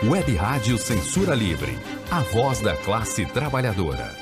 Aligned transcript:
Web 0.00 0.32
Rádio 0.36 0.78
Censura 0.78 1.34
Livre, 1.34 1.72
a 2.08 2.20
voz 2.20 2.60
da 2.60 2.76
classe 2.76 3.26
trabalhadora. 3.26 4.16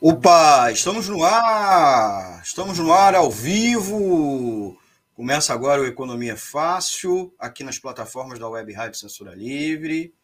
Opa, 0.00 0.70
estamos 0.70 1.08
no 1.08 1.24
ar! 1.24 2.40
Estamos 2.44 2.78
no 2.78 2.92
ar 2.92 3.16
ao 3.16 3.28
vivo! 3.28 4.78
Começa 5.14 5.52
agora 5.52 5.82
o 5.82 5.84
Economia 5.84 6.36
Fácil, 6.36 7.34
aqui 7.36 7.64
nas 7.64 7.76
plataformas 7.76 8.38
da 8.38 8.48
Web 8.48 8.72
Rádio 8.72 9.00
Censura 9.00 9.34
Livre. 9.34 10.14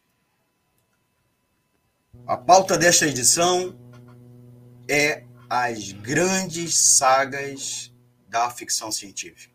A 2.25 2.37
pauta 2.37 2.77
desta 2.77 3.05
edição 3.07 3.77
é 4.87 5.25
as 5.49 5.91
grandes 5.91 6.77
sagas 6.77 7.93
da 8.29 8.49
ficção 8.49 8.89
científica 8.89 9.52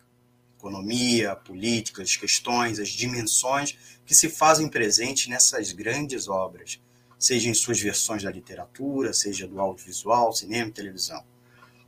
economia, 0.59 1.37
política, 1.37 2.03
as 2.03 2.17
questões, 2.17 2.81
as 2.81 2.89
dimensões 2.89 3.79
que 4.05 4.15
se 4.15 4.29
fazem 4.29 4.69
presentes 4.69 5.29
nessas 5.29 5.73
grandes 5.73 6.29
obras, 6.29 6.81
seja 7.19 7.49
em 7.49 7.55
suas 7.55 7.81
versões 7.81 8.23
da 8.25 8.31
literatura, 8.31 9.13
seja 9.13 9.47
do 9.47 9.61
audiovisual, 9.61 10.33
cinema 10.33 10.69
e 10.69 10.73
televisão. 10.73 11.25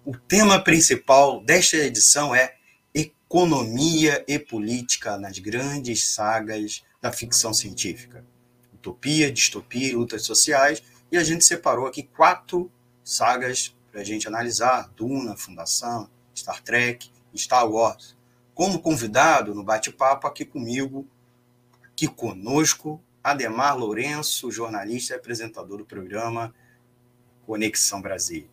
O 0.04 0.16
tema 0.16 0.62
principal 0.62 1.42
desta 1.42 1.76
edição 1.76 2.34
é 2.34 2.54
economia 2.94 4.24
e 4.26 4.38
política 4.38 5.18
nas 5.18 5.38
grandes 5.38 6.04
sagas 6.04 6.82
da 7.02 7.12
ficção 7.12 7.52
científica. 7.52 8.24
Utopia, 8.72 9.30
distopia 9.30 9.96
lutas 9.96 10.24
sociais, 10.24 10.82
e 11.12 11.16
a 11.16 11.24
gente 11.24 11.44
separou 11.44 11.86
aqui 11.86 12.04
quatro 12.04 12.70
sagas 13.04 13.74
para 13.90 14.00
a 14.00 14.04
gente 14.04 14.28
analisar: 14.28 14.90
Duna, 14.96 15.36
Fundação, 15.36 16.08
Star 16.34 16.62
Trek, 16.62 17.10
Star 17.34 17.68
Wars 17.68 18.19
como 18.60 18.78
convidado 18.78 19.54
no 19.54 19.64
bate-papo 19.64 20.26
aqui 20.26 20.44
comigo, 20.44 21.08
aqui 21.82 22.06
conosco, 22.06 23.02
Ademar 23.24 23.74
Lourenço, 23.74 24.50
jornalista 24.50 25.14
e 25.14 25.16
apresentador 25.16 25.78
do 25.78 25.86
programa 25.86 26.54
Conexão 27.46 28.02
Brasil. 28.02 28.50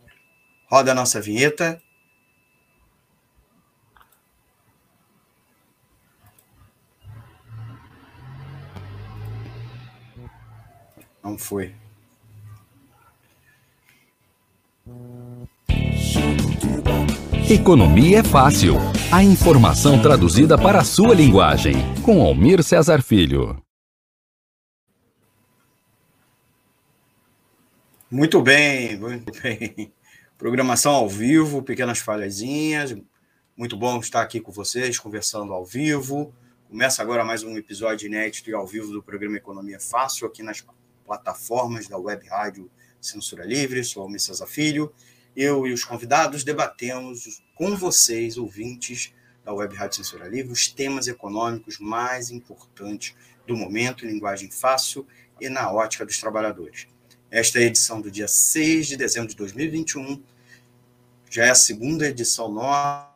Roda 0.71 0.93
a 0.93 0.95
nossa 0.95 1.19
vinheta. 1.19 1.81
Não 11.21 11.37
foi. 11.37 11.75
Economia 17.49 18.19
é 18.19 18.23
fácil. 18.23 18.75
A 19.09 19.23
informação 19.23 20.01
traduzida 20.01 20.57
para 20.57 20.81
a 20.81 20.83
sua 20.83 21.15
linguagem. 21.15 21.75
Com 22.03 22.21
Almir 22.21 22.61
Cesar 22.61 23.01
Filho. 23.01 23.57
Muito 28.11 28.41
bem, 28.41 28.97
muito 28.99 29.31
bem. 29.41 29.93
Programação 30.37 30.91
ao 30.91 31.07
vivo, 31.07 31.63
pequenas 31.63 31.99
falhazinhas. 31.99 32.93
Muito 33.55 33.77
bom 33.77 33.97
estar 34.01 34.21
aqui 34.21 34.41
com 34.41 34.51
vocês, 34.51 34.99
conversando 34.99 35.53
ao 35.53 35.63
vivo. 35.63 36.33
Começa 36.67 37.01
agora 37.01 37.23
mais 37.23 37.43
um 37.43 37.57
episódio 37.57 38.07
inédito 38.07 38.49
e 38.49 38.53
ao 38.53 38.67
vivo 38.67 38.91
do 38.91 39.01
programa 39.01 39.37
Economia 39.37 39.79
Fácil, 39.79 40.27
aqui 40.27 40.43
nas 40.43 40.65
plataformas 41.05 41.87
da 41.87 41.97
Web 41.97 42.27
Rádio 42.27 42.69
Censura 42.99 43.45
Livre. 43.45 43.85
Sou 43.85 44.03
Almir 44.03 44.19
Cesar 44.19 44.49
Filho 44.49 44.91
eu 45.37 45.67
e 45.67 45.71
os 45.71 45.83
convidados 45.83 46.43
debatemos 46.43 47.43
com 47.53 47.75
vocês, 47.75 48.37
ouvintes 48.37 49.13
da 49.45 49.53
Web 49.53 49.75
Rádio 49.75 49.97
Censura 49.97 50.27
Livre, 50.27 50.51
os 50.51 50.67
temas 50.67 51.07
econômicos 51.07 51.77
mais 51.77 52.31
importantes 52.31 53.15
do 53.45 53.55
momento, 53.55 54.03
em 54.03 54.09
linguagem 54.09 54.49
fácil 54.49 55.05
e 55.39 55.47
na 55.47 55.71
ótica 55.71 56.03
dos 56.03 56.19
trabalhadores. 56.19 56.87
Esta 57.29 57.59
é 57.59 57.61
a 57.61 57.65
edição 57.67 58.01
do 58.01 58.09
dia 58.09 58.27
6 58.27 58.87
de 58.87 58.97
dezembro 58.97 59.29
de 59.29 59.35
2021, 59.35 60.23
já 61.29 61.45
é 61.45 61.51
a 61.51 61.55
segunda 61.55 62.07
edição 62.07 62.51
nossa 62.51 63.15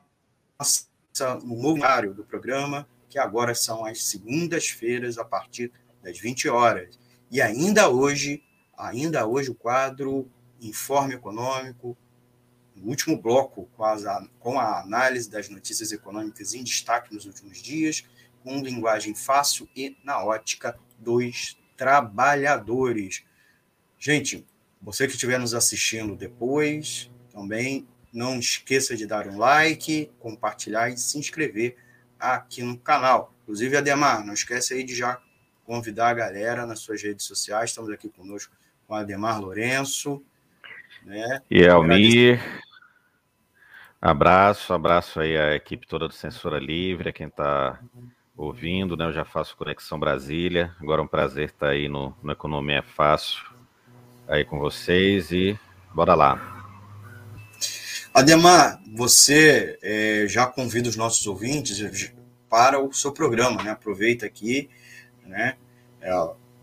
no 1.44 1.70
horário 1.70 2.14
do 2.14 2.24
programa, 2.24 2.88
que 3.10 3.18
agora 3.18 3.56
são 3.56 3.84
as 3.84 4.04
segundas-feiras 4.04 5.18
a 5.18 5.26
partir 5.26 5.72
das 6.04 6.20
20 6.20 6.48
horas. 6.50 7.00
E 7.32 7.42
ainda 7.42 7.90
hoje, 7.90 8.44
ainda 8.78 9.26
hoje 9.26 9.50
o 9.50 9.56
quadro 9.56 10.30
Informe 10.62 11.16
Econômico, 11.16 11.98
no 12.82 12.90
último 12.90 13.16
bloco, 13.16 13.70
com, 13.78 13.84
as, 13.84 14.04
com 14.40 14.60
a 14.60 14.82
análise 14.82 15.30
das 15.30 15.50
notícias 15.50 15.92
econômicas 15.92 16.54
em 16.54 16.64
destaque 16.64 17.14
nos 17.14 17.26
últimos 17.26 17.62
dias, 17.62 18.04
com 18.44 18.62
linguagem 18.62 19.14
fácil 19.14 19.70
e 19.76 19.96
na 20.04 20.24
ótica 20.24 20.78
dos 20.98 21.58
trabalhadores. 21.78 23.24
Gente, 24.00 24.46
você 24.82 25.06
que 25.06 25.14
estiver 25.14 25.40
nos 25.40 25.54
assistindo 25.54 26.16
depois, 26.16 27.10
também 27.32 27.88
não 28.12 28.40
esqueça 28.40 28.96
de 28.96 29.06
dar 29.06 29.28
um 29.28 29.38
like, 29.38 30.12
compartilhar 30.20 30.90
e 30.90 30.98
se 30.98 31.18
inscrever 31.18 31.78
aqui 32.20 32.64
no 32.64 32.78
canal. 32.78 33.34
Inclusive, 33.44 33.78
Ademar, 33.78 34.26
não 34.26 34.34
esquece 34.34 34.74
aí 34.74 34.84
de 34.84 34.96
já 34.96 35.22
convidar 35.66 36.10
a 36.10 36.14
galera 36.14 36.66
nas 36.66 36.80
suas 36.80 37.02
redes 37.02 37.26
sociais. 37.26 37.70
Estamos 37.70 37.92
aqui 37.92 38.10
conosco 38.10 38.54
com 38.88 38.96
Ademar 38.96 39.40
Lourenço. 39.40 40.24
Né? 41.06 41.42
E 41.50 41.66
Almir, 41.68 42.42
Abraço, 44.02 44.74
abraço 44.74 45.20
aí 45.20 45.38
à 45.38 45.54
equipe 45.54 45.86
toda 45.86 46.08
do 46.08 46.14
Censura 46.16 46.58
Livre, 46.58 47.10
a 47.10 47.14
quem 47.14 47.28
está 47.28 47.80
ouvindo, 48.36 48.98
né? 48.98 49.06
Eu 49.06 49.14
já 49.14 49.24
faço 49.24 49.56
Conexão 49.56 50.00
Brasília. 50.00 50.76
Agora 50.82 51.02
é 51.02 51.04
um 51.04 51.08
prazer 51.08 51.50
estar 51.50 51.68
aí 51.68 51.88
no, 51.88 52.12
no 52.24 52.32
Economia 52.32 52.80
é 52.80 52.82
Fácil 52.82 53.46
aí 54.28 54.44
com 54.44 54.58
vocês 54.58 55.32
e 55.32 55.56
bora 55.94 56.16
lá. 56.16 56.66
Ademar, 58.12 58.82
você 58.92 59.78
é, 59.84 60.26
já 60.28 60.48
convida 60.48 60.90
os 60.90 60.96
nossos 60.96 61.28
ouvintes 61.28 62.12
para 62.50 62.84
o 62.84 62.92
seu 62.92 63.12
programa, 63.12 63.62
né? 63.62 63.70
Aproveita 63.70 64.26
aqui, 64.26 64.68
né? 65.24 65.58
É, 66.02 66.12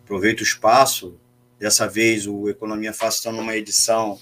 aproveita 0.03 0.43
o 0.43 0.44
espaço. 0.44 1.16
Dessa 1.56 1.87
vez 1.87 2.26
o 2.26 2.49
Economia 2.49 2.93
Fácil 2.93 3.19
está 3.19 3.31
numa 3.31 3.55
edição 3.55 4.19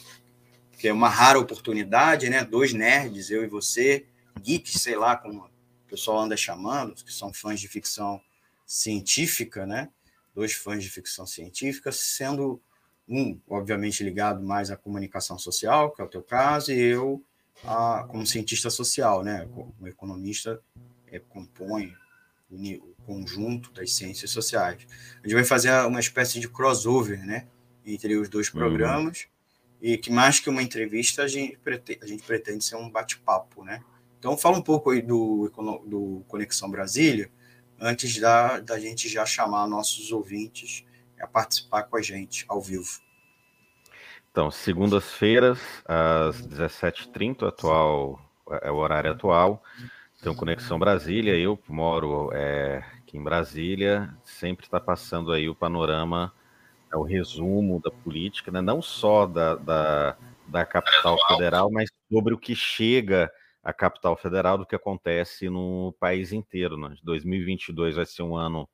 que 0.76 0.88
é 0.88 0.92
uma 0.92 1.08
rara 1.08 1.38
oportunidade, 1.38 2.28
né? 2.28 2.44
Dois 2.44 2.72
nerds, 2.72 3.30
eu 3.30 3.42
e 3.42 3.46
você, 3.46 4.06
geeks, 4.40 4.82
sei 4.82 4.96
lá 4.96 5.16
como 5.16 5.44
o 5.44 5.88
pessoal 5.88 6.20
anda 6.20 6.36
chamando, 6.36 6.94
que 6.94 7.12
são 7.12 7.32
fãs 7.32 7.60
de 7.60 7.68
ficção 7.68 8.20
científica, 8.66 9.64
né? 9.64 9.88
Dois 10.34 10.52
fãs 10.52 10.82
de 10.82 10.90
ficção 10.90 11.26
científica, 11.26 11.90
sendo 11.90 12.60
um, 13.08 13.40
obviamente, 13.48 14.04
ligado 14.04 14.42
mais 14.42 14.70
à 14.70 14.76
comunicação 14.76 15.38
social, 15.38 15.92
que 15.92 16.02
é 16.02 16.04
o 16.04 16.08
teu 16.08 16.22
caso, 16.22 16.72
e 16.72 16.78
eu 16.78 17.24
a, 17.64 18.04
como 18.08 18.26
cientista 18.26 18.68
social, 18.68 19.22
né? 19.22 19.48
Como 19.54 19.88
economista, 19.88 20.60
é, 21.06 21.18
compõe 21.18 21.94
o, 22.50 22.94
conjunto 23.06 23.72
das 23.72 23.92
ciências 23.92 24.32
sociais. 24.32 24.84
A 25.22 25.26
gente 25.26 25.34
vai 25.34 25.44
fazer 25.44 25.70
uma 25.86 26.00
espécie 26.00 26.40
de 26.40 26.48
crossover, 26.48 27.24
né? 27.24 27.46
Entre 27.84 28.16
os 28.16 28.28
dois 28.28 28.48
uhum. 28.48 28.58
programas. 28.58 29.22
Uhum 29.22 29.35
e 29.80 29.98
que 29.98 30.10
mais 30.10 30.40
que 30.40 30.48
uma 30.48 30.62
entrevista, 30.62 31.22
a 31.22 31.28
gente 31.28 31.56
pretende, 31.58 32.00
a 32.02 32.06
gente 32.06 32.22
pretende 32.22 32.64
ser 32.64 32.76
um 32.76 32.90
bate-papo, 32.90 33.64
né? 33.64 33.82
Então, 34.18 34.36
fala 34.36 34.56
um 34.56 34.62
pouco 34.62 34.90
aí 34.90 35.02
do, 35.02 35.50
do 35.86 36.24
Conexão 36.26 36.70
Brasília, 36.70 37.30
antes 37.78 38.18
da, 38.18 38.60
da 38.60 38.78
gente 38.78 39.08
já 39.08 39.26
chamar 39.26 39.66
nossos 39.66 40.10
ouvintes 40.10 40.84
a 41.20 41.26
participar 41.26 41.84
com 41.84 41.96
a 41.96 42.02
gente 42.02 42.44
ao 42.48 42.60
vivo. 42.60 43.00
Então, 44.30 44.50
segundas-feiras, 44.50 45.58
às 45.84 46.42
17h30, 46.46 47.48
atual, 47.48 48.20
é 48.62 48.70
o 48.70 48.76
horário 48.76 49.12
atual, 49.12 49.62
então 50.20 50.34
Conexão 50.34 50.78
Brasília, 50.78 51.34
eu 51.34 51.58
moro 51.68 52.30
é, 52.32 52.82
aqui 52.98 53.16
em 53.16 53.22
Brasília, 53.22 54.14
sempre 54.24 54.66
está 54.66 54.80
passando 54.80 55.32
aí 55.32 55.48
o 55.48 55.54
panorama 55.54 56.32
é 56.92 56.96
o 56.96 57.02
resumo 57.02 57.80
da 57.80 57.90
política, 57.90 58.50
né? 58.50 58.60
não 58.60 58.80
só 58.80 59.26
da, 59.26 59.56
da, 59.56 60.16
da 60.46 60.64
capital 60.64 61.16
federal, 61.28 61.70
mas 61.70 61.90
sobre 62.10 62.34
o 62.34 62.38
que 62.38 62.54
chega 62.54 63.30
à 63.62 63.72
capital 63.72 64.16
federal, 64.16 64.58
do 64.58 64.66
que 64.66 64.76
acontece 64.76 65.48
no 65.48 65.94
país 65.98 66.32
inteiro. 66.32 66.76
Né? 66.76 66.96
2022 67.02 67.96
vai 67.96 68.06
ser 68.06 68.22
um 68.22 68.36
ano 68.36 68.68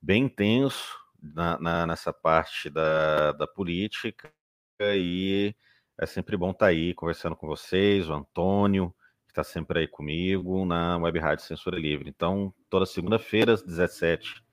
bem 0.00 0.24
intenso 0.24 0.96
na, 1.22 1.58
na, 1.58 1.86
nessa 1.86 2.12
parte 2.12 2.68
da, 2.70 3.32
da 3.32 3.46
política 3.46 4.32
e 4.80 5.54
é 5.98 6.06
sempre 6.06 6.36
bom 6.36 6.50
estar 6.50 6.66
tá 6.66 6.70
aí 6.70 6.92
conversando 6.94 7.36
com 7.36 7.46
vocês, 7.46 8.08
o 8.08 8.14
Antônio, 8.14 8.94
que 9.26 9.30
está 9.30 9.44
sempre 9.44 9.80
aí 9.80 9.88
comigo 9.88 10.64
na 10.64 10.98
Web 10.98 11.18
Rádio 11.20 11.44
Censura 11.44 11.78
Livre. 11.78 12.08
Então, 12.08 12.52
toda 12.68 12.84
segunda-feira, 12.84 13.52
às 13.52 13.62
17 13.62 14.43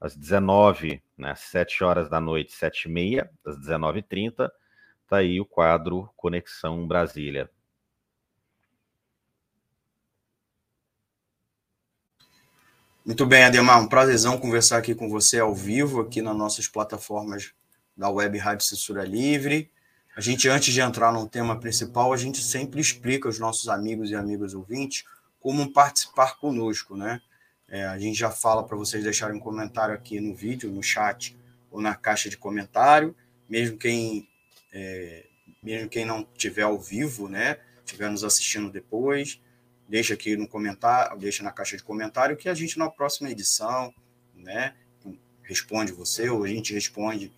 às 0.00 0.16
19, 0.16 1.02
né, 1.16 1.32
às 1.32 1.40
7 1.40 1.82
horas 1.82 2.08
da 2.08 2.20
noite, 2.20 2.52
7 2.52 2.84
e 2.84 2.90
meia, 2.90 3.30
às 3.44 3.56
19h30, 3.58 4.50
está 5.02 5.16
aí 5.18 5.40
o 5.40 5.46
quadro 5.46 6.08
Conexão 6.16 6.86
Brasília. 6.86 7.50
Muito 13.04 13.24
bem, 13.24 13.44
Ademar, 13.44 13.80
um 13.80 13.88
prazerzão 13.88 14.36
conversar 14.36 14.76
aqui 14.76 14.94
com 14.94 15.08
você 15.08 15.40
ao 15.40 15.54
vivo, 15.54 16.02
aqui 16.02 16.20
nas 16.20 16.36
nossas 16.36 16.68
plataformas 16.68 17.54
da 17.96 18.10
Web 18.10 18.36
Rádio 18.36 18.66
Censura 18.66 19.02
Livre. 19.02 19.70
A 20.14 20.20
gente, 20.20 20.46
antes 20.46 20.74
de 20.74 20.80
entrar 20.80 21.10
no 21.10 21.26
tema 21.26 21.58
principal, 21.58 22.12
a 22.12 22.18
gente 22.18 22.42
sempre 22.42 22.80
explica 22.80 23.26
aos 23.26 23.38
nossos 23.38 23.68
amigos 23.68 24.10
e 24.10 24.14
amigas 24.14 24.52
ouvintes 24.52 25.04
como 25.40 25.72
participar 25.72 26.36
conosco, 26.38 26.96
né? 26.96 27.22
É, 27.68 27.84
a 27.84 27.98
gente 27.98 28.18
já 28.18 28.30
fala 28.30 28.64
para 28.64 28.76
vocês 28.76 29.04
deixarem 29.04 29.36
um 29.36 29.40
comentário 29.40 29.94
aqui 29.94 30.20
no 30.20 30.34
vídeo, 30.34 30.70
no 30.70 30.82
chat 30.82 31.36
ou 31.70 31.80
na 31.80 31.94
caixa 31.94 32.30
de 32.30 32.36
comentário, 32.36 33.14
mesmo 33.48 33.76
quem, 33.76 34.28
é, 34.72 35.26
mesmo 35.62 35.88
quem 35.88 36.04
não 36.04 36.24
tiver 36.36 36.62
ao 36.62 36.78
vivo, 36.78 37.28
né? 37.28 37.58
Estiver 37.84 38.10
nos 38.10 38.24
assistindo 38.24 38.70
depois, 38.70 39.40
deixa 39.88 40.14
aqui 40.14 40.36
no 40.36 40.46
comentário, 40.46 41.18
deixa 41.18 41.42
na 41.42 41.50
caixa 41.50 41.76
de 41.76 41.82
comentário 41.82 42.36
que 42.36 42.48
a 42.48 42.54
gente 42.54 42.78
na 42.78 42.90
próxima 42.90 43.30
edição, 43.30 43.92
né, 44.34 44.74
responde 45.42 45.92
você 45.92 46.28
ou 46.28 46.44
a 46.44 46.48
gente 46.48 46.74
responde 46.74 47.32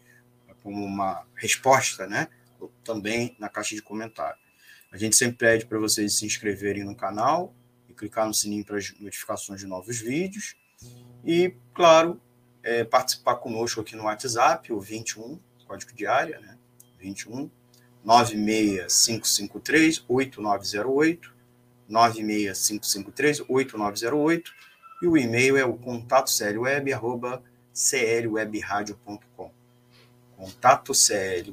como 0.62 0.84
uma 0.84 1.24
resposta, 1.34 2.06
né, 2.06 2.28
também 2.84 3.36
na 3.38 3.48
caixa 3.48 3.74
de 3.74 3.80
comentário. 3.80 4.38
A 4.90 4.98
gente 4.98 5.14
sempre 5.14 5.36
pede 5.36 5.64
para 5.64 5.78
vocês 5.78 6.18
se 6.18 6.26
inscreverem 6.26 6.82
no 6.82 6.96
canal 6.96 7.54
clicar 8.00 8.26
no 8.26 8.34
sininho 8.34 8.64
para 8.64 8.78
as 8.78 8.98
notificações 8.98 9.60
de 9.60 9.66
novos 9.66 10.00
vídeos 10.00 10.56
e, 11.24 11.54
claro, 11.74 12.20
é, 12.62 12.84
participar 12.84 13.34
conosco 13.36 13.80
aqui 13.80 13.94
no 13.94 14.04
WhatsApp, 14.04 14.72
o 14.72 14.80
21, 14.80 15.38
código 15.66 15.92
de 15.92 16.06
área, 16.06 16.40
né, 16.40 16.56
21 16.98 17.50
96553 18.02 20.02
8908 20.08 21.38
96553-8908 21.90 24.44
e 25.02 25.06
o 25.06 25.16
e-mail 25.16 25.56
é 25.56 25.64
o 25.64 25.72
contato 25.74 26.30
web, 26.58 26.92
arroba 26.92 27.42
clwebradio.com 27.74 29.50
contato 30.36 30.92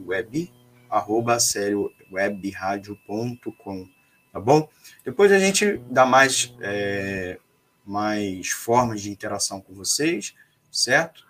web, 0.06 0.54
arroba 0.90 1.38
clwebradio.com 1.38 3.97
tá 4.38 4.40
bom? 4.40 4.70
Depois 5.04 5.32
a 5.32 5.40
gente 5.40 5.78
dá 5.90 6.06
mais, 6.06 6.54
é, 6.62 7.40
mais 7.84 8.50
formas 8.50 9.02
de 9.02 9.10
interação 9.10 9.60
com 9.60 9.74
vocês, 9.74 10.36
certo? 10.72 11.26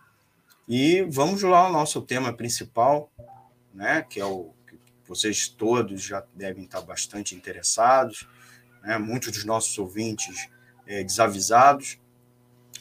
E 0.68 1.04
vamos 1.04 1.42
lá 1.42 1.59
ao 1.59 1.71
nosso 1.71 2.01
tema 2.01 2.33
principal, 2.33 3.09
né, 3.74 4.06
que 4.09 4.19
é 4.19 4.25
o 4.25 4.51
que 4.68 4.77
vocês 5.07 5.48
todos 5.48 6.01
já 6.01 6.21
devem 6.36 6.65
estar 6.65 6.81
bastante 6.81 7.33
interessados, 7.33 8.27
né? 8.83 8.98
Muitos 8.98 9.31
dos 9.31 9.45
nossos 9.45 9.77
ouvintes 9.77 10.50
é, 10.86 11.01
desavisados 11.01 11.98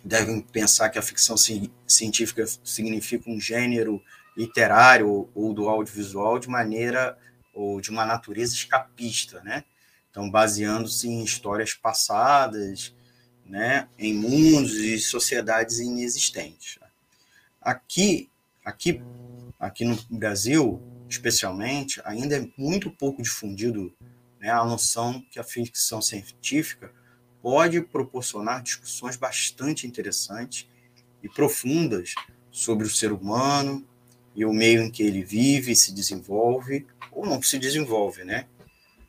devem 0.05 0.41
pensar 0.41 0.89
que 0.89 0.99
a 0.99 1.03
ficção 1.03 1.37
ci 1.37 1.71
científica 1.87 2.45
significa 2.65 3.31
um 3.31 3.41
gênero 3.41 4.03
literário 4.37 5.29
ou 5.35 5.55
do 5.55 5.69
audiovisual 5.69 6.39
de 6.41 6.49
maneira 6.49 7.17
ou 7.55 7.81
de 7.81 7.91
uma 7.91 8.05
natureza 8.05 8.55
escapista, 8.55 9.41
né? 9.43 9.65
Então, 10.17 10.31
baseando-se 10.31 11.07
em 11.07 11.23
histórias 11.23 11.75
passadas, 11.75 12.97
né, 13.45 13.87
em 13.99 14.15
mundos 14.15 14.73
e 14.77 14.99
sociedades 14.99 15.79
inexistentes. 15.79 16.79
Aqui, 17.61 18.31
aqui, 18.65 19.03
aqui 19.61 19.85
no 19.85 19.95
Brasil, 20.09 20.81
especialmente, 21.07 22.01
ainda 22.03 22.39
é 22.39 22.49
muito 22.57 22.91
pouco 22.91 23.23
difundido 23.23 23.95
né, 24.41 24.49
a 24.49 24.65
noção 24.65 25.23
que 25.31 25.39
a 25.39 25.45
ficção 25.45 26.01
científica 26.01 26.91
pode 27.43 27.83
proporcionar 27.83 28.63
discussões 28.63 29.17
bastante 29.17 29.87
interessantes 29.87 30.67
e 31.23 31.29
profundas 31.29 32.15
sobre 32.51 32.87
o 32.87 32.91
ser 32.91 33.13
humano 33.13 33.87
e 34.35 34.47
o 34.47 34.53
meio 34.55 34.81
em 34.81 34.91
que 34.91 35.03
ele 35.03 35.23
vive, 35.23 35.77
se 35.77 35.93
desenvolve 35.93 36.87
ou 37.13 37.27
não 37.27 37.43
se 37.43 37.59
desenvolve, 37.59 38.25
né? 38.25 38.47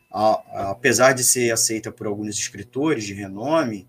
Apesar 0.09 1.13
de 1.13 1.23
ser 1.23 1.51
aceita 1.51 1.91
por 1.91 2.07
alguns 2.07 2.37
escritores 2.37 3.03
de 3.03 3.13
renome 3.13 3.87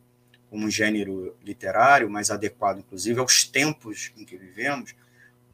como 0.51 0.67
um 0.67 0.71
gênero 0.71 1.37
literário 1.45 2.09
mais 2.11 2.31
adequado, 2.31 2.79
inclusive, 2.79 3.21
aos 3.21 3.45
tempos 3.45 4.13
em 4.17 4.25
que 4.25 4.37
vivemos, 4.37 4.95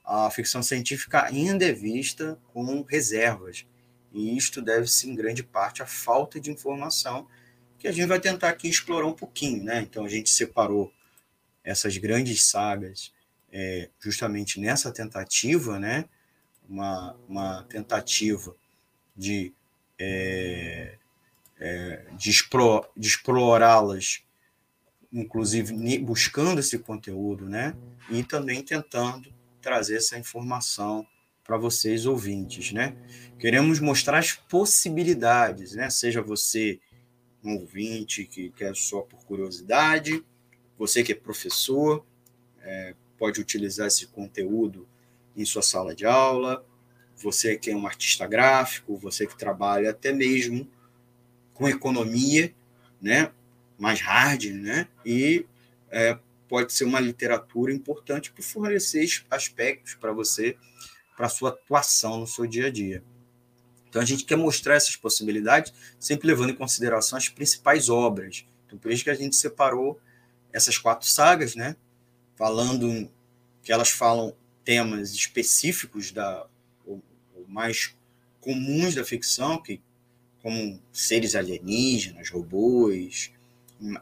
a 0.04 0.30
ficção 0.30 0.62
científica 0.62 1.24
ainda 1.24 1.64
é 1.64 1.72
vista 1.72 2.38
com 2.52 2.82
reservas 2.82 3.66
e 4.14 4.36
isto 4.36 4.62
deve-se, 4.62 5.10
em 5.10 5.14
grande 5.14 5.42
parte, 5.42 5.82
à 5.82 5.86
falta 5.86 6.38
de 6.38 6.48
informação, 6.48 7.26
que 7.76 7.88
a 7.88 7.92
gente 7.92 8.06
vai 8.06 8.20
tentar 8.20 8.48
aqui 8.48 8.68
explorar 8.68 9.06
um 9.06 9.12
pouquinho. 9.12 9.64
Né? 9.64 9.80
Então, 9.80 10.04
a 10.04 10.08
gente 10.08 10.30
separou 10.30 10.92
essas 11.64 11.96
grandes 11.96 12.44
sagas 12.44 13.12
é, 13.52 13.90
justamente 13.98 14.60
nessa 14.60 14.92
tentativa, 14.92 15.80
né? 15.80 16.04
uma, 16.68 17.16
uma 17.28 17.64
tentativa 17.64 18.54
de, 19.16 19.52
é, 19.98 20.96
é, 21.58 22.04
de, 22.16 22.30
de 22.96 23.08
explorá-las, 23.08 24.22
inclusive 25.12 25.98
buscando 25.98 26.60
esse 26.60 26.78
conteúdo, 26.78 27.48
né? 27.48 27.74
e 28.10 28.22
também 28.22 28.62
tentando 28.62 29.32
trazer 29.60 29.96
essa 29.96 30.18
informação 30.18 31.06
para 31.42 31.56
vocês 31.56 32.06
ouvintes, 32.06 32.72
né? 32.72 32.96
Queremos 33.38 33.78
mostrar 33.80 34.18
as 34.18 34.32
possibilidades, 34.32 35.74
né? 35.74 35.90
Seja 35.90 36.22
você 36.22 36.80
um 37.42 37.56
ouvinte 37.56 38.24
que 38.24 38.50
quer 38.50 38.74
só 38.74 39.02
por 39.02 39.24
curiosidade, 39.24 40.24
você 40.78 41.02
que 41.02 41.12
é 41.12 41.14
professor, 41.14 42.04
é, 42.62 42.94
pode 43.18 43.40
utilizar 43.40 43.86
esse 43.86 44.06
conteúdo 44.06 44.88
em 45.36 45.44
sua 45.44 45.62
sala 45.62 45.94
de 45.94 46.06
aula, 46.06 46.64
você 47.16 47.56
que 47.56 47.70
é 47.70 47.76
um 47.76 47.86
artista 47.86 48.26
gráfico, 48.26 48.96
você 48.96 49.26
que 49.26 49.36
trabalha 49.36 49.90
até 49.90 50.12
mesmo 50.12 50.68
com 51.52 51.68
economia, 51.68 52.52
né? 53.00 53.30
Mais 53.78 54.00
hard, 54.00 54.44
né? 54.46 54.88
E 55.04 55.46
é, 55.90 56.18
pode 56.48 56.72
ser 56.72 56.84
uma 56.84 57.00
literatura 57.00 57.72
importante 57.72 58.32
para 58.32 58.42
fornecer 58.42 59.06
aspectos 59.30 59.94
para 59.94 60.12
você 60.12 60.56
para 61.16 61.28
sua 61.28 61.50
atuação 61.50 62.18
no 62.18 62.26
seu 62.26 62.46
dia 62.46 62.66
a 62.66 62.70
dia. 62.70 63.02
Então 63.88 64.02
a 64.02 64.04
gente 64.04 64.24
quer 64.24 64.36
mostrar 64.36 64.74
essas 64.74 64.96
possibilidades, 64.96 65.72
sempre 66.00 66.26
levando 66.26 66.50
em 66.50 66.56
consideração 66.56 67.16
as 67.16 67.28
principais 67.28 67.88
obras. 67.88 68.44
Então 68.66 68.76
por 68.76 68.90
isso 68.90 69.04
que 69.04 69.10
a 69.10 69.14
gente 69.14 69.36
separou 69.36 70.00
essas 70.52 70.76
quatro 70.76 71.08
sagas, 71.08 71.54
né? 71.54 71.76
Falando 72.36 73.08
que 73.62 73.72
elas 73.72 73.90
falam 73.90 74.34
temas 74.64 75.12
específicos 75.12 76.10
da 76.10 76.46
mais 77.54 77.94
comuns 78.40 78.96
da 78.96 79.04
ficção, 79.04 79.62
que 79.62 79.80
como 80.42 80.78
seres 80.92 81.34
alienígenas, 81.34 82.28
robôs, 82.28 83.32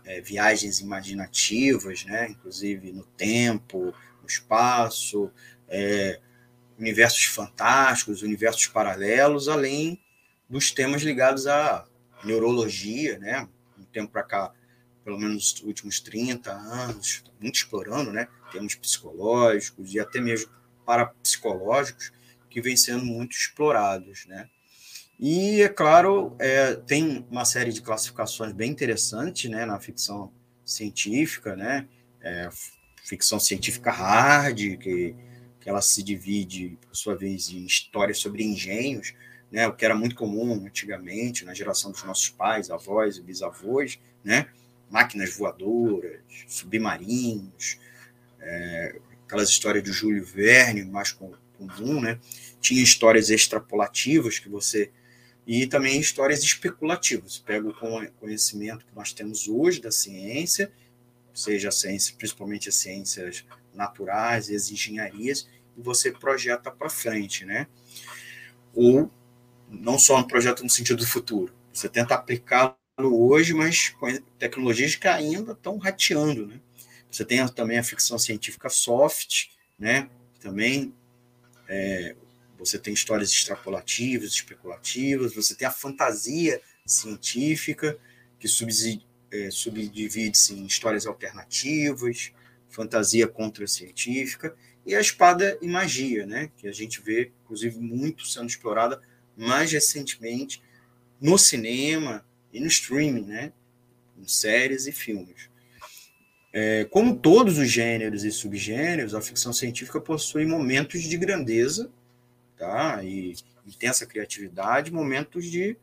é, 0.05 0.21
viagens 0.21 0.81
imaginativas, 0.81 2.05
né? 2.05 2.31
Inclusive 2.31 2.93
no 2.93 3.05
tempo, 3.05 3.95
no 4.21 4.27
espaço, 4.27 5.31
é, 5.69 6.19
universos 6.79 7.27
fantásticos, 7.27 8.23
universos 8.23 8.67
paralelos, 8.67 9.49
além 9.49 10.01
dos 10.49 10.73
temas 10.73 11.03
ligados 11.03 11.47
à 11.47 11.87
neurologia, 12.25 13.19
né? 13.19 13.47
Um 13.79 13.85
tempo 13.85 14.11
para 14.11 14.23
cá, 14.23 14.53
pelo 15.05 15.19
menos 15.19 15.35
nos 15.35 15.63
últimos 15.63 16.01
30 16.01 16.51
anos, 16.51 17.23
muito 17.41 17.57
explorando, 17.57 18.13
né? 18.13 18.27
Temas 18.51 18.75
psicológicos 18.75 19.95
e 19.95 20.01
até 20.01 20.21
mesmo 20.21 20.51
parapsicológicos 20.85 22.11
que 22.53 22.61
vêm 22.61 22.77
sendo 22.77 23.05
muito 23.05 23.33
explorados, 23.33 24.27
né? 24.27 24.49
E, 25.19 25.63
é 25.63 25.69
claro, 25.69 26.37
é, 26.39 26.75
tem 26.75 27.25
uma 27.31 27.45
série 27.45 27.73
de 27.73 27.81
classificações 27.81 28.53
bem 28.53 28.71
interessantes 28.71 29.51
né, 29.51 29.65
na 29.65 29.79
ficção 29.79 30.33
científica, 30.65 31.55
né? 31.55 31.87
É, 32.21 32.49
ficção 33.05 33.39
científica 33.39 33.91
hard, 33.91 34.79
que 34.79 35.15
que 35.63 35.71
ela 35.71 35.81
se 35.81 36.03
divide, 36.03 36.77
por 36.81 36.95
sua 36.95 37.15
vez, 37.15 37.49
em 37.51 37.65
histórias 37.65 38.19
sobre 38.19 38.43
engenhos, 38.43 39.15
né, 39.51 39.67
o 39.69 39.73
que 39.73 39.85
era 39.85 39.95
muito 39.95 40.17
comum 40.17 40.67
antigamente, 40.67 41.45
na 41.45 41.55
geração 41.55 41.93
dos 41.93 42.03
nossos 42.03 42.29
pais, 42.31 42.69
avós 42.69 43.17
e 43.17 43.23
bisavós, 43.23 43.99
né, 44.25 44.49
máquinas 44.91 45.37
voadoras, 45.37 46.21
submarinos, 46.49 47.79
é, 48.41 48.97
aquelas 49.25 49.49
histórias 49.49 49.85
do 49.85 49.93
Júlio 49.93 50.25
Verne, 50.25 50.85
mais 50.85 51.13
comum, 51.67 52.01
né? 52.01 52.19
Tinha 52.61 52.83
histórias 52.83 53.31
extrapolativas 53.31 54.39
que 54.39 54.49
você 54.49 54.91
e 55.47 55.67
também 55.67 56.01
histórias 56.01 56.43
especulativas. 56.43 57.39
Pega 57.39 57.69
o 57.69 57.75
conhecimento 58.21 58.87
que 58.87 58.95
nós 58.95 59.13
temos 59.13 59.49
hoje 59.49 59.81
da 59.81 59.91
ciência, 59.91 60.73
seja 61.35 61.69
a 61.69 61.73
ciência, 61.73 62.15
principalmente 62.17 62.69
as 62.69 62.77
ciências 62.77 63.45
naturais 63.75 64.49
e 64.49 64.55
as 64.55 64.71
engenharias, 64.71 65.49
e 65.77 65.83
você 65.83 66.13
projeta 66.13 66.71
para 66.71 66.89
frente, 66.89 67.45
né? 67.45 67.67
Ou 68.75 69.11
não 69.69 69.99
só 69.99 70.19
um 70.19 70.25
projeto 70.25 70.63
no 70.63 70.71
sentido 70.71 70.99
do 70.99 71.07
futuro, 71.07 71.53
você 71.73 71.89
tenta 71.89 72.15
aplicá-lo 72.15 72.77
hoje, 72.99 73.55
mas 73.55 73.89
com 73.89 74.15
tecnologias 74.39 74.95
que 74.95 75.09
ainda 75.09 75.53
estão 75.53 75.79
rateando, 75.79 76.47
né? 76.47 76.61
Você 77.11 77.25
tem 77.25 77.47
também 77.49 77.79
a 77.79 77.83
ficção 77.83 78.19
científica 78.19 78.69
soft, 78.69 79.49
né? 79.79 80.09
Também 80.41 80.95
é, 81.69 82.15
você 82.59 82.79
tem 82.79 82.95
histórias 82.95 83.31
extrapolativas, 83.31 84.31
especulativas, 84.31 85.35
você 85.35 85.55
tem 85.55 85.67
a 85.67 85.71
fantasia 85.71 86.61
científica, 86.87 87.99
que 88.39 88.47
é, 89.31 89.51
subdivide-se 89.51 90.55
em 90.55 90.67
histórias 90.67 91.07
alternativas, 91.07 92.33
fantasia 92.69 93.27
contra-científica, 93.27 94.55
e 94.85 94.95
a 94.95 95.01
espada 95.01 95.59
e 95.63 95.69
magia, 95.69 96.27
né? 96.27 96.51
que 96.57 96.67
a 96.67 96.73
gente 96.73 97.01
vê, 97.01 97.31
inclusive, 97.45 97.79
muito 97.79 98.27
sendo 98.27 98.49
explorada 98.49 99.01
mais 99.37 99.71
recentemente 99.71 100.63
no 101.21 101.39
cinema 101.39 102.25
e 102.53 102.61
no 102.61 102.67
streaming, 102.67 103.25
né? 103.25 103.53
em 104.19 104.27
séries 104.27 104.87
e 104.87 104.93
filmes. 104.93 105.49
É, 106.53 106.85
como 106.85 107.17
todos 107.17 107.57
os 107.59 107.71
gêneros 107.71 108.25
e 108.25 108.31
subgêneros, 108.31 109.15
a 109.15 109.23
ficção 109.23 109.53
científica 109.53 110.01
possui 110.01 110.45
momentos 110.45 111.03
de 111.03 111.17
grandeza 111.17 111.91
tá? 112.59 113.03
e 113.03 113.35
intensa 113.67 114.05
criatividade, 114.05 114.93
momentos 114.93 115.47
de 115.47 115.77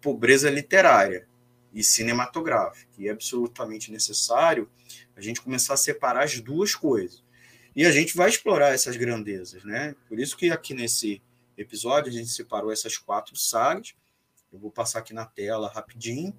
pobreza 0.00 0.50
literária 0.50 1.26
e 1.72 1.82
cinematográfica. 1.82 2.90
E 2.98 3.08
é 3.08 3.12
absolutamente 3.12 3.90
necessário 3.90 4.68
a 5.16 5.20
gente 5.20 5.40
começar 5.40 5.74
a 5.74 5.78
separar 5.78 6.24
as 6.24 6.38
duas 6.40 6.74
coisas. 6.74 7.22
E 7.74 7.86
a 7.86 7.90
gente 7.90 8.14
vai 8.14 8.28
explorar 8.28 8.74
essas 8.74 8.96
grandezas, 8.96 9.64
né? 9.64 9.94
Por 10.06 10.18
isso 10.18 10.36
que 10.36 10.50
aqui 10.50 10.74
nesse 10.74 11.22
episódio 11.56 12.10
a 12.10 12.12
gente 12.12 12.28
separou 12.28 12.70
essas 12.70 12.98
quatro 12.98 13.34
sagas. 13.34 13.94
Eu 14.52 14.58
vou 14.58 14.70
passar 14.70 14.98
aqui 14.98 15.14
na 15.14 15.24
tela 15.24 15.72
rapidinho. 15.72 16.36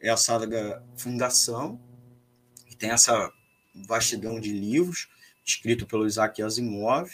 É 0.00 0.10
a 0.10 0.16
saga 0.16 0.82
Fundação, 0.96 1.80
que 2.74 2.80
tem 2.80 2.90
essa 2.90 3.32
vastidão 3.86 4.40
de 4.40 4.52
livros, 4.52 5.08
escrito 5.44 5.86
pelo 5.86 6.06
Isaac 6.06 6.42
Asimov. 6.42 7.08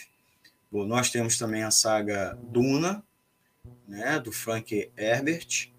Bom, 0.71 0.85
nós 0.85 1.11
temos 1.11 1.37
também 1.37 1.63
a 1.63 1.71
saga 1.71 2.37
Duna, 2.43 3.03
né, 3.87 4.19
do 4.19 4.31
Frank 4.31 4.91
Herbert. 4.97 5.71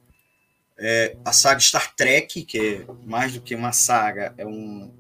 É, 0.79 1.17
a 1.25 1.33
saga 1.33 1.61
Star 1.61 1.95
Trek, 1.95 2.45
que 2.45 2.59
é 2.59 2.87
mais 3.05 3.33
do 3.33 3.41
que 3.41 3.55
uma 3.55 3.73
saga, 3.73 4.35
é 4.39 4.47
um, 4.47 4.93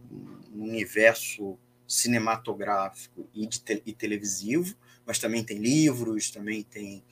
um 0.52 0.62
universo 0.64 1.58
cinematográfico 1.86 3.28
e, 3.34 3.46
te, 3.46 3.82
e, 3.86 3.92
televisivo, 3.92 4.74
mas 5.06 5.18
também 5.18 5.44
tem 5.44 5.58
livros, 5.58 6.30
também 6.30 6.62
tem 6.62 7.04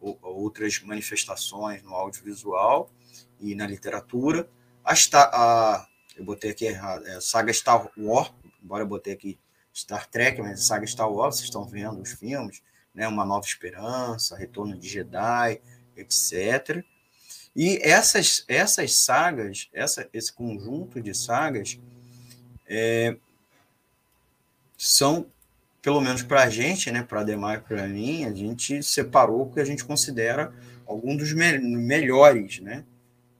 outras 0.00 0.80
manifestações 0.80 1.82
no 1.82 1.92
audiovisual 1.92 2.90
e 3.40 3.54
na 3.54 3.66
literatura. 3.66 4.48
A, 4.84 4.94
a, 5.14 5.87
eu 6.18 6.24
botei 6.24 6.50
aqui 6.50 6.66
errado, 6.66 7.06
é 7.06 7.20
saga 7.20 7.52
Star 7.52 7.88
Wars, 7.96 8.32
embora 8.62 8.82
eu 8.82 8.88
botei 8.88 9.12
aqui 9.12 9.38
Star 9.72 10.06
Trek, 10.08 10.42
mas 10.42 10.60
a 10.60 10.64
saga 10.64 10.86
Star 10.86 11.10
Wars, 11.10 11.36
vocês 11.36 11.46
estão 11.46 11.64
vendo 11.64 12.02
os 12.02 12.10
filmes, 12.10 12.60
né? 12.92 13.06
Uma 13.06 13.24
Nova 13.24 13.46
Esperança, 13.46 14.36
Retorno 14.36 14.76
de 14.76 14.88
Jedi, 14.88 15.60
etc. 15.96 16.84
E 17.54 17.78
essas, 17.82 18.44
essas 18.48 18.96
sagas, 18.96 19.68
essa, 19.72 20.08
esse 20.12 20.32
conjunto 20.32 21.00
de 21.00 21.14
sagas, 21.14 21.78
é, 22.66 23.16
são, 24.76 25.26
pelo 25.80 26.00
menos 26.00 26.22
para 26.22 26.42
a 26.42 26.50
gente, 26.50 26.90
né, 26.90 27.02
para 27.02 27.20
a 27.20 27.24
Demar 27.24 27.58
e 27.58 27.60
para 27.60 27.86
mim, 27.86 28.24
a 28.24 28.34
gente 28.34 28.82
separou 28.82 29.42
o 29.42 29.52
que 29.52 29.60
a 29.60 29.64
gente 29.64 29.84
considera 29.84 30.52
algum 30.84 31.16
dos 31.16 31.32
me 31.32 31.58
melhores, 31.58 32.58
né? 32.58 32.84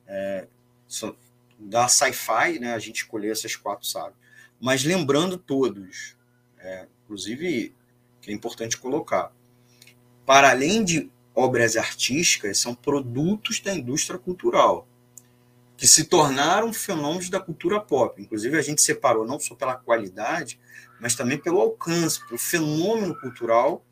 É, 0.07 0.47
da 1.59 1.89
sci-fi, 1.89 2.59
né, 2.61 2.75
a 2.75 2.79
gente 2.79 2.99
escolheu 2.99 3.33
essas 3.33 3.57
quatro 3.57 3.87
sagas. 3.87 4.17
Mas 4.61 4.85
lembrando 4.85 5.37
todos, 5.37 6.17
é, 6.59 6.87
inclusive, 7.05 7.75
que 8.21 8.31
é 8.31 8.35
importante 8.35 8.77
colocar, 8.77 9.33
para 10.25 10.51
além 10.51 10.85
de 10.85 11.11
obras 11.35 11.77
artísticas, 11.77 12.59
são 12.59 12.75
produtos 12.75 13.61
da 13.61 13.73
indústria 13.73 14.19
cultural, 14.19 14.87
que 15.77 15.87
se 15.87 16.05
tornaram 16.05 16.73
fenômenos 16.73 17.31
da 17.31 17.39
cultura 17.39 17.81
pop. 17.81 18.21
Inclusive, 18.21 18.59
a 18.59 18.63
gente 18.63 18.83
separou 18.83 19.25
não 19.25 19.39
só 19.39 19.55
pela 19.55 19.77
qualidade, 19.77 20.59
mas 21.01 21.15
também 21.15 21.39
pelo 21.39 21.61
alcance, 21.61 22.27
pelo 22.27 22.39
fenômeno 22.39 23.15
cultural, 23.21 23.85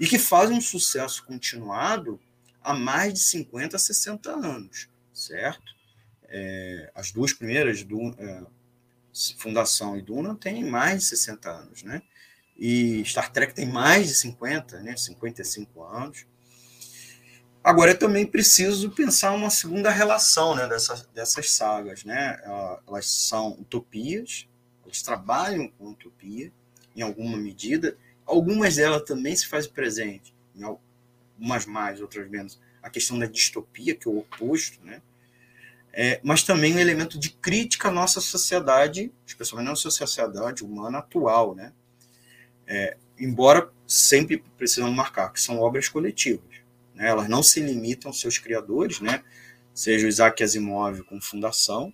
e 0.00 0.06
que 0.06 0.18
fazem 0.18 0.56
um 0.56 0.60
sucesso 0.62 1.22
continuado 1.24 2.18
há 2.62 2.72
mais 2.72 3.12
de 3.12 3.20
50, 3.20 3.78
60 3.78 4.30
anos, 4.30 4.88
certo? 5.12 5.73
É, 6.36 6.90
as 6.96 7.12
duas 7.12 7.32
primeiras, 7.32 7.84
do, 7.84 8.12
é, 8.18 8.42
Fundação 9.38 9.96
e 9.96 10.02
Duna, 10.02 10.34
têm 10.34 10.64
mais 10.64 11.02
de 11.02 11.04
60 11.04 11.48
anos, 11.48 11.82
né? 11.84 12.02
E 12.58 13.04
Star 13.04 13.30
Trek 13.32 13.54
tem 13.54 13.66
mais 13.66 14.08
de 14.08 14.14
50, 14.16 14.80
né? 14.80 14.96
55 14.96 15.84
anos. 15.84 16.26
Agora, 17.62 17.92
é 17.92 17.94
também 17.94 18.26
preciso 18.26 18.90
pensar 18.90 19.32
uma 19.32 19.48
segunda 19.48 19.90
relação 19.90 20.54
né, 20.54 20.68
dessas, 20.68 21.06
dessas 21.14 21.52
sagas. 21.52 22.04
Né? 22.04 22.38
Elas 22.86 23.06
são 23.06 23.52
utopias, 23.52 24.46
elas 24.84 25.00
trabalham 25.00 25.68
com 25.68 25.90
utopia, 25.90 26.52
em 26.94 27.00
alguma 27.00 27.38
medida. 27.38 27.96
Algumas 28.26 28.76
delas 28.76 29.02
também 29.04 29.34
se 29.34 29.46
fazem 29.46 29.70
presente, 29.70 30.34
em 30.54 30.62
algumas 30.62 31.64
mais, 31.64 32.00
outras 32.00 32.28
menos. 32.28 32.60
A 32.82 32.90
questão 32.90 33.18
da 33.18 33.26
distopia, 33.26 33.94
que 33.94 34.06
é 34.06 34.10
o 34.10 34.18
oposto, 34.18 34.84
né? 34.84 35.00
É, 35.96 36.20
mas 36.24 36.42
também 36.42 36.74
um 36.74 36.80
elemento 36.80 37.16
de 37.16 37.30
crítica 37.30 37.88
à 37.88 37.90
nossa 37.92 38.20
sociedade, 38.20 39.12
especialmente 39.24 39.68
à 39.68 39.70
nossa 39.70 39.90
sociedade 39.90 40.64
humana 40.64 40.98
atual, 40.98 41.54
né? 41.54 41.72
É, 42.66 42.96
embora 43.16 43.70
sempre 43.86 44.42
precisamos 44.58 44.94
marcar 44.94 45.32
que 45.32 45.40
são 45.40 45.60
obras 45.60 45.88
coletivas, 45.88 46.56
né? 46.94 47.08
elas 47.08 47.28
não 47.28 47.42
se 47.42 47.60
limitam 47.60 48.10
aos 48.10 48.20
seus 48.20 48.38
criadores, 48.38 49.00
né? 49.00 49.22
seja 49.72 50.06
o 50.06 50.08
Isaac 50.08 50.42
Asimov 50.42 51.02
com 51.04 51.20
Fundação, 51.20 51.92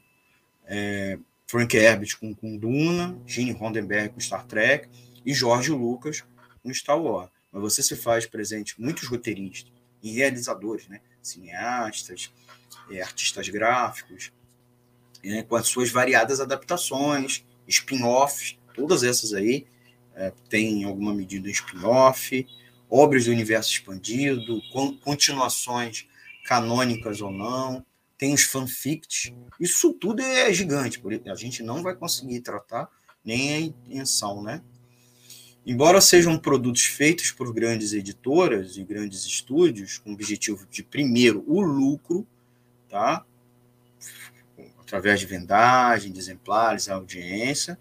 é, 0.64 1.18
Frank 1.46 1.76
Herbert 1.76 2.18
com, 2.18 2.34
com 2.34 2.56
Duna, 2.56 3.18
Gene 3.26 3.52
Roddenberry 3.52 4.08
com 4.08 4.20
Star 4.20 4.46
Trek 4.46 4.88
e 5.26 5.34
George 5.34 5.72
Lucas 5.72 6.24
com 6.62 6.72
Star 6.72 6.98
Wars. 6.98 7.30
Mas 7.52 7.60
você 7.60 7.82
se 7.82 7.96
faz 7.96 8.24
presente 8.24 8.80
muitos 8.80 9.08
roteiristas 9.08 9.72
e 10.02 10.12
realizadores, 10.12 10.88
né? 10.88 11.00
cineastas, 11.20 12.32
é, 12.90 13.02
artistas 13.02 13.48
gráficos, 13.48 14.32
é, 15.22 15.42
com 15.42 15.56
as 15.56 15.66
suas 15.66 15.90
variadas 15.90 16.40
adaptações, 16.40 17.44
spin-offs, 17.66 18.58
todas 18.74 19.02
essas 19.02 19.32
aí 19.32 19.66
é, 20.14 20.32
têm 20.48 20.84
alguma 20.84 21.14
medida 21.14 21.48
spin-off, 21.50 22.46
obras 22.88 23.26
do 23.26 23.30
universo 23.30 23.70
expandido, 23.70 24.60
con 24.72 24.96
continuações 24.98 26.06
canônicas 26.44 27.20
ou 27.20 27.30
não, 27.30 27.84
tem 28.18 28.34
os 28.34 28.42
fanfics, 28.42 29.32
isso 29.58 29.92
tudo 29.94 30.20
é 30.20 30.52
gigante, 30.52 31.00
a 31.26 31.34
gente 31.34 31.62
não 31.62 31.82
vai 31.82 31.94
conseguir 31.94 32.40
tratar 32.40 32.88
nem 33.24 33.54
a 33.54 33.60
intenção, 33.60 34.42
né? 34.42 34.62
Embora 35.64 36.00
sejam 36.00 36.38
produtos 36.38 36.84
feitos 36.84 37.30
por 37.30 37.52
grandes 37.52 37.92
editoras 37.92 38.76
e 38.76 38.84
grandes 38.84 39.24
estúdios, 39.24 39.98
com 39.98 40.10
o 40.10 40.14
objetivo 40.14 40.66
de, 40.70 40.82
primeiro, 40.82 41.44
o 41.46 41.60
lucro, 41.60 42.26
tá? 42.90 43.24
através 44.90 45.20
de 45.20 45.26
vendagem 45.26 46.10
de 46.10 46.18
exemplares, 46.18 46.88
audiência, 46.88 47.78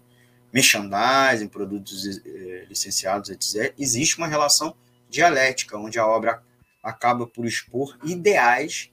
merchandising, 0.52 1.48
produtos 1.48 2.20
eh, 2.24 2.66
licenciados, 2.68 3.30
etc., 3.30 3.74
existe 3.76 4.16
uma 4.16 4.28
relação 4.28 4.76
dialética, 5.08 5.76
onde 5.76 5.98
a 5.98 6.06
obra 6.06 6.40
acaba 6.80 7.26
por 7.26 7.46
expor 7.46 7.98
ideais, 8.04 8.90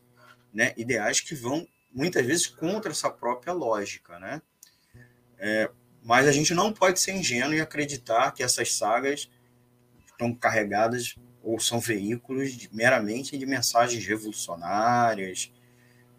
né, 0.52 0.74
ideais 0.76 1.22
que 1.22 1.36
vão 1.36 1.68
muitas 1.94 2.26
vezes 2.26 2.48
contra 2.48 2.92
essa 2.92 3.10
própria 3.10 3.54
lógica, 3.54 4.20
né? 4.20 4.42
É, 5.40 5.70
mas 6.04 6.28
a 6.28 6.32
gente 6.32 6.54
não 6.54 6.74
pode 6.74 7.00
ser 7.00 7.14
ingênuo 7.14 7.54
e 7.54 7.62
acreditar 7.62 8.32
que 8.32 8.42
essas 8.42 8.74
sagas 8.74 9.30
estão 10.06 10.34
carregadas 10.34 11.16
ou 11.44 11.60
são 11.60 11.80
veículos 11.80 12.54
de, 12.54 12.70
meramente 12.74 13.38
de 13.38 13.46
mensagens 13.46 14.06
revolucionárias. 14.06 15.52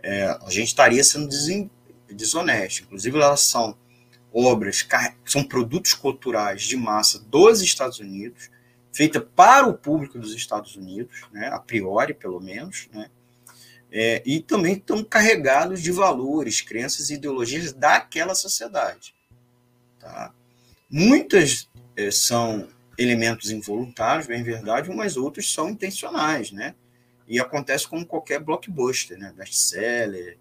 É, 0.08 0.24
a 0.24 0.48
gente 0.48 0.68
estaria 0.68 1.04
sendo 1.04 1.28
desonesto. 2.10 2.84
Inclusive, 2.84 3.18
elas 3.18 3.42
são 3.42 3.76
obras, 4.32 4.88
são 5.26 5.44
produtos 5.44 5.92
culturais 5.92 6.62
de 6.62 6.78
massa 6.78 7.18
dos 7.18 7.60
Estados 7.60 7.98
Unidos, 7.98 8.48
feita 8.90 9.20
para 9.20 9.66
o 9.66 9.74
público 9.74 10.18
dos 10.18 10.34
Estados 10.34 10.76
Unidos, 10.76 11.26
né, 11.30 11.48
a 11.48 11.58
priori, 11.58 12.14
pelo 12.14 12.40
menos, 12.40 12.88
né, 12.90 13.10
é, 13.92 14.22
e 14.24 14.40
também 14.40 14.74
estão 14.76 15.04
carregados 15.04 15.82
de 15.82 15.92
valores, 15.92 16.62
crenças 16.62 17.10
e 17.10 17.14
ideologias 17.14 17.74
daquela 17.74 18.34
sociedade. 18.34 19.14
Tá? 20.00 20.32
Muitas 20.90 21.68
é, 21.94 22.10
são 22.10 22.66
elementos 22.96 23.50
involuntários, 23.50 24.26
bem 24.26 24.42
verdade, 24.42 24.88
mas 24.88 25.18
outros 25.18 25.52
são 25.52 25.68
intencionais, 25.68 26.50
né? 26.50 26.74
E 27.28 27.38
acontece 27.38 27.86
como 27.86 28.06
qualquer 28.06 28.40
blockbuster, 28.40 29.18
né? 29.18 29.32
Best-seller, 29.36 30.38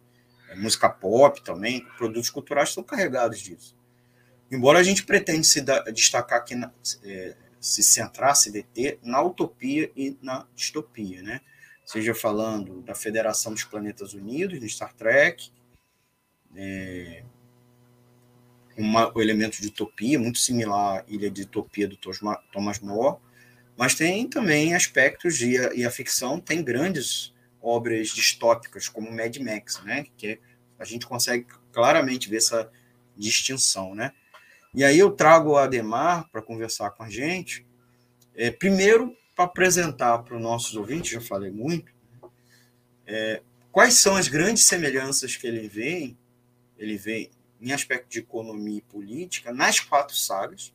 é, 0.49 0.55
música 0.55 0.89
pop 0.89 1.43
também, 1.43 1.85
produtos 1.97 2.29
culturais 2.29 2.69
estão 2.69 2.83
carregados 2.83 3.39
disso. 3.39 3.75
Embora 4.49 4.79
a 4.79 4.83
gente 4.83 5.03
pretenda 5.03 5.43
se 5.43 5.61
da, 5.61 5.81
destacar 5.83 6.39
aqui, 6.39 6.55
na, 6.55 6.71
é, 7.03 7.35
se 7.59 7.83
centrar, 7.83 8.35
se 8.35 8.49
deter 8.49 8.97
na 9.03 9.21
utopia 9.21 9.91
e 9.95 10.17
na 10.21 10.47
distopia, 10.55 11.21
né? 11.21 11.41
Seja 11.85 12.15
falando 12.15 12.81
da 12.81 12.95
Federação 12.95 13.53
dos 13.53 13.65
Planetas 13.65 14.13
Unidos, 14.13 14.59
no 14.59 14.69
Star 14.69 14.93
Trek, 14.93 15.51
é, 16.55 17.23
uma, 18.77 19.11
elemento 19.17 19.61
de 19.61 19.67
utopia, 19.67 20.19
muito 20.19 20.37
similar 20.37 20.99
à 20.99 21.03
Ilha 21.07 21.29
de 21.29 21.41
Utopia 21.41 21.87
do 21.87 21.97
Thomas 21.97 22.79
More, 22.79 23.17
mas 23.77 23.93
tem 23.93 24.27
também 24.27 24.73
aspectos, 24.73 25.39
e 25.41 25.57
a, 25.57 25.73
e 25.73 25.85
a 25.85 25.91
ficção 25.91 26.39
tem 26.39 26.63
grandes 26.63 27.33
obras 27.61 28.09
distópicas, 28.09 28.89
como 28.89 29.11
Mad 29.11 29.37
Max, 29.37 29.81
né? 29.83 30.05
que 30.17 30.39
a 30.79 30.83
gente 30.83 31.05
consegue 31.05 31.45
claramente 31.71 32.29
ver 32.29 32.37
essa 32.37 32.71
distinção. 33.15 33.93
Né? 33.93 34.11
E 34.73 34.83
aí 34.83 34.97
eu 34.97 35.11
trago 35.11 35.51
o 35.51 35.57
Ademar 35.57 36.27
para 36.31 36.41
conversar 36.41 36.91
com 36.91 37.03
a 37.03 37.09
gente, 37.09 37.65
é, 38.35 38.49
primeiro 38.49 39.15
para 39.35 39.45
apresentar 39.45 40.19
para 40.19 40.35
os 40.35 40.41
nossos 40.41 40.75
ouvintes, 40.75 41.11
já 41.11 41.21
falei 41.21 41.51
muito, 41.51 41.93
é, 43.05 43.41
quais 43.71 43.93
são 43.93 44.15
as 44.15 44.27
grandes 44.27 44.65
semelhanças 44.65 45.35
que 45.35 45.45
ele 45.45 45.67
vê, 45.67 46.15
ele 46.77 46.97
vê 46.97 47.29
em 47.61 47.71
aspecto 47.71 48.09
de 48.09 48.19
economia 48.19 48.79
e 48.79 48.81
política 48.81 49.51
nas 49.51 49.79
quatro 49.79 50.15
sagas, 50.15 50.73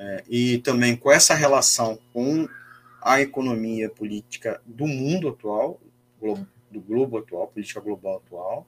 é, 0.00 0.24
e 0.26 0.58
também 0.58 0.96
com 0.96 1.12
essa 1.12 1.34
relação 1.34 2.00
com 2.10 2.48
a 3.02 3.20
economia 3.20 3.90
política 3.90 4.60
do 4.64 4.86
mundo 4.86 5.28
atual, 5.28 5.78
do 6.70 6.80
globo 6.80 7.18
atual, 7.18 7.48
política 7.48 7.80
global 7.80 8.16
atual, 8.16 8.66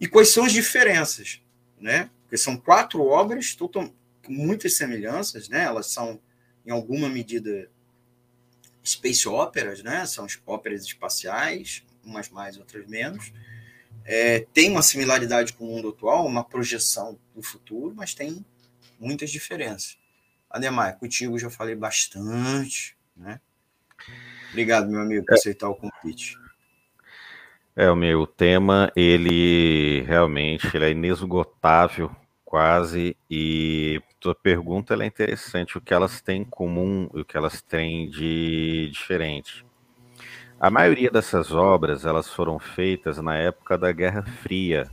e 0.00 0.06
quais 0.06 0.28
são 0.28 0.44
as 0.44 0.52
diferenças, 0.52 1.40
né? 1.80 2.08
Porque 2.22 2.36
são 2.36 2.56
quatro 2.56 3.04
obras 3.04 3.54
total, 3.56 3.92
com 4.24 4.32
muitas 4.32 4.76
semelhanças, 4.76 5.48
né? 5.48 5.64
Elas 5.64 5.86
são, 5.86 6.20
em 6.64 6.70
alguma 6.70 7.08
medida, 7.08 7.68
space 8.84 9.28
operas, 9.28 9.82
né? 9.82 10.06
São 10.06 10.26
óperas 10.46 10.84
espaciais, 10.84 11.84
umas 12.04 12.28
mais, 12.28 12.56
outras 12.58 12.86
menos, 12.86 13.32
é, 14.04 14.40
tem 14.52 14.70
uma 14.70 14.82
similaridade 14.82 15.52
com 15.52 15.64
o 15.64 15.68
mundo 15.68 15.88
atual, 15.88 16.26
uma 16.26 16.44
projeção 16.44 17.18
do 17.34 17.42
futuro, 17.42 17.92
mas 17.96 18.14
tem 18.14 18.44
muitas 19.00 19.30
diferenças. 19.30 20.01
Ademar, 20.52 20.98
contigo 20.98 21.38
já 21.38 21.48
falei 21.48 21.74
bastante, 21.74 22.96
né? 23.16 23.40
Obrigado, 24.50 24.90
meu 24.90 25.00
amigo, 25.00 25.24
por 25.24 25.34
aceitar 25.34 25.68
o 25.68 25.74
convite. 25.74 26.36
É, 27.74 27.90
o 27.90 27.96
meu 27.96 28.26
tema, 28.26 28.92
ele 28.94 30.02
realmente 30.02 30.68
ele 30.76 30.84
é 30.84 30.90
inesgotável, 30.90 32.14
quase, 32.44 33.16
e 33.30 33.98
tua 34.20 34.34
pergunta 34.34 34.94
é 34.94 35.06
interessante, 35.06 35.78
o 35.78 35.80
que 35.80 35.94
elas 35.94 36.20
têm 36.20 36.42
em 36.42 36.44
comum 36.44 37.08
e 37.14 37.22
o 37.22 37.24
que 37.24 37.36
elas 37.36 37.62
têm 37.62 38.10
de 38.10 38.90
diferente. 38.92 39.64
A 40.60 40.70
maioria 40.70 41.10
dessas 41.10 41.50
obras 41.50 42.04
elas 42.04 42.28
foram 42.28 42.58
feitas 42.58 43.16
na 43.18 43.36
época 43.36 43.78
da 43.78 43.90
Guerra 43.90 44.22
Fria, 44.42 44.88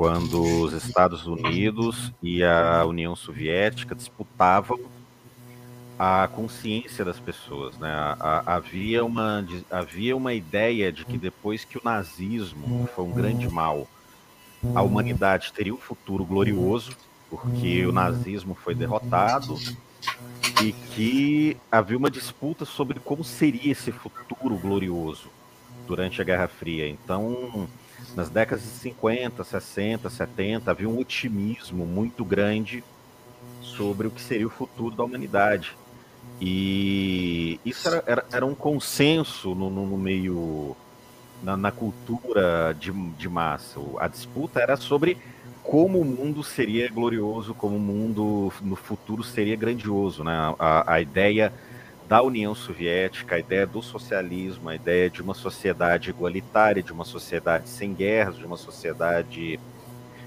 quando 0.00 0.62
os 0.62 0.72
Estados 0.72 1.26
Unidos 1.26 2.10
e 2.22 2.42
a 2.42 2.86
União 2.86 3.14
Soviética 3.14 3.94
disputavam 3.94 4.80
a 5.98 6.26
consciência 6.26 7.04
das 7.04 7.20
pessoas. 7.20 7.76
Né? 7.76 7.92
havia, 8.46 9.04
uma, 9.04 9.46
havia 9.70 10.16
uma 10.16 10.32
ideia 10.32 10.90
de 10.90 11.04
que 11.04 11.18
depois 11.18 11.66
que 11.66 11.76
o 11.76 11.82
nazismo 11.84 12.88
foi 12.96 13.04
um 13.04 13.12
grande 13.12 13.46
mal, 13.46 13.86
a 14.74 14.80
humanidade 14.80 15.52
teria 15.52 15.74
um 15.74 15.76
futuro 15.76 16.24
glorioso, 16.24 16.96
porque 17.28 17.84
o 17.84 17.92
nazismo 17.92 18.54
foi 18.54 18.74
derrotado 18.74 19.58
e 20.64 20.72
que 20.72 21.58
havia 21.70 21.98
uma 21.98 22.10
disputa 22.10 22.64
sobre 22.64 22.98
como 23.00 23.22
seria 23.22 23.72
esse 23.72 23.92
futuro 23.92 24.56
glorioso 24.56 25.28
durante 25.86 26.22
a 26.22 26.24
Guerra 26.24 26.48
Fria. 26.48 26.88
Então, 26.88 27.68
nas 28.14 28.28
décadas 28.28 28.62
de 28.62 28.70
50, 28.70 29.42
60, 29.44 30.10
70, 30.10 30.70
havia 30.70 30.88
um 30.88 30.98
otimismo 30.98 31.86
muito 31.86 32.24
grande 32.24 32.82
sobre 33.62 34.06
o 34.06 34.10
que 34.10 34.20
seria 34.20 34.46
o 34.46 34.50
futuro 34.50 34.94
da 34.94 35.04
humanidade. 35.04 35.76
E 36.40 37.60
isso 37.64 37.88
era, 37.88 38.04
era, 38.06 38.24
era 38.32 38.46
um 38.46 38.54
consenso 38.54 39.54
no, 39.54 39.70
no, 39.70 39.86
no 39.86 39.98
meio, 39.98 40.76
na, 41.42 41.56
na 41.56 41.70
cultura 41.70 42.74
de, 42.78 42.90
de 42.92 43.28
massa. 43.28 43.80
A 43.98 44.08
disputa 44.08 44.60
era 44.60 44.76
sobre 44.76 45.18
como 45.62 46.00
o 46.00 46.04
mundo 46.04 46.42
seria 46.42 46.90
glorioso, 46.90 47.54
como 47.54 47.76
o 47.76 47.80
mundo 47.80 48.52
no 48.62 48.74
futuro 48.74 49.22
seria 49.22 49.54
grandioso, 49.54 50.24
né? 50.24 50.54
A, 50.58 50.94
a 50.94 51.00
ideia 51.00 51.52
da 52.10 52.20
União 52.20 52.56
Soviética, 52.56 53.36
a 53.36 53.38
ideia 53.38 53.64
do 53.64 53.80
socialismo, 53.80 54.68
a 54.68 54.74
ideia 54.74 55.08
de 55.08 55.22
uma 55.22 55.32
sociedade 55.32 56.10
igualitária, 56.10 56.82
de 56.82 56.92
uma 56.92 57.04
sociedade 57.04 57.68
sem 57.68 57.94
guerras, 57.94 58.36
de 58.36 58.44
uma 58.44 58.56
sociedade 58.56 59.60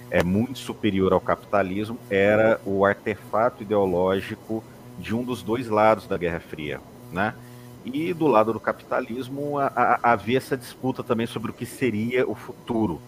é 0.09 0.23
muito 0.23 0.59
superior 0.59 1.11
ao 1.11 1.19
capitalismo, 1.19 1.99
era 2.09 2.61
o 2.65 2.85
artefato 2.85 3.63
ideológico 3.63 4.63
de 4.97 5.13
um 5.13 5.25
dos 5.25 5.43
dois 5.43 5.67
lados 5.67 6.07
da 6.07 6.15
Guerra 6.15 6.39
Fria, 6.39 6.79
né? 7.11 7.35
E 7.83 8.13
do 8.13 8.27
lado 8.27 8.53
do 8.53 8.61
capitalismo 8.61 9.59
a, 9.59 9.67
a, 9.67 10.13
havia 10.13 10.37
essa 10.37 10.55
disputa 10.55 11.03
também 11.03 11.27
sobre 11.27 11.51
o 11.51 11.53
que 11.53 11.65
seria 11.65 12.25
o 12.25 12.33
futuro, 12.33 13.01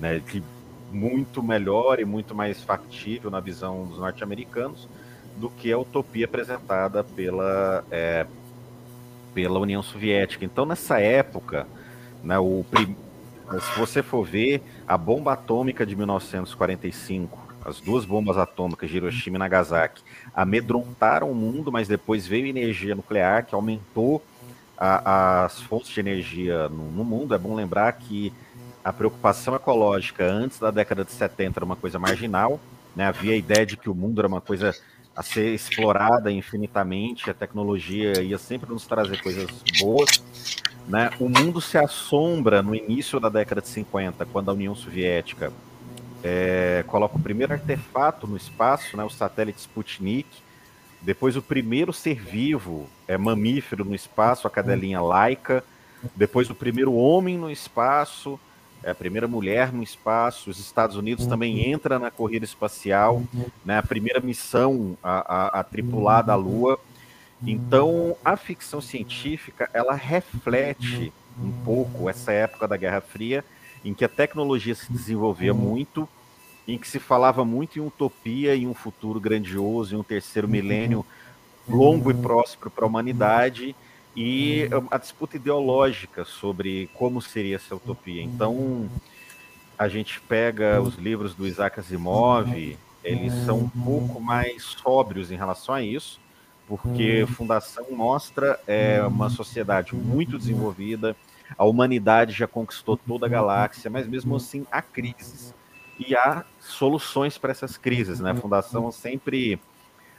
né? 0.00 0.22
Que 0.26 0.42
muito 0.90 1.42
melhor 1.42 2.00
e 2.00 2.06
muito 2.06 2.34
mais 2.34 2.62
factível 2.62 3.30
na 3.30 3.40
visão 3.40 3.84
dos 3.84 3.98
norte-americanos 3.98 4.88
do 5.38 5.48
que 5.48 5.72
a 5.72 5.78
utopia 5.78 6.24
apresentada 6.24 7.02
pela, 7.02 7.84
é, 7.90 8.26
pela 9.34 9.58
União 9.58 9.82
Soviética. 9.82 10.44
Então, 10.44 10.66
nessa 10.66 11.00
época, 11.00 11.66
né, 12.22 12.38
o, 12.38 12.64
se 13.60 13.78
você 13.78 14.02
for 14.02 14.24
ver, 14.24 14.62
a 14.86 14.98
bomba 14.98 15.32
atômica 15.32 15.86
de 15.86 15.96
1945, 15.96 17.38
as 17.64 17.80
duas 17.80 18.04
bombas 18.04 18.36
atômicas 18.36 18.90
de 18.90 18.96
Hiroshima 18.96 19.36
e 19.36 19.38
Nagasaki, 19.38 20.02
amedrontaram 20.34 21.30
o 21.30 21.34
mundo, 21.34 21.70
mas 21.70 21.86
depois 21.88 22.26
veio 22.26 22.46
energia 22.46 22.94
nuclear 22.94 23.44
que 23.44 23.54
aumentou 23.54 24.22
a, 24.76 25.44
as 25.44 25.60
fontes 25.62 25.90
de 25.90 26.00
energia 26.00 26.68
no, 26.68 26.90
no 26.90 27.04
mundo. 27.04 27.34
É 27.34 27.38
bom 27.38 27.54
lembrar 27.54 27.92
que 27.92 28.32
a 28.84 28.92
preocupação 28.92 29.54
ecológica 29.54 30.24
antes 30.24 30.58
da 30.58 30.70
década 30.70 31.04
de 31.04 31.12
70 31.12 31.58
era 31.58 31.64
uma 31.64 31.76
coisa 31.76 31.98
marginal, 31.98 32.60
né? 32.94 33.06
havia 33.06 33.32
a 33.32 33.36
ideia 33.36 33.66
de 33.66 33.76
que 33.76 33.90
o 33.90 33.94
mundo 33.94 34.20
era 34.20 34.28
uma 34.28 34.40
coisa 34.40 34.74
a 35.18 35.22
ser 35.24 35.52
explorada 35.52 36.30
infinitamente, 36.30 37.28
a 37.28 37.34
tecnologia 37.34 38.22
ia 38.22 38.38
sempre 38.38 38.70
nos 38.70 38.86
trazer 38.86 39.20
coisas 39.20 39.50
boas. 39.80 40.22
Né? 40.86 41.10
O 41.18 41.28
mundo 41.28 41.60
se 41.60 41.76
assombra 41.76 42.62
no 42.62 42.72
início 42.72 43.18
da 43.18 43.28
década 43.28 43.60
de 43.60 43.66
50, 43.66 44.24
quando 44.26 44.48
a 44.48 44.54
União 44.54 44.76
Soviética 44.76 45.52
é, 46.22 46.84
coloca 46.86 47.16
o 47.16 47.20
primeiro 47.20 47.52
artefato 47.52 48.28
no 48.28 48.36
espaço, 48.36 48.96
né, 48.96 49.02
o 49.02 49.10
satélite 49.10 49.58
Sputnik, 49.58 50.28
depois 51.02 51.36
o 51.36 51.42
primeiro 51.42 51.92
ser 51.92 52.14
vivo, 52.14 52.88
é 53.08 53.18
mamífero 53.18 53.84
no 53.84 53.96
espaço, 53.96 54.46
a 54.46 54.50
cadelinha 54.50 55.00
Laika, 55.00 55.64
depois 56.14 56.48
o 56.48 56.54
primeiro 56.54 56.94
homem 56.94 57.36
no 57.36 57.50
espaço, 57.50 58.38
é 58.82 58.90
a 58.90 58.94
primeira 58.94 59.26
mulher 59.26 59.72
no 59.72 59.82
espaço. 59.82 60.50
Os 60.50 60.58
Estados 60.58 60.96
Unidos 60.96 61.26
também 61.26 61.70
entra 61.70 61.98
na 61.98 62.10
corrida 62.10 62.44
espacial, 62.44 63.22
né? 63.64 63.78
A 63.78 63.82
primeira 63.82 64.20
missão 64.20 64.96
a, 65.02 65.58
a, 65.58 65.60
a 65.60 65.64
tripulada 65.64 66.32
à 66.32 66.36
Lua. 66.36 66.78
Então, 67.46 68.16
a 68.24 68.36
ficção 68.36 68.80
científica 68.80 69.68
ela 69.72 69.94
reflete 69.94 71.12
um 71.40 71.52
pouco 71.64 72.08
essa 72.08 72.32
época 72.32 72.66
da 72.66 72.76
Guerra 72.76 73.00
Fria, 73.00 73.44
em 73.84 73.94
que 73.94 74.04
a 74.04 74.08
tecnologia 74.08 74.74
se 74.74 74.90
desenvolvia 74.92 75.54
muito, 75.54 76.08
em 76.66 76.76
que 76.76 76.88
se 76.88 76.98
falava 76.98 77.44
muito 77.44 77.78
em 77.78 77.82
utopia, 77.82 78.56
em 78.56 78.66
um 78.66 78.74
futuro 78.74 79.20
grandioso, 79.20 79.94
em 79.94 79.98
um 79.98 80.02
terceiro 80.02 80.48
milênio 80.48 81.06
longo 81.68 82.10
e 82.10 82.14
próspero 82.14 82.70
para 82.70 82.84
a 82.84 82.88
humanidade 82.88 83.76
e 84.20 84.68
a 84.90 84.98
disputa 84.98 85.36
ideológica 85.36 86.24
sobre 86.24 86.90
como 86.92 87.22
seria 87.22 87.54
essa 87.54 87.76
utopia. 87.76 88.20
Então, 88.20 88.90
a 89.78 89.86
gente 89.86 90.20
pega 90.22 90.82
os 90.82 90.96
livros 90.96 91.36
do 91.36 91.46
Isaac 91.46 91.78
Asimov, 91.78 92.76
eles 93.04 93.32
são 93.46 93.58
um 93.60 93.68
pouco 93.68 94.20
mais 94.20 94.64
sóbrios 94.64 95.30
em 95.30 95.36
relação 95.36 95.72
a 95.72 95.80
isso, 95.84 96.18
porque 96.66 97.26
Fundação 97.36 97.86
mostra 97.92 98.58
é, 98.66 99.00
uma 99.04 99.30
sociedade 99.30 99.94
muito 99.94 100.36
desenvolvida, 100.36 101.14
a 101.56 101.64
humanidade 101.64 102.32
já 102.32 102.48
conquistou 102.48 102.96
toda 102.96 103.26
a 103.26 103.28
galáxia, 103.28 103.88
mas 103.88 104.08
mesmo 104.08 104.34
assim 104.34 104.66
há 104.68 104.82
crises. 104.82 105.54
E 105.96 106.16
há 106.16 106.44
soluções 106.58 107.38
para 107.38 107.52
essas 107.52 107.76
crises, 107.76 108.18
né? 108.18 108.32
A 108.32 108.34
Fundação 108.34 108.90
sempre 108.90 109.60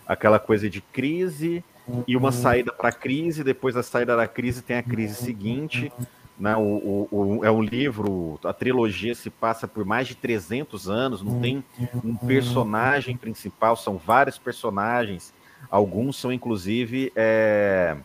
aquela 0.07 0.39
coisa 0.39 0.69
de 0.69 0.79
crise 0.79 1.61
e 2.07 2.15
uma 2.15 2.31
saída 2.31 2.71
para 2.71 2.89
a 2.89 2.91
crise, 2.91 3.43
depois 3.43 3.75
da 3.75 3.83
saída 3.83 4.15
da 4.15 4.27
crise 4.27 4.61
tem 4.61 4.77
a 4.77 4.83
crise 4.83 5.15
seguinte. 5.15 5.91
Né? 6.39 6.55
O, 6.55 6.61
o, 6.61 7.07
o, 7.11 7.45
é 7.45 7.51
um 7.51 7.61
livro, 7.61 8.39
a 8.43 8.53
trilogia 8.53 9.13
se 9.13 9.29
passa 9.29 9.67
por 9.67 9.83
mais 9.83 10.07
de 10.07 10.15
300 10.15 10.89
anos, 10.89 11.21
não 11.21 11.39
tem 11.41 11.63
um 12.03 12.15
personagem 12.15 13.17
principal, 13.17 13.75
são 13.75 13.97
vários 13.97 14.37
personagens, 14.37 15.33
alguns 15.69 16.15
são 16.15 16.31
inclusive 16.31 17.11
é, 17.13 17.97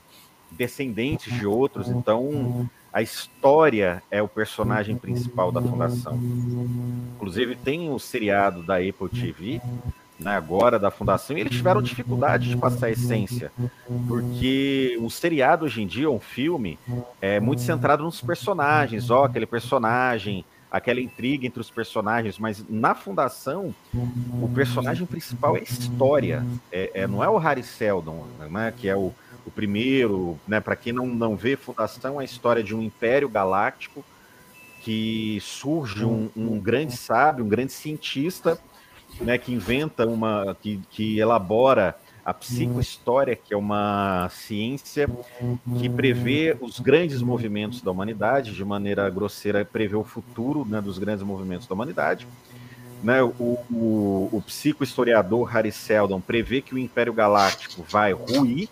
descendentes 0.51 1.33
de 1.33 1.47
outros, 1.47 1.89
então 1.89 2.69
a 2.93 3.03
história 3.03 4.03
é 4.11 4.21
o 4.23 4.29
personagem 4.29 4.97
principal 4.97 5.53
da 5.53 5.63
fundação. 5.63 6.19
Inclusive 7.17 7.57
tem 7.57 7.91
o 7.91 7.99
seriado 7.99 8.63
da 8.63 8.77
Apple 8.77 9.09
TV, 9.09 9.61
né, 10.19 10.37
agora 10.37 10.79
da 10.79 10.91
fundação, 10.91 11.37
e 11.37 11.41
eles 11.41 11.53
tiveram 11.57 11.83
dificuldade 11.83 12.49
de 12.49 12.57
passar 12.57 12.87
a 12.87 12.91
essência, 12.91 13.51
porque 14.07 14.97
o 15.01 15.11
seriado 15.11 15.65
hoje 15.65 15.83
em 15.83 15.87
dia, 15.87 16.11
um 16.11 16.21
filme, 16.21 16.79
é 17.21 17.41
muito 17.41 17.63
centrado 17.63 18.05
nos 18.05 18.21
personagens, 18.21 19.11
ó, 19.11 19.25
aquele 19.25 19.47
personagem, 19.47 20.45
aquela 20.71 21.01
intriga 21.01 21.47
entre 21.47 21.61
os 21.61 21.71
personagens, 21.71 22.39
mas 22.39 22.65
na 22.69 22.95
fundação, 22.95 23.75
o 24.41 24.49
personagem 24.55 25.07
principal 25.07 25.57
é 25.57 25.61
a 25.61 25.63
história, 25.63 26.45
é, 26.71 26.91
é 26.95 27.07
não 27.07 27.23
é 27.23 27.29
o 27.29 27.39
Harry 27.39 27.63
Seldon, 27.63 28.27
né, 28.51 28.73
que 28.77 28.89
é 28.89 28.97
o, 28.97 29.13
o 29.45 29.51
primeiro, 29.51 30.39
né, 30.47 30.61
para 30.61 30.77
quem 30.77 30.93
não, 30.93 31.07
não 31.07 31.37
vê 31.37 31.57
Fundação, 31.57 32.21
é 32.21 32.23
a 32.23 32.25
história 32.25 32.63
de 32.63 32.75
um 32.75 32.83
império 32.83 33.29
galáctico 33.29 34.05
que 34.83 35.39
surge 35.41 36.05
um, 36.05 36.29
um 36.37 36.61
grande 36.61 36.95
sábio, 36.95 37.45
um 37.45 37.49
grande 37.49 37.73
cientista, 37.73 38.59
né, 39.21 39.39
que 39.39 39.53
inventa 39.53 40.07
uma, 40.07 40.57
que, 40.61 40.81
que 40.91 41.19
elabora 41.19 41.97
a 42.25 42.33
psicohistória, 42.33 43.37
que 43.37 43.53
é 43.53 43.57
uma 43.57 44.31
ciência 44.31 45.09
que 45.79 45.91
prevê 45.91 46.57
os 46.61 46.81
grandes 46.81 47.21
movimentos 47.21 47.83
da 47.83 47.91
humanidade, 47.91 48.55
de 48.55 48.65
maneira 48.65 49.09
grosseira, 49.11 49.65
prevê 49.65 49.95
o 49.95 50.05
futuro 50.05 50.65
né, 50.65 50.81
dos 50.81 50.99
grandes 50.99 51.23
movimentos 51.23 51.67
da 51.67 51.75
humanidade. 51.75 52.27
Né, 53.03 53.23
o, 53.23 53.59
o, 53.71 54.31
o 54.33 54.43
psicohistoriador 54.47 55.45
Harry 55.45 55.71
Seldon 55.71 56.21
prevê 56.21 56.63
que 56.63 56.75
o 56.75 56.79
Império 56.79 57.13
Galáctico 57.13 57.83
vai 57.83 58.13
ruir, 58.13 58.71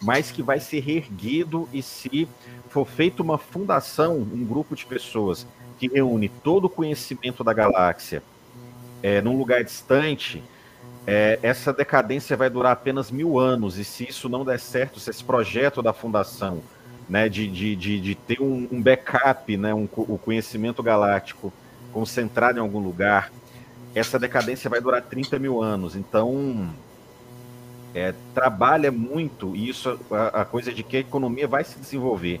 mas 0.00 0.30
que 0.30 0.42
vai 0.42 0.60
ser 0.60 0.80
reerguido 0.80 1.68
e 1.72 1.82
se 1.82 2.28
for 2.68 2.86
feita 2.86 3.22
uma 3.22 3.38
fundação, 3.38 4.16
um 4.16 4.44
grupo 4.44 4.76
de 4.76 4.86
pessoas 4.86 5.44
que 5.78 5.88
reúne 5.88 6.28
todo 6.28 6.66
o 6.66 6.70
conhecimento 6.70 7.42
da 7.42 7.52
galáxia 7.52 8.22
é, 9.02 9.20
num 9.20 9.36
lugar 9.36 9.64
distante, 9.64 10.42
é, 11.06 11.38
essa 11.42 11.72
decadência 11.72 12.36
vai 12.36 12.48
durar 12.48 12.72
apenas 12.72 13.10
mil 13.10 13.38
anos, 13.38 13.76
e 13.78 13.84
se 13.84 14.08
isso 14.08 14.28
não 14.28 14.44
der 14.44 14.60
certo, 14.60 15.00
se 15.00 15.10
esse 15.10 15.24
projeto 15.24 15.82
da 15.82 15.92
fundação 15.92 16.62
né, 17.08 17.28
de, 17.28 17.48
de, 17.48 17.74
de, 17.74 18.00
de 18.00 18.14
ter 18.14 18.40
um, 18.40 18.68
um, 18.70 18.80
backup, 18.80 19.56
né, 19.56 19.74
um, 19.74 19.88
o 19.96 20.18
conhecimento 20.18 20.82
galáctico 20.82 21.52
concentrado 21.92 22.58
em 22.58 22.62
algum 22.62 22.78
lugar, 22.78 23.30
essa 23.94 24.18
decadência 24.18 24.70
vai 24.70 24.80
durar 24.80 25.02
30 25.02 25.38
mil 25.38 25.62
anos. 25.62 25.96
Então, 25.96 26.70
é, 27.94 28.14
trabalha 28.32 28.90
muito 28.90 29.54
isso, 29.54 29.98
a, 30.10 30.42
a 30.42 30.44
coisa 30.44 30.72
de 30.72 30.82
que 30.82 30.96
a 30.96 31.00
economia 31.00 31.46
vai 31.46 31.64
se 31.64 31.78
desenvolver. 31.78 32.40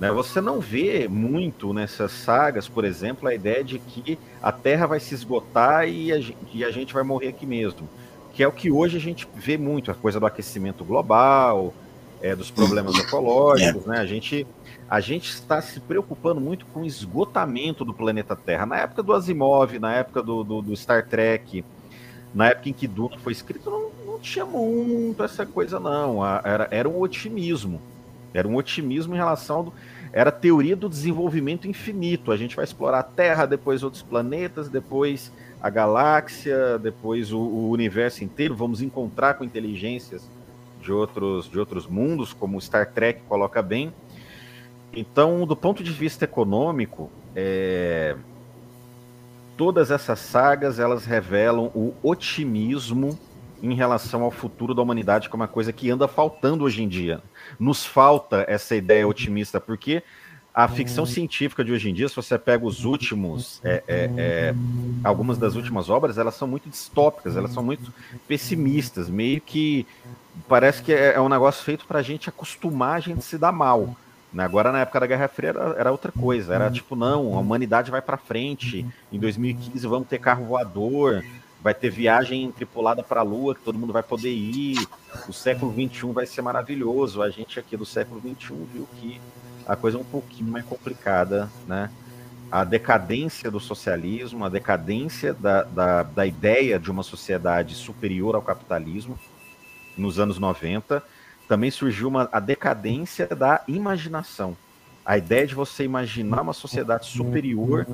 Né? 0.00 0.10
Você 0.10 0.40
não 0.40 0.60
vê 0.60 1.06
muito 1.06 1.74
nessas 1.74 2.10
sagas, 2.10 2.66
por 2.66 2.86
exemplo, 2.86 3.28
a 3.28 3.34
ideia 3.34 3.62
de 3.62 3.78
que 3.78 4.18
a 4.42 4.50
Terra 4.50 4.86
vai 4.86 4.98
se 4.98 5.14
esgotar 5.14 5.86
e 5.86 6.10
a, 6.10 6.18
e 6.54 6.64
a 6.64 6.70
gente 6.70 6.94
vai 6.94 7.02
morrer 7.02 7.28
aqui 7.28 7.44
mesmo. 7.44 7.86
Que 8.32 8.42
é 8.42 8.48
o 8.48 8.52
que 8.52 8.70
hoje 8.70 8.96
a 8.96 9.00
gente 9.00 9.28
vê 9.34 9.58
muito, 9.58 9.90
a 9.90 9.94
coisa 9.94 10.18
do 10.18 10.24
aquecimento 10.24 10.84
global, 10.84 11.74
é, 12.22 12.34
dos 12.34 12.50
problemas 12.50 12.96
ecológicos, 12.98 13.84
né? 13.84 13.98
A 13.98 14.06
gente, 14.06 14.46
a 14.88 15.00
gente 15.00 15.28
está 15.28 15.60
se 15.60 15.78
preocupando 15.80 16.40
muito 16.40 16.64
com 16.66 16.80
o 16.80 16.86
esgotamento 16.86 17.84
do 17.84 17.92
planeta 17.92 18.34
Terra. 18.34 18.64
Na 18.64 18.78
época 18.78 19.02
do 19.02 19.12
Asimov, 19.12 19.78
na 19.78 19.94
época 19.94 20.22
do, 20.22 20.42
do, 20.42 20.62
do 20.62 20.76
Star 20.76 21.06
Trek, 21.06 21.62
na 22.34 22.48
época 22.48 22.70
em 22.70 22.72
que 22.72 22.86
Duna 22.86 23.18
foi 23.18 23.32
escrito, 23.32 23.70
não, 23.70 23.90
não 24.06 24.18
tinha 24.18 24.46
muito 24.46 25.22
essa 25.22 25.44
coisa, 25.44 25.78
não. 25.78 26.24
Era, 26.24 26.68
era 26.70 26.88
um 26.88 26.98
otimismo. 27.00 27.80
Era 28.32 28.46
um 28.46 28.56
otimismo 28.56 29.14
em 29.14 29.18
relação 29.18 29.56
ao, 29.56 29.74
era 30.12 30.30
teoria 30.30 30.76
do 30.76 30.88
desenvolvimento 30.88 31.68
infinito. 31.68 32.32
A 32.32 32.36
gente 32.36 32.56
vai 32.56 32.64
explorar 32.64 33.00
a 33.00 33.02
Terra, 33.02 33.46
depois 33.46 33.82
outros 33.82 34.02
planetas, 34.02 34.68
depois 34.68 35.32
a 35.60 35.68
galáxia, 35.68 36.78
depois 36.78 37.32
o, 37.32 37.38
o 37.38 37.70
universo 37.70 38.24
inteiro. 38.24 38.54
Vamos 38.54 38.82
encontrar 38.82 39.34
com 39.34 39.44
inteligências 39.44 40.28
de 40.80 40.92
outros, 40.92 41.50
de 41.50 41.58
outros 41.58 41.86
mundos, 41.86 42.32
como 42.32 42.60
Star 42.60 42.90
Trek 42.92 43.22
coloca 43.28 43.60
bem. 43.60 43.92
Então, 44.92 45.46
do 45.46 45.54
ponto 45.54 45.84
de 45.84 45.92
vista 45.92 46.24
econômico, 46.24 47.10
é... 47.36 48.16
todas 49.56 49.90
essas 49.90 50.18
sagas 50.18 50.78
elas 50.78 51.04
revelam 51.04 51.70
o 51.74 51.94
otimismo 52.02 53.18
em 53.62 53.74
relação 53.74 54.22
ao 54.22 54.30
futuro 54.30 54.74
da 54.74 54.82
humanidade, 54.82 55.28
que 55.28 55.34
é 55.34 55.36
uma 55.36 55.46
coisa 55.46 55.72
que 55.72 55.90
anda 55.90 56.08
faltando 56.08 56.64
hoje 56.64 56.82
em 56.82 56.88
dia. 56.88 57.20
Nos 57.58 57.84
falta 57.84 58.44
essa 58.48 58.74
ideia 58.76 59.06
otimista, 59.06 59.60
porque 59.60 60.02
a 60.52 60.66
ficção 60.66 61.06
científica 61.06 61.64
de 61.64 61.72
hoje 61.72 61.88
em 61.88 61.94
dia, 61.94 62.08
se 62.08 62.16
você 62.16 62.36
pega 62.36 62.66
os 62.66 62.84
últimos, 62.84 63.60
é, 63.64 63.82
é, 63.86 64.10
é, 64.16 64.54
algumas 65.04 65.38
das 65.38 65.54
últimas 65.54 65.88
obras, 65.88 66.18
elas 66.18 66.34
são 66.34 66.48
muito 66.48 66.68
distópicas, 66.68 67.36
elas 67.36 67.52
são 67.52 67.62
muito 67.62 67.92
pessimistas, 68.26 69.08
meio 69.08 69.40
que 69.40 69.86
parece 70.48 70.82
que 70.82 70.92
é, 70.92 71.14
é 71.14 71.20
um 71.20 71.28
negócio 71.28 71.64
feito 71.64 71.86
para 71.86 72.00
a 72.00 72.02
gente 72.02 72.28
acostumar 72.28 72.96
a 72.96 73.00
gente 73.00 73.24
se 73.24 73.38
dar 73.38 73.52
mal. 73.52 73.94
Né? 74.32 74.44
Agora, 74.44 74.72
na 74.72 74.80
época 74.80 75.00
da 75.00 75.06
Guerra 75.06 75.28
Fria, 75.28 75.50
era, 75.50 75.74
era 75.78 75.92
outra 75.92 76.12
coisa. 76.12 76.54
Era 76.54 76.70
tipo, 76.70 76.94
não, 76.94 77.34
a 77.34 77.40
humanidade 77.40 77.90
vai 77.90 78.00
para 78.00 78.16
frente. 78.16 78.86
Em 79.12 79.18
2015 79.18 79.86
vamos 79.86 80.08
ter 80.08 80.18
carro 80.18 80.44
voador 80.44 81.24
vai 81.62 81.74
ter 81.74 81.90
viagem 81.90 82.50
tripulada 82.52 83.02
para 83.02 83.20
a 83.20 83.24
Lua, 83.24 83.54
que 83.54 83.62
todo 83.62 83.78
mundo 83.78 83.92
vai 83.92 84.02
poder 84.02 84.32
ir. 84.32 84.86
O 85.28 85.32
século 85.32 85.72
XXI 85.72 86.12
vai 86.12 86.26
ser 86.26 86.42
maravilhoso. 86.42 87.22
A 87.22 87.30
gente 87.30 87.58
aqui 87.58 87.76
do 87.76 87.84
século 87.84 88.20
XXI 88.20 88.54
viu 88.72 88.88
que 88.96 89.20
a 89.66 89.76
coisa 89.76 89.98
é 89.98 90.00
um 90.00 90.04
pouquinho 90.04 90.50
mais 90.50 90.64
complicada, 90.64 91.50
né? 91.66 91.90
A 92.50 92.64
decadência 92.64 93.50
do 93.50 93.60
socialismo, 93.60 94.44
a 94.44 94.48
decadência 94.48 95.32
da, 95.32 95.62
da, 95.62 96.02
da 96.02 96.26
ideia 96.26 96.78
de 96.78 96.90
uma 96.90 97.04
sociedade 97.04 97.76
superior 97.76 98.34
ao 98.34 98.42
capitalismo 98.42 99.16
nos 99.96 100.18
anos 100.18 100.38
90, 100.38 101.02
também 101.46 101.70
surgiu 101.70 102.08
uma, 102.08 102.28
a 102.32 102.40
decadência 102.40 103.26
da 103.28 103.62
imaginação. 103.68 104.56
A 105.04 105.16
ideia 105.16 105.46
de 105.46 105.54
você 105.54 105.84
imaginar 105.84 106.42
uma 106.42 106.52
sociedade 106.52 107.06
superior 107.06 107.86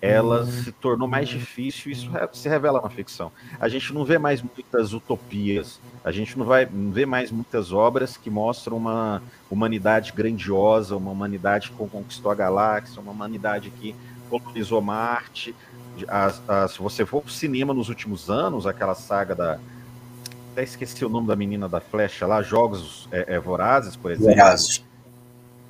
ela 0.00 0.46
se 0.46 0.70
tornou 0.70 1.08
mais 1.08 1.28
difícil, 1.28 1.90
isso 1.90 2.10
se 2.32 2.48
revela 2.48 2.80
na 2.80 2.88
ficção. 2.88 3.32
A 3.58 3.68
gente 3.68 3.92
não 3.92 4.04
vê 4.04 4.16
mais 4.16 4.40
muitas 4.40 4.92
utopias, 4.92 5.80
a 6.04 6.12
gente 6.12 6.38
não 6.38 6.46
vai 6.46 6.68
não 6.70 6.92
vê 6.92 7.04
mais 7.04 7.32
muitas 7.32 7.72
obras 7.72 8.16
que 8.16 8.30
mostram 8.30 8.76
uma 8.76 9.20
humanidade 9.50 10.12
grandiosa, 10.12 10.96
uma 10.96 11.10
humanidade 11.10 11.70
que 11.70 11.76
conquistou 11.76 12.30
a 12.30 12.34
galáxia, 12.34 13.00
uma 13.00 13.10
humanidade 13.10 13.70
que 13.70 13.94
colonizou 14.30 14.80
Marte. 14.80 15.54
As, 16.06 16.40
as, 16.48 16.72
se 16.72 16.78
você 16.78 17.04
for 17.04 17.22
para 17.22 17.30
o 17.30 17.32
cinema 17.32 17.74
nos 17.74 17.88
últimos 17.88 18.30
anos, 18.30 18.66
aquela 18.66 18.94
saga 18.94 19.34
da. 19.34 19.58
Até 20.52 20.62
esqueci 20.62 21.04
o 21.04 21.08
nome 21.08 21.26
da 21.26 21.34
menina 21.34 21.68
da 21.68 21.80
flecha 21.80 22.26
lá, 22.26 22.40
Jogos 22.40 23.08
é, 23.10 23.34
é, 23.34 23.38
Vorazes, 23.38 23.96
por 23.96 24.12
exemplo. 24.12 24.34
Vorazes. 24.34 24.84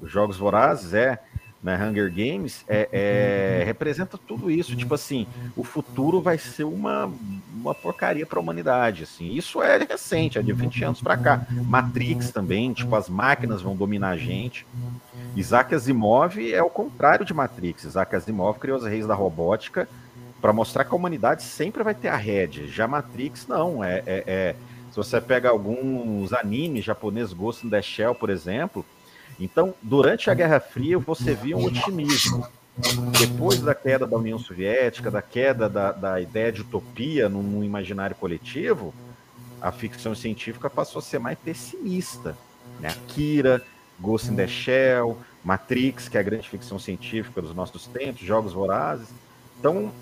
Jogos 0.03 0.37
Vorazes, 0.37 0.95
é 0.95 1.19
né, 1.63 1.77
Hunger 1.77 2.11
Games, 2.11 2.65
é, 2.69 2.89
é, 2.93 3.65
representa 3.67 4.17
tudo 4.17 4.51
isso. 4.51 4.77
Tipo 4.77 4.95
assim, 4.95 5.27
o 5.57 5.65
futuro 5.65 6.21
vai 6.21 6.39
ser 6.39 6.65
uma, 6.65 7.11
uma 7.55 7.75
porcaria 7.75 8.25
para 8.25 8.39
a 8.39 8.43
humanidade. 8.43 9.03
Assim. 9.03 9.33
Isso 9.33 9.63
é 9.63 9.79
recente, 9.79 10.39
é 10.39 10.43
de 10.43 10.53
20 10.53 10.85
anos 10.85 11.01
para 11.01 11.17
cá. 11.17 11.47
Matrix 11.51 12.31
também, 12.31 12.73
tipo, 12.73 12.95
as 12.95 13.09
máquinas 13.09 13.63
vão 13.63 13.75
dominar 13.75 14.11
a 14.11 14.17
gente. 14.17 14.67
Isaac 15.35 15.75
Asimov 15.75 16.39
é 16.53 16.63
o 16.63 16.71
contrário 16.71 17.25
de 17.25 17.35
Matrix. 17.35 17.85
Isaac 17.85 18.15
Asimov 18.15 18.59
criou 18.59 18.79
os 18.79 18.85
reis 18.85 19.07
da 19.07 19.15
robótica 19.15 19.89
para 20.41 20.53
mostrar 20.53 20.85
que 20.85 20.93
a 20.93 20.97
humanidade 20.97 21.43
sempre 21.43 21.83
vai 21.83 21.95
ter 21.95 22.09
a 22.09 22.17
rédea. 22.17 22.67
Já 22.69 22.87
Matrix, 22.87 23.47
não. 23.47 23.83
É, 23.83 24.03
é, 24.07 24.25
é, 24.27 24.57
se 24.91 24.97
você 24.97 25.21
pega 25.21 25.49
alguns 25.49 26.33
animes 26.33 26.85
japoneses, 26.85 27.33
Ghost 27.33 27.67
in 27.67 27.71
the 27.71 27.83
Shell, 27.83 28.15
por 28.15 28.31
exemplo, 28.31 28.85
então, 29.39 29.75
durante 29.81 30.31
a 30.31 30.35
Guerra 30.35 30.61
Fria, 30.61 30.99
você 30.99 31.35
via 31.35 31.57
um 31.57 31.65
otimismo. 31.65 32.47
depois 33.19 33.61
da 33.61 33.75
queda 33.75 34.07
da 34.07 34.17
União 34.17 34.39
Soviética, 34.39 35.11
da 35.11 35.21
queda 35.21 35.69
da, 35.69 35.91
da 35.91 36.21
ideia 36.21 36.53
de 36.53 36.61
utopia 36.61 37.29
no, 37.29 37.65
imaginário 37.65 38.15
coletivo, 38.15 38.95
a 39.61 39.73
ficção 39.73 40.15
científica 40.15 40.71
passou 40.71 41.01
a 41.01 41.03
ser 41.03 41.19
mais 41.19 41.39
pessimista. 41.39 42.37
Né? 42.81 42.89
Akira, 42.89 43.63
Ghost 43.99 44.31
in 44.31 44.37
the 44.37 44.47
Shell, 44.47 45.19
Matrix, 45.45 46.09
que 46.09 46.17
é 46.17 46.21
a 46.21 46.23
grande 46.23 46.49
ficção 46.49 46.79
científica 46.79 47.43
dos 47.43 47.55
nossos 47.55 47.87
tempos, 47.87 48.23
Jogos 48.23 48.53
Vorazes. 48.53 49.09
Então, 49.59 49.93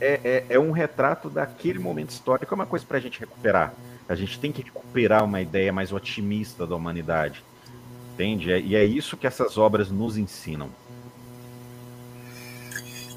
é, 0.00 0.20
é, 0.24 0.54
é 0.56 0.58
um 0.58 0.72
retrato 0.72 1.30
daquele 1.30 1.78
momento 1.78 2.10
histórico, 2.10 2.52
é 2.52 2.56
uma 2.56 2.66
coisa 2.66 2.84
para 2.84 2.98
a 2.98 3.00
gente 3.00 3.20
recuperar. 3.20 3.72
A 4.08 4.14
gente 4.14 4.38
tem 4.38 4.52
que 4.52 4.62
recuperar 4.62 5.24
uma 5.24 5.40
ideia 5.40 5.72
mais 5.72 5.92
otimista 5.92 6.66
da 6.66 6.74
humanidade. 6.76 7.42
Entende? 8.16 8.50
E 8.50 8.74
é 8.74 8.82
isso 8.82 9.14
que 9.14 9.26
essas 9.26 9.58
obras 9.58 9.90
nos 9.90 10.16
ensinam. 10.16 10.70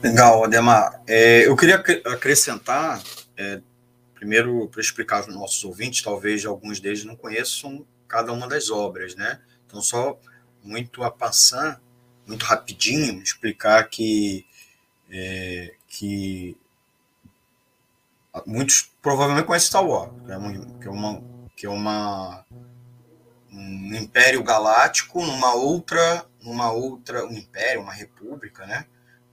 Legal, 0.03 0.43
Ademar. 0.43 1.01
É, 1.07 1.47
eu 1.47 1.55
queria 1.55 1.75
acrescentar, 1.75 3.01
é, 3.37 3.61
primeiro, 4.13 4.67
para 4.67 4.81
explicar 4.81 5.23
aos 5.23 5.33
nossos 5.33 5.63
ouvintes, 5.63 6.01
talvez 6.01 6.45
alguns 6.45 6.81
deles 6.81 7.05
não 7.05 7.15
conheçam 7.15 7.85
cada 8.09 8.33
uma 8.33 8.45
das 8.45 8.69
obras, 8.69 9.15
né? 9.15 9.39
Então, 9.65 9.81
só 9.81 10.19
muito 10.61 11.01
a 11.01 11.09
passar, 11.09 11.81
muito 12.27 12.43
rapidinho, 12.43 13.23
explicar 13.23 13.87
que, 13.87 14.45
é, 15.09 15.75
que 15.87 16.57
muitos 18.45 18.91
provavelmente 19.01 19.45
conhecem 19.45 19.69
Star 19.69 19.85
Wars, 19.85 20.11
que 20.25 20.31
é 20.31 20.87
é 20.87 20.91
uma, 20.91 21.23
que 21.55 21.65
é 21.65 21.69
uma 21.69 22.45
um 23.51 23.95
império 23.95 24.43
galáctico 24.43 25.25
numa 25.25 25.53
outra, 25.53 26.25
numa 26.41 26.71
outra, 26.71 27.25
um 27.25 27.33
império, 27.33 27.81
uma 27.81 27.93
república, 27.93 28.65
né? 28.65 28.85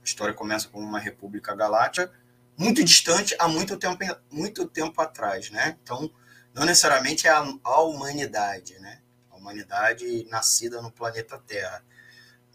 história 0.07 0.33
começa 0.33 0.67
como 0.69 0.85
uma 0.85 0.99
república 0.99 1.53
galáctica, 1.53 2.11
muito 2.57 2.83
distante 2.83 3.35
há 3.37 3.47
muito 3.47 3.77
tempo, 3.77 4.03
muito 4.31 4.67
tempo 4.67 4.99
atrás, 5.01 5.49
né? 5.51 5.77
Então, 5.83 6.11
não 6.53 6.65
necessariamente 6.65 7.27
é 7.27 7.29
a, 7.29 7.45
a 7.63 7.81
humanidade, 7.81 8.79
né? 8.79 9.01
A 9.29 9.35
humanidade 9.35 10.25
nascida 10.29 10.81
no 10.81 10.91
planeta 10.91 11.37
Terra. 11.37 11.83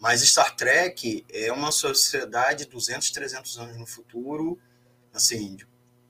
Mas 0.01 0.23
Star 0.23 0.57
Trek 0.57 1.25
é 1.31 1.53
uma 1.53 1.71
sociedade 1.71 2.67
200, 2.67 3.11
300 3.13 3.59
anos 3.59 3.77
no 3.77 3.87
futuro, 3.87 4.59
assim, 5.15 5.55
de 5.55 5.69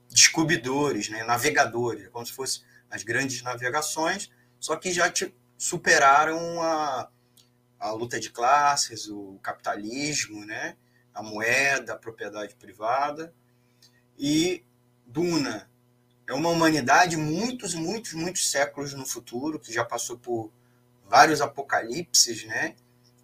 descobridores, 0.09 1.09
né? 1.09 1.23
navegadores, 1.23 2.07
como 2.09 2.25
se 2.25 2.31
fossem 2.31 2.63
as 2.89 3.03
grandes 3.03 3.41
navegações, 3.43 4.31
só 4.59 4.75
que 4.75 4.91
já 4.91 5.11
superaram 5.63 6.61
a, 6.61 7.09
a 7.79 7.91
luta 7.91 8.19
de 8.19 8.29
classes, 8.29 9.07
o 9.07 9.39
capitalismo, 9.41 10.45
né? 10.45 10.75
a 11.13 11.23
moeda, 11.23 11.93
a 11.93 11.97
propriedade 11.97 12.53
privada. 12.55 13.33
E 14.19 14.61
Duna 15.05 15.71
é 16.27 16.33
uma 16.33 16.49
humanidade 16.49 17.15
muitos, 17.15 17.75
muitos, 17.75 18.11
muitos 18.11 18.51
séculos 18.51 18.93
no 18.93 19.05
futuro, 19.05 19.57
que 19.57 19.71
já 19.71 19.85
passou 19.85 20.17
por 20.17 20.51
vários 21.07 21.39
apocalipses, 21.39 22.43
né? 22.43 22.75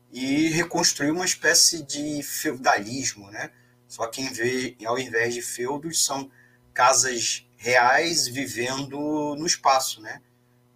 E 0.09 0.47
reconstruiu 0.47 1.15
uma 1.15 1.25
espécie 1.25 1.83
de 1.83 2.23
feudalismo, 2.23 3.29
né? 3.31 3.51
Só 3.85 4.07
que 4.07 4.21
vez, 4.29 4.77
ao 4.85 4.97
invés 4.97 5.33
de 5.33 5.41
feudos, 5.41 6.05
são 6.05 6.31
casas 6.73 7.45
reais 7.57 8.29
vivendo 8.29 9.35
no 9.35 9.45
espaço, 9.45 9.99
né? 9.99 10.21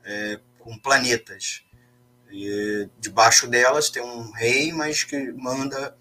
É, 0.03 0.41
com 0.63 0.77
planetas. 0.77 1.63
E 2.31 2.89
debaixo 2.99 3.47
delas 3.47 3.89
tem 3.89 4.01
um 4.01 4.31
rei, 4.31 4.71
mas 4.71 5.03
que 5.03 5.31
manda 5.33 5.95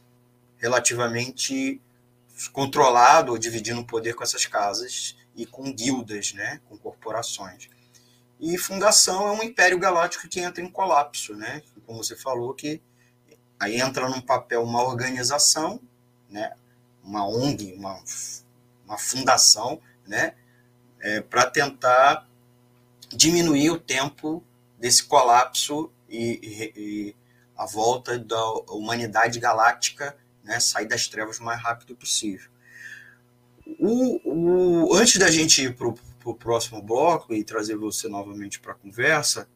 relativamente 0.56 1.80
controlado 2.52 3.32
ou 3.32 3.38
dividindo 3.38 3.80
o 3.80 3.86
poder 3.86 4.14
com 4.14 4.22
essas 4.22 4.46
casas 4.46 5.16
e 5.34 5.44
com 5.44 5.72
guildas, 5.72 6.32
né, 6.32 6.60
com 6.68 6.78
corporações. 6.78 7.68
E 8.40 8.56
fundação 8.56 9.28
é 9.28 9.32
um 9.32 9.42
império 9.42 9.78
galáctico 9.78 10.28
que 10.28 10.40
entra 10.40 10.62
em 10.62 10.70
colapso, 10.70 11.34
né? 11.34 11.62
Como 11.86 12.02
você 12.02 12.16
falou 12.16 12.54
que 12.54 12.80
aí 13.58 13.80
entra 13.80 14.08
num 14.08 14.20
papel 14.20 14.62
uma 14.62 14.82
organização, 14.82 15.80
né, 16.28 16.52
uma 17.02 17.26
ONG, 17.26 17.74
uma, 17.74 18.02
uma 18.84 18.98
fundação, 18.98 19.80
né, 20.06 20.34
é, 21.00 21.20
para 21.20 21.48
tentar 21.48 22.28
diminuir 23.12 23.70
o 23.70 23.78
tempo 23.78 24.42
desse 24.82 25.04
colapso 25.04 25.92
e, 26.08 26.40
e, 26.42 26.72
e 26.76 27.16
a 27.56 27.64
volta 27.66 28.18
da 28.18 28.44
humanidade 28.68 29.38
galáctica 29.38 30.16
né, 30.42 30.58
sair 30.58 30.88
das 30.88 31.06
trevas 31.06 31.38
o 31.38 31.44
mais 31.44 31.62
rápido 31.62 31.94
possível. 31.94 32.50
O, 33.78 34.88
o, 34.88 34.94
antes 34.96 35.20
da 35.20 35.30
gente 35.30 35.62
ir 35.62 35.76
para 35.76 35.86
o 35.86 36.34
próximo 36.34 36.82
bloco 36.82 37.32
e 37.32 37.44
trazer 37.44 37.76
você 37.76 38.08
novamente 38.08 38.58
para 38.58 38.72
a 38.72 38.74
conversa, 38.74 39.48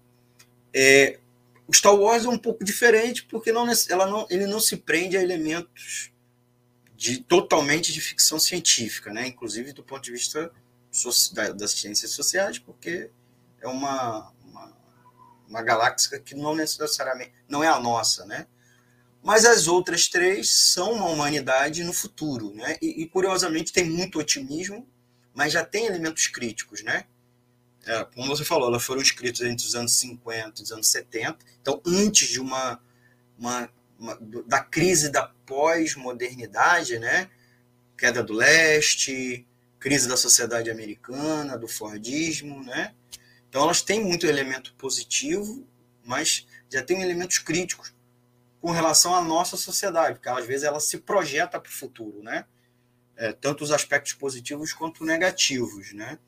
é, 0.72 1.18
o 1.66 1.74
Star 1.74 1.96
Wars 1.96 2.24
é 2.24 2.28
um 2.28 2.38
pouco 2.38 2.64
diferente 2.64 3.24
porque 3.24 3.50
não, 3.50 3.66
ela 3.88 4.06
não, 4.06 4.28
ele 4.30 4.46
não 4.46 4.60
se 4.60 4.76
prende 4.76 5.16
a 5.16 5.22
elementos 5.22 6.12
de 6.94 7.18
totalmente 7.18 7.92
de 7.92 8.00
ficção 8.00 8.38
científica, 8.38 9.12
né? 9.12 9.26
inclusive 9.26 9.72
do 9.72 9.82
ponto 9.82 10.04
de 10.04 10.12
vista 10.12 10.52
da, 11.32 11.48
das 11.50 11.72
ciências 11.72 12.12
sociais, 12.12 12.60
porque 12.60 13.10
é 13.60 13.66
uma, 13.66 14.32
uma, 15.48 15.62
galáxia 15.62 16.18
que 16.20 16.34
não 16.34 16.54
necessariamente 16.54 17.32
não 17.48 17.62
é 17.62 17.68
a 17.68 17.80
nossa, 17.80 18.24
né? 18.26 18.46
mas 19.26 19.44
as 19.44 19.66
outras 19.66 20.06
três 20.06 20.48
são 20.48 20.92
uma 20.92 21.06
humanidade 21.06 21.82
no 21.82 21.92
futuro, 21.92 22.54
né? 22.54 22.76
E, 22.80 23.02
e 23.02 23.08
curiosamente 23.08 23.72
tem 23.72 23.84
muito 23.84 24.20
otimismo, 24.20 24.86
mas 25.34 25.52
já 25.52 25.64
tem 25.64 25.86
elementos 25.86 26.28
críticos, 26.28 26.84
né? 26.84 27.06
É, 27.84 28.04
como 28.04 28.28
você 28.28 28.44
falou, 28.44 28.68
elas 28.68 28.84
foram 28.84 29.02
escritas 29.02 29.40
entre 29.40 29.66
os 29.66 29.74
anos 29.74 29.96
50 29.96 30.60
e 30.60 30.62
os 30.62 30.70
anos 30.70 30.86
70, 30.86 31.38
então 31.60 31.82
antes 31.84 32.28
de 32.28 32.40
uma, 32.40 32.80
uma, 33.36 33.68
uma 33.98 34.16
da 34.46 34.60
crise 34.60 35.10
da 35.10 35.26
pós-modernidade, 35.44 36.96
né? 37.00 37.28
Queda 37.98 38.22
do 38.22 38.32
leste, 38.32 39.44
crise 39.80 40.06
da 40.06 40.16
sociedade 40.16 40.70
americana, 40.70 41.58
do 41.58 41.66
Fordismo, 41.66 42.62
né? 42.62 42.94
Então 43.56 43.64
elas 43.64 43.80
têm 43.80 44.04
muito 44.04 44.26
elemento 44.26 44.74
positivo, 44.74 45.66
mas 46.04 46.46
já 46.70 46.82
tem 46.82 47.00
elementos 47.00 47.38
críticos 47.38 47.94
com 48.60 48.70
relação 48.70 49.14
à 49.14 49.22
nossa 49.22 49.56
sociedade, 49.56 50.16
porque 50.16 50.28
às 50.28 50.44
vezes 50.44 50.64
ela 50.64 50.78
se 50.78 50.98
projeta 50.98 51.58
para 51.58 51.70
o 51.70 51.72
futuro, 51.72 52.22
né? 52.22 52.44
É, 53.16 53.32
tanto 53.32 53.64
os 53.64 53.72
aspectos 53.72 54.12
positivos 54.12 54.74
quanto 54.74 55.06
negativos, 55.06 55.94
né? 55.94 56.18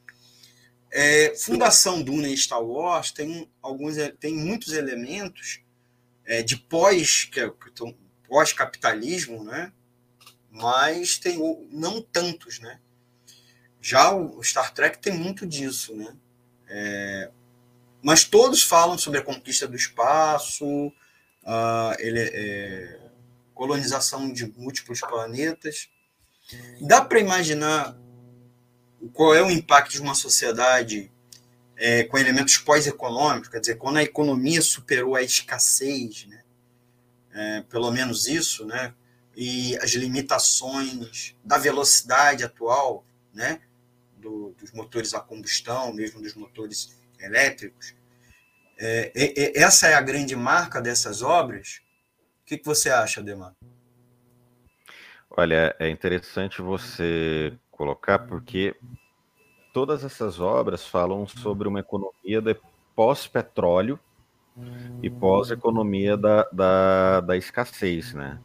É, 0.91 1.37
Fundação 1.37 2.03
Duna 2.03 2.31
e 2.31 2.35
Star 2.35 2.65
Wars 2.65 3.13
tem 3.13 3.47
alguns 3.61 3.97
tem 4.19 4.35
muitos 4.35 4.73
elementos 4.73 5.61
é, 6.25 6.43
de 6.43 6.57
pós 6.57 7.25
que, 7.25 7.41
é, 7.41 7.53
pós 8.27 8.55
capitalismo, 8.55 9.45
né? 9.45 9.71
Mas 10.51 11.19
tem 11.19 11.37
não 11.71 12.01
tantos, 12.01 12.59
né? 12.59 12.81
Já 13.83 14.15
o 14.15 14.43
Star 14.43 14.73
Trek 14.73 14.97
tem 14.97 15.13
muito 15.13 15.47
disso, 15.47 15.95
né? 15.95 16.17
É, 16.69 17.31
mas 18.03 18.25
todos 18.25 18.63
falam 18.63 18.97
sobre 18.97 19.19
a 19.19 19.23
conquista 19.23 19.67
do 19.67 19.77
espaço, 19.77 20.67
uh, 20.89 21.95
ele, 21.99 22.21
é, 22.21 23.01
colonização 23.55 24.33
de 24.33 24.47
múltiplos 24.57 25.01
planetas. 25.01 25.89
Dá 26.81 27.01
para 27.01 27.21
imaginar 27.21 27.97
qual 29.13 29.35
é 29.35 29.43
o 29.43 29.51
impacto 29.51 29.93
de 29.93 30.01
uma 30.01 30.15
sociedade 30.15 31.11
é, 31.77 32.05
com 32.05 32.19
elementos 32.19 32.57
pós-econômicos, 32.59 33.49
quer 33.49 33.61
dizer, 33.61 33.77
quando 33.77 33.99
a 33.99 34.03
economia 34.03 34.63
superou 34.63 35.15
a 35.15 35.23
escassez, 35.23 36.27
né? 36.27 36.43
É, 37.33 37.63
pelo 37.69 37.91
menos 37.91 38.27
isso, 38.27 38.65
né? 38.65 38.95
e 39.41 39.79
as 39.79 39.93
limitações 39.93 41.37
da 41.45 41.57
velocidade 41.57 42.43
atual, 42.43 43.07
né? 43.33 43.61
Do, 44.19 44.55
dos 44.59 44.73
motores 44.73 45.15
a 45.15 45.21
combustão, 45.21 45.93
mesmo 45.93 46.21
dos 46.21 46.35
motores 46.35 46.99
elétricos, 47.21 47.95
é, 48.79 49.13
é, 49.15 49.59
essa 49.61 49.89
é 49.89 49.95
a 49.95 50.01
grande 50.01 50.37
marca 50.37 50.81
dessas 50.81 51.23
obras. 51.23 51.81
O 52.43 52.47
que, 52.47 52.59
que 52.59 52.65
você 52.65 52.91
acha, 52.91 53.23
Demar? 53.23 53.53
Olha, 55.31 55.75
é 55.79 55.89
interessante 55.89 56.63
você 56.63 57.57
colocar, 57.71 58.21
porque 58.21 58.75
todas 59.73 60.05
essas 60.05 60.41
obras 60.41 60.87
falam 60.87 61.27
sobre 61.27 61.69
uma 61.69 61.81
economia 61.81 62.43
pós-petróleo 62.95 63.99
e 65.03 65.09
pós-economia 65.09 66.17
da, 66.17 66.49
da, 66.53 67.21
da, 67.21 67.37
escassez, 67.37 68.13
né? 68.13 68.41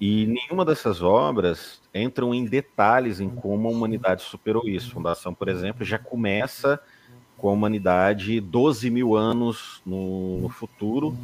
E 0.00 0.26
nenhuma 0.26 0.64
dessas 0.64 1.02
obras 1.02 1.79
entram 1.94 2.34
em 2.34 2.44
detalhes 2.44 3.20
em 3.20 3.28
como 3.28 3.68
a 3.68 3.70
humanidade 3.70 4.22
superou 4.22 4.66
isso. 4.66 4.92
Fundação, 4.92 5.34
por 5.34 5.48
exemplo, 5.48 5.84
já 5.84 5.98
começa 5.98 6.80
com 7.36 7.48
a 7.48 7.52
humanidade 7.52 8.40
12 8.40 8.90
mil 8.90 9.16
anos 9.16 9.80
no, 9.84 10.38
no 10.40 10.48
futuro 10.48 11.16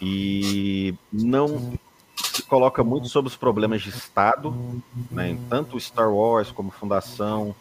e 0.00 0.94
não 1.12 1.72
se 2.16 2.42
coloca 2.42 2.84
muito 2.84 3.08
sobre 3.08 3.28
os 3.28 3.36
problemas 3.36 3.82
de 3.82 3.90
Estado, 3.90 4.54
né? 5.10 5.36
tanto 5.48 5.78
Star 5.80 6.12
Wars 6.12 6.50
como 6.50 6.70
Fundação, 6.70 7.54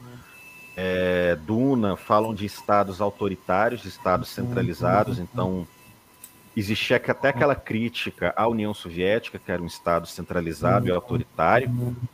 é, 0.75 1.37
Duna 1.45 1.95
falam 1.95 2.33
de 2.33 2.45
estados 2.45 3.01
autoritários, 3.01 3.81
de 3.81 3.87
estados 3.87 4.29
centralizados, 4.29 5.19
então 5.19 5.65
existia 6.55 6.97
até 6.97 7.29
aquela 7.29 7.55
crítica 7.55 8.33
à 8.35 8.47
União 8.47 8.73
Soviética, 8.73 9.37
que 9.37 9.51
era 9.51 9.61
um 9.61 9.65
estado 9.65 10.07
centralizado 10.07 10.87
e 10.87 10.91
autoritário, 10.91 11.69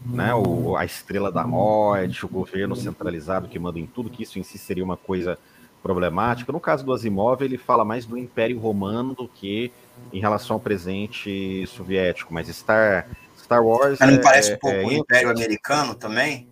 né? 0.05 0.33
o, 0.33 0.75
a 0.75 0.83
estrela 0.83 1.31
da 1.31 1.45
morte, 1.45 2.25
o 2.25 2.29
governo 2.29 2.75
centralizado 2.75 3.47
que 3.47 3.59
manda 3.59 3.79
em 3.79 3.85
tudo, 3.85 4.09
que 4.09 4.23
isso 4.23 4.39
em 4.39 4.43
si 4.43 4.57
seria 4.57 4.83
uma 4.83 4.97
coisa 4.97 5.37
problemática. 5.81 6.51
No 6.51 6.59
caso 6.59 6.85
do 6.85 6.93
Asimov, 6.93 7.43
ele 7.43 7.57
fala 7.57 7.85
mais 7.85 8.05
do 8.05 8.17
Império 8.17 8.59
Romano 8.59 9.13
do 9.13 9.27
que 9.27 9.71
em 10.11 10.19
relação 10.19 10.55
ao 10.55 10.59
presente 10.59 11.65
soviético, 11.67 12.33
mas 12.33 12.47
Star, 12.47 13.07
Star 13.37 13.63
Wars. 13.63 13.99
Mas 13.99 14.09
não 14.09 14.17
é, 14.17 14.21
parece 14.21 14.53
um 14.53 14.57
pouco 14.57 14.77
é, 14.77 14.85
o 14.85 14.91
Império 14.91 15.29
Americano 15.29 15.95
também? 15.95 16.47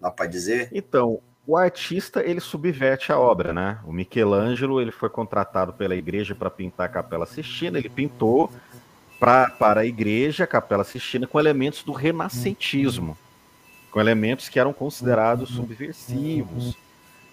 Dá 0.00 0.10
para 0.10 0.26
dizer? 0.26 0.68
Então, 0.72 1.20
o 1.46 1.56
artista 1.56 2.22
ele 2.24 2.40
subverte 2.40 3.12
a 3.12 3.18
obra, 3.18 3.52
né? 3.52 3.78
O 3.84 3.92
Michelangelo 3.92 4.80
ele 4.80 4.92
foi 4.92 5.08
contratado 5.08 5.72
pela 5.72 5.96
igreja 5.96 6.34
para 6.34 6.50
pintar 6.50 6.86
a 6.86 6.88
Capela 6.88 7.26
Sistina, 7.26 7.78
ele 7.78 7.88
pintou 7.88 8.50
pra, 9.18 9.50
para 9.50 9.80
a 9.80 9.86
igreja 9.86 10.44
a 10.44 10.46
Capela 10.46 10.84
Sistina 10.84 11.26
com 11.26 11.38
elementos 11.40 11.82
do 11.82 11.92
renascentismo, 11.92 13.16
com 13.90 14.00
elementos 14.00 14.48
que 14.48 14.58
eram 14.58 14.72
considerados 14.72 15.50
subversivos. 15.50 16.76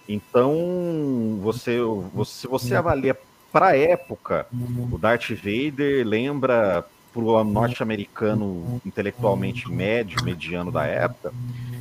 Então, 0.08 1.38
você, 1.42 1.78
você 2.14 2.40
se 2.40 2.46
você 2.46 2.74
avalia 2.74 3.16
para 3.52 3.68
a 3.68 3.76
época, 3.76 4.46
o 4.90 4.98
Darth 4.98 5.30
Vader 5.30 6.06
lembra 6.06 6.84
para 7.18 7.24
o 7.24 7.44
norte-americano 7.44 8.80
intelectualmente 8.86 9.68
médio, 9.68 10.22
mediano 10.24 10.70
da 10.70 10.86
época, 10.86 11.32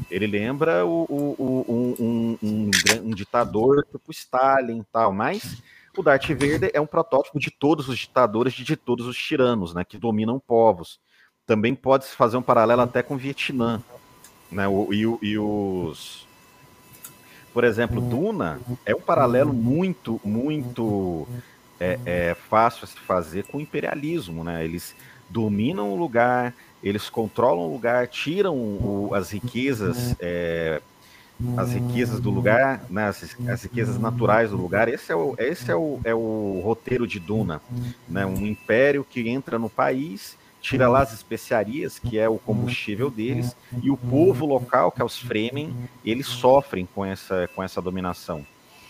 ele 0.09 0.25
lembra 0.25 0.83
o, 0.83 1.03
o, 1.03 1.35
o, 1.37 1.95
um, 1.99 2.37
um, 2.41 2.71
um, 3.03 3.11
ditador 3.11 3.85
tipo 3.85 4.11
Stalin 4.11 4.79
e 4.79 4.83
tal, 4.91 5.13
mas 5.13 5.61
o 5.95 6.01
Darth 6.01 6.27
Vader 6.29 6.71
é 6.73 6.81
um 6.81 6.87
protótipo 6.87 7.39
de 7.39 7.51
todos 7.51 7.87
os 7.87 7.99
ditadores, 7.99 8.53
de, 8.53 8.63
de 8.63 8.75
todos 8.75 9.05
os 9.05 9.15
tiranos, 9.15 9.75
né, 9.75 9.83
que 9.83 9.97
dominam 9.97 10.39
povos. 10.39 10.99
Também 11.45 11.75
pode-se 11.75 12.15
fazer 12.15 12.37
um 12.37 12.41
paralelo 12.41 12.81
até 12.81 13.03
com 13.03 13.13
o 13.13 13.17
Vietnã, 13.17 13.81
né, 14.51 14.67
o, 14.67 14.91
e, 14.91 15.03
e 15.21 15.37
os... 15.37 16.25
Por 17.53 17.63
exemplo, 17.63 18.01
Duna 18.01 18.59
é 18.85 18.95
um 18.95 19.01
paralelo 19.01 19.53
muito, 19.53 20.19
muito 20.23 21.27
é, 21.79 21.99
é, 22.05 22.33
fácil 22.33 22.85
a 22.85 22.87
se 22.87 22.99
fazer 22.99 23.43
com 23.45 23.57
o 23.57 23.61
imperialismo, 23.61 24.43
né? 24.43 24.63
Eles 24.63 24.95
dominam 25.29 25.91
o 25.93 25.95
lugar, 25.95 26.53
eles 26.83 27.09
controlam 27.09 27.67
o 27.67 27.71
lugar, 27.71 28.07
tiram 28.07 28.55
o, 28.55 29.11
as 29.13 29.31
riquezas, 29.31 30.15
é, 30.19 30.81
as 31.55 31.71
riquezas 31.71 32.19
do 32.19 32.29
lugar, 32.29 32.85
né, 32.89 33.07
as, 33.07 33.35
as, 33.47 33.63
riquezas 33.63 33.99
naturais 33.99 34.51
do 34.51 34.57
lugar. 34.57 34.87
Esse 34.87 35.11
é 35.11 35.15
o, 35.15 35.35
esse 35.37 35.71
é 35.71 35.75
o, 35.75 35.99
é 36.03 36.13
o 36.13 36.61
roteiro 36.63 37.07
de 37.07 37.19
Duna, 37.19 37.61
né, 38.07 38.25
um 38.25 38.45
império 38.45 39.03
que 39.03 39.27
entra 39.27 39.59
no 39.59 39.69
país, 39.69 40.37
tira 40.61 40.87
lá 40.87 41.01
as 41.01 41.13
especiarias, 41.13 41.99
que 41.99 42.17
é 42.17 42.27
o 42.27 42.37
combustível 42.37 43.09
deles, 43.09 43.55
e 43.81 43.89
o 43.89 43.97
povo 43.97 44.45
local, 44.45 44.91
que 44.91 45.01
é 45.01 45.05
os 45.05 45.17
Fremen, 45.17 45.73
eles 46.03 46.27
sofrem 46.27 46.87
com 46.93 47.05
essa, 47.05 47.49
com 47.55 47.63
essa 47.63 47.81
dominação. 47.81 48.45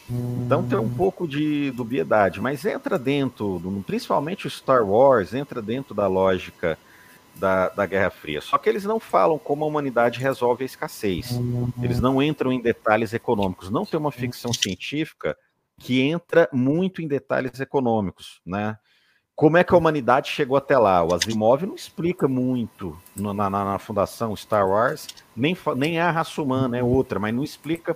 Então 0.09 0.63
tem 0.63 0.77
um 0.77 0.89
pouco 0.89 1.27
de 1.27 1.71
dubiedade, 1.71 2.39
mas 2.39 2.65
entra 2.65 2.97
dentro, 2.97 3.61
principalmente 3.85 4.47
o 4.47 4.49
Star 4.49 4.85
Wars, 4.85 5.33
entra 5.33 5.61
dentro 5.61 5.93
da 5.93 6.07
lógica 6.07 6.77
da, 7.35 7.69
da 7.69 7.85
Guerra 7.85 8.09
Fria. 8.09 8.41
Só 8.41 8.57
que 8.57 8.69
eles 8.69 8.83
não 8.83 8.99
falam 8.99 9.37
como 9.37 9.63
a 9.63 9.67
humanidade 9.67 10.19
resolve 10.19 10.63
a 10.63 10.65
escassez. 10.65 11.39
Eles 11.81 11.99
não 11.99 12.21
entram 12.21 12.51
em 12.51 12.61
detalhes 12.61 13.13
econômicos. 13.13 13.69
Não 13.69 13.85
tem 13.85 13.99
uma 13.99 14.11
ficção 14.11 14.53
científica 14.53 15.37
que 15.77 16.01
entra 16.01 16.49
muito 16.51 17.01
em 17.01 17.07
detalhes 17.07 17.59
econômicos, 17.59 18.41
né? 18.45 18.77
Como 19.35 19.55
é 19.55 19.63
que 19.63 19.71
a 19.71 19.77
humanidade 19.77 20.31
chegou 20.31 20.57
até 20.57 20.75
lá? 20.79 21.03
O 21.03 21.13
Asimov 21.13 21.63
não 21.63 21.75
explica 21.75 22.27
muito 22.27 22.97
na, 23.15 23.35
na, 23.35 23.49
na 23.49 23.77
fundação 23.77 24.35
Star 24.35 24.67
Wars, 24.67 25.07
nem, 25.35 25.55
nem 25.75 25.99
é 25.99 26.01
a 26.01 26.09
raça 26.09 26.41
humana, 26.41 26.75
é 26.75 26.81
outra, 26.81 27.19
mas 27.19 27.35
não 27.35 27.43
explica 27.43 27.95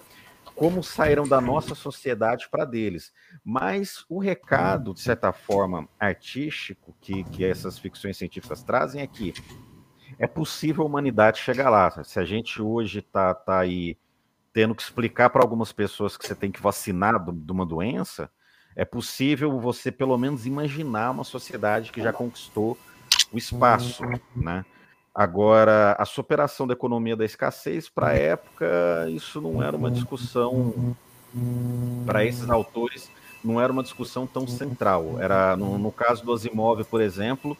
como 0.61 0.83
saíram 0.83 1.27
da 1.27 1.41
nossa 1.41 1.73
sociedade 1.73 2.47
para 2.47 2.65
deles. 2.65 3.11
Mas 3.43 4.05
o 4.07 4.19
recado, 4.19 4.93
de 4.93 4.99
certa 5.01 5.33
forma, 5.33 5.89
artístico 5.99 6.95
que, 7.01 7.23
que 7.23 7.43
essas 7.43 7.79
ficções 7.79 8.15
científicas 8.15 8.61
trazem 8.61 9.01
é 9.01 9.07
que 9.07 9.33
é 10.19 10.27
possível 10.27 10.83
a 10.83 10.85
humanidade 10.85 11.39
chegar 11.39 11.71
lá. 11.71 12.03
Se 12.03 12.19
a 12.19 12.23
gente 12.23 12.61
hoje 12.61 12.99
está 12.99 13.33
tá 13.33 13.57
aí 13.57 13.97
tendo 14.53 14.75
que 14.75 14.83
explicar 14.83 15.31
para 15.31 15.41
algumas 15.41 15.71
pessoas 15.71 16.15
que 16.15 16.27
você 16.27 16.35
tem 16.35 16.51
que 16.51 16.61
vacinar 16.61 17.15
de 17.19 17.51
uma 17.51 17.65
doença, 17.65 18.29
é 18.75 18.85
possível 18.85 19.59
você 19.59 19.91
pelo 19.91 20.15
menos 20.15 20.45
imaginar 20.45 21.09
uma 21.09 21.23
sociedade 21.23 21.91
que 21.91 22.03
já 22.03 22.13
conquistou 22.13 22.77
o 23.31 23.37
espaço, 23.39 24.03
né? 24.35 24.63
Agora, 25.13 25.95
a 25.99 26.05
superação 26.05 26.65
da 26.65 26.73
economia 26.73 27.17
da 27.17 27.25
escassez, 27.25 27.89
para 27.89 28.09
a 28.09 28.13
época, 28.13 28.65
isso 29.09 29.41
não 29.41 29.61
era 29.61 29.75
uma 29.75 29.91
discussão, 29.91 30.95
para 32.05 32.23
esses 32.23 32.49
autores, 32.49 33.09
não 33.43 33.59
era 33.59 33.73
uma 33.73 33.83
discussão 33.83 34.25
tão 34.25 34.47
central. 34.47 35.17
Era 35.19 35.57
No, 35.57 35.77
no 35.77 35.91
caso 35.91 36.23
do 36.23 36.31
Asimov, 36.31 36.83
por 36.85 37.01
exemplo, 37.01 37.57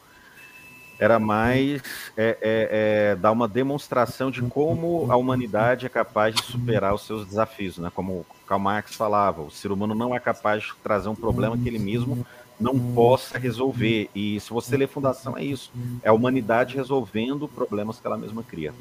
era 0.98 1.20
mais 1.20 1.82
é, 2.16 2.38
é, 2.42 2.70
é, 3.12 3.16
dar 3.16 3.32
uma 3.32 3.48
demonstração 3.48 4.30
de 4.30 4.42
como 4.44 5.12
a 5.12 5.18
humanidade 5.18 5.86
é 5.86 5.90
capaz 5.90 6.36
de 6.36 6.44
superar 6.44 6.94
os 6.94 7.06
seus 7.08 7.26
desafios, 7.26 7.80
né? 7.80 7.92
Como 7.94 8.26
Karl 8.46 8.62
Marx 8.62 8.94
falava, 8.94 9.42
o 9.42 9.50
ser 9.50 9.72
humano 9.72 9.96
não 9.96 10.16
é 10.16 10.20
capaz 10.20 10.64
de 10.64 10.74
trazer 10.84 11.10
um 11.10 11.16
problema 11.16 11.58
que 11.58 11.68
ele 11.68 11.80
mesmo 11.80 12.26
não 12.62 12.94
possa 12.94 13.38
resolver. 13.38 14.10
E 14.14 14.40
se 14.40 14.50
você 14.52 14.78
ler 14.78 14.88
Fundação, 14.88 15.38
é 15.38 15.44
isso. 15.44 15.72
É 16.04 16.10
a 16.10 16.14
humanidade 16.14 16.76
resolvendo 16.76 17.48
problemas 17.48 18.00
que 18.00 18.08
ela 18.08 18.18
mesma 18.18 18.44
cria. 18.44 18.74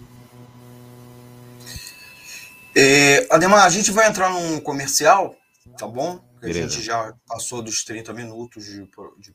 É, 2.77 3.27
Ademar, 3.31 3.65
a 3.65 3.71
gente 3.71 3.91
vai 3.91 4.09
entrar 4.09 4.31
num 4.33 4.61
comercial, 4.61 5.35
tá 5.77 5.87
bom? 5.87 6.21
A 6.43 6.51
gente 6.51 6.81
já 6.81 7.15
passou 7.27 7.61
dos 7.61 7.85
30 7.85 8.13
minutos 8.15 8.65
de, 8.65 8.81
de, 9.19 9.35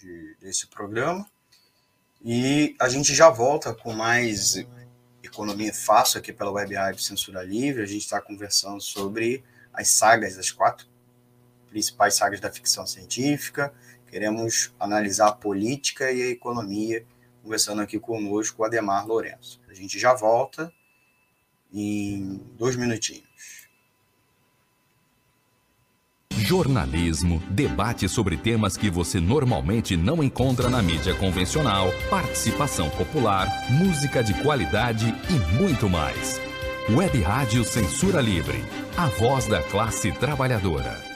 de, 0.00 0.36
desse 0.40 0.66
programa. 0.68 1.26
E 2.24 2.74
a 2.80 2.88
gente 2.88 3.14
já 3.14 3.28
volta 3.28 3.74
com 3.74 3.92
mais 3.92 4.56
Economia 5.22 5.72
Fácil 5.74 6.18
aqui 6.18 6.32
pela 6.32 6.50
Web 6.50 6.74
Rádio 6.74 7.02
Censura 7.02 7.42
Livre. 7.42 7.82
A 7.82 7.86
gente 7.86 8.02
está 8.02 8.20
conversando 8.20 8.80
sobre 8.80 9.44
as 9.72 9.90
sagas, 9.90 10.38
as 10.38 10.50
quatro 10.50 10.86
principais 11.68 12.14
sagas 12.14 12.40
da 12.40 12.50
ficção 12.50 12.86
científica, 12.86 13.72
Queremos 14.16 14.72
analisar 14.78 15.28
a 15.28 15.32
política 15.32 16.10
e 16.10 16.22
a 16.22 16.28
economia, 16.28 17.04
conversando 17.42 17.82
aqui 17.82 17.98
conosco 17.98 18.62
o 18.62 18.64
Ademar 18.64 19.06
Lourenço. 19.06 19.60
A 19.68 19.74
gente 19.74 19.98
já 19.98 20.14
volta 20.14 20.72
em 21.72 22.40
dois 22.56 22.76
minutinhos. 22.76 23.26
Jornalismo, 26.32 27.42
debate 27.50 28.08
sobre 28.08 28.36
temas 28.36 28.76
que 28.76 28.88
você 28.88 29.18
normalmente 29.18 29.96
não 29.96 30.22
encontra 30.22 30.70
na 30.70 30.80
mídia 30.80 31.14
convencional, 31.16 31.88
participação 32.08 32.88
popular, 32.90 33.48
música 33.70 34.22
de 34.22 34.32
qualidade 34.42 35.12
e 35.28 35.58
muito 35.60 35.88
mais. 35.88 36.40
Web 36.88 37.20
Rádio 37.20 37.64
Censura 37.64 38.20
Livre, 38.20 38.64
a 38.96 39.08
voz 39.08 39.48
da 39.48 39.60
classe 39.60 40.12
trabalhadora. 40.12 41.15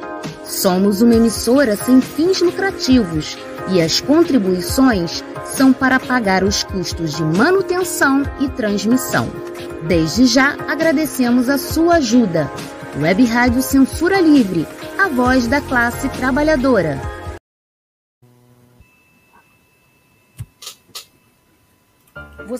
Somos 0.51 1.01
uma 1.01 1.15
emissora 1.15 1.77
sem 1.77 2.01
fins 2.01 2.41
lucrativos 2.41 3.37
e 3.69 3.81
as 3.81 4.01
contribuições 4.01 5.23
são 5.45 5.71
para 5.71 5.97
pagar 5.97 6.43
os 6.43 6.61
custos 6.61 7.15
de 7.15 7.23
manutenção 7.23 8.23
e 8.37 8.49
transmissão. 8.49 9.31
Desde 9.87 10.25
já 10.25 10.57
agradecemos 10.67 11.47
a 11.47 11.57
sua 11.57 11.95
ajuda. 11.95 12.51
Web 12.99 13.23
Rádio 13.23 13.61
Censura 13.61 14.19
Livre, 14.19 14.67
a 14.99 15.07
voz 15.07 15.47
da 15.47 15.61
classe 15.61 16.09
trabalhadora. 16.09 17.20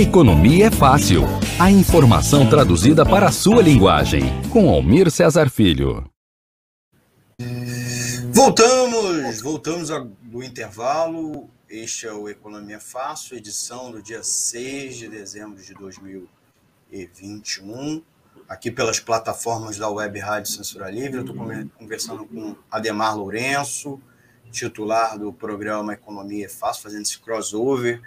Economia 0.00 0.68
é 0.68 0.70
fácil. 0.70 1.24
A 1.58 1.70
informação 1.70 2.48
traduzida 2.48 3.04
para 3.04 3.28
a 3.28 3.30
sua 3.30 3.60
linguagem. 3.60 4.22
Com 4.48 4.70
Almir 4.70 5.10
Cesar 5.10 5.50
Filho. 5.50 6.10
Voltamos, 8.32 9.42
voltamos 9.42 9.90
do 10.22 10.42
intervalo. 10.42 11.50
Este 11.68 12.06
é 12.06 12.12
o 12.14 12.30
Economia 12.30 12.80
Fácil, 12.80 13.36
edição 13.36 13.92
do 13.92 14.02
dia 14.02 14.22
6 14.22 14.96
de 14.96 15.06
dezembro 15.06 15.62
de 15.62 15.74
2021. 15.74 18.02
Aqui 18.48 18.70
pelas 18.70 19.00
plataformas 19.00 19.76
da 19.76 19.90
Web 19.90 20.18
Rádio 20.18 20.50
Censura 20.50 20.90
Livre. 20.90 21.18
Eu 21.18 21.26
estou 21.26 21.36
conversando 21.76 22.24
com 22.24 22.56
Ademar 22.70 23.18
Lourenço, 23.18 24.00
titular 24.50 25.18
do 25.18 25.30
programa 25.30 25.92
Economia 25.92 26.46
é 26.46 26.48
Fácil, 26.48 26.84
fazendo 26.84 27.02
esse 27.02 27.18
crossover 27.18 28.00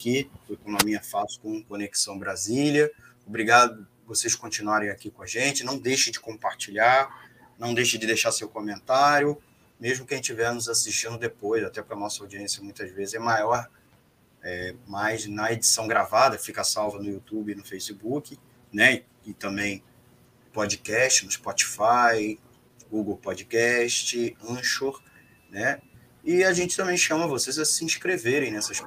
aqui 0.00 0.30
do 0.48 0.54
Economia 0.54 1.02
Fácil 1.02 1.42
com 1.42 1.62
Conexão 1.62 2.18
Brasília. 2.18 2.90
Obrigado 3.26 3.86
vocês 4.06 4.34
continuarem 4.34 4.88
aqui 4.88 5.10
com 5.10 5.22
a 5.22 5.26
gente. 5.26 5.62
Não 5.62 5.78
deixe 5.78 6.10
de 6.10 6.18
compartilhar, 6.18 7.28
não 7.58 7.74
deixe 7.74 7.98
de 7.98 8.06
deixar 8.06 8.32
seu 8.32 8.48
comentário, 8.48 9.40
mesmo 9.78 10.06
quem 10.06 10.18
estiver 10.18 10.52
nos 10.54 10.70
assistindo 10.70 11.18
depois, 11.18 11.62
até 11.62 11.82
para 11.82 11.94
a 11.94 11.98
nossa 11.98 12.22
audiência 12.22 12.62
muitas 12.62 12.90
vezes 12.90 13.12
é 13.12 13.18
maior, 13.18 13.68
é, 14.42 14.74
mas 14.86 15.26
na 15.26 15.52
edição 15.52 15.86
gravada, 15.86 16.38
fica 16.38 16.64
salva 16.64 16.98
no 16.98 17.04
YouTube 17.04 17.54
no 17.54 17.64
Facebook, 17.64 18.38
né? 18.72 19.02
E 19.26 19.34
também 19.34 19.84
podcast 20.50 21.26
no 21.26 21.30
Spotify, 21.30 22.40
Google 22.90 23.18
Podcast, 23.18 24.36
Anchor, 24.48 25.00
né? 25.50 25.80
E 26.24 26.42
a 26.42 26.52
gente 26.54 26.74
também 26.74 26.96
chama 26.96 27.26
vocês 27.26 27.58
a 27.58 27.64
se 27.64 27.84
inscreverem 27.84 28.50
nessas, 28.50 28.80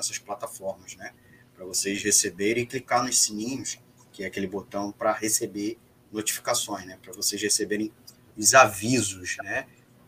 nessas 0.00 0.18
plataformas, 0.18 0.96
né? 0.96 1.12
Para 1.54 1.64
vocês 1.64 2.02
receberem 2.02 2.64
e 2.64 2.66
clicar 2.66 3.04
nos 3.04 3.20
sininhos, 3.20 3.78
que 4.10 4.24
é 4.24 4.26
aquele 4.26 4.46
botão 4.46 4.90
para 4.90 5.12
receber 5.12 5.78
notificações, 6.10 6.86
né? 6.86 6.98
Para 7.00 7.12
vocês 7.12 7.40
receberem 7.40 7.92
os 8.36 8.54
avisos, 8.54 9.36
né? 9.42 9.66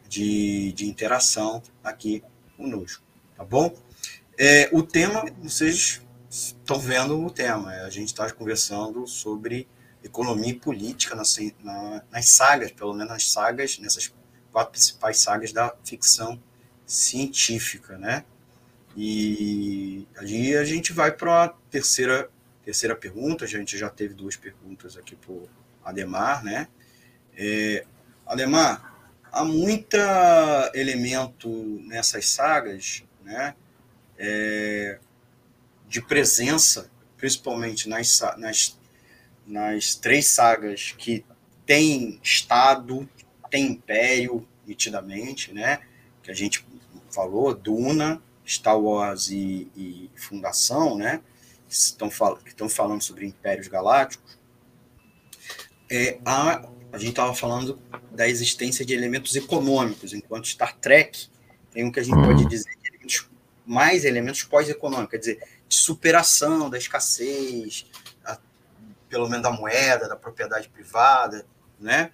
De, 0.08 0.72
de 0.72 0.86
interação 0.86 1.62
aqui 1.82 2.22
conosco, 2.56 3.02
tá 3.36 3.44
bom? 3.44 3.74
É, 4.36 4.68
o 4.72 4.82
tema, 4.82 5.24
vocês 5.42 6.02
estão 6.28 6.78
vendo 6.78 7.24
o 7.24 7.30
tema, 7.30 7.70
a 7.70 7.90
gente 7.90 8.08
está 8.08 8.30
conversando 8.30 9.06
sobre 9.06 9.66
economia 10.04 10.50
e 10.50 10.54
política 10.54 11.14
nas, 11.14 11.38
na, 11.62 12.02
nas 12.10 12.28
sagas, 12.28 12.72
pelo 12.72 12.92
menos 12.92 13.10
nas 13.10 13.30
sagas, 13.30 13.78
nessas 13.78 14.12
quatro 14.50 14.72
principais 14.72 15.20
sagas 15.20 15.52
da 15.52 15.74
ficção 15.84 16.38
científica, 16.86 17.96
né? 17.96 18.24
E 18.96 20.06
ali 20.16 20.56
a 20.56 20.64
gente 20.64 20.92
vai 20.92 21.12
para 21.12 21.44
a 21.44 21.48
terceira, 21.70 22.28
terceira 22.64 22.94
pergunta. 22.94 23.44
A 23.44 23.48
gente 23.48 23.76
já 23.78 23.88
teve 23.88 24.14
duas 24.14 24.36
perguntas 24.36 24.96
aqui 24.96 25.16
por 25.16 25.48
Ademar, 25.84 26.44
né? 26.44 26.68
É, 27.36 27.84
Ademar, 28.26 28.92
há 29.30 29.44
muito 29.44 29.96
elemento 30.74 31.48
nessas 31.86 32.28
sagas, 32.28 33.02
né? 33.24 33.54
É, 34.18 34.98
de 35.88 36.00
presença, 36.00 36.90
principalmente 37.16 37.88
nas, 37.88 38.20
nas, 38.36 38.78
nas 39.46 39.94
três 39.94 40.28
sagas 40.28 40.94
que 40.96 41.24
tem 41.66 42.20
Estado, 42.22 43.08
tem 43.50 43.66
Império, 43.72 44.46
nitidamente, 44.66 45.52
né? 45.52 45.80
Que 46.22 46.30
a 46.30 46.34
gente 46.34 46.64
falou, 47.10 47.54
Duna, 47.54 48.22
Star 48.52 48.78
Wars 48.78 49.30
e, 49.30 49.70
e 49.76 50.10
Fundação, 50.16 50.96
né, 50.96 51.20
que 51.68 51.74
estão, 51.74 52.10
fal 52.10 52.36
que 52.36 52.50
estão 52.50 52.68
falando 52.68 53.02
sobre 53.02 53.26
impérios 53.26 53.68
galácticos, 53.68 54.38
é, 55.90 56.18
a, 56.24 56.68
a 56.92 56.98
gente 56.98 57.10
estava 57.10 57.34
falando 57.34 57.78
da 58.10 58.28
existência 58.28 58.84
de 58.84 58.94
elementos 58.94 59.34
econômicos, 59.36 60.12
enquanto 60.12 60.48
Star 60.48 60.76
Trek 60.78 61.28
tem 61.70 61.84
um 61.84 61.90
que 61.90 62.00
a 62.00 62.02
gente 62.02 62.14
pode 62.14 62.46
dizer 62.46 62.70
elementos, 62.84 63.30
mais 63.66 64.04
elementos 64.04 64.42
pós-econômicos, 64.44 65.10
quer 65.10 65.18
dizer, 65.18 65.42
de 65.68 65.76
superação 65.76 66.68
da 66.68 66.76
escassez, 66.76 67.86
a, 68.24 68.38
pelo 69.08 69.28
menos 69.28 69.42
da 69.42 69.50
moeda, 69.50 70.08
da 70.08 70.16
propriedade 70.16 70.68
privada, 70.68 71.46
né? 71.80 72.12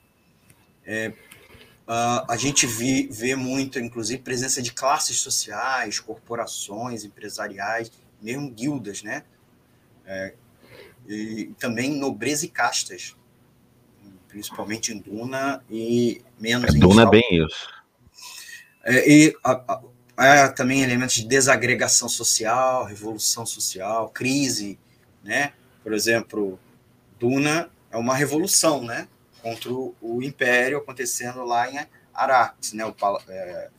É, 0.84 1.12
Uh, 1.88 2.20
a 2.28 2.36
gente 2.36 2.66
vê, 2.66 3.08
vê 3.10 3.34
muito, 3.34 3.78
inclusive, 3.78 4.20
presença 4.20 4.60
de 4.60 4.74
classes 4.74 5.20
sociais, 5.22 5.98
corporações, 5.98 7.02
empresariais, 7.02 7.90
mesmo 8.20 8.50
guildas, 8.50 9.02
né? 9.02 9.24
É, 10.04 10.34
e 11.06 11.46
também 11.58 11.98
nobreza 11.98 12.44
e 12.44 12.48
castas, 12.50 13.16
principalmente 14.28 14.92
em 14.92 14.98
Duna 14.98 15.64
e 15.70 16.20
menos 16.38 16.74
é, 16.74 16.76
em 16.76 16.80
Duna 16.80 17.04
é 17.04 17.06
bem 17.06 17.24
isso. 17.30 17.68
É, 18.84 19.10
e 19.10 19.36
a, 19.42 19.80
a, 20.14 20.48
também 20.50 20.82
elementos 20.82 21.14
de 21.14 21.24
desagregação 21.24 22.08
social, 22.08 22.84
revolução 22.84 23.46
social, 23.46 24.10
crise, 24.10 24.78
né? 25.24 25.54
Por 25.82 25.94
exemplo, 25.94 26.60
Duna 27.18 27.70
é 27.90 27.96
uma 27.96 28.14
revolução, 28.14 28.84
né? 28.84 29.08
Contra 29.42 29.72
o, 29.72 30.22
Império 30.22 30.78
acontecendo 30.78 31.44
lá 31.44 31.70
em 31.70 31.78
Arax, 32.12 32.72
né, 32.72 32.84
o, 32.84 32.94
é, 33.28 33.70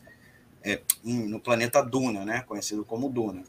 é, 0.63 0.81
no 1.03 1.39
planeta 1.39 1.81
Duna, 1.81 2.25
né, 2.25 2.43
conhecido 2.47 2.85
como 2.85 3.09
Duna. 3.09 3.43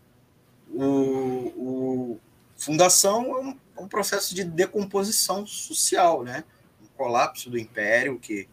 O, 0.72 1.52
o 1.56 2.20
Fundação 2.56 3.36
é 3.36 3.40
um, 3.40 3.50
é 3.78 3.80
um, 3.80 3.88
processo 3.88 4.34
de 4.34 4.44
decomposição 4.44 5.46
social, 5.46 6.22
né, 6.22 6.44
um 6.82 6.86
colapso 6.96 7.48
do 7.48 7.58
Império 7.58 8.18
que, 8.18 8.48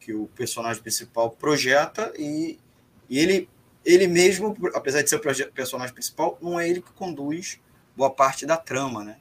que 0.00 0.12
o 0.12 0.26
personagem 0.34 0.82
principal 0.82 1.30
projeta 1.30 2.12
e, 2.18 2.58
e 3.08 3.18
ele, 3.18 3.48
ele 3.84 4.06
mesmo, 4.06 4.56
apesar 4.74 5.02
de 5.02 5.10
ser 5.10 5.16
o 5.16 5.50
personagem 5.52 5.94
principal, 5.94 6.38
não 6.40 6.58
é 6.58 6.68
ele 6.68 6.80
que 6.82 6.92
conduz 6.92 7.60
boa 7.96 8.10
parte 8.10 8.44
da 8.44 8.56
trama, 8.56 9.04
né? 9.04 9.16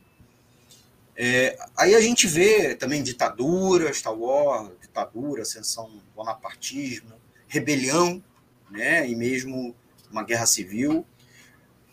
É, 1.16 1.58
aí 1.78 1.94
a 1.94 2.02
gente 2.02 2.28
vê 2.28 2.76
também 2.76 3.04
ditadura, 3.04 3.94
Star 3.94 4.18
Wars, 4.18 4.72
ditadura, 4.82 5.44
ascensão 5.44 6.02
bonapartismo, 6.16 7.14
rebelião, 7.48 8.24
né, 8.70 9.08
e 9.08 9.16
mesmo 9.16 9.76
uma 10.10 10.24
guerra 10.24 10.46
civil. 10.46 11.06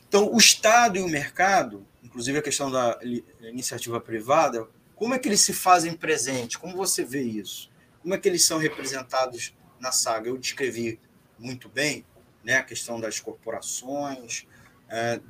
Então, 0.08 0.32
o 0.32 0.38
Estado 0.38 0.98
e 0.98 1.02
o 1.02 1.08
mercado, 1.08 1.86
inclusive 2.02 2.38
a 2.38 2.42
questão 2.42 2.70
da 2.70 2.98
iniciativa 3.42 4.00
privada, 4.00 4.66
como 4.96 5.14
é 5.14 5.18
que 5.18 5.28
eles 5.28 5.40
se 5.40 5.52
fazem 5.52 5.94
presente? 5.94 6.58
Como 6.58 6.76
você 6.76 7.04
vê 7.04 7.22
isso? 7.22 7.70
Como 8.02 8.14
é 8.14 8.18
que 8.18 8.28
eles 8.28 8.44
são 8.44 8.58
representados 8.58 9.54
na 9.78 9.92
saga? 9.92 10.28
Eu 10.28 10.38
descrevi 10.38 10.98
muito 11.38 11.68
bem 11.68 12.04
né, 12.42 12.56
a 12.56 12.62
questão 12.62 12.98
das 12.98 13.20
corporações, 13.20 14.46
é, 14.88 15.20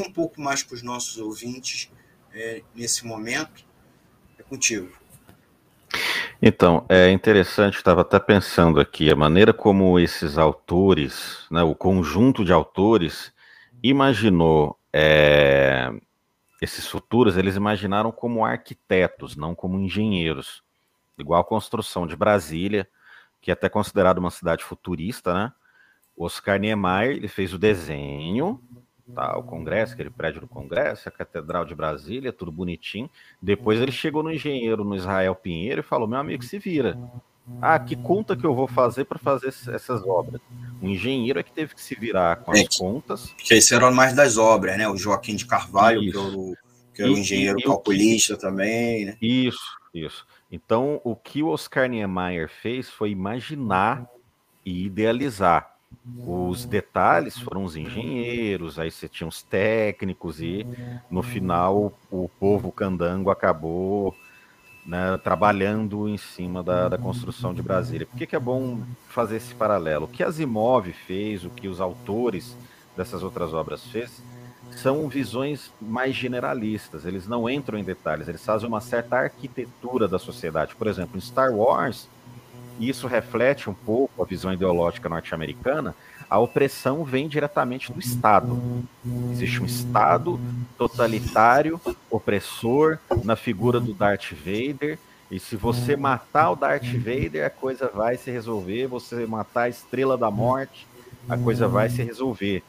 um 0.00 0.12
pouco 0.12 0.40
mais 0.40 0.62
para 0.62 0.74
os 0.74 0.82
nossos 0.82 1.18
ouvintes 1.18 1.90
é, 2.34 2.62
nesse 2.74 3.06
momento. 3.06 3.64
É 4.38 4.42
contigo. 4.42 4.90
Então, 6.42 6.84
é 6.88 7.10
interessante, 7.10 7.76
estava 7.76 8.02
até 8.02 8.18
pensando 8.18 8.78
aqui, 8.78 9.10
a 9.10 9.16
maneira 9.16 9.52
como 9.54 9.98
esses 9.98 10.36
autores, 10.36 11.46
né, 11.50 11.62
o 11.62 11.74
conjunto 11.74 12.44
de 12.44 12.52
autores, 12.52 13.32
imaginou 13.82 14.78
é, 14.92 15.90
esses 16.60 16.86
futuros 16.86 17.36
eles 17.36 17.56
imaginaram 17.56 18.12
como 18.12 18.44
arquitetos, 18.44 19.36
não 19.36 19.54
como 19.54 19.78
engenheiros. 19.78 20.62
Igual 21.18 21.40
a 21.40 21.44
construção 21.44 22.06
de 22.06 22.16
Brasília, 22.16 22.88
que 23.40 23.50
é 23.50 23.54
até 23.54 23.68
considerada 23.68 24.20
uma 24.20 24.30
cidade 24.30 24.64
futurista, 24.64 25.32
né? 25.32 25.52
Oscar 26.16 26.58
Niemeyer 26.58 27.16
ele 27.16 27.28
fez 27.28 27.52
o 27.52 27.58
desenho, 27.58 28.62
tá, 29.12 29.36
o 29.36 29.42
Congresso, 29.42 29.94
aquele 29.94 30.10
prédio 30.10 30.40
do 30.40 30.46
Congresso, 30.46 31.08
a 31.08 31.12
Catedral 31.12 31.64
de 31.64 31.74
Brasília, 31.74 32.32
tudo 32.32 32.52
bonitinho. 32.52 33.10
Depois 33.40 33.80
ele 33.80 33.92
chegou 33.92 34.22
no 34.22 34.32
engenheiro, 34.32 34.84
no 34.84 34.96
Israel 34.96 35.34
Pinheiro, 35.34 35.80
e 35.80 35.84
falou: 35.84 36.06
Meu 36.06 36.18
amigo, 36.18 36.42
se 36.42 36.58
vira. 36.58 36.98
Ah, 37.60 37.78
que 37.78 37.94
conta 37.94 38.34
que 38.34 38.44
eu 38.44 38.54
vou 38.54 38.66
fazer 38.66 39.04
para 39.04 39.18
fazer 39.18 39.48
essas 39.48 40.02
obras? 40.06 40.40
O 40.80 40.86
engenheiro 40.86 41.38
é 41.38 41.42
que 41.42 41.52
teve 41.52 41.74
que 41.74 41.82
se 41.82 41.94
virar 41.94 42.36
com 42.36 42.52
as 42.52 42.60
é, 42.60 42.66
contas. 42.78 43.34
Que 43.36 43.54
esse 43.54 43.74
era 43.74 43.90
mais 43.90 44.14
das 44.14 44.38
obras, 44.38 44.78
né? 44.78 44.88
O 44.88 44.96
Joaquim 44.96 45.36
de 45.36 45.44
Carvalho, 45.44 46.02
isso. 46.02 46.12
que 46.12 46.18
era 46.18 46.38
o, 46.38 46.56
que 46.94 47.02
era 47.02 47.12
o 47.12 47.18
engenheiro 47.18 47.58
e, 47.60 47.62
calculista 47.62 48.36
também, 48.36 49.04
né? 49.04 49.16
Isso, 49.20 49.76
isso. 49.92 50.26
Então, 50.50 51.00
o 51.04 51.14
que 51.14 51.42
o 51.42 51.48
Oscar 51.48 51.86
Niemeyer 51.86 52.48
fez 52.48 52.88
foi 52.88 53.10
imaginar 53.10 54.08
e 54.64 54.86
idealizar. 54.86 55.73
Os 56.26 56.64
detalhes 56.64 57.38
foram 57.38 57.64
os 57.64 57.76
engenheiros, 57.76 58.78
aí 58.78 58.90
você 58.90 59.08
tinha 59.08 59.26
os 59.26 59.42
técnicos, 59.42 60.40
e 60.40 60.66
no 61.10 61.22
final 61.22 61.92
o 62.10 62.28
povo 62.28 62.72
candango 62.72 63.30
acabou 63.30 64.14
né, 64.86 65.18
trabalhando 65.22 66.08
em 66.08 66.16
cima 66.16 66.62
da, 66.62 66.88
da, 66.88 66.98
construção 66.98 67.54
de 67.54 67.62
Brasília. 67.62 68.06
Por 68.06 68.18
que, 68.18 68.26
que 68.26 68.36
é 68.36 68.40
bom 68.40 68.80
fazer 69.08 69.36
esse 69.36 69.54
paralelo? 69.54 70.04
O 70.04 70.08
que 70.08 70.22
Asimov 70.22 70.92
fez, 70.92 71.44
o 71.44 71.50
que 71.50 71.68
os 71.68 71.80
autores 71.80 72.56
dessas 72.96 73.22
outras 73.22 73.54
obras 73.54 73.84
fez, 73.84 74.22
são 74.76 75.08
visões 75.08 75.72
mais 75.80 76.14
generalistas. 76.14 77.04
Eles 77.04 77.26
não 77.26 77.48
entram 77.48 77.78
em 77.78 77.84
detalhes, 77.84 78.28
eles 78.28 78.44
fazem 78.44 78.68
uma 78.68 78.80
certa 78.80 79.16
arquitetura 79.16 80.06
da 80.06 80.18
sociedade. 80.18 80.74
Por 80.74 80.86
exemplo, 80.86 81.16
em 81.16 81.20
Star 81.20 81.52
Wars, 81.52 82.08
e 82.78 82.88
isso 82.88 83.06
reflete 83.06 83.70
um 83.70 83.74
pouco 83.74 84.22
a 84.22 84.26
visão 84.26 84.52
ideológica 84.52 85.08
norte-americana, 85.08 85.94
a 86.28 86.38
opressão 86.38 87.04
vem 87.04 87.28
diretamente 87.28 87.92
do 87.92 88.00
Estado. 88.00 88.58
Existe 89.30 89.62
um 89.62 89.66
Estado 89.66 90.40
totalitário, 90.76 91.80
opressor, 92.10 92.98
na 93.22 93.36
figura 93.36 93.78
do 93.78 93.92
Darth 93.92 94.32
Vader. 94.32 94.98
E 95.30 95.38
se 95.38 95.56
você 95.56 95.96
matar 95.96 96.50
o 96.50 96.56
Darth 96.56 96.92
Vader, 96.94 97.46
a 97.46 97.50
coisa 97.50 97.88
vai 97.88 98.16
se 98.16 98.30
resolver. 98.30 98.86
Você 98.86 99.26
matar 99.26 99.62
a 99.62 99.68
Estrela 99.68 100.16
da 100.16 100.30
Morte, 100.30 100.86
a 101.28 101.36
coisa 101.36 101.68
vai 101.68 101.88
se 101.88 102.02
resolver. 102.02 102.62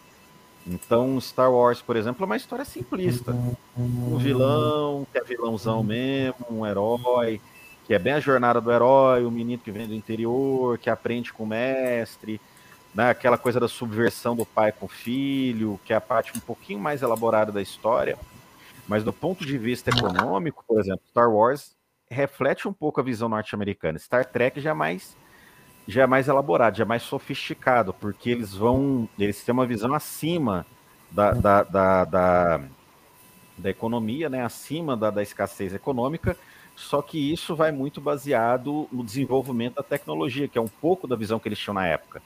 Então, 0.68 1.20
Star 1.22 1.52
Wars, 1.52 1.82
por 1.82 1.96
exemplo, 1.96 2.24
é 2.24 2.26
uma 2.26 2.38
história 2.38 2.66
simplista. 2.66 3.36
Um 3.78 4.18
vilão, 4.18 5.06
que 5.12 5.18
é 5.18 5.24
vilãozão 5.24 5.84
mesmo, 5.84 6.46
um 6.50 6.66
herói, 6.66 7.40
que 7.86 7.94
é 7.94 8.00
bem 8.00 8.14
a 8.14 8.20
jornada 8.20 8.60
do 8.60 8.72
herói, 8.72 9.26
o 9.26 9.32
menino 9.32 9.62
que 9.62 9.72
vem 9.72 9.88
do 9.88 9.94
interior, 9.94 10.78
que 10.78 10.90
aprende 10.90 11.32
com 11.32 11.44
o 11.44 11.48
mestre, 11.48 12.42
né, 12.94 13.10
aquela 13.10 13.38
coisa 13.38 13.60
da 13.60 13.68
subversão 13.68 14.36
do 14.36 14.46
pai 14.46 14.72
com 14.72 14.86
o 14.86 14.90
filho, 14.90 15.80
que 15.86 15.94
é 15.94 15.96
a 15.96 16.02
parte 16.02 16.36
um 16.36 16.40
pouquinho 16.40 16.80
mais 16.80 17.02
elaborada 17.02 17.52
da 17.52 17.62
história. 17.62 18.18
Mas 18.88 19.04
do 19.04 19.14
ponto 19.14 19.46
de 19.46 19.58
vista 19.58 19.90
econômico, 19.90 20.64
por 20.68 20.80
exemplo, 20.80 21.02
Star 21.10 21.30
Wars 21.30 21.76
reflete 22.10 22.68
um 22.68 22.74
pouco 22.74 23.00
a 23.00 23.04
visão 23.04 23.28
norte-americana. 23.28 24.00
Star 24.00 24.26
Trek 24.26 24.60
já 24.60 24.72
é 24.72 24.74
mais 24.74 25.16
já 25.88 26.02
é 26.02 26.08
mais 26.08 26.28
elaborado, 26.28 26.78
já 26.78 26.84
é 26.84 26.88
mais 26.88 27.04
sofisticado, 27.04 27.94
porque 27.94 28.32
eles 28.32 28.56
vão, 28.56 29.08
eles 29.20 29.44
têm 29.44 29.54
uma 29.54 29.68
visão 29.68 29.94
acima 29.94 30.66
da, 31.12 31.32
da, 31.32 31.64
da, 31.64 32.06
da, 32.06 32.62
da 33.56 33.70
economia, 33.70 34.28
né, 34.28 34.44
acima 34.44 34.98
da, 34.98 35.12
da 35.12 35.22
escassez 35.22 35.76
econômica, 35.76 36.36
só 36.76 37.02
que 37.02 37.18
isso 37.32 37.56
vai 37.56 37.72
muito 37.72 38.02
baseado 38.02 38.88
no 38.92 39.04
desenvolvimento 39.04 39.76
da 39.76 39.84
tecnologia, 39.84 40.48
que 40.48 40.58
é 40.58 40.62
um 40.62 40.68
pouco 40.68 41.08
da 41.08 41.16
visão 41.16 41.40
que 41.40 41.48
eles 41.48 41.60
tinham 41.60 41.74
na 41.74 41.88
época 41.88 42.22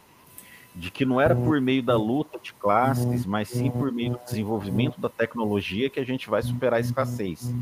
de 0.76 0.92
que 0.92 1.06
não 1.06 1.20
era 1.20 1.36
por 1.36 1.60
meio 1.60 1.82
da 1.82 1.98
luta 1.98 2.40
de 2.42 2.54
classes, 2.54 3.26
mas 3.26 3.50
sim 3.50 3.70
por 3.70 3.92
meio 3.92 4.12
do 4.12 4.20
desenvolvimento 4.24 5.00
da 5.00 5.10
tecnologia 5.10 5.90
que 5.90 6.00
a 6.00 6.06
gente 6.06 6.30
vai 6.30 6.42
superar 6.42 6.78
a 6.78 6.80
escassez. 6.80 7.54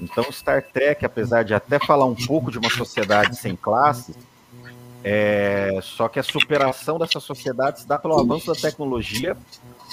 Então, 0.00 0.24
Star 0.30 0.62
Trek, 0.62 1.04
apesar 1.04 1.42
de 1.42 1.52
até 1.54 1.78
falar 1.78 2.06
um 2.06 2.14
pouco 2.14 2.50
de 2.50 2.58
uma 2.58 2.70
sociedade 2.70 3.36
sem 3.36 3.56
classes, 3.56 4.16
é, 5.02 5.78
só 5.82 6.08
que 6.08 6.18
a 6.18 6.22
superação 6.22 6.98
dessa 6.98 7.20
sociedade 7.20 7.80
se 7.80 7.86
dá 7.86 7.98
pelo 7.98 8.18
avanço 8.18 8.46
da 8.46 8.58
tecnologia 8.58 9.36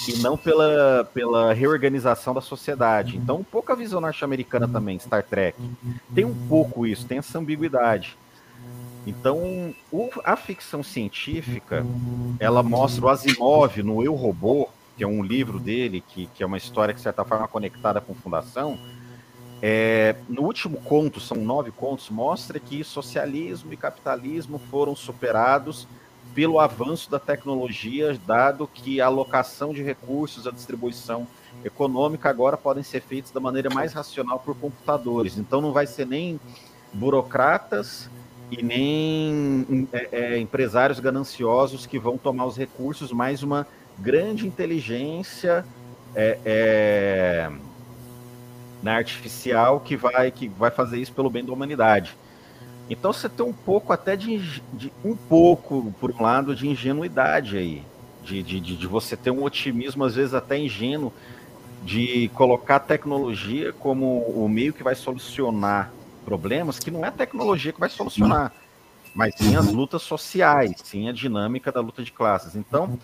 e 0.08 0.18
não 0.18 0.38
pela, 0.38 1.08
pela 1.14 1.54
reorganização 1.54 2.34
da 2.34 2.42
sociedade. 2.42 3.18
Então, 3.18 3.38
um 3.38 3.44
pouco 3.44 3.72
a 3.72 3.76
visão 3.76 4.02
norte-americana 4.02 4.68
também, 4.68 5.00
Star 5.00 5.24
Trek. 5.24 5.58
Tem 6.14 6.26
um 6.26 6.36
pouco 6.48 6.86
isso, 6.86 7.06
tem 7.06 7.20
essa 7.20 7.38
ambiguidade. 7.38 8.18
Então, 9.06 9.76
o, 9.92 10.10
a 10.24 10.36
ficção 10.36 10.82
científica, 10.82 11.86
ela 12.40 12.64
mostra 12.64 13.06
o 13.06 13.10
Asimov 13.10 13.84
no 13.84 14.04
Eu 14.04 14.16
Robô, 14.16 14.70
que 14.98 15.04
é 15.04 15.08
um 15.08 15.24
livro 15.24 15.60
dele, 15.60 16.04
que, 16.08 16.28
que 16.28 16.42
é 16.42 16.46
uma 16.46 16.58
história 16.58 16.94
que, 16.94 17.00
de 17.00 17.04
certa 17.04 17.24
forma, 17.24 17.48
conectada 17.48 18.00
com 18.00 18.14
Fundação. 18.16 18.80
É, 19.62 20.16
no 20.28 20.42
último 20.42 20.78
conto, 20.82 21.20
são 21.20 21.38
nove 21.38 21.72
contos, 21.72 22.10
mostra 22.10 22.60
que 22.60 22.84
socialismo 22.84 23.72
e 23.74 23.78
capitalismo 23.78 24.60
foram 24.70 24.96
superados 24.96 25.88
pelo 26.34 26.60
avanço 26.60 27.10
da 27.10 27.20
tecnologia, 27.20 28.18
dado 28.26 28.68
que 28.68 29.00
a 29.00 29.06
alocação 29.06 29.74
de 29.74 29.84
recursos, 29.84 30.48
a 30.48 30.52
distribuição 30.52 31.28
econômica 31.64 32.30
agora 32.30 32.58
podem 32.58 32.84
ser 32.84 33.02
feitos 33.02 33.32
da 33.32 33.40
maneira 33.40 33.70
mais 33.70 33.94
racional 33.94 34.40
por 34.40 34.56
computadores. 34.56 35.38
Então 35.38 35.62
não 35.62 35.72
vai 35.72 35.86
ser 35.86 36.06
nem 36.06 36.40
burocratas 36.92 38.10
e 38.52 38.62
nem 38.62 39.88
é, 39.92 40.10
é, 40.12 40.40
empresários 40.40 41.00
gananciosos 41.00 41.86
que 41.86 41.98
vão 41.98 42.18
tomar 42.18 42.46
os 42.46 42.58
recursos, 42.58 43.12
mas 43.12 43.44
uma 43.44 43.66
grande 44.00 44.48
inteligência 44.48 45.66
é, 46.16 46.38
é, 46.46 47.52
na 48.82 48.96
artificial 48.96 49.80
que 49.80 49.96
vai, 49.96 50.30
que 50.32 50.48
vai 50.48 50.72
fazer 50.72 50.98
isso 50.98 51.14
pelo 51.14 51.30
bem 51.30 51.46
da 51.46 51.54
humanidade. 51.54 52.16
Então 52.90 53.14
você 53.14 53.30
tem 53.30 53.46
um 53.46 53.54
pouco 53.54 53.94
até 53.94 54.16
de, 54.16 54.62
de 54.74 54.92
um 55.04 55.16
pouco, 55.16 55.94
por 56.00 56.12
um 56.12 56.22
lado, 56.22 56.56
de 56.56 56.68
ingenuidade 56.68 57.58
aí. 57.58 57.84
De, 58.24 58.42
de, 58.42 58.60
de, 58.60 58.88
você 58.88 59.18
ter 59.18 59.32
um 59.32 59.44
otimismo, 59.44 60.06
às 60.06 60.16
vezes 60.16 60.34
até 60.34 60.58
ingênuo, 60.58 61.12
de 61.84 62.30
colocar 62.30 62.78
a 62.78 62.80
tecnologia 62.80 63.74
como 63.74 64.20
o 64.22 64.48
meio 64.48 64.72
que 64.74 64.82
vai 64.82 64.96
solucionar 64.96 65.92
problemas 66.24 66.80
que 66.80 66.90
não 66.90 67.04
é 67.04 67.10
a 67.10 67.12
tecnologia 67.12 67.74
que 67.74 67.80
vai 67.80 67.90
solucionar, 67.90 68.54
mas 69.14 69.36
sim 69.38 69.56
as 69.56 69.68
lutas 69.68 70.02
sociais, 70.02 70.76
sim 70.84 71.08
a 71.08 71.12
dinâmica 71.12 71.72
da 71.72 71.82
luta 71.82 72.04
de 72.04 72.12
classes. 72.12 72.56
Então, 72.56 72.98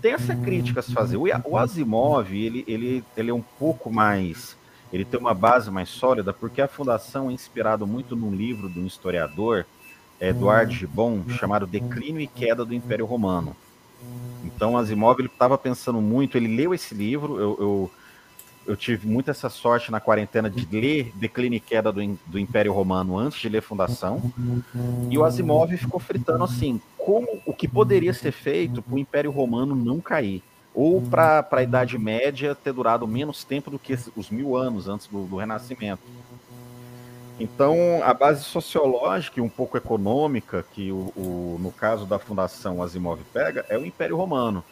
tem 0.00 0.12
essa 0.12 0.36
crítica 0.36 0.80
a 0.80 0.82
se 0.82 0.92
fazer. 0.92 1.16
O 1.16 1.56
Asimov, 1.56 2.32
ele, 2.32 2.64
ele, 2.68 3.04
ele 3.16 3.30
é 3.30 3.34
um 3.34 3.42
pouco 3.58 3.90
mais. 3.90 4.55
Ele 4.92 5.04
tem 5.04 5.18
uma 5.18 5.34
base 5.34 5.70
mais 5.70 5.88
sólida, 5.88 6.32
porque 6.32 6.60
a 6.60 6.68
fundação 6.68 7.30
é 7.30 7.32
inspirado 7.32 7.86
muito 7.86 8.14
num 8.14 8.34
livro 8.34 8.68
de 8.68 8.78
um 8.78 8.86
historiador, 8.86 9.66
Eduardo 10.20 10.72
Gibbon, 10.72 11.22
chamado 11.28 11.66
Declínio 11.66 12.20
e 12.20 12.26
Queda 12.26 12.64
do 12.64 12.74
Império 12.74 13.04
Romano. 13.04 13.54
Então, 14.44 14.76
Asimov 14.76 15.20
estava 15.20 15.58
pensando 15.58 16.00
muito, 16.00 16.36
ele 16.36 16.54
leu 16.54 16.72
esse 16.72 16.94
livro, 16.94 17.38
eu, 17.38 17.56
eu 17.58 17.90
eu 18.66 18.76
tive 18.76 19.06
muito 19.06 19.30
essa 19.30 19.48
sorte 19.48 19.90
na 19.90 20.00
quarentena 20.00 20.50
de 20.50 20.66
ler 20.70 21.12
Declínio 21.14 21.56
e 21.56 21.60
Queda 21.60 21.92
do, 21.92 22.18
do 22.26 22.38
Império 22.38 22.72
Romano 22.72 23.16
antes 23.16 23.40
de 23.40 23.48
ler 23.48 23.62
Fundação. 23.62 24.20
E 25.08 25.16
o 25.16 25.24
Asimov 25.24 25.74
ficou 25.76 26.00
fritando 26.00 26.42
assim, 26.42 26.80
como 26.98 27.40
o 27.46 27.54
que 27.54 27.68
poderia 27.68 28.12
ser 28.12 28.32
feito 28.32 28.82
para 28.82 28.94
o 28.94 28.98
Império 28.98 29.30
Romano 29.30 29.74
não 29.74 30.00
cair. 30.00 30.42
Ou 30.76 31.00
para 31.00 31.44
a 31.50 31.62
Idade 31.62 31.98
Média 31.98 32.54
ter 32.54 32.72
durado 32.72 33.08
menos 33.08 33.42
tempo 33.42 33.70
do 33.70 33.78
que 33.78 33.98
os 34.14 34.28
mil 34.28 34.54
anos 34.54 34.86
antes 34.86 35.06
do, 35.06 35.24
do 35.24 35.36
Renascimento. 35.36 36.02
Então, 37.40 37.76
a 38.02 38.12
base 38.12 38.44
sociológica 38.44 39.40
e 39.40 39.42
um 39.42 39.48
pouco 39.48 39.78
econômica, 39.78 40.64
que 40.74 40.92
o, 40.92 41.12
o, 41.16 41.56
no 41.60 41.72
caso 41.72 42.04
da 42.04 42.18
Fundação 42.18 42.82
Asimov 42.82 43.20
pega, 43.32 43.64
é 43.70 43.78
o 43.78 43.86
Império 43.86 44.16
Romano. 44.16 44.62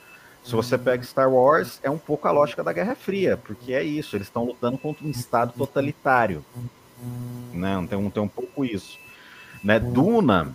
Se 0.44 0.52
você 0.52 0.76
pega 0.76 1.02
Star 1.02 1.30
Wars, 1.32 1.80
é 1.82 1.88
um 1.88 1.96
pouco 1.96 2.28
a 2.28 2.30
lógica 2.30 2.62
da 2.62 2.72
Guerra 2.72 2.94
Fria, 2.94 3.38
porque 3.38 3.72
é 3.72 3.82
isso, 3.82 4.14
eles 4.14 4.26
estão 4.26 4.44
lutando 4.44 4.76
contra 4.76 5.06
um 5.06 5.10
Estado 5.10 5.54
totalitário. 5.56 6.44
Né? 7.50 7.86
Tem, 7.88 7.98
um, 7.98 8.10
tem 8.10 8.22
um 8.22 8.28
pouco 8.28 8.62
isso. 8.62 8.98
Né? 9.62 9.78
Duna 9.78 10.54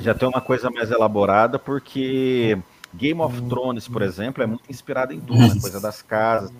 já 0.00 0.14
tem 0.14 0.28
uma 0.28 0.40
coisa 0.40 0.70
mais 0.70 0.92
elaborada, 0.92 1.58
porque 1.58 2.56
Game 2.94 3.20
of 3.20 3.40
Thrones, 3.42 3.86
por 3.86 4.02
exemplo, 4.02 4.42
é 4.42 4.46
muito 4.46 4.70
inspirado 4.70 5.12
em 5.12 5.18
Duna, 5.18 5.48
coisa 5.60 5.80
das 5.80 6.02
casas. 6.02 6.52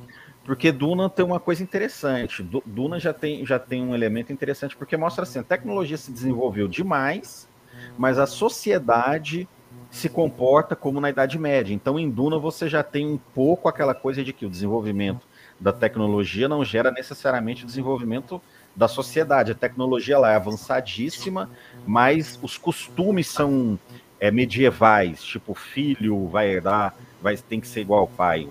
Porque 0.45 0.73
Duna 0.73 1.11
tem 1.11 1.25
uma 1.25 1.39
coisa 1.39 1.63
interessante. 1.63 2.43
Duna 2.65 2.99
já 2.99 3.13
tem, 3.13 3.45
já 3.45 3.59
tem 3.59 3.83
um 3.83 3.95
elemento 3.95 4.33
interessante, 4.33 4.77
porque 4.77 4.97
mostra 4.97 5.25
assim, 5.25 5.39
a 5.39 5.43
tecnologia 5.43 5.97
se 5.97 6.11
desenvolveu 6.11 6.67
demais, 6.67 7.47
mas 7.99 8.19
a 8.19 8.27
sociedade 8.27 9.47
se 9.91 10.09
comporta 10.09 10.77
como 10.77 11.01
na 11.01 11.11
Idade 11.11 11.39
Média. 11.39 11.75
Então, 11.75 11.99
em 11.99 12.09
Duna, 12.11 12.39
você 12.39 12.69
já 12.69 12.83
tem 12.83 13.07
um 13.07 13.19
pouco 13.19 13.69
aquela 13.69 13.95
coisa 13.95 14.23
de 14.23 14.33
que 14.33 14.47
o 14.47 14.51
desenvolvimento 14.51 15.27
da 15.59 15.73
tecnologia 15.73 16.49
não 16.49 16.65
gera 16.65 16.91
necessariamente 16.91 17.65
o 17.65 17.67
desenvolvimento 17.67 18.41
da 18.77 18.87
sociedade. 18.87 19.53
A 19.53 19.55
tecnologia 19.55 20.19
lá 20.19 20.33
é 20.33 20.37
avançadíssima, 20.37 21.51
mas 21.87 22.39
os 22.43 22.57
costumes 22.57 23.27
são 23.27 23.79
é, 24.21 24.31
medievais, 24.31 25.23
tipo 25.23 25.55
filho 25.55 26.27
vai 26.29 26.49
herdar, 26.51 26.95
vai 27.23 27.37
tem 27.37 27.61
que 27.61 27.69
ser 27.69 27.81
igual 27.81 28.01
ao 28.01 28.09
pai. 28.09 28.49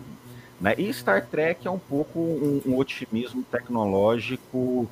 Né? 0.59 0.73
E 0.77 0.91
Star 0.93 1.25
Trek 1.25 1.67
é 1.67 1.71
um 1.71 1.79
pouco 1.79 2.19
um, 2.19 2.61
um 2.65 2.77
otimismo 2.77 3.43
tecnológico 3.43 4.89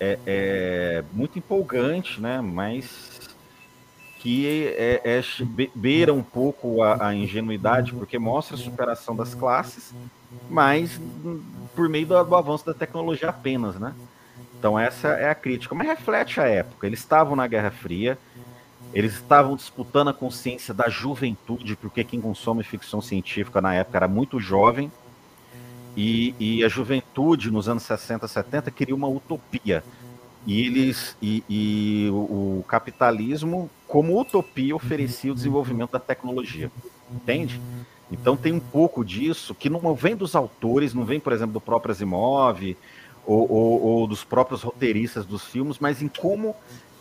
é, 0.00 0.18
é, 0.26 1.04
muito 1.12 1.38
empolgante, 1.38 2.20
né? 2.20 2.40
mas 2.40 3.30
que 4.18 4.66
é, 4.78 5.02
é, 5.04 5.22
beira 5.74 6.12
um 6.14 6.22
pouco 6.22 6.82
a, 6.82 7.08
a, 7.08 7.14
ingenuidade, 7.14 7.92
porque 7.92 8.18
mostra 8.18 8.56
a 8.56 8.58
superação 8.58 9.14
das 9.14 9.34
classes, 9.34 9.92
mas 10.48 10.98
por 11.76 11.90
meio 11.90 12.06
do, 12.06 12.24
do 12.24 12.34
avanço 12.34 12.64
da 12.64 12.72
tecnologia 12.72 13.28
apenas, 13.28 13.76
né? 13.76 13.94
Então 14.58 14.78
essa 14.78 15.08
é 15.08 15.28
a 15.28 15.34
crítica, 15.34 15.74
mas 15.74 15.86
reflete 15.86 16.40
a 16.40 16.46
época. 16.46 16.86
Eles 16.86 17.00
estavam 17.00 17.36
na 17.36 17.46
Guerra 17.46 17.70
Fria, 17.70 18.16
eles 18.92 19.14
estavam 19.14 19.56
disputando 19.56 20.08
a 20.08 20.14
consciência 20.14 20.72
da 20.72 20.88
juventude, 20.88 21.76
porque 21.76 22.04
quem 22.04 22.20
consome 22.20 22.62
ficção 22.62 23.00
científica 23.00 23.60
na 23.60 23.74
época 23.74 23.98
era 23.98 24.08
muito 24.08 24.38
jovem, 24.38 24.90
e, 25.96 26.34
e 26.38 26.64
a 26.64 26.68
juventude 26.68 27.50
nos 27.50 27.68
anos 27.68 27.84
60, 27.84 28.26
70 28.26 28.70
queria 28.70 28.94
uma 28.94 29.08
utopia. 29.08 29.84
E 30.46 30.60
eles 30.66 31.16
e, 31.22 31.42
e 31.48 32.10
o, 32.10 32.64
capitalismo, 32.68 33.70
como 33.86 34.20
utopia, 34.20 34.76
oferecia 34.76 35.32
o 35.32 35.34
desenvolvimento 35.34 35.92
da 35.92 36.00
tecnologia. 36.00 36.70
Entende? 37.10 37.60
Então 38.10 38.36
tem 38.36 38.52
um 38.52 38.60
pouco 38.60 39.04
disso 39.04 39.54
que 39.54 39.70
não 39.70 39.94
vem 39.94 40.14
dos 40.14 40.34
autores, 40.34 40.92
não 40.92 41.04
vem, 41.04 41.18
por 41.18 41.32
exemplo, 41.32 41.54
do 41.54 41.60
próprio 41.60 41.92
Asimov, 41.92 42.76
ou, 43.26 43.50
ou, 43.50 43.82
ou 43.82 44.06
dos 44.06 44.22
próprios 44.22 44.62
roteiristas 44.62 45.24
dos 45.24 45.44
filmes, 45.44 45.78
mas 45.78 46.02
em 46.02 46.08
como 46.08 46.54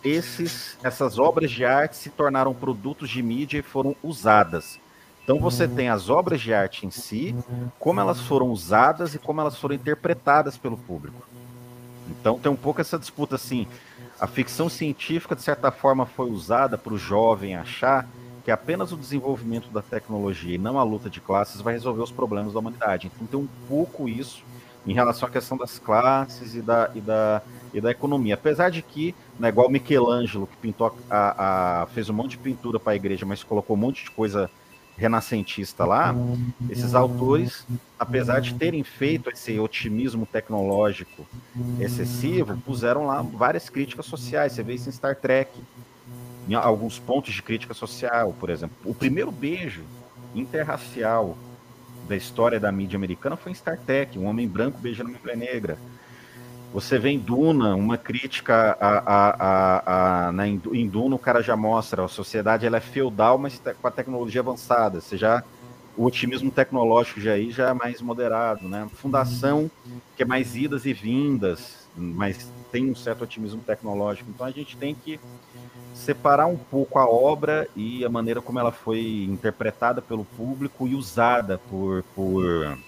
esses, 0.04 0.78
essas 0.84 1.18
obras 1.18 1.50
de 1.52 1.64
arte 1.64 1.96
se 1.96 2.10
tornaram 2.10 2.54
produtos 2.54 3.10
de 3.10 3.22
mídia 3.24 3.60
e 3.60 3.64
foram 3.64 3.96
usadas. 4.04 4.80
Então 5.24 5.40
você 5.40 5.68
tem 5.68 5.88
as 5.88 6.10
obras 6.10 6.42
de 6.42 6.54
arte 6.54 6.86
em 6.86 6.92
si, 6.92 7.34
como 7.80 8.00
elas 8.00 8.20
foram 8.20 8.50
usadas 8.50 9.16
e 9.16 9.20
como 9.20 9.40
elas 9.40 9.58
foram 9.58 9.76
interpretadas 9.76 10.58
pelo 10.58 10.78
público. 10.78 11.24
Então 12.10 12.38
tem 12.38 12.52
um 12.52 12.58
pouco 12.58 12.82
essa 12.82 13.00
disputa 13.00 13.36
assim. 13.36 13.66
A 14.20 14.28
ficção 14.28 14.68
científica, 14.68 15.36
de 15.36 15.42
certa 15.42 15.72
forma, 15.72 16.06
foi 16.06 16.30
usada 16.30 16.78
para 16.78 16.94
o 16.94 16.98
jovem 16.98 17.56
achar 17.56 18.08
que 18.44 18.52
apenas 18.52 18.92
o 18.92 18.98
desenvolvimento 18.98 19.70
da 19.70 19.82
tecnologia 19.82 20.56
e 20.56 20.58
não 20.58 20.78
a 20.78 20.84
luta 20.84 21.10
de 21.10 21.22
classes 21.22 21.62
vai 21.62 21.74
resolver 21.74 22.02
os 22.02 22.12
problemas 22.12 22.54
da 22.54 22.60
humanidade. 22.60 23.10
Então 23.16 23.26
tem 23.26 23.40
um 23.40 23.48
pouco 23.70 24.10
isso 24.10 24.44
em 24.86 24.94
relação 24.94 25.28
à 25.28 25.32
questão 25.32 25.58
das 25.58 25.80
classes 25.80 26.56
e 26.56 26.62
da, 26.62 26.92
e 26.94 27.00
da, 27.00 27.42
e 27.74 27.80
da 27.80 27.92
economia. 27.92 28.34
Apesar 28.34 28.70
de 28.70 28.82
que, 28.82 29.16
né, 29.44 29.50
igual 29.50 29.70
Michelangelo, 29.70 30.48
que 30.48 30.56
pintou 30.56 30.96
a, 31.10 31.82
a, 31.82 31.86
fez 31.88 32.10
um 32.10 32.14
monte 32.14 32.32
de 32.32 32.38
pintura 32.38 32.80
para 32.80 32.94
a 32.94 32.96
igreja, 32.96 33.26
mas 33.26 33.44
colocou 33.44 33.76
um 33.76 33.80
monte 33.80 34.06
de 34.06 34.12
coisa 34.12 34.50
renascentista 34.96 35.84
lá, 35.84 36.16
esses 36.70 36.96
autores, 36.96 37.68
apesar 38.00 38.40
de 38.40 38.54
terem 38.54 38.84
feito 38.84 39.30
esse 39.30 39.60
otimismo 39.60 40.26
tecnológico 40.26 41.26
excessivo, 41.78 42.56
puseram 42.66 43.08
lá 43.08 43.22
várias 43.22 43.70
críticas 43.70 44.06
sociais. 44.06 44.54
Você 44.54 44.64
vê 44.64 44.76
isso 44.76 44.88
em 44.88 44.94
Star 44.94 45.16
Trek, 45.16 45.52
em 46.48 46.54
alguns 46.54 46.98
pontos 46.98 47.34
de 47.34 47.42
crítica 47.42 47.74
social, 47.74 48.34
por 48.40 48.50
exemplo. 48.50 48.78
O 48.86 48.94
primeiro 48.94 49.32
beijo 49.32 49.84
interracial 50.34 51.38
da 52.08 52.16
história 52.16 52.62
da 52.62 52.72
mídia 52.72 52.96
americana 52.96 53.36
foi 53.36 53.52
em 53.52 53.56
Star 53.56 53.78
Trek, 53.78 54.18
um 54.18 54.26
homem 54.26 54.48
branco 54.48 54.78
beijando 54.80 55.10
uma 55.10 55.20
mulher 55.20 55.36
negra. 55.36 55.78
Você 56.74 56.98
vê 56.98 57.10
em 57.10 57.20
Duna 57.20 57.76
uma 57.76 57.98
crítica 57.98 58.76
a, 58.82 58.98
a, 59.06 60.28
a, 60.28 60.32
na, 60.32 60.48
em 60.48 60.88
Duna 60.88 61.16
o 61.16 61.20
cara 61.20 61.44
já 61.44 61.56
mostra 61.56 62.04
a 62.04 62.08
sociedade 62.08 62.66
ela 62.66 62.78
é 62.78 62.82
feudal, 62.82 63.38
mas 63.38 63.62
com 63.80 63.88
a 63.88 63.92
tecnologia 63.92 64.42
avançada. 64.42 65.00
Você 65.00 65.16
já 65.16 65.44
o 65.96 66.06
otimismo 66.06 66.50
tecnológico 66.50 67.22
já 67.22 67.34
aí 67.34 67.52
já 67.52 67.70
é 67.70 67.74
mais 67.74 68.02
moderado, 68.02 68.68
né? 68.68 68.90
Fundação 68.96 69.70
que 70.18 70.24
é 70.24 70.26
mais 70.26 70.56
idas 70.56 70.88
e 70.88 70.94
vindas, 70.94 71.88
mas 71.96 72.52
tem 72.72 72.90
um 72.90 72.96
certo 72.96 73.24
otimismo 73.24 73.62
tecnológico. 73.62 74.32
Então 74.32 74.48
a 74.48 74.52
gente 74.52 74.76
tem 74.76 74.96
que 74.96 75.20
separar 75.94 76.48
um 76.48 76.58
pouco 76.58 76.98
a 76.98 77.08
obra 77.08 77.68
e 77.76 78.04
a 78.04 78.10
maneira 78.10 78.42
como 78.42 78.60
ela 78.60 78.72
foi 78.72 79.28
interpretada 79.30 80.02
pelo 80.02 80.26
público 80.26 80.88
e 80.88 80.96
usada 80.96 81.60
por, 81.70 82.04
por, 82.16 82.80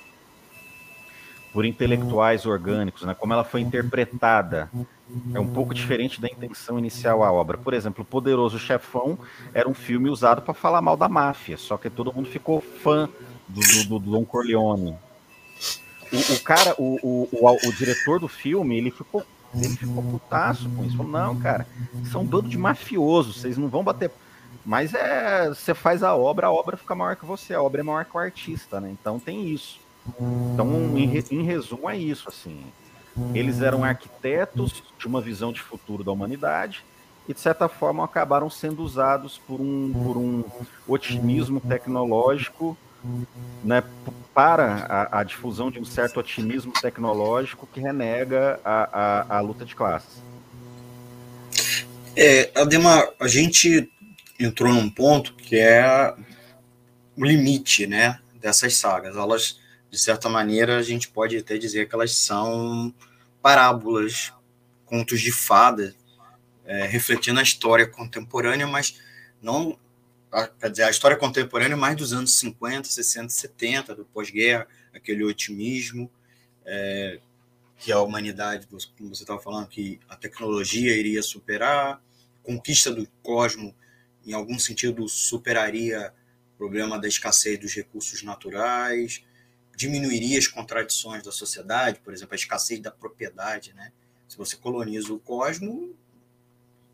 por 1.56 1.64
intelectuais 1.64 2.46
orgânicos, 2.46 3.04
né? 3.04 3.16
como 3.18 3.32
ela 3.32 3.46
foi 3.46 3.62
interpretada. 3.62 4.70
É 5.34 5.40
um 5.40 5.48
pouco 5.48 5.74
diferente 5.74 6.20
da 6.20 6.28
intenção 6.28 6.78
inicial 6.78 7.24
à 7.24 7.32
obra. 7.32 7.58
Por 7.58 7.74
exemplo, 7.74 8.02
O 8.02 8.06
Poderoso 8.06 8.60
Chefão 8.60 9.18
era 9.54 9.70
um 9.70 9.74
filme 9.74 10.10
usado 10.10 10.42
para 10.42 10.54
falar 10.54 10.82
mal 10.82 10.98
da 10.98 11.08
máfia, 11.08 11.56
só 11.56 11.78
que 11.78 11.90
todo 11.90 12.12
mundo 12.12 12.28
ficou 12.28 12.60
fã 12.60 13.08
do, 13.48 13.62
do, 13.62 14.00
do 14.00 14.12
Don 14.12 14.26
Corleone. 14.26 14.98
O, 16.12 16.34
o 16.34 16.40
cara, 16.42 16.76
o, 16.78 17.00
o, 17.32 17.48
o, 17.48 17.74
diretor 17.74 18.20
do 18.20 18.28
filme, 18.28 18.78
ele 18.78 18.92
ficou 18.92 19.26
ele 19.54 19.78
ficou 19.78 20.04
putaço 20.04 20.70
com 20.72 20.84
isso. 20.84 20.98
Falou, 20.98 21.12
não, 21.14 21.40
cara, 21.40 21.66
são 22.12 22.24
um 22.24 22.26
bando 22.26 22.50
de 22.50 22.58
mafiosos, 22.58 23.40
vocês 23.40 23.58
não 23.58 23.70
vão 23.70 23.82
bater. 23.82 24.12
Mas 24.66 24.94
é, 24.94 25.48
você 25.48 25.74
faz 25.74 26.04
a 26.04 26.14
obra, 26.14 26.48
a 26.48 26.52
obra 26.52 26.76
fica 26.76 26.94
maior 26.94 27.16
que 27.16 27.26
você, 27.26 27.54
a 27.54 27.62
obra 27.62 27.80
é 27.80 27.84
maior 27.84 28.04
que 28.04 28.18
o 28.18 28.20
artista, 28.20 28.82
né? 28.82 28.90
Então 28.92 29.18
tem 29.22 29.48
isso. 29.48 29.85
Então, 30.54 30.98
em, 30.98 31.24
em 31.32 31.44
resumo, 31.44 31.90
é 31.90 31.98
isso, 31.98 32.30
assim. 32.30 32.64
Eles 33.34 33.62
eram 33.62 33.84
arquitetos 33.84 34.84
de 35.00 35.08
uma 35.08 35.22
visão 35.22 35.54
de 35.54 35.62
futuro 35.62 36.04
da 36.04 36.12
humanidade 36.12 36.84
e, 37.28 37.34
de 37.34 37.40
certa 37.40 37.68
forma, 37.68 38.04
acabaram 38.04 38.50
sendo 38.50 38.84
usados 38.84 39.40
por 39.48 39.62
um, 39.62 39.94
por 39.94 40.18
um 40.18 40.44
otimismo 40.88 41.60
tecnológico 41.60 42.78
né, 43.64 43.84
para 44.34 44.86
a, 45.12 45.20
a, 45.20 45.24
difusão 45.24 45.72
de 45.72 45.80
um 45.80 45.86
certo 45.86 46.20
otimismo 46.20 46.74
tecnológico 46.74 47.68
que 47.72 47.80
renega 47.80 48.60
a, 48.64 48.90
a, 48.92 49.38
a 49.38 49.42
luta 49.42 49.66
de 49.66 49.76
classes. 49.76 50.22
É, 52.16 52.52
Ademar, 52.56 53.10
a 53.20 53.28
gente 53.28 53.92
entrou 54.40 54.74
num 54.74 54.90
ponto 54.90 55.34
que 55.34 55.58
é 55.58 56.14
o 57.16 57.26
limite 57.26 57.88
né, 57.88 58.20
dessas 58.42 58.76
sagas. 58.76 59.16
Elas, 59.16 59.60
de 59.96 60.02
certa 60.02 60.28
maneira, 60.28 60.78
a 60.78 60.84
gente 60.84 61.08
pode 61.08 61.38
até 61.38 61.58
dizer 61.58 61.88
que 61.88 61.96
elas 61.96 62.14
são 62.18 62.94
parábolas, 63.42 64.34
contos 64.86 65.22
de 65.22 65.32
fada, 65.32 65.96
é, 66.66 66.86
refletindo 66.86 67.40
a 67.40 67.44
história 67.44 67.88
contemporânea, 67.88 68.68
mas 68.68 69.00
não 69.42 69.80
quer 70.60 70.70
dizer, 70.70 70.84
a 70.84 70.90
história 70.90 71.16
contemporânea 71.16 71.78
mais 71.78 71.96
dos 71.96 72.12
anos 72.12 72.36
50, 72.36 72.90
60, 72.90 73.30
70, 73.30 73.96
do 73.96 74.04
pós-guerra, 74.04 74.68
aquele 74.94 75.24
otimismo 75.24 76.12
é, 76.66 77.20
que 77.78 77.90
a 77.90 78.02
humanidade, 78.02 78.68
como 78.68 79.16
você 79.16 79.24
estava 79.24 79.40
falando, 79.40 79.68
que 79.68 79.98
a 80.10 80.16
tecnologia 80.18 80.94
iria 80.94 81.24
superar, 81.24 82.02
conquista 82.44 82.92
do 82.92 83.08
cosmo, 83.24 83.74
em 84.28 84.34
algum 84.34 84.60
sentido, 84.60 85.08
superaria 85.08 86.14
o 86.54 86.58
problema 86.58 87.00
da 87.00 87.08
escassez 87.08 87.58
dos 87.58 87.74
recursos 87.74 88.22
naturais, 88.22 89.24
diminuiria 89.76 90.38
as 90.38 90.48
contradições 90.48 91.24
da 91.24 91.32
sociedade, 91.32 92.00
por 92.00 92.14
exemplo, 92.14 92.34
a 92.34 92.36
escassez 92.36 92.80
da 92.80 92.92
propriedade, 92.92 93.74
né? 93.74 93.92
Se 94.28 94.38
você 94.38 94.56
coloniza 94.56 95.14
o 95.14 95.20
cosmo, 95.20 95.96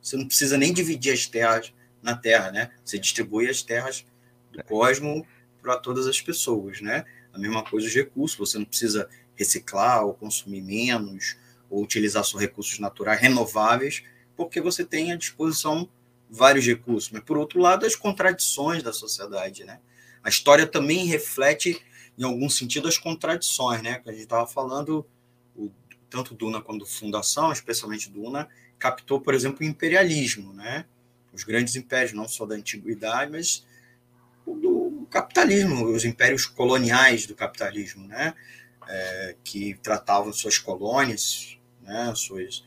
você 0.02 0.18
não 0.18 0.26
precisa 0.26 0.58
nem 0.58 0.74
dividir 0.74 1.14
as 1.14 1.26
terras 1.28 1.74
na 2.02 2.16
Terra, 2.16 2.52
né? 2.52 2.72
Você 2.84 2.98
distribui 2.98 3.48
as 3.50 3.62
terras 3.62 4.06
do 4.52 4.64
cosmo 4.64 5.26
para 5.62 5.78
todas 5.78 6.08
as 6.08 6.20
pessoas, 6.20 6.82
né? 6.82 7.06
A 7.32 7.38
mesma 7.38 7.64
coisa 7.64 7.88
os 7.88 7.94
recursos, 7.94 8.38
você 8.38 8.58
não 8.58 8.66
precisa 8.66 9.08
reciclar 9.36 10.04
ou 10.06 10.14
consumir 10.14 10.62
menos 10.62 11.38
ou 11.70 11.82
utilizar 11.82 12.24
só 12.24 12.38
recursos 12.38 12.80
naturais 12.80 13.22
renováveis, 13.22 14.04
porque 14.36 14.60
você 14.60 14.84
tem 14.84 15.12
à 15.12 15.16
disposição 15.16 15.88
vários 16.30 16.66
recursos. 16.66 17.12
Mas 17.12 17.24
por 17.24 17.38
outro 17.38 17.60
lado, 17.60 17.86
as 17.86 17.96
contradições 17.96 18.84
da 18.84 18.92
sociedade, 18.92 19.64
né? 19.64 19.80
A 20.24 20.30
história 20.30 20.68
também 20.68 21.06
reflete 21.06 21.82
em 22.22 22.24
algum 22.24 22.50
sentido 22.50 22.88
as 22.88 22.98
contradições, 22.98 23.82
né? 23.82 24.00
Que 24.00 24.10
a 24.10 24.14
gente 24.14 24.24
estava 24.24 24.46
falando, 24.46 25.06
o, 25.56 25.72
tanto 26.10 26.36
Duna 26.36 26.62
quanto 26.62 26.86
Fundação, 26.86 27.52
especialmente 27.52 28.10
Duna, 28.10 28.48
captou, 28.78 29.20
por 29.20 29.34
exemplo, 29.34 29.66
o 29.66 29.70
imperialismo, 29.70 30.54
né? 30.54 30.86
os 31.34 31.44
grandes 31.44 31.76
impérios, 31.76 32.14
não 32.14 32.28
só 32.28 32.46
da 32.46 32.56
antiguidade, 32.56 33.32
mas 33.32 33.66
do 34.46 35.08
capitalismo, 35.10 35.86
os 35.86 36.04
impérios 36.04 36.46
coloniais 36.46 37.26
do 37.26 37.36
capitalismo, 37.36 38.08
né? 38.08 38.34
É, 38.88 39.36
que 39.44 39.76
tratavam 39.82 40.34
suas 40.34 40.58
colônias, 40.58 41.58
né? 41.82 42.12
Suas, 42.16 42.64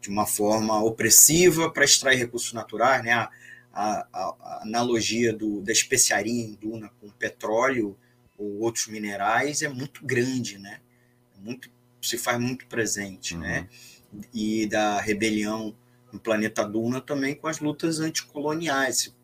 de 0.00 0.08
uma 0.08 0.26
forma 0.26 0.82
opressiva 0.82 1.70
para 1.70 1.84
extrair 1.84 2.16
recursos 2.16 2.52
naturais, 2.52 3.04
né? 3.04 3.12
A, 3.12 3.30
a, 3.72 4.08
a, 4.12 4.60
analogia 4.62 5.32
do, 5.32 5.60
da 5.60 5.72
especiaria 5.72 6.44
em 6.44 6.54
Duna 6.54 6.90
com 7.00 7.10
petróleo 7.10 7.96
ou 8.38 8.60
outros 8.60 8.86
minerais 8.88 9.62
é 9.62 9.68
muito 9.68 10.04
grande, 10.04 10.58
né? 10.58 10.80
Muito, 11.38 11.70
se 12.02 12.18
faz 12.18 12.38
muito 12.40 12.66
presente, 12.66 13.34
uhum. 13.34 13.40
né? 13.40 13.68
E 14.32 14.66
da 14.66 15.00
rebelião 15.00 15.76
no 16.12 16.18
planeta 16.18 16.64
Duna 16.64 17.00
também 17.00 17.34
com 17.34 17.46
as 17.46 17.58
lutas 17.58 18.00
anticoloniais. 18.00 19.14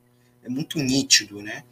É 0.42 0.48
muito 0.48 0.78
nítido, 0.78 1.40
né? 1.40 1.64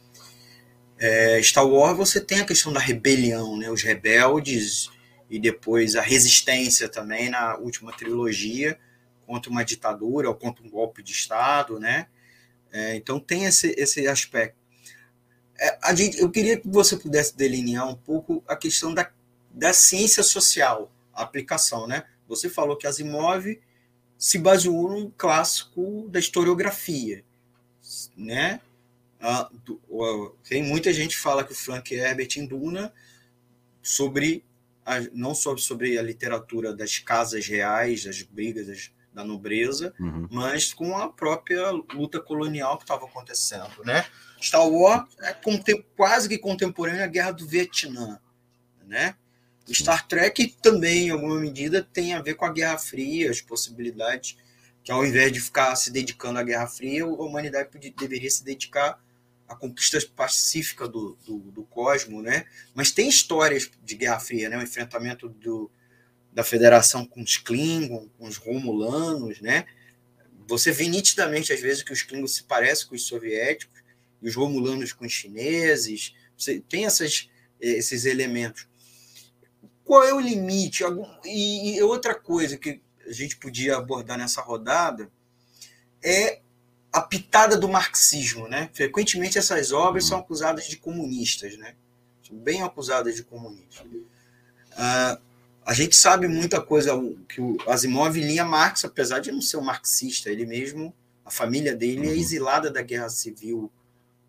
É, 0.97 1.41
Star 1.41 1.67
Wars 1.67 1.97
você 1.97 2.21
tem 2.21 2.39
a 2.39 2.45
questão 2.45 2.71
da 2.71 2.79
rebelião, 2.79 3.57
né? 3.57 3.69
Os 3.69 3.81
rebeldes 3.81 4.89
e 5.29 5.39
depois 5.39 5.95
a 5.95 6.01
resistência 6.01 6.87
também 6.87 7.29
na 7.29 7.57
última 7.57 7.91
trilogia 7.91 8.77
contra 9.25 9.49
uma 9.49 9.63
ditadura 9.63 10.27
ou 10.29 10.35
contra 10.35 10.63
um 10.63 10.69
golpe 10.69 11.01
de 11.01 11.11
Estado, 11.11 11.79
né? 11.79 12.07
É, 12.71 12.95
então 12.95 13.19
tem 13.19 13.45
esse, 13.45 13.73
esse 13.77 14.07
aspecto. 14.07 14.60
É, 15.61 15.77
a 15.83 15.93
gente, 15.93 16.19
eu 16.19 16.31
queria 16.31 16.57
que 16.57 16.67
você 16.67 16.97
pudesse 16.97 17.37
delinear 17.37 17.87
um 17.87 17.95
pouco 17.95 18.43
a 18.47 18.55
questão 18.55 18.91
da, 18.91 19.11
da 19.51 19.71
ciência 19.71 20.23
social, 20.23 20.91
a 21.13 21.21
aplicação, 21.21 21.85
né? 21.85 22.03
Você 22.27 22.49
falou 22.49 22.75
que 22.75 22.87
Asimov 22.87 23.45
se 24.17 24.39
baseou 24.39 24.89
num 24.89 25.11
clássico 25.15 26.09
da 26.09 26.19
historiografia, 26.19 27.23
né? 28.17 28.59
Ah, 29.19 29.47
do, 29.63 30.35
tem 30.43 30.63
muita 30.63 30.91
gente 30.91 31.15
que 31.15 31.21
fala 31.21 31.43
que 31.43 31.51
o 31.51 31.55
Frank 31.55 31.93
Herbert 31.93 32.29
em 32.37 32.47
Duna 32.47 32.91
sobre 33.83 34.43
a, 34.83 34.99
não 35.13 35.35
só 35.35 35.55
sobre 35.57 35.99
a 35.99 36.01
literatura 36.01 36.73
das 36.73 36.97
casas 36.97 37.45
reais, 37.45 38.03
das 38.03 38.23
brigas 38.23 38.65
das, 38.65 38.91
da 39.13 39.23
nobreza, 39.23 39.93
uhum. 39.99 40.27
mas 40.31 40.73
com 40.73 40.97
a 40.97 41.07
própria 41.07 41.69
luta 41.69 42.19
colonial 42.19 42.77
que 42.77 42.83
estava 42.83 43.05
acontecendo, 43.05 43.83
né? 43.85 44.05
Star 44.41 44.67
Wars 44.67 45.07
é 45.21 45.35
quase 45.95 46.27
que 46.27 46.37
contemporâneo 46.37 47.03
à 47.03 47.07
Guerra 47.07 47.31
do 47.31 47.47
Vietnã, 47.47 48.19
né? 48.85 49.15
Star 49.69 50.07
Trek 50.07 50.55
também, 50.61 51.07
em 51.07 51.09
alguma 51.11 51.39
medida, 51.39 51.87
tem 51.93 52.13
a 52.13 52.21
ver 52.21 52.33
com 52.33 52.45
a 52.45 52.51
Guerra 52.51 52.77
Fria, 52.77 53.29
as 53.29 53.39
possibilidades 53.39 54.35
que 54.83 54.91
ao 54.91 55.05
invés 55.05 55.31
de 55.31 55.39
ficar 55.39 55.75
se 55.75 55.91
dedicando 55.91 56.39
à 56.39 56.43
Guerra 56.43 56.67
Fria, 56.67 57.03
a 57.03 57.07
humanidade 57.07 57.69
podia, 57.69 57.93
deveria 57.95 58.29
se 58.29 58.43
dedicar 58.43 58.99
à 59.47 59.55
conquista 59.55 59.99
pacífica 60.15 60.87
do, 60.87 61.17
do, 61.25 61.37
do 61.51 61.63
cosmos, 61.63 62.23
né? 62.23 62.45
Mas 62.73 62.91
tem 62.91 63.07
histórias 63.07 63.69
de 63.83 63.95
Guerra 63.95 64.19
Fria, 64.19 64.49
né? 64.49 64.57
O 64.57 64.61
enfrentamento 64.61 65.29
do, 65.29 65.69
da 66.33 66.43
Federação 66.43 67.05
com 67.05 67.21
os 67.21 67.37
Klingon, 67.37 68.09
com 68.17 68.27
os 68.27 68.37
Romulanos, 68.37 69.39
né? 69.39 69.65
Você 70.47 70.71
vê 70.71 70.87
nitidamente, 70.87 71.53
às 71.53 71.61
vezes, 71.61 71.83
que 71.83 71.93
os 71.93 72.01
Klingons 72.01 72.35
se 72.35 72.43
parecem 72.43 72.87
com 72.87 72.95
os 72.95 73.05
soviéticos 73.05 73.80
e 74.21 74.27
os 74.27 74.35
Romulanos 74.35 74.93
com 74.93 75.05
os 75.05 75.11
chineses. 75.11 76.13
Você 76.37 76.59
tem 76.59 76.85
essas, 76.85 77.29
esses 77.59 78.05
elementos. 78.05 78.67
Qual 79.83 80.03
é 80.03 80.13
o 80.13 80.19
limite? 80.19 80.83
E 81.25 81.81
outra 81.81 82.15
coisa 82.15 82.57
que 82.57 82.81
a 83.05 83.11
gente 83.11 83.37
podia 83.37 83.77
abordar 83.77 84.17
nessa 84.17 84.41
rodada 84.41 85.11
é 86.03 86.39
a 86.91 87.01
pitada 87.01 87.57
do 87.57 87.69
marxismo, 87.69 88.47
né? 88.47 88.69
Frequentemente 88.73 89.37
essas 89.37 89.71
obras 89.71 90.05
são 90.05 90.19
acusadas 90.19 90.65
de 90.65 90.77
comunistas, 90.77 91.57
né? 91.57 91.75
São 92.27 92.37
bem 92.37 92.61
acusadas 92.61 93.15
de 93.15 93.23
comunistas. 93.23 93.85
Uh, 93.87 95.21
a 95.65 95.73
gente 95.73 95.95
sabe 95.95 96.27
muita 96.27 96.59
coisa 96.61 96.91
que 97.29 97.39
o 97.39 97.57
Asimov 97.67 98.19
lia 98.19 98.43
Marx, 98.43 98.83
apesar 98.83 99.19
de 99.19 99.31
não 99.31 99.41
ser 99.41 99.57
um 99.57 99.61
marxista, 99.61 100.29
ele 100.29 100.45
mesmo, 100.45 100.93
a 101.23 101.31
família 101.31 101.75
dele 101.75 102.07
é 102.07 102.09
uhum. 102.09 102.13
é 102.13 102.17
exilada 102.17 102.69
da 102.69 102.81
guerra 102.81 103.09
civil 103.09 103.71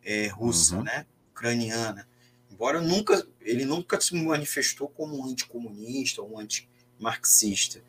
é, 0.05 0.27
russa, 0.29 0.77
uhum. 0.77 0.83
né, 0.83 1.07
ucraniana. 1.31 2.07
Embora 2.51 2.81
nunca, 2.81 3.27
ele 3.41 3.65
nunca 3.65 4.01
se 4.01 4.15
manifestou 4.15 4.89
como 4.89 5.19
um 5.19 5.25
anticomunista 5.25 6.23
ou 6.23 6.35
um 6.35 6.39
antimarxista. 6.39 7.83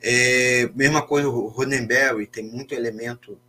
É, 0.00 0.68
mesma 0.74 1.02
coisa 1.02 1.28
o 1.28 1.48
Roddenberry, 1.48 2.26
tem 2.26 2.44
muito 2.44 2.74
elemento, 2.74 3.40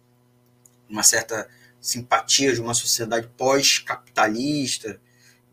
uma 0.89 1.03
certa 1.03 1.49
simpatia 1.81 2.53
de 2.53 2.61
uma 2.61 2.73
sociedade 2.73 3.29
pós-capitalista, 3.37 4.99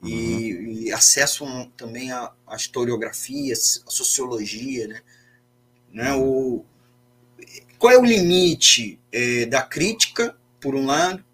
uhum. 0.01 0.09
e, 0.09 0.85
e, 0.87 0.93
acesso 0.93 1.45
também 1.77 2.13
à, 2.13 2.33
à, 2.47 2.57
historiografia, 2.57 3.53
à 3.53 3.91
sociologia, 3.91 4.89
né? 4.89 5.03
né? 5.93 6.15
O, 6.15 6.65
qual 7.79 7.93
é 7.93 7.99
o 7.99 8.05
limite 8.05 9.01
é, 9.11 9.45
da 9.47 9.61
crítica, 9.61 10.37
por 10.61 10.75
um 10.75 10.87
lado, 10.87 11.25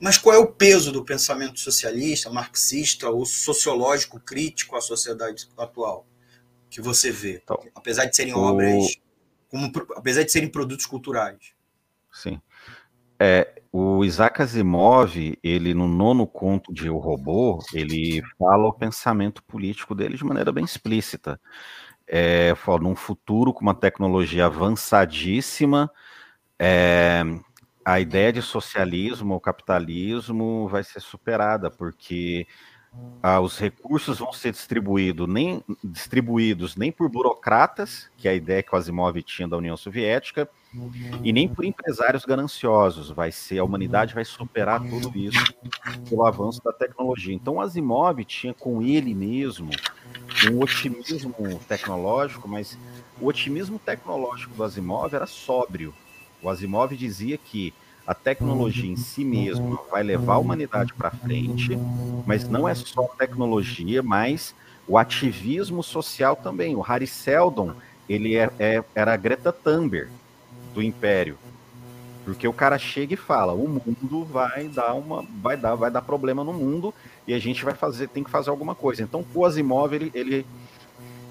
mas 0.00 0.16
qual 0.16 0.34
é 0.34 0.38
o 0.38 0.46
peso 0.46 0.90
do 0.90 1.04
pensamento 1.04 1.60
socialista, 1.60 2.30
marxista 2.30 3.08
ou 3.10 3.26
sociológico 3.26 4.18
crítico 4.18 4.76
à 4.76 4.80
sociedade 4.80 5.48
atual 5.58 6.06
que 6.70 6.80
você 6.80 7.10
vê, 7.10 7.40
então, 7.42 7.58
apesar 7.74 8.06
de 8.06 8.14
serem 8.14 8.32
o... 8.32 8.38
obras, 8.38 8.96
como, 9.48 9.70
apesar 9.96 10.22
de 10.22 10.30
serem 10.30 10.48
produtos 10.48 10.86
culturais? 10.86 11.52
Sim. 12.12 12.40
É, 13.18 13.60
o 13.72 14.04
Isaac 14.04 14.40
Asimov, 14.40 15.14
ele 15.42 15.74
no 15.74 15.86
nono 15.86 16.26
conto 16.26 16.72
de 16.72 16.88
O 16.88 16.96
Robô, 16.96 17.62
ele 17.74 18.22
fala 18.38 18.66
o 18.66 18.72
pensamento 18.72 19.42
político 19.44 19.94
dele 19.94 20.16
de 20.16 20.24
maneira 20.24 20.50
bem 20.50 20.64
explícita. 20.64 21.38
É, 22.06 22.54
fala, 22.56 22.80
num 22.80 22.96
futuro 22.96 23.52
com 23.52 23.60
uma 23.60 23.74
tecnologia 23.74 24.46
avançadíssima, 24.46 25.90
é, 26.58 27.22
a 27.84 28.00
ideia 28.00 28.32
de 28.32 28.42
socialismo 28.42 29.34
ou 29.34 29.40
capitalismo 29.40 30.68
vai 30.68 30.84
ser 30.84 31.00
superada, 31.00 31.70
porque 31.70 32.46
ah, 33.22 33.40
os 33.40 33.58
recursos 33.58 34.18
vão 34.18 34.32
ser 34.32 34.54
nem, 35.28 35.62
distribuídos 35.84 36.76
nem 36.76 36.90
por 36.90 37.08
burocratas, 37.08 38.10
que 38.16 38.26
é 38.26 38.32
a 38.32 38.34
ideia 38.34 38.62
que 38.62 38.74
o 38.74 38.78
Asimov 38.78 39.22
tinha 39.22 39.46
da 39.46 39.56
União 39.56 39.76
Soviética, 39.76 40.48
e 41.22 41.32
nem 41.32 41.48
por 41.48 41.64
empresários 41.64 42.24
gananciosos. 42.24 43.10
Vai 43.10 43.30
ser 43.30 43.58
a 43.58 43.64
humanidade 43.64 44.14
vai 44.14 44.24
superar 44.24 44.80
tudo 44.80 45.16
isso 45.16 45.54
pelo 46.08 46.24
avanço 46.24 46.62
da 46.62 46.72
tecnologia. 46.72 47.34
Então, 47.34 47.56
o 47.56 47.60
Asimov 47.60 48.24
tinha 48.24 48.54
com 48.54 48.82
ele 48.82 49.14
mesmo 49.14 49.70
um 50.50 50.60
otimismo 50.60 51.34
tecnológico, 51.68 52.48
mas 52.48 52.78
o 53.20 53.26
otimismo 53.26 53.78
tecnológico 53.78 54.54
do 54.54 54.64
Asimov 54.64 55.14
era 55.14 55.26
sóbrio. 55.26 55.94
O 56.42 56.48
Asimov 56.48 56.94
dizia 56.96 57.36
que 57.36 57.72
a 58.06 58.14
tecnologia 58.14 58.90
em 58.90 58.96
si 58.96 59.24
mesma 59.24 59.78
vai 59.90 60.02
levar 60.02 60.34
a 60.34 60.38
humanidade 60.38 60.92
para 60.94 61.10
frente, 61.10 61.78
mas 62.26 62.48
não 62.48 62.68
é 62.68 62.74
só 62.74 63.02
tecnologia, 63.18 64.02
mas 64.02 64.54
o 64.88 64.98
ativismo 64.98 65.82
social 65.82 66.34
também. 66.34 66.74
O 66.74 66.80
Harry 66.80 67.06
Seldon, 67.06 67.72
ele 68.08 68.34
é, 68.36 68.50
é, 68.58 68.82
era 68.94 69.14
a 69.14 69.16
Greta 69.16 69.52
Thunberg 69.52 70.10
do 70.74 70.82
Império. 70.82 71.38
Porque 72.24 72.46
o 72.46 72.52
cara 72.52 72.78
chega 72.78 73.14
e 73.14 73.16
fala, 73.16 73.52
o 73.52 73.68
mundo 73.68 74.24
vai 74.24 74.68
dar 74.68 74.94
uma, 74.94 75.24
vai 75.40 75.56
dar, 75.56 75.74
vai 75.74 75.90
dar 75.90 76.02
problema 76.02 76.44
no 76.44 76.52
mundo 76.52 76.92
e 77.26 77.32
a 77.32 77.38
gente 77.38 77.64
vai 77.64 77.74
fazer, 77.74 78.08
tem 78.08 78.22
que 78.24 78.30
fazer 78.30 78.50
alguma 78.50 78.74
coisa. 78.74 79.02
Então, 79.02 79.24
o 79.34 79.44
Asimov 79.44 79.94
ele, 79.94 80.10
ele 80.14 80.46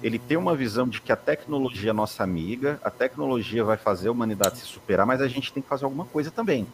ele 0.02 0.18
tem 0.18 0.36
uma 0.36 0.54
visão 0.54 0.88
de 0.88 1.00
que 1.00 1.12
a 1.12 1.16
tecnologia 1.16 1.90
é 1.90 1.92
nossa 1.92 2.22
amiga, 2.22 2.80
a 2.82 2.90
tecnologia 2.90 3.62
vai 3.62 3.76
fazer 3.76 4.08
a 4.08 4.12
humanidade 4.12 4.58
se 4.58 4.66
superar, 4.66 5.06
mas 5.06 5.20
a 5.20 5.28
gente 5.28 5.52
tem 5.52 5.62
que 5.62 5.68
fazer 5.68 5.84
alguma 5.84 6.04
coisa 6.04 6.30
também. 6.30 6.66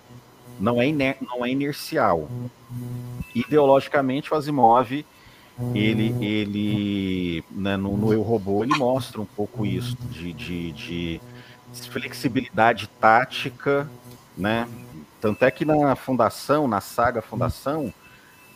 Não 0.59 0.81
é, 0.81 0.89
iner 0.89 1.19
não 1.21 1.45
é 1.45 1.51
inercial. 1.51 2.29
Ideologicamente, 3.35 4.33
o 4.33 4.37
Asimov, 4.37 5.05
ele, 5.75 6.15
ele 6.25 7.45
né, 7.51 7.77
no, 7.77 7.97
no 7.97 8.13
Eu 8.13 8.23
Robô, 8.23 8.63
ele 8.63 8.77
mostra 8.77 9.21
um 9.21 9.27
pouco 9.27 9.67
isso, 9.67 9.97
de, 10.11 10.33
de, 10.33 10.73
de 10.73 11.21
flexibilidade 11.91 12.89
tática, 13.01 13.89
né? 14.37 14.69
Tanto 15.21 15.45
é 15.45 15.51
que 15.51 15.65
na 15.65 15.97
fundação, 15.97 16.69
na 16.69 16.81
saga 16.81 17.23
Fundação, 17.23 17.93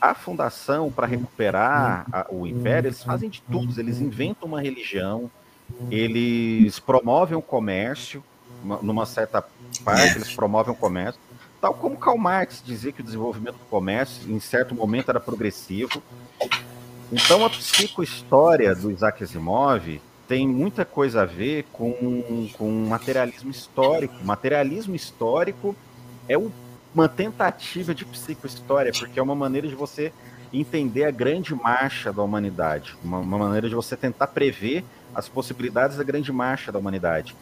a 0.00 0.14
fundação, 0.14 0.90
para 0.90 1.06
recuperar 1.06 2.06
a, 2.10 2.26
o 2.30 2.46
império, 2.46 2.88
eles 2.88 3.02
fazem 3.02 3.28
de 3.28 3.42
tudo. 3.42 3.78
Eles 3.78 4.00
inventam 4.00 4.48
uma 4.48 4.60
religião, 4.60 5.30
eles 5.90 6.78
promovem 6.78 7.36
o 7.36 7.42
comércio, 7.42 8.24
uma, 8.64 8.78
numa 8.82 9.06
certa 9.06 9.44
parte, 9.84 10.16
eles 10.16 10.34
promovem 10.34 10.72
o 10.72 10.76
comércio. 10.76 11.20
Tal 11.60 11.74
como 11.74 11.96
Karl 11.96 12.16
Marx 12.16 12.62
dizia 12.64 12.90
que 12.90 13.02
o 13.02 13.04
desenvolvimento 13.04 13.56
do 13.56 13.64
comércio, 13.66 14.30
em 14.30 14.40
certo 14.40 14.74
momento, 14.74 15.10
era 15.10 15.20
progressivo. 15.20 16.02
Então, 17.12 17.44
a 17.44 17.50
psicohistória 17.50 18.74
do 18.74 18.90
Isaac 18.90 19.22
Asimov 19.22 20.00
tem 20.26 20.48
muita 20.48 20.84
coisa 20.84 21.22
a 21.22 21.26
ver 21.26 21.66
com, 21.72 22.48
com 22.56 22.70
materialismo 22.88 23.50
histórico. 23.50 24.14
Materialismo 24.24 24.94
histórico 24.94 25.76
é 26.28 26.38
o 26.38 26.50
uma 26.94 27.08
tentativa 27.08 27.94
de 27.94 28.04
psicohistória, 28.04 28.92
porque 28.92 29.18
é 29.18 29.22
uma 29.22 29.34
maneira 29.34 29.68
de 29.68 29.74
você 29.74 30.12
entender 30.52 31.04
a 31.04 31.10
grande 31.10 31.54
marcha 31.54 32.12
da 32.12 32.22
humanidade, 32.22 32.96
uma, 33.04 33.18
uma, 33.18 33.38
maneira 33.38 33.68
de 33.68 33.74
você 33.74 33.96
tentar 33.96 34.26
prever 34.28 34.84
as 35.14 35.28
possibilidades 35.28 35.96
da 35.96 36.02
grande 36.02 36.32
marcha 36.32 36.72
da 36.72 36.78
humanidade. 36.78 37.36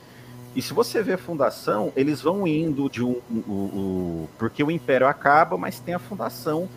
E 0.55 0.61
se 0.61 0.75
você 0.75 1.03
vê 1.03 1.15
a 1.15 1.19
fundação, 1.19 1.93
eles 1.97 2.21
vão 2.21 2.47
indo 2.47 2.89
de 2.89 3.03
um. 3.03 3.21
um, 3.31 3.39
um 3.49 4.29
porque 4.39 4.63
o 4.63 4.71
Império 4.71 5.07
acaba, 5.07 5.57
mas 5.57 5.79
tem 5.79 5.95
a 5.95 5.99
fundação, 5.99 6.69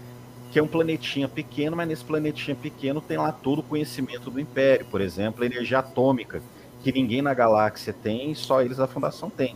que 0.52 0.60
é 0.60 0.64
um 0.64 0.68
planetinha 0.68 1.28
pequeno, 1.28 1.76
mas 1.76 1.88
nesse 1.88 2.04
planetinha 2.04 2.56
pequeno 2.56 3.02
tem 3.02 3.18
lá 3.18 3.32
todo 3.32 3.60
o 3.60 3.64
conhecimento 3.64 4.30
do 4.30 4.40
Império. 4.40 4.86
Por 4.86 5.02
exemplo, 5.02 5.44
a 5.44 5.46
energia 5.46 5.80
atômica, 5.80 6.42
que 6.82 6.92
ninguém 6.92 7.22
na 7.22 7.34
galáxia 7.34 7.94
tem, 7.94 8.34
só 8.36 8.62
eles 8.62 8.80
a 8.80 8.88
fundação 8.88 9.30
tem. 9.30 9.56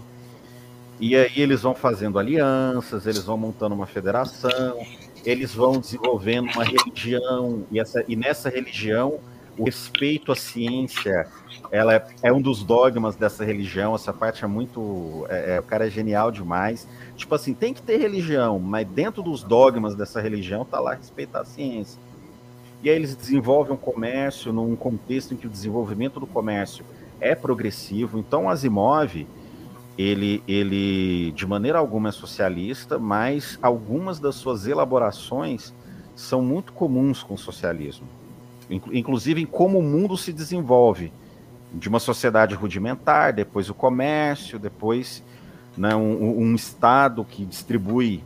E 0.99 1.15
aí 1.15 1.31
eles 1.35 1.61
vão 1.61 1.75
fazendo 1.75 2.17
alianças, 2.17 3.05
eles 3.05 3.23
vão 3.23 3.37
montando 3.37 3.75
uma 3.75 3.85
federação, 3.85 4.79
eles 5.25 5.53
vão 5.53 5.79
desenvolvendo 5.79 6.49
uma 6.51 6.63
religião, 6.63 7.65
e, 7.71 7.79
essa, 7.79 8.03
e 8.07 8.15
nessa 8.15 8.49
religião 8.49 9.19
o 9.57 9.65
respeito 9.65 10.31
à 10.31 10.35
ciência 10.35 11.27
ela 11.71 11.95
é, 11.95 12.05
é, 12.23 12.33
um 12.33 12.41
dos 12.41 12.63
dogmas 12.63 13.15
dessa 13.15 13.43
religião. 13.43 13.95
Essa 13.95 14.13
parte 14.13 14.43
é 14.43 14.47
muito. 14.47 15.25
É, 15.29 15.55
é, 15.55 15.59
o 15.59 15.63
cara 15.63 15.87
é 15.87 15.89
genial 15.89 16.31
demais. 16.31 16.87
Tipo 17.15 17.35
assim, 17.35 17.53
tem 17.53 17.73
que 17.73 17.81
ter 17.81 17.97
religião, 17.97 18.59
mas 18.59 18.87
dentro 18.87 19.23
dos 19.23 19.43
dogmas 19.43 19.95
dessa 19.95 20.21
religião 20.21 20.65
tá 20.65 20.79
lá 20.79 20.93
respeitar 20.93 21.41
a 21.41 21.45
ciência. 21.45 21.99
E 22.83 22.89
aí 22.89 22.95
eles 22.95 23.15
desenvolvem 23.15 23.73
um 23.73 23.77
comércio 23.77 24.53
num 24.53 24.75
contexto 24.75 25.33
em 25.33 25.37
que 25.37 25.47
o 25.47 25.49
desenvolvimento 25.49 26.19
do 26.19 26.27
comércio 26.27 26.85
é 27.19 27.33
progressivo. 27.33 28.19
Então, 28.19 28.49
Asimov, 28.49 29.25
ele, 29.97 30.43
ele 30.47 31.31
de 31.31 31.45
maneira 31.45 31.79
alguma 31.79 32.09
é 32.09 32.11
socialista, 32.11 32.99
mas 32.99 33.57
algumas 33.61 34.19
das 34.19 34.35
suas 34.35 34.67
elaborações 34.67 35.73
são 36.15 36.41
muito 36.41 36.73
comuns 36.73 37.23
com 37.23 37.33
o 37.33 37.37
socialismo 37.37 38.07
inclusive 38.69 39.41
em 39.41 39.45
como 39.45 39.79
o 39.79 39.83
mundo 39.83 40.17
se 40.17 40.33
desenvolve, 40.33 41.11
de 41.73 41.89
uma 41.89 41.99
sociedade 41.99 42.55
rudimentar, 42.55 43.33
depois 43.33 43.69
o 43.69 43.73
comércio, 43.73 44.57
depois 44.57 45.23
né, 45.77 45.93
um, 45.95 46.39
um 46.39 46.55
Estado 46.55 47.25
que 47.25 47.45
distribui 47.45 48.23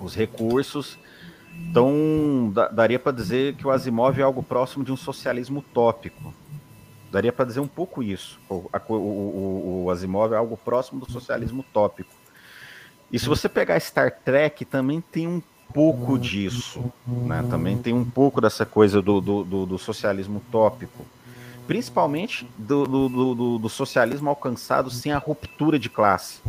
os 0.00 0.14
recursos. 0.14 0.98
Então, 1.70 2.52
daria 2.72 2.98
para 2.98 3.12
dizer 3.12 3.54
que 3.54 3.66
o 3.66 3.70
Asimov 3.70 4.18
é 4.18 4.22
algo 4.22 4.42
próximo 4.42 4.84
de 4.84 4.92
um 4.92 4.96
socialismo 4.96 5.60
utópico. 5.60 6.34
Daria 7.14 7.32
para 7.32 7.44
dizer 7.44 7.60
um 7.60 7.68
pouco 7.68 8.02
isso. 8.02 8.40
O, 8.48 8.68
o, 8.88 8.92
o, 8.92 9.84
o, 9.84 9.90
Asimov 9.92 10.34
é 10.34 10.36
algo 10.36 10.56
próximo 10.56 10.98
do 10.98 11.08
socialismo 11.08 11.60
utópico. 11.60 12.10
E 13.12 13.20
se 13.20 13.28
você 13.28 13.48
pegar 13.48 13.78
Star 13.78 14.10
Trek, 14.24 14.64
também 14.64 15.00
tem 15.00 15.28
um 15.28 15.40
pouco 15.72 16.18
disso. 16.18 16.92
Né? 17.06 17.46
Também 17.48 17.78
tem 17.78 17.94
um 17.94 18.04
pouco 18.04 18.40
dessa 18.40 18.66
coisa 18.66 19.00
do, 19.00 19.20
do, 19.20 19.44
do, 19.44 19.64
do 19.64 19.78
socialismo 19.78 20.38
utópico. 20.38 21.06
Principalmente 21.68 22.48
do, 22.58 22.84
do, 22.84 23.58
do, 23.60 23.68
socialismo 23.68 24.28
alcançado 24.28 24.90
sem 24.90 25.12
a 25.12 25.18
ruptura 25.18 25.78
de 25.78 25.88
classe. 25.88 26.40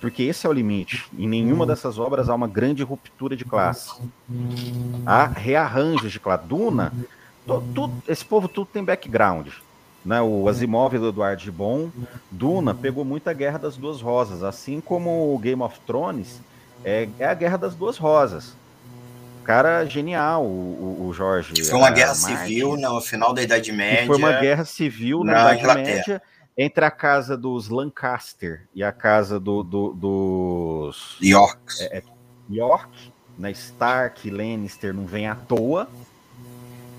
Porque 0.00 0.24
esse 0.24 0.48
é 0.48 0.50
o 0.50 0.52
limite. 0.52 1.06
Em 1.16 1.28
nenhuma 1.28 1.64
dessas 1.64 1.96
obras 1.96 2.28
há 2.28 2.34
uma 2.34 2.48
grande 2.48 2.82
ruptura 2.82 3.36
de 3.36 3.44
classe. 3.44 4.02
Há 5.06 5.26
rearranjos 5.26 6.10
de 6.10 6.18
classe. 6.18 6.44
Duna, 6.44 6.92
tu, 7.46 7.88
esse 8.08 8.24
povo 8.24 8.48
tudo 8.48 8.66
tem 8.72 8.82
background. 8.82 9.46
Né, 10.04 10.22
o 10.22 10.48
Asimov 10.48 10.96
do 10.96 11.08
Eduardo 11.08 11.42
Gibon, 11.42 11.90
Duna 12.30 12.72
pegou 12.72 13.04
muita 13.04 13.32
Guerra 13.32 13.58
das 13.58 13.76
Duas 13.76 14.00
Rosas, 14.00 14.42
assim 14.42 14.80
como 14.80 15.34
o 15.34 15.38
Game 15.38 15.60
of 15.60 15.78
Thrones 15.86 16.40
é, 16.84 17.08
é 17.18 17.26
a 17.26 17.34
Guerra 17.34 17.58
das 17.58 17.74
Duas 17.74 17.98
Rosas 17.98 18.54
cara 19.48 19.86
genial, 19.86 20.44
o, 20.44 21.06
o 21.08 21.14
Jorge. 21.14 21.64
Foi 21.64 21.78
uma 21.78 21.90
guerra 21.90 22.14
Martin, 22.14 22.36
civil 22.36 22.76
no 22.76 23.00
final 23.00 23.32
da 23.32 23.42
Idade 23.42 23.72
Média. 23.72 24.04
Foi 24.06 24.18
uma 24.18 24.32
guerra 24.32 24.66
civil 24.66 25.24
na, 25.24 25.32
na 25.32 25.40
Idade 25.40 25.60
Inglaterra. 25.60 25.96
Média 25.96 26.22
entre 26.54 26.84
a 26.84 26.90
casa 26.90 27.34
dos 27.34 27.70
Lancaster 27.70 28.68
e 28.74 28.84
a 28.84 28.92
casa 28.92 29.40
do, 29.40 29.62
do, 29.62 29.94
dos 29.94 31.16
York. 31.22 31.62
É, 31.80 31.98
é, 31.98 32.02
York, 32.50 32.90
né? 33.38 33.50
Stark, 33.52 34.28
Lannister 34.28 34.92
não 34.92 35.06
vem 35.06 35.26
à 35.26 35.34
toa. 35.34 35.88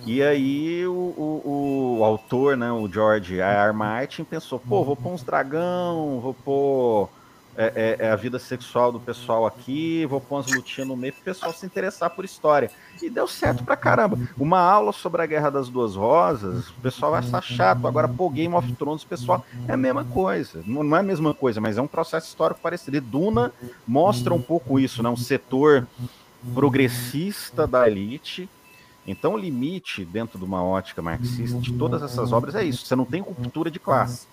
E 0.10 0.24
aí 0.24 0.88
o, 0.88 0.91
o, 0.91 1.97
o 1.99 2.03
autor, 2.03 2.57
né, 2.57 2.72
o 2.72 2.91
George 2.91 3.39
R. 3.39 3.68
R. 3.68 3.74
Martin 3.74 4.24
pensou, 4.24 4.57
pô, 4.57 4.84
vou 4.84 4.95
pôr 4.95 5.14
uns 5.14 5.22
dragão, 5.22 6.20
vou 6.20 6.34
pôr 6.34 7.10
é, 7.55 7.97
é, 7.99 8.05
é, 8.07 8.12
a 8.12 8.16
vida 8.16 8.39
sexual 8.39 8.91
do 8.91 8.99
pessoal 8.99 9.45
aqui, 9.45 10.07
vou 10.07 10.20
pôr 10.20 10.38
umas 10.38 10.51
lutinhas 10.51 10.88
no 10.88 10.97
meio 10.97 11.14
para 11.14 11.22
o 11.22 11.26
pessoal 11.26 11.53
se 11.53 11.64
interessar 11.64 12.10
por 12.10 12.26
história. 12.26 12.72
E 12.99 13.07
deu 13.07 13.28
certo 13.28 13.64
pra 13.64 13.78
caramba. 13.78 14.18
Uma 14.36 14.60
aula 14.60 14.91
sobre 14.91 15.22
a 15.22 15.28
Guerra 15.28 15.51
das 15.51 15.70
Duas 15.70 15.95
Rosas, 15.95 16.70
o 16.70 16.82
pessoal 16.82 17.12
vai 17.12 17.20
achar 17.20 17.43
chato. 17.43 17.86
Agora, 17.86 18.07
pô, 18.07 18.32
Game 18.32 18.55
of 18.55 18.74
Thrones, 18.78 19.03
pessoal, 19.03 19.45
é 19.68 19.74
a 19.74 19.78
mesma 19.78 20.03
coisa. 20.03 20.64
Não 20.66 20.95
é 20.95 21.01
a 21.01 21.03
mesma 21.03 21.36
coisa, 21.36 21.62
mas 21.62 21.78
é 21.78 21.82
um 21.84 21.88
processo 21.88 22.26
histórico 22.26 22.62
parecido. 22.62 22.97
E 22.97 22.99
Duna 22.99 23.53
mostra 23.88 24.34
um 24.34 24.41
pouco 24.41 24.80
isso, 24.80 25.03
né? 25.03 25.10
Um 25.10 25.16
setor 25.16 25.86
progressista 26.55 27.68
da 27.68 27.88
elite. 27.88 28.49
Então, 29.08 29.34
o 29.34 29.38
limite 29.38 30.06
dentro 30.06 30.38
de 30.38 30.45
uma 30.45 30.64
ótica 30.64 31.02
marxista 31.02 31.58
de 31.58 31.74
todas 31.74 32.04
essas 32.04 32.32
obras 32.32 32.56
é 32.56 32.64
isso: 32.64 32.86
você 32.86 32.95
não 32.95 33.06
tem 33.06 33.22
ruptura 33.22 33.72
de 33.72 33.80
classe, 33.80 34.28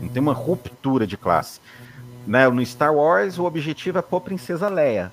não 0.00 0.08
tem 0.08 0.22
uma 0.22 0.34
ruptura 0.34 1.06
de 1.06 1.16
classe 1.16 1.60
né, 2.26 2.48
no 2.48 2.64
Star 2.64 2.94
Wars, 2.94 3.38
o 3.38 3.44
objetivo 3.44 3.98
é 3.98 4.02
pôr 4.02 4.20
Princesa 4.20 4.68
Leia. 4.68 5.12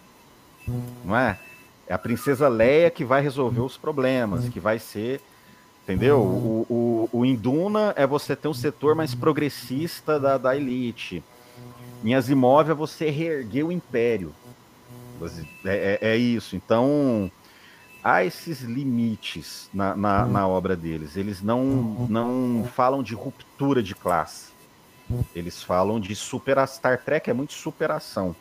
Não 1.04 1.18
é? 1.18 1.40
É 1.88 1.94
a 1.94 1.98
Princesa 1.98 2.48
Leia 2.48 2.90
que 2.90 3.06
vai 3.06 3.22
resolver 3.22 3.62
os 3.62 3.78
problemas, 3.78 4.50
que 4.50 4.60
vai 4.60 4.78
ser. 4.78 5.22
Entendeu? 5.84 6.20
O, 6.20 6.66
o, 6.70 7.20
o 7.20 7.26
Induna 7.26 7.94
é 7.96 8.06
você 8.06 8.36
ter 8.36 8.50
um 8.50 8.54
setor 8.54 8.94
mais 8.94 9.16
progressista 9.16 10.20
da, 10.20 10.38
da 10.38 10.56
elite. 10.56 11.24
Em 12.04 12.14
Asimov 12.14 12.70
é 12.70 12.74
você 12.74 13.10
reerguer 13.10 13.66
o 13.66 13.72
império. 13.72 14.34
É, 15.66 15.98
é, 16.02 16.10
é 16.10 16.18
isso. 16.18 16.56
Então, 16.56 17.32
há 18.04 18.24
esses 18.24 18.62
limites 18.62 19.70
na, 19.74 19.96
na, 19.96 20.26
na, 20.26 20.48
obra 20.48 20.76
deles. 20.76 21.18
Eles 21.18 21.42
não, 21.42 21.64
não 22.10 22.64
falam 22.76 23.04
de 23.04 23.14
ruptura 23.14 23.82
de 23.82 23.96
classe. 23.96 24.52
Eles 25.36 25.64
falam 25.64 26.00
de 26.00 26.16
superação. 26.16 26.78
Star 26.78 27.04
Trek 27.04 27.30
é 27.30 27.34
muito 27.34 27.54
superação. 27.54 28.36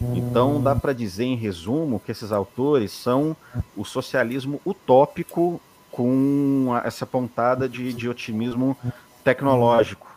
Então 0.00 0.62
dá 0.62 0.76
para 0.76 0.92
dizer 0.92 1.24
em 1.24 1.36
resumo 1.36 1.98
que 1.98 2.12
esses 2.12 2.30
autores 2.30 2.92
são 2.92 3.34
o 3.74 3.84
socialismo 3.84 4.60
utópico 4.64 5.60
com 5.90 6.70
essa 6.84 7.06
pontada 7.06 7.68
de, 7.68 7.92
de 7.92 8.08
otimismo 8.08 8.76
tecnológico. 9.24 10.14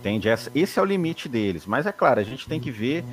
Entende? 0.00 0.28
Esse 0.54 0.78
é 0.78 0.82
o 0.82 0.84
limite 0.84 1.28
deles. 1.28 1.64
Mas 1.64 1.86
é 1.86 1.92
claro, 1.92 2.20
a 2.20 2.24
gente 2.24 2.46
tem 2.46 2.60
que 2.60 2.70
ver 2.70 3.04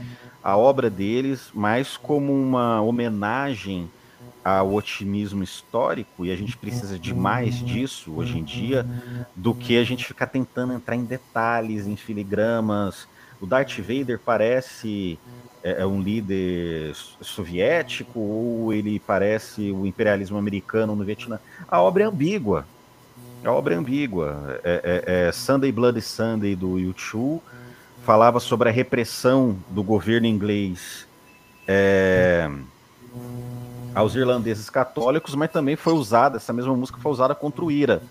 a 0.43 0.57
obra 0.57 0.89
deles 0.89 1.49
mais 1.53 1.95
como 1.95 2.33
uma 2.33 2.81
homenagem 2.81 3.89
ao 4.57 4.73
otimismo 4.73 5.43
histórico, 5.43 6.25
e 6.25 6.31
a 6.31 6.35
gente 6.35 6.57
precisa 6.57 6.97
de 6.97 7.13
mais 7.13 7.55
disso 7.55 8.13
hoje 8.15 8.37
em 8.37 8.43
dia, 8.43 8.85
do 9.35 9.53
que 9.53 9.77
a 9.77 9.83
gente 9.83 10.05
ficar 10.05 10.27
tentando 10.27 10.73
entrar 10.73 10.95
em 10.95 11.03
detalhes, 11.03 11.87
em 11.87 11.95
filigramas. 11.95 13.07
O 13.39 13.45
Darth 13.45 13.79
Vader 13.79 14.19
parece 14.19 15.19
é, 15.63 15.81
é 15.81 15.85
um 15.85 16.01
líder 16.01 16.93
soviético 17.21 18.19
ou 18.19 18.73
ele 18.73 18.99
parece 18.99 19.71
o 19.71 19.85
imperialismo 19.85 20.37
americano 20.37 20.95
no 20.95 21.03
Vietnã. 21.03 21.39
A 21.67 21.81
obra 21.81 22.03
é 22.03 22.05
ambígua. 22.07 22.65
A 23.43 23.51
obra 23.51 23.73
é 23.73 23.77
ambígua. 23.77 24.59
É, 24.63 25.03
é, 25.05 25.27
é 25.27 25.31
Sunday 25.31 25.71
Bloody 25.71 26.01
Sunday 26.01 26.55
do 26.55 26.77
YouTube 26.77 27.41
falava 28.09 28.39
sobre 28.39 28.69
a 28.69 28.71
repressão 28.71 29.55
do 29.69 29.83
governo 29.83 30.25
inglês. 30.25 31.07
É, 31.67 32.49
aos 33.93 34.15
irlandeses 34.15 34.69
católicos, 34.69 35.35
mas 35.35 35.51
também 35.51 35.75
foi 35.75 35.93
usada, 35.93 36.37
essa 36.37 36.53
mesma 36.53 36.75
música 36.75 36.99
foi 36.99 37.11
usada 37.11 37.35
contra 37.35 37.63
o 37.63 37.71
IRA. 37.71 38.01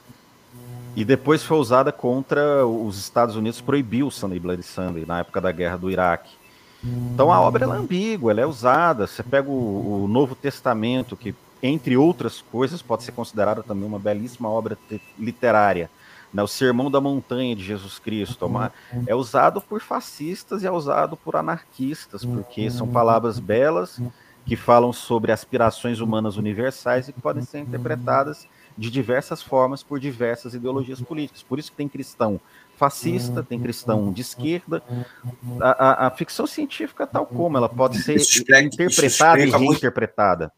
E 0.96 1.04
depois 1.04 1.44
foi 1.44 1.58
usada 1.58 1.92
contra 1.92 2.66
os 2.66 2.98
Estados 2.98 3.36
Unidos, 3.36 3.60
proibiu 3.60 4.08
o 4.08 4.10
Sunday 4.10 4.40
Bloody 4.40 4.62
Sunday 4.62 5.04
na 5.06 5.20
época 5.20 5.40
da 5.40 5.52
guerra 5.52 5.76
do 5.76 5.90
Iraque. 5.90 6.30
Então 6.82 7.32
a 7.32 7.40
obra 7.40 7.64
é 7.64 7.68
ambígua, 7.68 8.32
ela 8.32 8.40
é 8.40 8.46
usada. 8.46 9.06
Você 9.06 9.22
pega 9.22 9.48
o, 9.48 10.04
o, 10.04 10.08
Novo 10.08 10.34
Testamento, 10.34 11.16
que, 11.16 11.34
entre 11.62 11.96
outras 11.96 12.40
coisas, 12.40 12.82
pode 12.82 13.04
ser 13.04 13.12
considerada 13.12 13.62
também 13.62 13.86
uma 13.86 13.98
belíssima 13.98 14.48
obra 14.48 14.76
literária. 15.18 15.90
Né? 16.32 16.42
O 16.42 16.48
Sermão 16.48 16.90
da 16.90 17.00
Montanha 17.00 17.54
de 17.54 17.64
Jesus 17.64 17.98
Cristo 17.98 18.46
uma, 18.46 18.72
é 19.06 19.14
usado 19.14 19.60
por 19.60 19.80
fascistas 19.80 20.62
e 20.62 20.66
é 20.66 20.70
usado 20.70 21.16
por 21.16 21.36
anarquistas, 21.36 22.24
porque 22.24 22.70
são 22.70 22.86
palavras 22.88 23.38
belas 23.38 24.00
que 24.48 24.56
falam 24.56 24.92
sobre 24.92 25.30
aspirações 25.30 26.00
humanas 26.00 26.38
universais 26.38 27.08
e 27.08 27.12
que 27.12 27.20
podem 27.20 27.44
ser 27.44 27.58
interpretadas 27.58 28.48
de 28.76 28.90
diversas 28.90 29.42
formas 29.42 29.82
por 29.82 30.00
diversas 30.00 30.54
ideologias 30.54 31.00
políticas. 31.02 31.42
Por 31.42 31.58
isso 31.58 31.70
que 31.70 31.76
tem 31.76 31.88
cristão 31.88 32.40
fascista, 32.76 33.42
tem 33.42 33.60
cristão 33.60 34.10
de 34.10 34.22
esquerda. 34.22 34.82
A, 35.60 35.70
a, 35.70 36.06
a 36.06 36.10
ficção 36.10 36.46
científica, 36.46 37.06
tal 37.06 37.26
como, 37.26 37.58
ela 37.58 37.68
pode 37.68 38.00
ser 38.02 38.16
explica, 38.16 38.62
interpretada 38.62 39.40
e 39.40 39.50
reinterpretada. 39.50 40.52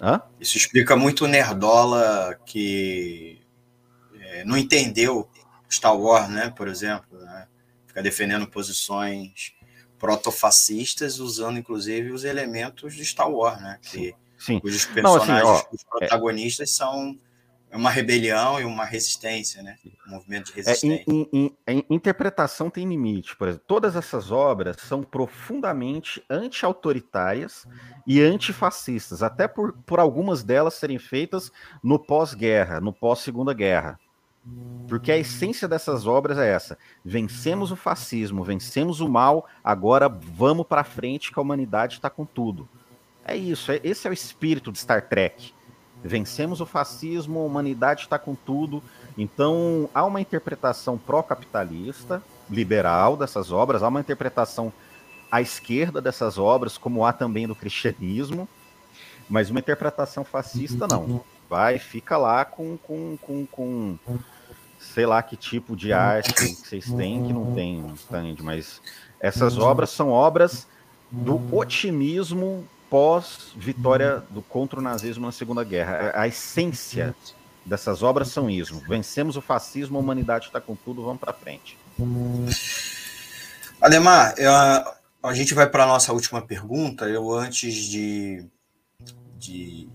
Hã? 0.00 0.20
Isso 0.40 0.56
explica 0.56 0.96
muito 0.96 1.24
o 1.24 1.28
Nerdola 1.28 2.36
que 2.44 3.40
é, 4.18 4.44
não 4.44 4.56
entendeu 4.56 5.28
Star 5.70 5.96
Wars, 5.96 6.28
né, 6.28 6.52
por 6.56 6.66
exemplo. 6.66 7.18
Né? 7.18 7.46
fica 7.94 8.02
defendendo 8.02 8.48
posições 8.48 9.54
protofascistas, 9.98 11.18
usando 11.18 11.58
inclusive 11.58 12.12
os 12.12 12.24
elementos 12.24 12.94
de 12.94 13.04
Star 13.04 13.30
Wars, 13.30 13.60
né? 13.60 13.78
Que, 13.82 14.14
Sim. 14.38 14.60
Cujos 14.60 14.84
personagens, 14.84 15.28
Não, 15.28 15.54
assim, 15.54 15.66
ó, 15.66 15.74
os 15.74 15.84
protagonistas 15.84 16.70
é... 16.70 16.72
são 16.72 17.16
uma 17.72 17.90
rebelião 17.90 18.60
e 18.60 18.64
uma 18.64 18.84
resistência, 18.84 19.62
né? 19.62 19.76
Um 20.06 20.12
movimento 20.12 20.46
de 20.46 20.52
resistência. 20.52 21.04
É, 21.08 21.12
em, 21.12 21.28
em, 21.32 21.56
em, 21.66 21.86
interpretação 21.90 22.70
tem 22.70 22.88
limite, 22.88 23.36
por 23.36 23.48
exemplo. 23.48 23.64
Todas 23.66 23.96
essas 23.96 24.30
obras 24.30 24.76
são 24.80 25.02
profundamente 25.02 26.22
anti-autoritárias 26.30 27.66
e 28.06 28.20
antifascistas, 28.20 29.22
até 29.22 29.48
por, 29.48 29.72
por 29.84 29.98
algumas 29.98 30.44
delas 30.44 30.74
serem 30.74 30.98
feitas 30.98 31.50
no 31.82 31.98
pós-guerra, 31.98 32.80
no 32.80 32.92
pós-segunda 32.92 33.52
guerra. 33.52 33.98
Porque 34.88 35.10
a 35.10 35.16
essência 35.16 35.66
dessas 35.66 36.06
obras 36.06 36.38
é 36.38 36.50
essa: 36.50 36.78
vencemos 37.04 37.72
o 37.72 37.76
fascismo, 37.76 38.44
vencemos 38.44 39.00
o 39.00 39.08
mal, 39.08 39.46
agora 39.62 40.08
vamos 40.08 40.66
para 40.66 40.84
frente 40.84 41.32
que 41.32 41.38
a 41.38 41.42
humanidade 41.42 41.94
está 41.94 42.10
com 42.10 42.24
tudo. 42.24 42.68
É 43.24 43.34
isso, 43.34 43.72
é, 43.72 43.80
esse 43.82 44.06
é 44.06 44.10
o 44.10 44.12
espírito 44.12 44.70
de 44.70 44.78
Star 44.78 45.08
Trek. 45.08 45.52
Vencemos 46.02 46.60
o 46.60 46.66
fascismo, 46.66 47.40
a 47.40 47.44
humanidade 47.44 48.02
está 48.02 48.18
com 48.18 48.34
tudo. 48.34 48.82
Então 49.16 49.88
há 49.94 50.04
uma 50.04 50.20
interpretação 50.20 50.98
pró-capitalista, 50.98 52.22
liberal 52.50 53.16
dessas 53.16 53.50
obras, 53.50 53.82
há 53.82 53.88
uma 53.88 54.00
interpretação 54.00 54.70
à 55.32 55.40
esquerda 55.40 56.02
dessas 56.02 56.36
obras, 56.36 56.76
como 56.76 57.06
há 57.06 57.12
também 57.12 57.46
do 57.46 57.54
cristianismo, 57.54 58.46
mas 59.28 59.48
uma 59.48 59.60
interpretação 59.60 60.24
fascista 60.24 60.86
não. 60.86 61.24
Vai, 61.48 61.78
fica 61.78 62.16
lá 62.16 62.44
com, 62.44 62.76
com, 62.76 63.16
com, 63.16 63.46
com 63.46 63.98
sei 64.92 65.06
lá 65.06 65.22
que 65.22 65.36
tipo 65.36 65.76
de 65.76 65.92
arte 65.92 66.32
que 66.32 66.46
vocês 66.54 66.90
têm 66.92 67.24
que 67.24 67.32
não 67.32 67.54
tem, 67.54 67.78
entende? 67.78 68.42
Mas 68.42 68.80
essas 69.20 69.58
obras 69.58 69.90
são 69.90 70.10
obras 70.10 70.66
do 71.10 71.40
otimismo 71.56 72.66
pós-vitória 72.90 74.22
do 74.30 74.42
contra 74.42 74.78
o 74.78 74.82
nazismo 74.82 75.26
na 75.26 75.32
Segunda 75.32 75.64
Guerra. 75.64 76.12
A 76.14 76.28
essência 76.28 77.14
dessas 77.64 78.02
obras 78.02 78.28
são 78.28 78.50
isso. 78.50 78.80
Vencemos 78.88 79.36
o 79.36 79.40
fascismo, 79.40 79.96
a 79.96 80.00
humanidade 80.00 80.46
está 80.46 80.60
com 80.60 80.76
tudo, 80.76 81.02
vamos 81.02 81.20
para 81.20 81.32
frente. 81.32 81.78
Ademar, 83.80 84.34
eu, 84.38 84.52
a 85.22 85.34
gente 85.34 85.54
vai 85.54 85.68
para 85.68 85.84
a 85.84 85.86
nossa 85.86 86.12
última 86.12 86.42
pergunta. 86.42 87.06
Eu, 87.06 87.32
antes 87.32 87.74
de, 87.74 88.46
de 89.38 89.88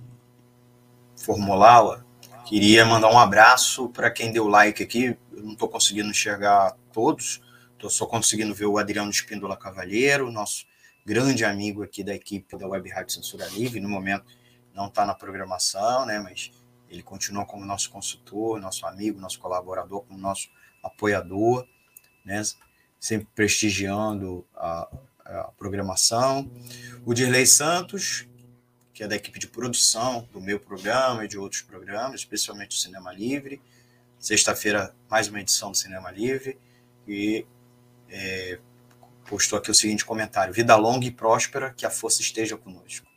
formulá-la, 1.18 2.04
Queria 2.50 2.84
mandar 2.84 3.12
um 3.12 3.20
abraço 3.20 3.90
para 3.90 4.10
quem 4.10 4.32
deu 4.32 4.48
like 4.48 4.82
aqui. 4.82 5.16
Eu 5.32 5.44
não 5.44 5.54
estou 5.54 5.70
conseguindo 5.70 6.10
enxergar 6.10 6.76
todos, 6.92 7.40
estou 7.74 7.92
só 7.92 8.08
conseguindo 8.08 8.56
ver 8.56 8.66
o 8.66 8.80
Adriano 8.80 9.12
Espíndola 9.12 9.56
Cavalheiro, 9.56 10.32
nosso 10.32 10.66
grande 11.06 11.46
amigo 11.46 11.84
aqui 11.84 12.04
da 12.04 12.12
equipe 12.12 12.58
da 12.58 12.68
Web 12.68 12.90
Rádio 12.90 13.14
Censura 13.14 13.46
Livre. 13.50 13.80
No 13.80 13.88
momento 13.88 14.26
não 14.74 14.88
está 14.88 15.06
na 15.06 15.14
programação, 15.14 16.08
né? 16.08 16.18
Mas 16.18 16.52
ele 16.90 17.04
continua 17.04 17.46
como 17.46 17.64
nosso 17.68 17.92
consultor, 17.92 18.60
nosso 18.60 18.84
amigo, 18.88 19.22
nosso 19.22 19.40
colaborador, 19.40 20.02
como 20.02 20.20
nosso 20.20 20.50
apoiador, 20.82 21.68
né? 22.26 22.42
Sempre 23.00 23.28
prestigiando 23.36 24.44
a, 24.56 24.90
a 25.24 25.52
programação. 25.56 26.50
O 27.06 27.14
Dirley 27.14 27.46
Santos, 27.46 28.28
que 29.00 29.04
é 29.06 29.08
da 29.08 29.16
equipe 29.16 29.40
de 29.40 29.48
produção 29.48 30.28
do 30.34 30.42
meu 30.42 30.60
programa 30.60 31.24
e 31.24 31.28
de 31.30 31.38
outros 31.38 31.62
programas, 31.62 32.20
especialmente 32.20 32.76
o 32.76 32.82
Cinema 32.82 33.14
Livre. 33.14 33.62
Sexta-feira, 34.20 34.94
mais 35.10 35.30
uma 35.30 35.40
edição 35.40 35.72
do 35.72 35.78
Cinema 35.78 36.12
Livre. 36.12 36.60
E 37.08 37.46
é, 38.10 38.60
postou 39.26 39.58
aqui 39.58 39.72
o 39.72 39.74
seguinte 39.74 40.04
comentário: 40.04 40.54
Vida 40.54 40.76
longa 40.76 41.06
e 41.06 41.12
próspera, 41.12 41.74
que 41.74 41.86
a 41.86 41.90
força 41.90 42.22
esteja 42.22 42.58
conosco. 42.58 43.08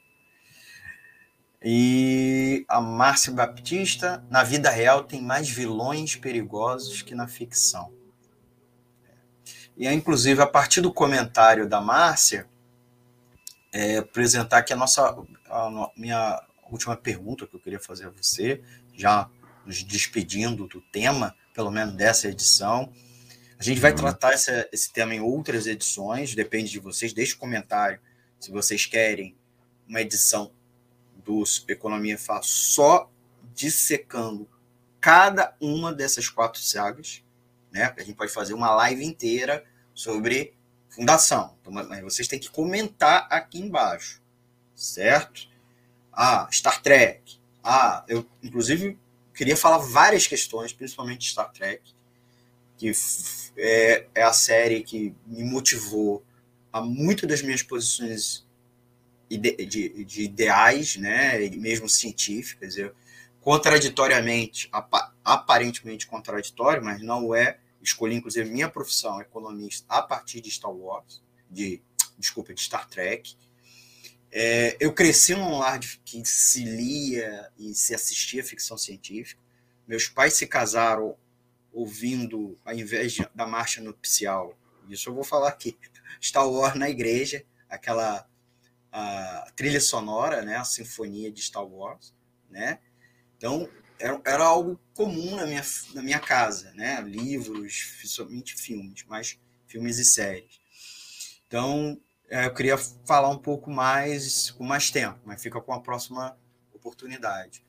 E 1.61 2.65
a 2.69 2.81
Márcia 2.81 3.33
Baptista, 3.33 4.25
na 4.31 4.45
vida 4.45 4.71
real 4.71 5.03
tem 5.03 5.21
mais 5.21 5.51
vilões 5.51 6.15
perigosos 6.15 7.03
que 7.03 7.13
na 7.13 7.27
ficção. 7.27 7.93
E 9.77 9.89
é, 9.89 9.93
inclusive, 9.93 10.41
a 10.41 10.47
partir 10.47 10.81
do 10.81 10.95
comentário 10.95 11.69
da 11.69 11.81
Márcia, 11.81 12.47
é, 13.73 13.99
apresentar 13.99 14.59
aqui 14.59 14.73
a 14.73 14.77
nossa 14.77 15.17
a 15.53 15.91
minha 15.97 16.43
última 16.71 16.97
pergunta 16.97 17.47
que 17.47 17.55
eu 17.55 17.61
queria 17.61 17.81
fazer 17.81 18.07
a 18.07 18.11
você, 18.11 18.63
já 18.95 19.29
nos 19.67 19.83
despedindo 19.85 20.67
do 20.67 20.81
tema, 20.81 21.37
pelo 21.55 21.71
menos 21.71 21.95
dessa 21.95 22.29
edição. 22.29 22.93
A 23.59 23.63
gente 23.63 23.81
vai 23.81 23.93
uhum. 23.93 23.99
tratar 23.99 24.33
essa, 24.33 24.69
esse 24.73 24.93
tema 24.93 25.15
em 25.15 25.21
outras 25.21 25.67
edições, 25.67 26.35
depende 26.35 26.71
de 26.71 26.79
vocês. 26.79 27.13
Deixe 27.13 27.35
um 27.35 27.39
comentário 27.39 28.01
se 28.41 28.51
vocês 28.51 28.87
querem 28.87 29.37
uma 29.87 30.01
edição 30.01 30.51
do 31.25 31.45
Economia 31.69 32.19
Fácil 32.19 32.51
só 32.51 33.11
dissecando 33.55 34.49
cada 35.01 35.55
uma 35.61 35.93
dessas 35.93 36.29
quatro 36.29 36.61
sagas. 36.61 37.23
Né? 37.71 37.93
A 37.97 38.01
gente 38.03 38.17
pode 38.17 38.33
fazer 38.33 38.55
uma 38.55 38.75
live 38.75 39.05
inteira 39.05 39.65
sobre 39.95 40.55
fundação. 40.89 41.57
Então, 41.61 41.73
mas 41.73 42.01
vocês 42.03 42.27
têm 42.29 42.39
que 42.39 42.51
comentar 42.51 43.27
aqui 43.31 43.61
embaixo, 43.61 44.22
certo? 44.85 45.49
Ah, 46.13 46.49
Star 46.51 46.83
Trek. 46.83 47.39
Ah, 47.63 48.05
eu 48.09 48.27
inclusive 48.43 48.99
queria 49.35 49.57
falar 49.57 49.79
várias 49.79 50.27
questões, 50.27 50.73
principalmente 50.73 51.29
Star 51.31 51.51
Trek, 51.53 51.83
que 52.77 52.93
é, 53.57 54.07
é 54.15 54.23
a 54.23 54.33
série 54.33 54.83
que 54.83 55.15
me 55.27 55.45
motivou 55.45 56.25
a 56.73 56.81
muito 56.81 57.27
das 57.27 57.43
minhas 57.43 57.63
posições 57.63 58.47
ide 59.31 59.53
de, 59.67 60.05
de, 60.05 60.23
ideais, 60.23 60.97
né, 60.97 61.39
mesmo 61.51 61.89
científicas. 61.89 62.77
Eu, 62.77 62.95
contraditoriamente, 63.41 64.69
ap 64.73 64.93
aparentemente 65.25 66.07
contraditório, 66.07 66.83
mas 66.83 67.01
não 67.01 67.35
é 67.35 67.59
escolhi 67.81 68.17
inclusive 68.17 68.51
minha 68.51 68.69
profissão 68.69 69.21
economista 69.21 69.87
a 69.89 70.03
partir 70.03 70.41
de 70.41 70.51
Star 70.51 70.73
Wars, 70.73 71.23
de 71.51 71.81
desculpa, 72.19 72.53
de 72.55 72.61
Star 72.61 72.89
Trek. 72.89 73.37
É, 74.35 74.79
eu 74.81 74.95
cresci 74.95 75.35
num 75.35 75.59
lar 75.59 75.79
que 75.79 76.25
se 76.25 76.65
lia 76.65 77.51
e 77.59 77.75
se 77.75 77.95
assistia 77.95 78.43
ficção 78.43 78.79
científica. 78.79 79.41
Meus 79.87 80.09
pais 80.09 80.33
se 80.33 80.47
casaram 80.47 81.17
ouvindo, 81.71 82.59
ao 82.65 82.75
invés 82.75 83.13
de, 83.13 83.29
da 83.35 83.47
marcha 83.47 83.83
nupcial, 83.83 84.59
isso 84.89 85.11
eu 85.11 85.15
vou 85.15 85.25
falar 85.25 85.49
aqui, 85.49 85.77
Star 86.21 86.49
Wars 86.49 86.75
na 86.75 86.89
igreja, 86.89 87.45
aquela 87.69 88.27
a 88.91 89.51
trilha 89.57 89.81
sonora, 89.81 90.43
né, 90.43 90.57
a 90.57 90.65
sinfonia 90.65 91.33
de 91.33 91.41
Star 91.41 91.67
Wars, 91.67 92.15
né? 92.51 92.79
Então, 93.39 93.67
era, 93.99 94.21
era 94.25 94.45
algo 94.45 94.79
comum 94.95 95.37
na 95.37 95.47
minha, 95.47 95.65
na 95.95 96.03
minha 96.03 96.21
casa, 96.21 96.71
né? 96.75 97.01
Livros, 97.01 97.99
somente 98.05 98.55
filmes, 98.55 99.03
mas 99.09 99.39
filmes 99.67 99.99
e 99.99 100.05
séries. 100.05 100.61
Então, 101.47 101.99
eu 102.33 102.55
queria 102.55 102.79
falar 102.79 103.29
um 103.29 103.37
pouco 103.37 103.71
mais, 103.71 104.51
com 104.53 104.65
mais 104.65 104.91
tempo, 104.91 105.19
mas 105.23 105.43
fica 105.43 105.61
com 105.61 105.75
a 105.75 105.81
próxima 105.81 106.35
oportunidade. 106.73 107.63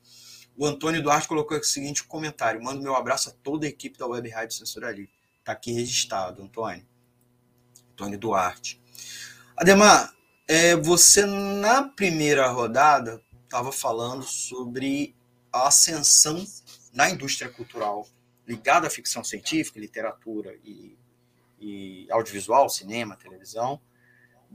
O 0.56 0.64
Antônio 0.64 1.02
Duarte 1.02 1.28
colocou 1.28 1.58
o 1.58 1.62
seguinte 1.62 2.02
comentário: 2.04 2.62
mando 2.62 2.80
meu 2.80 2.96
abraço 2.96 3.28
a 3.28 3.32
toda 3.32 3.66
a 3.66 3.68
equipe 3.68 3.98
da 3.98 4.06
Web 4.06 4.28
Rádio 4.30 4.56
Censura 4.56 4.90
Livre. 4.90 5.12
Está 5.40 5.52
aqui 5.52 5.70
registrado, 5.72 6.42
Antônio. 6.42 6.86
Antônio 7.92 8.18
Duarte. 8.18 8.80
Ademar, 9.54 10.14
é, 10.48 10.74
você 10.74 11.26
na 11.26 11.82
primeira 11.82 12.48
rodada 12.48 13.22
estava 13.44 13.70
falando 13.70 14.22
sobre 14.22 15.14
a 15.52 15.68
ascensão 15.68 16.42
na 16.92 17.10
indústria 17.10 17.50
cultural 17.50 18.08
ligada 18.46 18.86
à 18.86 18.90
ficção 18.90 19.22
científica, 19.22 19.78
literatura 19.78 20.56
e, 20.64 20.96
e 21.60 22.06
audiovisual, 22.10 22.68
cinema, 22.70 23.16
televisão, 23.16 23.80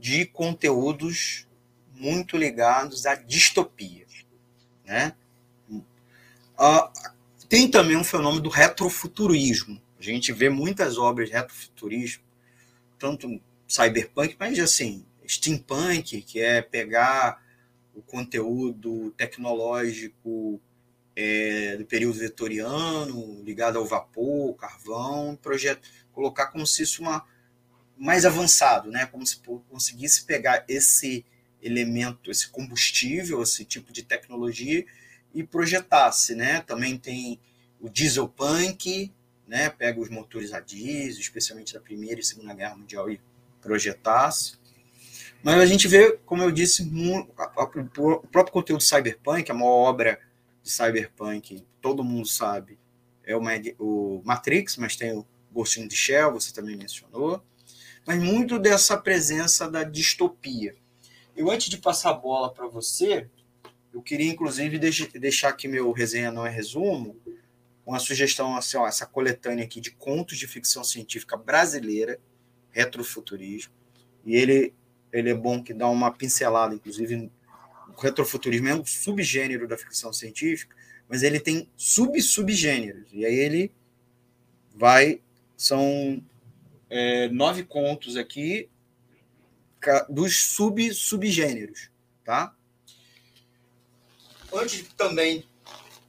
de 0.00 0.24
conteúdos 0.24 1.46
muito 1.94 2.38
ligados 2.38 3.04
à 3.04 3.14
distopia. 3.14 4.06
Né? 4.82 5.14
Uh, 5.70 6.90
tem 7.48 7.70
também 7.70 7.96
um 7.96 8.02
fenômeno 8.02 8.40
do 8.40 8.48
retrofuturismo. 8.48 9.80
A 9.98 10.02
gente 10.02 10.32
vê 10.32 10.48
muitas 10.48 10.96
obras 10.96 11.28
de 11.28 11.34
retrofuturismo, 11.34 12.24
tanto 12.98 13.40
cyberpunk, 13.68 14.36
mas 14.38 14.58
assim, 14.58 15.04
steampunk, 15.28 16.22
que 16.22 16.40
é 16.40 16.62
pegar 16.62 17.44
o 17.94 18.00
conteúdo 18.00 19.10
tecnológico 19.18 20.58
é, 21.14 21.76
do 21.76 21.84
período 21.84 22.18
vitoriano, 22.18 23.42
ligado 23.44 23.78
ao 23.78 23.84
vapor, 23.84 24.54
carvão, 24.54 25.36
projeto, 25.36 25.86
colocar 26.12 26.46
como 26.46 26.66
se 26.66 26.82
isso 26.82 27.02
uma 27.02 27.24
mais 28.00 28.24
avançado, 28.24 28.90
né? 28.90 29.04
Como 29.06 29.26
se 29.26 29.36
conseguisse 29.68 30.24
pegar 30.24 30.64
esse 30.66 31.24
elemento, 31.62 32.30
esse 32.30 32.48
combustível, 32.48 33.42
esse 33.42 33.64
tipo 33.64 33.92
de 33.92 34.02
tecnologia 34.02 34.84
e 35.34 35.44
projetasse, 35.44 36.34
né? 36.34 36.62
Também 36.62 36.96
tem 36.96 37.38
o 37.78 37.88
diesel 37.88 38.26
punk, 38.26 39.12
né, 39.46 39.68
pega 39.68 40.00
os 40.00 40.08
motores 40.08 40.52
a 40.52 40.60
diesel, 40.60 41.20
especialmente 41.20 41.74
da 41.74 41.80
Primeira 41.80 42.20
e 42.20 42.24
Segunda 42.24 42.54
Guerra 42.54 42.76
Mundial, 42.76 43.10
e 43.10 43.20
projetasse. 43.60 44.58
Mas 45.42 45.60
a 45.60 45.66
gente 45.66 45.88
vê, 45.88 46.18
como 46.24 46.42
eu 46.42 46.50
disse, 46.50 46.82
o 46.82 48.26
próprio 48.28 48.52
conteúdo 48.52 48.82
cyberpunk, 48.82 49.50
a 49.50 49.54
maior 49.54 49.88
obra 49.88 50.20
de 50.62 50.70
cyberpunk, 50.70 51.66
todo 51.80 52.04
mundo 52.04 52.28
sabe, 52.28 52.78
é 53.24 53.34
o 53.36 54.22
Matrix, 54.24 54.76
mas 54.76 54.96
tem 54.96 55.12
o 55.12 55.26
Ghost 55.50 55.80
in 55.80 55.88
the 55.88 55.96
Shell, 55.96 56.32
você 56.32 56.52
também 56.52 56.76
mencionou, 56.76 57.42
mas 58.10 58.20
muito 58.20 58.58
dessa 58.58 58.96
presença 58.96 59.70
da 59.70 59.84
distopia. 59.84 60.74
Eu, 61.36 61.48
antes 61.48 61.68
de 61.68 61.78
passar 61.78 62.10
a 62.10 62.14
bola 62.14 62.52
para 62.52 62.66
você, 62.66 63.28
eu 63.94 64.02
queria, 64.02 64.28
inclusive, 64.28 64.80
deixar 64.80 65.50
aqui 65.50 65.68
meu 65.68 65.92
resenha 65.92 66.32
não 66.32 66.44
é 66.44 66.50
resumo, 66.50 67.16
uma 67.86 68.00
sugestão, 68.00 68.56
assim, 68.56 68.76
ó, 68.76 68.88
essa 68.88 69.06
coletânea 69.06 69.64
aqui 69.64 69.80
de 69.80 69.92
contos 69.92 70.38
de 70.38 70.48
ficção 70.48 70.82
científica 70.82 71.36
brasileira, 71.36 72.18
retrofuturismo, 72.72 73.72
e 74.26 74.34
ele, 74.34 74.74
ele 75.12 75.30
é 75.30 75.34
bom 75.34 75.62
que 75.62 75.72
dá 75.72 75.88
uma 75.88 76.10
pincelada, 76.10 76.74
inclusive, 76.74 77.30
o 77.96 78.00
retrofuturismo 78.00 78.66
é 78.66 78.74
um 78.74 78.84
subgênero 78.84 79.68
da 79.68 79.78
ficção 79.78 80.12
científica, 80.12 80.74
mas 81.08 81.22
ele 81.22 81.38
tem 81.38 81.68
sub-subgêneros, 81.76 83.08
e 83.12 83.24
aí 83.24 83.38
ele 83.38 83.72
vai, 84.74 85.22
são 85.56 86.20
é, 86.90 87.28
nove 87.28 87.62
contos 87.62 88.16
aqui 88.16 88.68
dos 90.08 90.38
sub-subgêneros, 90.40 91.88
tá? 92.24 92.54
Antes 94.52 94.86
também 94.96 95.48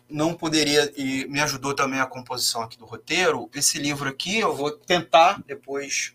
não 0.10 0.34
poderia, 0.34 0.92
e 0.98 1.26
me 1.28 1.40
ajudou 1.40 1.74
também 1.74 2.00
a 2.00 2.06
composição 2.06 2.62
aqui 2.62 2.78
do 2.78 2.86
roteiro, 2.86 3.50
esse 3.56 3.78
livro 3.78 4.10
aqui 4.10 4.40
eu 4.40 4.54
vou 4.54 4.72
tentar 4.72 5.42
depois, 5.46 6.14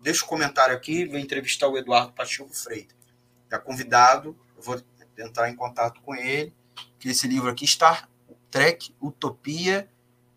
deixa 0.00 0.22
o 0.22 0.26
um 0.26 0.28
comentário 0.28 0.74
aqui, 0.74 1.04
vou 1.04 1.18
entrevistar 1.18 1.68
o 1.68 1.78
Eduardo 1.78 2.12
Pacheco 2.12 2.52
Freitas. 2.52 2.96
Está 3.44 3.58
convidado, 3.58 4.36
eu 4.56 4.62
vou 4.62 4.82
entrar 5.16 5.48
em 5.48 5.54
contato 5.54 6.00
com 6.00 6.14
ele, 6.14 6.52
que 6.98 7.10
esse 7.10 7.28
livro 7.28 7.48
aqui, 7.48 7.66
Star 7.66 8.08
Trek, 8.50 8.92
Utopia 9.00 9.88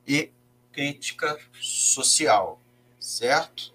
e 0.05 0.31
Crítica 0.71 1.39
Social, 1.59 2.59
certo? 3.03 3.73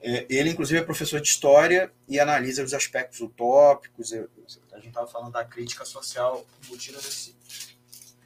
É, 0.00 0.26
ele, 0.28 0.50
inclusive, 0.50 0.78
é 0.78 0.84
professor 0.84 1.20
de 1.20 1.28
história 1.28 1.90
e 2.06 2.20
analisa 2.20 2.62
os 2.62 2.72
aspectos 2.72 3.20
utópicos. 3.20 4.12
A 4.12 4.76
gente 4.76 4.88
estava 4.88 5.06
falando 5.06 5.32
da 5.32 5.44
crítica 5.44 5.84
social 5.84 6.46
embutida 6.64 6.98
nesse, 6.98 7.34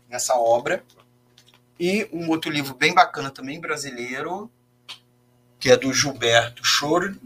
nessa 0.09 0.37
obra. 0.37 0.85
E 1.81 2.09
um 2.13 2.29
outro 2.29 2.51
livro 2.51 2.75
bem 2.75 2.93
bacana 2.93 3.31
também, 3.31 3.59
brasileiro, 3.59 4.51
que 5.59 5.71
é 5.71 5.77
do 5.77 5.93
Gilberto 5.93 6.65
Choro. 6.65 7.17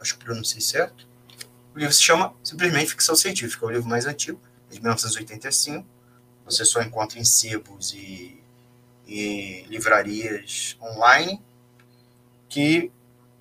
Acho 0.00 0.16
que 0.16 0.24
pronunciei 0.24 0.62
certo. 0.62 1.06
O 1.74 1.78
livro 1.78 1.92
se 1.92 2.02
chama 2.02 2.34
simplesmente 2.42 2.90
Ficção 2.90 3.14
Científica, 3.14 3.66
é 3.66 3.68
o 3.68 3.70
livro 3.70 3.88
mais 3.88 4.06
antigo, 4.06 4.40
de 4.70 4.80
1985. 4.80 5.86
Você 6.46 6.64
só 6.64 6.80
encontra 6.82 7.18
em 7.18 7.24
sebos 7.24 7.92
e, 7.92 8.42
e 9.10 9.64
livrarias 9.68 10.78
online, 10.80 11.42
que 12.48 12.92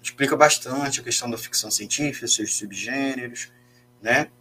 explica 0.02 0.36
bastante 0.36 1.00
a 1.00 1.04
questão 1.04 1.30
da 1.30 1.38
ficção 1.38 1.70
científica, 1.70 2.28
seus 2.28 2.56
subgêneros, 2.56 3.52
né? 4.02 4.32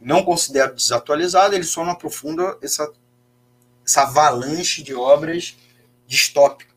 Não 0.00 0.24
considero 0.24 0.74
desatualizado, 0.74 1.54
ele 1.54 1.64
só 1.64 1.84
não 1.84 1.92
aprofunda 1.92 2.56
essa, 2.62 2.90
essa 3.84 4.02
avalanche 4.02 4.82
de 4.82 4.94
obras 4.94 5.58
distópicas. 6.06 6.74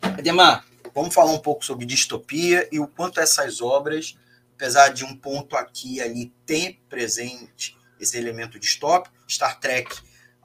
Ademar, 0.00 0.66
vamos 0.92 1.14
falar 1.14 1.30
um 1.30 1.38
pouco 1.38 1.64
sobre 1.64 1.86
distopia 1.86 2.68
e 2.72 2.80
o 2.80 2.88
quanto 2.88 3.20
essas 3.20 3.60
obras, 3.60 4.18
apesar 4.56 4.88
de 4.88 5.04
um 5.04 5.16
ponto 5.16 5.56
aqui 5.56 5.96
e 5.96 6.00
ali 6.00 6.32
ter 6.44 6.80
presente 6.88 7.76
esse 8.00 8.18
elemento 8.18 8.58
distópico, 8.58 9.14
Star 9.28 9.60
Trek, 9.60 9.94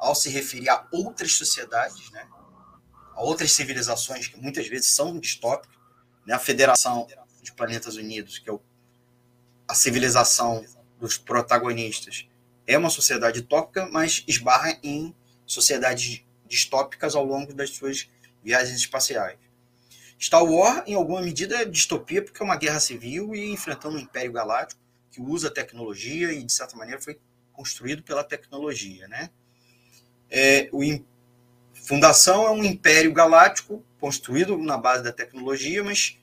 ao 0.02 0.16
se 0.16 0.30
referir 0.30 0.68
a 0.68 0.88
outras 0.92 1.34
sociedades, 1.34 2.10
né, 2.10 2.28
a 3.14 3.22
outras 3.22 3.52
civilizações 3.52 4.28
que 4.28 4.38
muitas 4.38 4.68
vezes 4.68 4.96
são 4.96 5.20
distópicas, 5.20 5.78
né, 6.26 6.34
a 6.34 6.40
Federação 6.40 7.08
de 7.42 7.54
Planetas 7.54 7.96
Unidos, 7.96 8.40
que 8.40 8.50
é 8.50 8.54
o, 8.54 8.60
a 9.68 9.76
civilização 9.76 10.66
dos 11.00 11.20
protagonistas, 11.20 12.28
é 12.66 12.78
uma 12.78 12.90
sociedade 12.90 13.40
utópica, 13.40 13.88
mas 13.92 14.24
esbarra 14.28 14.78
em 14.84 15.16
sociedades 15.46 16.24
distópicas 16.48 17.16
ao 17.16 17.24
longo 17.24 17.54
das 17.54 17.70
suas 17.70 18.10
viagens 18.44 18.80
espaciais. 18.80 19.38
Star 20.20 20.44
Wars, 20.44 20.84
em 20.88 20.94
alguma 20.94 21.22
medida, 21.22 21.58
é 21.58 21.66
distopia, 21.66 22.24
porque 22.24 22.42
é 22.42 22.46
uma 22.46 22.56
guerra 22.56 22.80
civil 22.80 23.36
e 23.36 23.52
enfrentando 23.52 23.98
um 23.98 24.00
império 24.00 24.32
galáctico 24.32 24.82
que 25.12 25.22
usa 25.22 25.50
tecnologia 25.50 26.32
e, 26.32 26.44
de 26.44 26.52
certa 26.52 26.76
maneira, 26.76 27.02
foi 27.02 27.20
construído 27.52 28.04
pela 28.04 28.24
tecnologia. 28.24 29.08
Né? 29.08 29.30
É, 30.32 30.70
o 30.72 30.82
Fundação 31.74 32.46
é 32.46 32.52
um 32.52 32.64
império 32.64 33.12
galáctico 33.12 33.84
construído 34.00 34.58
na 34.58 34.78
base 34.78 35.04
da 35.04 35.12
tecnologia, 35.12 35.84
mas 35.84 36.18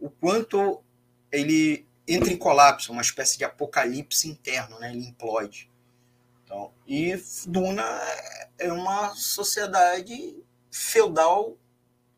o 0.00 0.10
quanto 0.10 0.82
ele 1.30 1.86
entra 2.08 2.30
em 2.30 2.36
colapso, 2.36 2.90
uma 2.90 3.02
espécie 3.02 3.38
de 3.38 3.44
apocalipse 3.44 4.28
interno, 4.28 4.78
né? 4.80 4.90
ele 4.90 5.06
implode. 5.06 5.70
Então, 6.44 6.72
e 6.86 7.16
Duna 7.46 7.84
é 8.58 8.72
uma 8.72 9.14
sociedade 9.14 10.36
feudal 10.70 11.56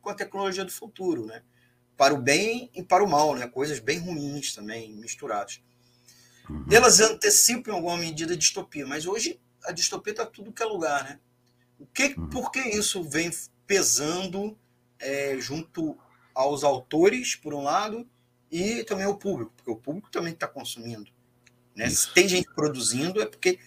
com 0.01 0.09
a 0.09 0.15
tecnologia 0.15 0.65
do 0.65 0.73
futuro, 0.73 1.27
né? 1.27 1.43
para 1.97 2.15
o 2.15 2.19
bem 2.19 2.71
e 2.75 2.83
para 2.83 3.05
o 3.05 3.09
mal, 3.09 3.35
né? 3.35 3.47
coisas 3.47 3.79
bem 3.79 3.99
ruins 3.99 4.55
também 4.55 4.93
misturadas. 4.95 5.63
Uhum. 6.49 6.67
Elas 6.71 7.01
antecipam 7.01 7.71
em 7.71 7.75
alguma 7.75 7.97
medida 7.97 8.35
a 8.35 8.37
distopia, 8.37 8.87
mas 8.87 9.07
hoje 9.07 9.41
a 9.65 9.73
distopia 9.73 10.13
está 10.13 10.27
tudo 10.27 10.53
que 10.53 10.63
é 10.63 10.67
lugar. 10.67 11.05
Né? 11.05 11.21
O 11.79 11.87
que, 11.87 12.15
uhum. 12.17 12.29
Por 12.29 12.51
que 12.51 12.61
isso 12.61 13.03
vem 13.03 13.31
pesando 13.67 14.57
é, 15.01 15.37
junto 15.39 15.97
aos 16.35 16.65
autores, 16.65 17.35
por 17.37 17.55
um 17.55 17.63
lado, 17.63 18.07
e 18.51 18.85
também 18.85 19.05
ao 19.05 19.17
público, 19.17 19.53
porque 19.57 19.71
o 19.71 19.77
público 19.77 20.11
também 20.11 20.33
está 20.33 20.47
consumindo. 20.47 21.11
Né? 21.75 21.89
Se 21.91 22.13
tem 22.15 22.29
gente 22.29 22.49
produzindo, 22.55 23.21
é 23.21 23.27
porque 23.27 23.59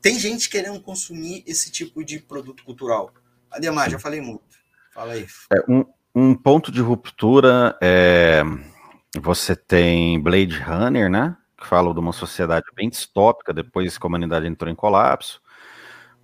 tem 0.00 0.18
gente 0.18 0.48
querendo 0.48 0.80
consumir 0.80 1.42
esse 1.46 1.70
tipo 1.70 2.04
de 2.04 2.18
produto 2.18 2.64
cultural. 2.64 3.12
Ademar, 3.50 3.90
já 3.90 3.98
falei 3.98 4.20
muito. 4.20 4.44
Fala 4.92 5.12
aí. 5.12 5.26
É, 5.52 5.70
um, 5.70 5.84
um 6.14 6.34
ponto 6.34 6.70
de 6.70 6.80
ruptura 6.80 7.76
é. 7.80 8.42
Você 9.20 9.56
tem 9.56 10.20
Blade 10.22 10.56
Runner, 10.60 11.10
né? 11.10 11.36
Que 11.58 11.66
fala 11.66 11.92
de 11.92 11.98
uma 11.98 12.12
sociedade 12.12 12.66
bem 12.74 12.88
distópica 12.88 13.52
depois 13.52 13.98
que 13.98 14.06
a 14.06 14.08
humanidade 14.08 14.46
entrou 14.46 14.70
em 14.70 14.74
colapso. 14.76 15.42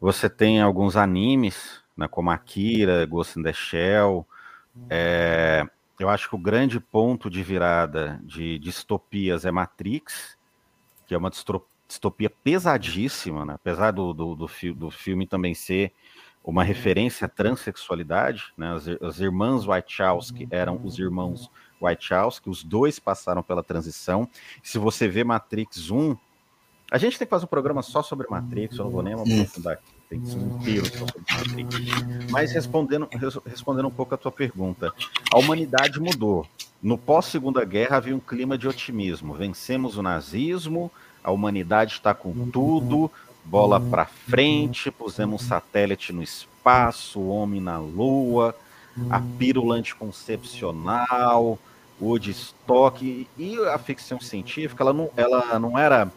Você 0.07 0.31
tem 0.31 0.61
alguns 0.63 0.95
animes, 0.95 1.83
né, 1.97 2.07
como 2.07 2.31
Akira, 2.31 3.05
Ghost 3.07 3.41
in 3.41 3.43
the 3.43 3.53
Shell, 3.53 4.25
é, 4.89 5.67
eu 5.99 6.09
acho 6.09 6.29
que 6.29 6.37
o 6.37 6.39
grande 6.39 6.79
ponto 6.79 7.29
de 7.29 7.43
virada 7.43 8.21
de 8.23 8.57
distopias 8.61 9.45
é 9.45 9.51
Matrix, 9.51 10.39
que 11.09 11.13
é 11.13 11.19
uma 11.19 11.29
distopia 11.29 12.31
pesadíssima, 12.31 13.45
né? 13.45 13.55
apesar 13.55 13.91
do, 13.91 14.13
do, 14.13 14.37
do, 14.37 14.47
fi 14.47 14.73
do, 14.73 14.93
filme 14.93 15.27
também 15.27 15.57
ser 15.57 15.93
uma 16.45 16.63
referência 16.63 17.25
à 17.25 17.29
transexualidade. 17.29 18.55
Né? 18.57 18.75
As, 18.75 18.87
as 18.87 19.19
irmãs 19.19 19.65
Wachowski 19.65 20.47
eram 20.53 20.81
os 20.85 21.01
irmãos 21.01 21.51
Wachowski, 21.81 22.49
os 22.49 22.63
dois 22.63 23.01
passaram 23.01 23.43
pela 23.43 23.65
transição. 23.65 24.29
Se 24.63 24.79
você 24.79 25.09
vê 25.09 25.25
Matrix 25.25 25.91
1, 25.91 26.17
a 26.93 26.97
gente 26.97 27.19
tem 27.19 27.27
que 27.27 27.31
fazer 27.31 27.47
um 27.47 27.49
programa 27.49 27.83
só 27.83 28.05
sobre 28.05 28.29
Matrix, 28.31 28.79
eu 28.79 28.85
não 28.85 28.93
vou 28.93 29.03
nem 29.03 29.15
aprofundar 29.15 29.73
aqui 29.73 29.96
tem 30.09 30.21
que 30.21 30.29
ser 30.29 30.39
um 30.39 30.57
inteiro 30.57 30.87
Mas 32.31 32.53
respondendo, 32.53 33.09
respondendo 33.45 33.89
um 33.89 33.91
pouco 33.91 34.15
a 34.15 34.19
tua 34.19 34.33
pergunta, 34.33 34.93
a 35.33 35.39
humanidade 35.39 36.01
mudou. 36.01 36.47
No 36.83 36.97
pós-segunda 36.97 37.65
guerra 37.65 37.97
havia 37.97 38.15
um 38.15 38.21
clima 38.21 38.57
de 38.57 38.69
otimismo. 38.69 39.35
Vencemos 39.35 39.97
o 39.97 40.03
nazismo, 40.03 40.91
a 41.25 41.31
humanidade 41.31 41.95
está 41.95 42.15
com 42.15 42.51
tudo, 42.51 43.11
bola 43.45 43.81
para 43.81 44.07
frente, 44.07 44.91
pusemos 44.91 45.43
um 45.43 45.45
satélite 45.45 46.13
no 46.13 46.23
espaço, 46.23 47.19
o 47.19 47.29
homem 47.29 47.61
na 47.61 47.79
lua, 47.79 48.55
a 49.11 49.21
pílula 49.21 49.77
anticoncepcional, 49.77 51.59
o 52.01 52.07
Woodstock. 52.07 53.27
E 53.37 53.59
a 53.67 53.79
ficção 53.79 54.21
científica, 54.21 54.85
ela 54.85 54.93
não, 54.93 55.11
ela 55.17 55.59
não 55.59 55.77
era 55.77 56.11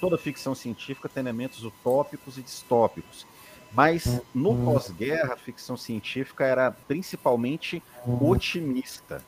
toda 0.00 0.16
ficção 0.16 0.54
científica 0.54 1.08
tem 1.08 1.20
elementos 1.20 1.62
utópicos 1.62 2.38
e 2.38 2.42
distópicos. 2.42 3.26
Mas 3.72 4.20
no 4.34 4.56
pós-guerra, 4.64 5.34
a 5.34 5.36
ficção 5.36 5.76
científica 5.76 6.44
era 6.44 6.70
principalmente 6.70 7.82
otimista 8.20 9.22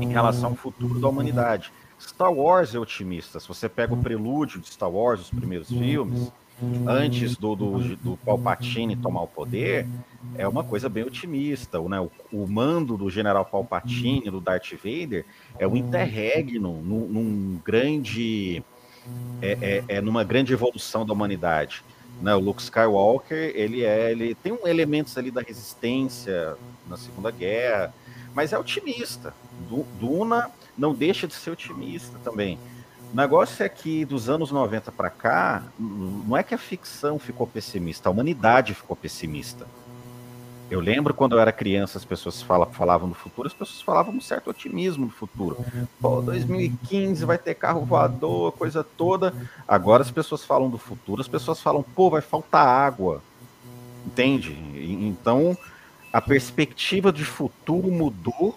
em 0.00 0.08
relação 0.08 0.50
ao 0.50 0.56
futuro 0.56 1.00
da 1.00 1.08
humanidade. 1.08 1.72
Star 2.00 2.32
Wars 2.32 2.74
é 2.74 2.78
otimista. 2.78 3.40
Se 3.40 3.48
você 3.48 3.68
pega 3.68 3.94
o 3.94 3.96
prelúdio 3.96 4.60
de 4.60 4.68
Star 4.68 4.90
Wars, 4.90 5.22
os 5.22 5.30
primeiros 5.30 5.68
filmes, 5.68 6.30
antes 6.86 7.36
do, 7.36 7.54
do, 7.54 7.96
do 7.96 8.16
Palpatine 8.18 8.96
tomar 8.96 9.22
o 9.22 9.26
poder, 9.26 9.86
é 10.36 10.46
uma 10.46 10.62
coisa 10.62 10.88
bem 10.88 11.04
otimista. 11.04 11.80
Né? 11.80 12.00
O, 12.00 12.10
o 12.32 12.46
mando 12.46 12.96
do 12.96 13.10
General 13.10 13.44
Palpatine, 13.44 14.30
do 14.30 14.40
Darth 14.40 14.72
Vader, 14.72 15.24
é 15.58 15.66
um 15.66 15.76
interregno 15.76 16.80
num, 16.82 17.08
num 17.08 17.60
grande. 17.64 18.62
É, 19.40 19.84
é, 19.88 19.96
é, 19.96 20.00
numa 20.00 20.24
grande 20.24 20.52
evolução 20.52 21.06
da 21.06 21.12
humanidade. 21.12 21.84
Né? 22.20 22.34
O 22.34 22.40
Luke 22.40 22.62
Skywalker, 22.62 23.52
ele 23.54 23.84
é, 23.84 24.10
ele 24.10 24.34
tem 24.34 24.52
um 24.52 24.66
elementos 24.66 25.16
ali 25.18 25.30
da 25.30 25.42
resistência 25.42 26.56
na 26.88 26.96
Segunda 26.96 27.30
Guerra, 27.30 27.92
mas 28.34 28.52
é 28.52 28.58
otimista. 28.58 29.34
Duna 30.00 30.50
não 30.76 30.94
deixa 30.94 31.26
de 31.26 31.34
ser 31.34 31.50
otimista 31.50 32.18
também. 32.22 32.58
O 33.12 33.16
negócio 33.16 33.64
é 33.64 33.68
que 33.68 34.04
dos 34.04 34.28
anos 34.28 34.50
90 34.50 34.90
para 34.92 35.08
cá, 35.08 35.62
não 35.78 36.36
é 36.36 36.42
que 36.42 36.54
a 36.54 36.58
ficção 36.58 37.18
ficou 37.18 37.46
pessimista, 37.46 38.08
a 38.08 38.12
humanidade 38.12 38.74
ficou 38.74 38.96
pessimista. 38.96 39.66
Eu 40.70 40.80
lembro 40.80 41.14
quando 41.14 41.36
eu 41.36 41.40
era 41.40 41.52
criança, 41.52 41.98
as 41.98 42.04
pessoas 42.04 42.42
falavam 42.42 43.08
do 43.08 43.14
futuro, 43.14 43.46
as 43.46 43.54
pessoas 43.54 43.80
falavam 43.80 44.14
um 44.14 44.20
certo 44.20 44.50
otimismo 44.50 45.06
do 45.06 45.12
futuro. 45.12 45.64
Pô, 46.00 46.20
2015 46.20 47.24
vai 47.24 47.38
ter 47.38 47.54
carro 47.54 47.84
voador, 47.84 48.52
coisa 48.52 48.82
toda. 48.82 49.32
Agora 49.66 50.02
as 50.02 50.10
pessoas 50.10 50.44
falam 50.44 50.68
do 50.68 50.78
futuro, 50.78 51.20
as 51.20 51.28
pessoas 51.28 51.60
falam, 51.60 51.82
pô, 51.82 52.10
vai 52.10 52.20
faltar 52.20 52.66
água. 52.66 53.22
Entende? 54.04 54.56
Então, 55.02 55.56
a 56.12 56.20
perspectiva 56.20 57.12
de 57.12 57.24
futuro 57.24 57.90
mudou. 57.90 58.56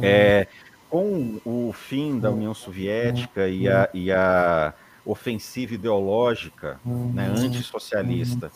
É, 0.00 0.46
com 0.94 1.40
o 1.44 1.72
fim 1.72 2.20
da 2.20 2.30
União 2.30 2.54
Soviética 2.54 3.48
e 3.48 3.68
a, 3.68 3.88
e 3.92 4.12
a 4.12 4.72
ofensiva 5.04 5.74
ideológica 5.74 6.78
né, 6.84 7.26
antissocialista, 7.36 8.52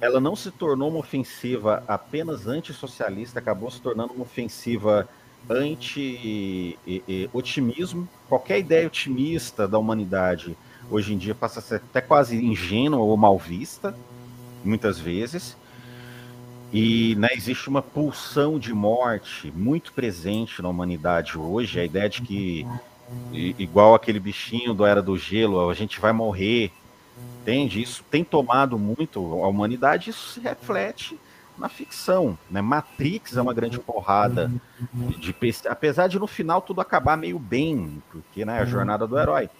ela 0.00 0.20
não 0.20 0.36
se 0.36 0.50
tornou 0.50 0.90
uma 0.90 1.00
ofensiva 1.00 1.82
apenas 1.86 2.46
antissocialista, 2.46 3.38
acabou 3.38 3.70
se 3.70 3.80
tornando 3.80 4.12
uma 4.12 4.22
ofensiva 4.22 5.08
anti-otimismo. 5.48 8.06
Qualquer 8.28 8.58
ideia 8.58 8.86
otimista 8.86 9.66
da 9.66 9.78
humanidade 9.78 10.54
hoje 10.90 11.14
em 11.14 11.18
dia 11.18 11.34
passa 11.34 11.60
a 11.60 11.62
ser 11.62 11.76
até 11.76 12.00
quase 12.00 12.36
ingênua 12.36 13.00
ou 13.00 13.16
mal 13.16 13.38
vista, 13.38 13.94
muitas 14.64 14.98
vezes. 14.98 15.56
E 16.72 17.14
né, 17.16 17.28
existe 17.32 17.68
uma 17.68 17.82
pulsão 17.82 18.58
de 18.58 18.74
morte 18.74 19.52
muito 19.56 19.92
presente 19.92 20.60
na 20.60 20.68
humanidade 20.68 21.38
hoje, 21.38 21.80
a 21.80 21.84
ideia 21.84 22.08
de 22.08 22.20
que, 22.20 22.66
igual 23.32 23.94
aquele 23.94 24.20
bichinho 24.20 24.74
do 24.74 24.84
Era 24.84 25.00
do 25.00 25.16
Gelo, 25.16 25.70
a 25.70 25.74
gente 25.74 25.98
vai 25.98 26.12
morrer, 26.12 26.70
entende? 27.40 27.82
Isso 27.82 28.04
tem 28.10 28.24
tomado 28.24 28.78
muito 28.78 29.20
a 29.42 29.48
humanidade, 29.48 30.10
isso 30.10 30.28
se 30.28 30.40
reflete 30.40 31.18
na 31.58 31.68
ficção. 31.68 32.38
Né? 32.50 32.60
Matrix 32.60 33.36
é 33.36 33.42
uma 33.42 33.52
grande 33.52 33.78
porrada, 33.78 34.50
de, 35.18 35.34
apesar 35.68 36.06
de 36.06 36.18
no 36.18 36.26
final 36.26 36.62
tudo 36.62 36.80
acabar 36.80 37.16
meio 37.16 37.38
bem, 37.38 38.02
porque 38.10 38.44
né, 38.44 38.60
a 38.60 38.64
jornada 38.64 39.06
do 39.06 39.18
herói. 39.18 39.50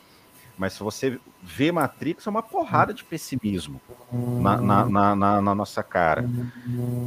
Mas 0.56 0.72
se 0.72 0.82
você 0.82 1.20
vê 1.40 1.70
Matrix, 1.70 2.26
é 2.26 2.30
uma 2.30 2.42
porrada 2.42 2.92
de 2.92 3.04
pessimismo 3.04 3.80
na, 4.12 4.56
na, 4.56 4.86
na, 4.86 5.16
na, 5.16 5.40
na 5.40 5.54
nossa 5.54 5.84
cara. 5.84 6.28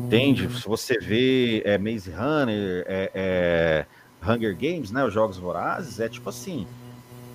Entende? 0.05 0.49
Se 0.57 0.65
você 0.65 0.97
vê 0.97 1.61
é, 1.65 1.77
Maze 1.77 2.09
Runner, 2.09 2.85
é, 2.87 3.11
é, 3.13 3.85
Hunger 4.25 4.55
Games, 4.55 4.89
né, 4.91 5.03
os 5.03 5.13
Jogos 5.13 5.37
Vorazes, 5.37 5.99
é 5.99 6.07
tipo 6.07 6.29
assim, 6.29 6.65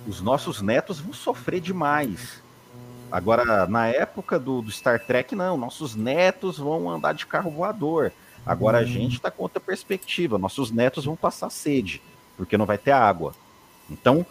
os 0.07 0.19
nossos 0.19 0.59
netos 0.59 0.99
vão 0.99 1.13
sofrer 1.13 1.59
demais. 1.59 2.41
Agora, 3.11 3.65
na 3.67 3.87
época 3.87 4.37
do, 4.39 4.61
do 4.61 4.71
Star 4.71 4.99
Trek, 4.99 5.35
não, 5.35 5.57
nossos 5.57 5.95
netos 5.95 6.57
vão 6.57 6.89
andar 6.89 7.13
de 7.13 7.25
carro 7.25 7.49
voador. 7.49 8.11
Agora 8.45 8.77
a 8.77 8.85
gente 8.85 9.15
está 9.15 9.29
com 9.29 9.43
outra 9.43 9.59
perspectiva, 9.59 10.37
nossos 10.37 10.71
netos 10.71 11.05
vão 11.05 11.15
passar 11.15 11.49
sede, 11.49 12.01
porque 12.37 12.57
não 12.57 12.65
vai 12.65 12.77
ter 12.77 12.91
água. 12.91 13.33
Então, 13.89 14.25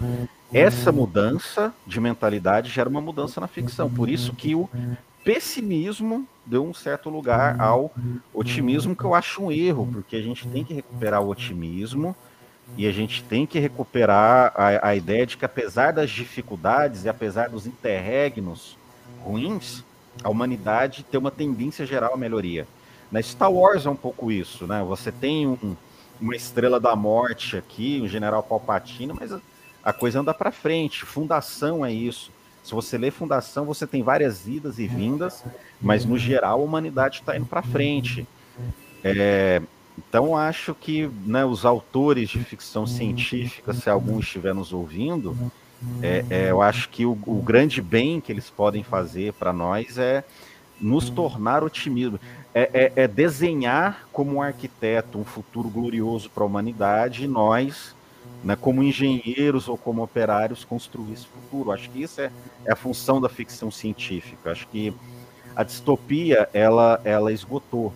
essa 0.52 0.92
mudança 0.92 1.72
de 1.86 2.00
mentalidade 2.00 2.70
gera 2.70 2.88
uma 2.88 3.00
mudança 3.00 3.40
na 3.40 3.46
ficção. 3.46 3.90
Por 3.90 4.08
isso 4.08 4.32
que 4.34 4.54
o 4.54 4.68
pessimismo 5.24 6.26
deu 6.44 6.64
um 6.64 6.72
certo 6.72 7.10
lugar 7.10 7.60
ao 7.60 7.92
otimismo, 8.32 8.94
que 8.94 9.04
eu 9.04 9.14
acho 9.14 9.42
um 9.42 9.50
erro, 9.50 9.88
porque 9.92 10.16
a 10.16 10.22
gente 10.22 10.46
tem 10.48 10.64
que 10.64 10.72
recuperar 10.72 11.20
o 11.20 11.28
otimismo 11.28 12.14
e 12.76 12.86
a 12.86 12.92
gente 12.92 13.22
tem 13.22 13.46
que 13.46 13.58
recuperar 13.58 14.52
a, 14.54 14.88
a 14.88 14.96
ideia 14.96 15.26
de 15.26 15.36
que, 15.36 15.44
apesar 15.44 15.92
das 15.92 16.10
dificuldades 16.10 17.04
e 17.04 17.08
apesar 17.08 17.48
dos 17.48 17.66
interregnos 17.66 18.76
ruins, 19.22 19.84
a 20.22 20.30
humanidade 20.30 21.04
tem 21.04 21.18
uma 21.20 21.30
tendência 21.30 21.86
geral 21.86 22.14
à 22.14 22.16
melhoria. 22.16 22.66
Na 23.10 23.22
Star 23.22 23.52
Wars 23.52 23.86
é 23.86 23.90
um 23.90 23.96
pouco 23.96 24.32
isso, 24.32 24.66
né? 24.66 24.82
Você 24.82 25.12
tem 25.12 25.46
um, 25.46 25.76
uma 26.20 26.34
estrela 26.34 26.80
da 26.80 26.96
morte 26.96 27.56
aqui, 27.56 28.00
um 28.02 28.08
general 28.08 28.42
Palpatine, 28.42 29.12
mas 29.12 29.32
a, 29.32 29.40
a 29.84 29.92
coisa 29.92 30.20
anda 30.20 30.34
para 30.34 30.50
frente. 30.50 31.04
Fundação 31.04 31.84
é 31.84 31.92
isso. 31.92 32.30
Se 32.64 32.74
você 32.74 32.98
lê 32.98 33.12
Fundação, 33.12 33.64
você 33.64 33.86
tem 33.86 34.02
várias 34.02 34.48
idas 34.48 34.80
e 34.80 34.88
vindas, 34.88 35.44
mas 35.80 36.04
no 36.04 36.18
geral 36.18 36.60
a 36.60 36.64
humanidade 36.64 37.20
está 37.20 37.36
indo 37.36 37.46
para 37.46 37.62
frente. 37.62 38.26
É, 39.04 39.62
então 39.98 40.36
acho 40.36 40.74
que 40.74 41.10
né, 41.24 41.44
os 41.44 41.64
autores 41.64 42.28
de 42.28 42.42
ficção 42.44 42.86
científica, 42.86 43.72
se 43.72 43.88
algum 43.88 44.20
estiver 44.20 44.54
nos 44.54 44.72
ouvindo, 44.72 45.36
é, 46.02 46.24
é, 46.30 46.50
eu 46.50 46.62
acho 46.62 46.88
que 46.88 47.04
o, 47.04 47.18
o, 47.26 47.42
grande 47.42 47.82
bem 47.82 48.20
que 48.20 48.32
eles 48.32 48.48
podem 48.48 48.82
fazer 48.82 49.32
para 49.34 49.52
nós 49.52 49.98
é 49.98 50.24
nos 50.80 51.08
tornar 51.10 51.62
otimismo 51.62 52.18
é, 52.54 52.92
é, 52.96 53.04
é 53.04 53.08
desenhar 53.08 54.08
como 54.12 54.36
um 54.36 54.42
arquiteto 54.42 55.18
um 55.18 55.24
futuro 55.24 55.68
glorioso 55.68 56.30
para 56.30 56.42
a 56.42 56.46
humanidade 56.46 57.24
e 57.24 57.28
nós, 57.28 57.94
né, 58.42 58.56
como 58.56 58.82
engenheiros 58.82 59.68
ou 59.68 59.76
como 59.76 60.02
operários, 60.02 60.64
construir 60.64 61.12
esse 61.12 61.26
futuro. 61.26 61.70
Acho 61.70 61.90
que 61.90 62.02
isso 62.02 62.20
é, 62.20 62.30
é 62.64 62.72
a 62.72 62.76
função 62.76 63.20
da 63.20 63.28
ficção 63.28 63.70
científica. 63.70 64.50
Acho 64.50 64.66
que 64.68 64.94
a 65.54 65.62
distopia 65.62 66.48
ela, 66.52 67.00
ela 67.04 67.32
esgotou. 67.32 67.92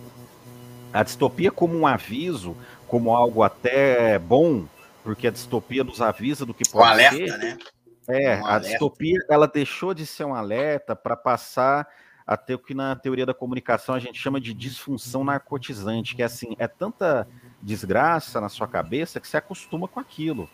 A 0.93 1.03
distopia 1.03 1.51
como 1.51 1.77
um 1.77 1.87
aviso, 1.87 2.55
como 2.87 3.15
algo 3.15 3.43
até 3.43 4.19
bom, 4.19 4.65
porque 5.03 5.27
a 5.27 5.31
distopia 5.31 5.83
nos 5.83 6.01
avisa 6.01 6.45
do 6.45 6.53
que 6.53 6.69
pode 6.69 6.85
um 6.85 6.91
alerta, 6.91 7.17
ser. 7.17 7.37
Né? 7.37 7.57
É, 8.07 8.37
um 8.37 8.45
a 8.45 8.49
alerta. 8.49 8.69
distopia 8.69 9.19
ela 9.29 9.47
deixou 9.47 9.93
de 9.93 10.05
ser 10.05 10.25
um 10.25 10.35
alerta 10.35 10.95
para 10.95 11.15
passar 11.15 11.87
até 12.25 12.55
o 12.55 12.59
que 12.59 12.73
na 12.73 12.95
teoria 12.95 13.25
da 13.25 13.33
comunicação 13.33 13.95
a 13.95 13.99
gente 13.99 14.19
chama 14.19 14.39
de 14.39 14.53
disfunção 14.53 15.23
narcotizante, 15.23 16.15
que 16.15 16.21
é 16.21 16.25
assim, 16.25 16.55
é 16.59 16.67
tanta 16.67 17.27
desgraça 17.61 18.39
na 18.39 18.49
sua 18.49 18.67
cabeça 18.67 19.19
que 19.19 19.27
você 19.27 19.37
acostuma 19.37 19.87
com 19.87 19.99
aquilo. 19.99 20.49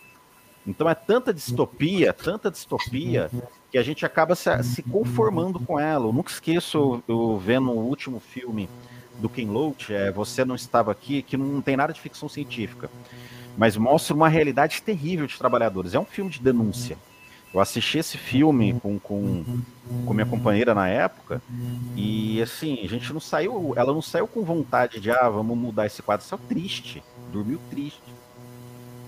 Então 0.66 0.90
é 0.90 0.96
tanta 0.96 1.34
distopia, 1.34 2.12
tanta 2.12 2.52
distopia, 2.52 3.32
que 3.72 3.78
a 3.78 3.84
gente 3.84 4.06
acaba 4.06 4.36
se, 4.36 4.64
se 4.64 4.84
conformando 4.84 5.60
com 5.60 5.80
ela. 5.80 6.08
Eu 6.08 6.14
nunca 6.14 6.30
esqueço, 6.30 7.02
eu 7.08 7.38
vendo 7.38 7.72
o 7.72 7.86
último 7.86 8.20
filme 8.20 8.70
do 9.20 9.30
Ken 9.30 9.48
Loach, 9.48 9.94
é 9.94 10.12
Você 10.12 10.46
Não 10.46 10.56
Estava 10.56 10.92
Aqui, 10.92 11.22
que 11.22 11.38
não 11.38 11.62
tem 11.62 11.76
nada 11.76 11.94
de 11.94 12.02
ficção 12.02 12.30
científica, 12.30 12.90
mas 13.58 13.76
mostra 13.76 14.16
uma 14.16 14.30
realidade 14.30 14.82
terrível 14.82 15.28
de 15.28 15.38
trabalhadores. 15.38 15.94
É 15.94 16.00
um 16.00 16.06
filme 16.06 16.30
de 16.30 16.40
denúncia. 16.40 16.98
Eu 17.54 17.62
assisti 17.62 17.98
esse 17.98 18.18
filme 18.18 18.80
com, 18.82 19.00
com, 19.00 19.44
com 20.06 20.14
minha 20.14 20.26
companheira 20.26 20.76
na 20.76 20.88
época 20.88 21.42
e 21.96 22.42
assim, 22.42 22.80
a 22.84 22.88
gente 22.88 23.12
não 23.14 23.20
saiu, 23.20 23.74
ela 23.76 23.94
não 23.94 24.02
saiu 24.02 24.28
com 24.28 24.44
vontade 24.44 25.00
de, 25.00 25.10
ah, 25.10 25.30
vamos 25.30 25.58
mudar 25.58 25.86
esse 25.86 26.02
quadro, 26.02 26.26
saiu 26.26 26.40
triste, 26.48 27.02
dormiu 27.32 27.60
triste. 27.70 28.02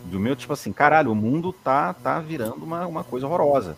Dormiu 0.05 0.35
tipo 0.35 0.53
assim, 0.53 0.71
caralho, 0.71 1.11
o 1.11 1.15
mundo 1.15 1.53
tá, 1.53 1.93
tá 1.93 2.19
virando 2.19 2.63
uma, 2.63 2.87
uma 2.87 3.03
coisa 3.03 3.27
horrorosa. 3.27 3.77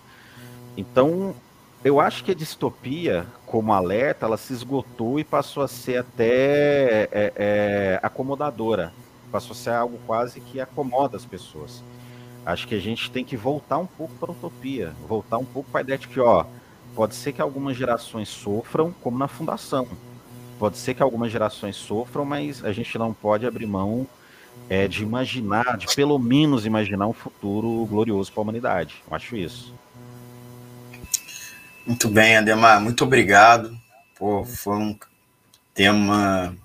Então, 0.78 1.36
eu 1.84 1.99
acho 1.99 2.24
que 2.24 2.32
a 2.32 2.36
distopia, 2.36 3.26
como 3.52 3.73
alerta, 3.73 4.26
ela 4.26 4.38
se 4.38 4.53
esgotou 4.53 5.19
e 5.19 5.26
passou 5.26 5.61
a 5.61 5.68
ser 5.68 5.98
até 5.98 7.03
é, 7.11 7.34
é, 7.36 7.99
acomodadora. 8.02 8.94
Passou 9.30 9.52
a 9.52 9.56
ser 9.56 9.72
algo 9.72 9.99
quase 10.07 10.40
que 10.40 10.61
acomoda 10.61 11.18
as 11.18 11.26
pessoas. 11.26 11.84
Acho 12.45 12.65
que 12.65 12.76
a 12.76 12.80
gente 12.80 13.11
tem 13.11 13.26
que 13.26 13.36
voltar 13.36 13.78
um 13.78 13.86
pouco 13.86 14.14
para 14.15 14.30
a 14.30 14.32
utopia, 14.32 14.94
voltar 15.06 15.38
um 15.38 15.44
pouco 15.44 15.69
para 15.69 15.82
a 15.82 15.84
ideia 15.84 15.99
de 15.99 16.07
que, 16.07 16.19
ó, 16.22 16.45
pode 16.95 17.14
ser 17.14 17.34
que 17.34 17.41
algumas 17.41 17.76
gerações 17.76 18.30
sofram, 18.30 18.94
como 19.02 19.18
na 19.18 19.28
fundação. 19.28 19.86
Pode 20.57 20.78
ser 20.78 20.94
que 20.94 21.03
algumas 21.03 21.30
gerações 21.30 21.76
sofram, 21.76 22.23
mas 22.23 22.64
a 22.64 22.72
gente 22.72 22.98
não 22.98 23.14
pode 23.14 23.45
abrir 23.45 23.65
mão 23.65 24.07
é, 24.69 24.88
de 24.88 25.03
imaginar, 25.03 25.78
de 25.78 25.94
pelo 25.94 26.18
menos 26.18 26.65
imaginar 26.65 27.06
um 27.06 27.14
futuro 27.14 27.86
glorioso 27.86 28.32
para 28.32 28.40
a 28.40 28.44
humanidade. 28.44 29.03
Eu 29.10 29.15
acho 29.15 29.36
isso. 29.36 29.73
Muito 31.86 32.08
bem, 32.08 32.38
Ademar, 32.38 32.80
muito 32.82 33.03
obrigado. 33.03 33.78
Pô, 34.18 34.44
foi 34.45 34.78
um 34.78 34.98
tema 35.74 36.56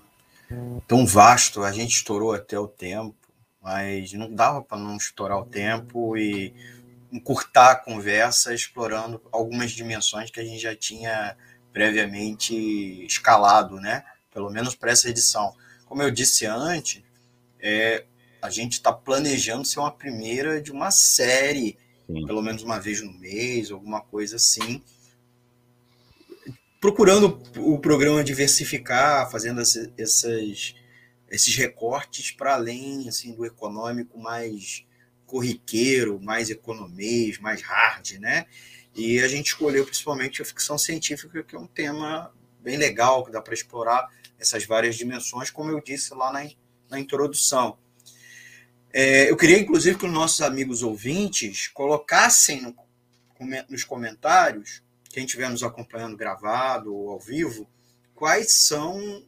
tão 0.86 1.06
vasto, 1.06 1.62
a 1.62 1.72
gente 1.72 1.96
estourou 1.96 2.32
até 2.32 2.58
o 2.58 2.68
tempo 2.68 3.26
mas 3.66 4.12
não 4.12 4.32
dava 4.32 4.62
para 4.62 4.78
não 4.78 4.96
estourar 4.96 5.40
o 5.40 5.44
tempo 5.44 6.16
e 6.16 6.54
encurtar 7.10 7.72
a 7.72 7.74
conversa 7.74 8.54
explorando 8.54 9.20
algumas 9.32 9.72
dimensões 9.72 10.30
que 10.30 10.38
a 10.38 10.44
gente 10.44 10.60
já 10.60 10.76
tinha 10.76 11.36
previamente 11.72 12.54
escalado, 13.04 13.80
né? 13.80 14.04
Pelo 14.32 14.50
menos 14.50 14.76
para 14.76 14.92
essa 14.92 15.08
edição. 15.08 15.52
Como 15.84 16.00
eu 16.00 16.12
disse 16.12 16.46
antes, 16.46 17.02
é, 17.58 18.04
a 18.40 18.50
gente 18.50 18.74
está 18.74 18.92
planejando 18.92 19.64
ser 19.64 19.80
uma 19.80 19.90
primeira 19.90 20.62
de 20.62 20.70
uma 20.70 20.92
série, 20.92 21.76
Sim. 22.06 22.24
pelo 22.24 22.42
menos 22.42 22.62
uma 22.62 22.78
vez 22.78 23.02
no 23.02 23.12
mês, 23.14 23.72
alguma 23.72 24.00
coisa 24.00 24.36
assim. 24.36 24.80
Procurando 26.80 27.42
o 27.56 27.78
programa 27.78 28.22
diversificar, 28.22 29.30
fazendo 29.30 29.60
essas, 29.60 30.74
esses 31.30 31.56
recortes 31.56 32.30
para 32.30 32.54
além 32.54 33.08
assim, 33.08 33.34
do 33.34 33.44
econômico 33.44 34.18
mais 34.18 34.84
corriqueiro, 35.26 36.20
mais 36.20 36.50
economês, 36.50 37.38
mais 37.38 37.62
hard, 37.62 38.12
né? 38.18 38.46
E 38.94 39.20
a 39.20 39.28
gente 39.28 39.48
escolheu 39.48 39.84
principalmente 39.84 40.40
a 40.40 40.44
ficção 40.44 40.78
científica, 40.78 41.42
que 41.42 41.54
é 41.54 41.58
um 41.58 41.66
tema 41.66 42.32
bem 42.60 42.76
legal, 42.76 43.24
que 43.24 43.32
dá 43.32 43.42
para 43.42 43.52
explorar 43.52 44.08
essas 44.38 44.64
várias 44.64 44.96
dimensões, 44.96 45.50
como 45.50 45.70
eu 45.70 45.80
disse 45.80 46.14
lá 46.14 46.32
na, 46.32 46.48
na 46.88 46.98
introdução. 46.98 47.78
É, 48.92 49.30
eu 49.30 49.36
queria, 49.36 49.58
inclusive, 49.58 49.98
que 49.98 50.06
os 50.06 50.12
nossos 50.12 50.40
amigos 50.40 50.82
ouvintes 50.82 51.68
colocassem 51.68 52.62
no, 52.62 52.74
nos 53.68 53.84
comentários, 53.84 54.82
quem 55.16 55.24
estiver 55.24 55.48
nos 55.48 55.62
acompanhando 55.62 56.14
gravado 56.14 56.94
ou 56.94 57.08
ao 57.08 57.18
vivo, 57.18 57.66
quais 58.14 58.52
são 58.52 59.26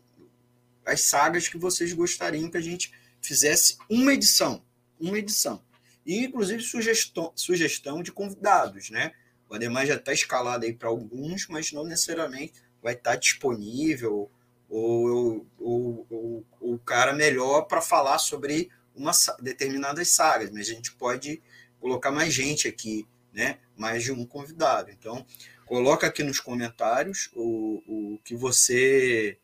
as 0.84 1.00
sagas 1.00 1.48
que 1.48 1.56
vocês 1.56 1.94
gostariam 1.94 2.50
que 2.50 2.58
a 2.58 2.60
gente 2.60 2.92
fizesse 3.22 3.78
uma 3.88 4.12
edição. 4.12 4.62
Uma 5.00 5.18
edição. 5.18 5.64
E, 6.04 6.26
inclusive, 6.26 6.62
sugestão, 6.62 7.32
sugestão 7.34 8.02
de 8.02 8.12
convidados, 8.12 8.90
né? 8.90 9.12
O 9.48 9.54
Ademar 9.54 9.86
já 9.86 9.94
está 9.94 10.12
escalado 10.12 10.66
aí 10.66 10.74
para 10.74 10.90
alguns, 10.90 11.48
mas 11.48 11.72
não 11.72 11.84
necessariamente 11.84 12.52
vai 12.82 12.92
estar 12.92 13.12
tá 13.12 13.16
disponível 13.16 14.30
ou, 14.68 15.46
ou, 15.58 16.06
ou, 16.10 16.46
ou 16.60 16.74
o 16.74 16.78
cara 16.78 17.14
melhor 17.14 17.62
para 17.62 17.80
falar 17.80 18.18
sobre 18.18 18.70
uma 18.94 19.12
determinadas 19.40 20.08
sagas, 20.08 20.50
mas 20.50 20.68
a 20.68 20.74
gente 20.74 20.92
pode 20.96 21.40
colocar 21.80 22.10
mais 22.10 22.34
gente 22.34 22.68
aqui, 22.68 23.08
né? 23.32 23.56
Mais 23.74 24.02
de 24.02 24.12
um 24.12 24.26
convidado. 24.26 24.90
Então, 24.90 25.24
coloca 25.68 26.06
aqui 26.06 26.22
nos 26.22 26.40
comentários 26.40 27.30
o, 27.34 27.82
o 27.86 28.18
que 28.24 28.34
você 28.34 29.38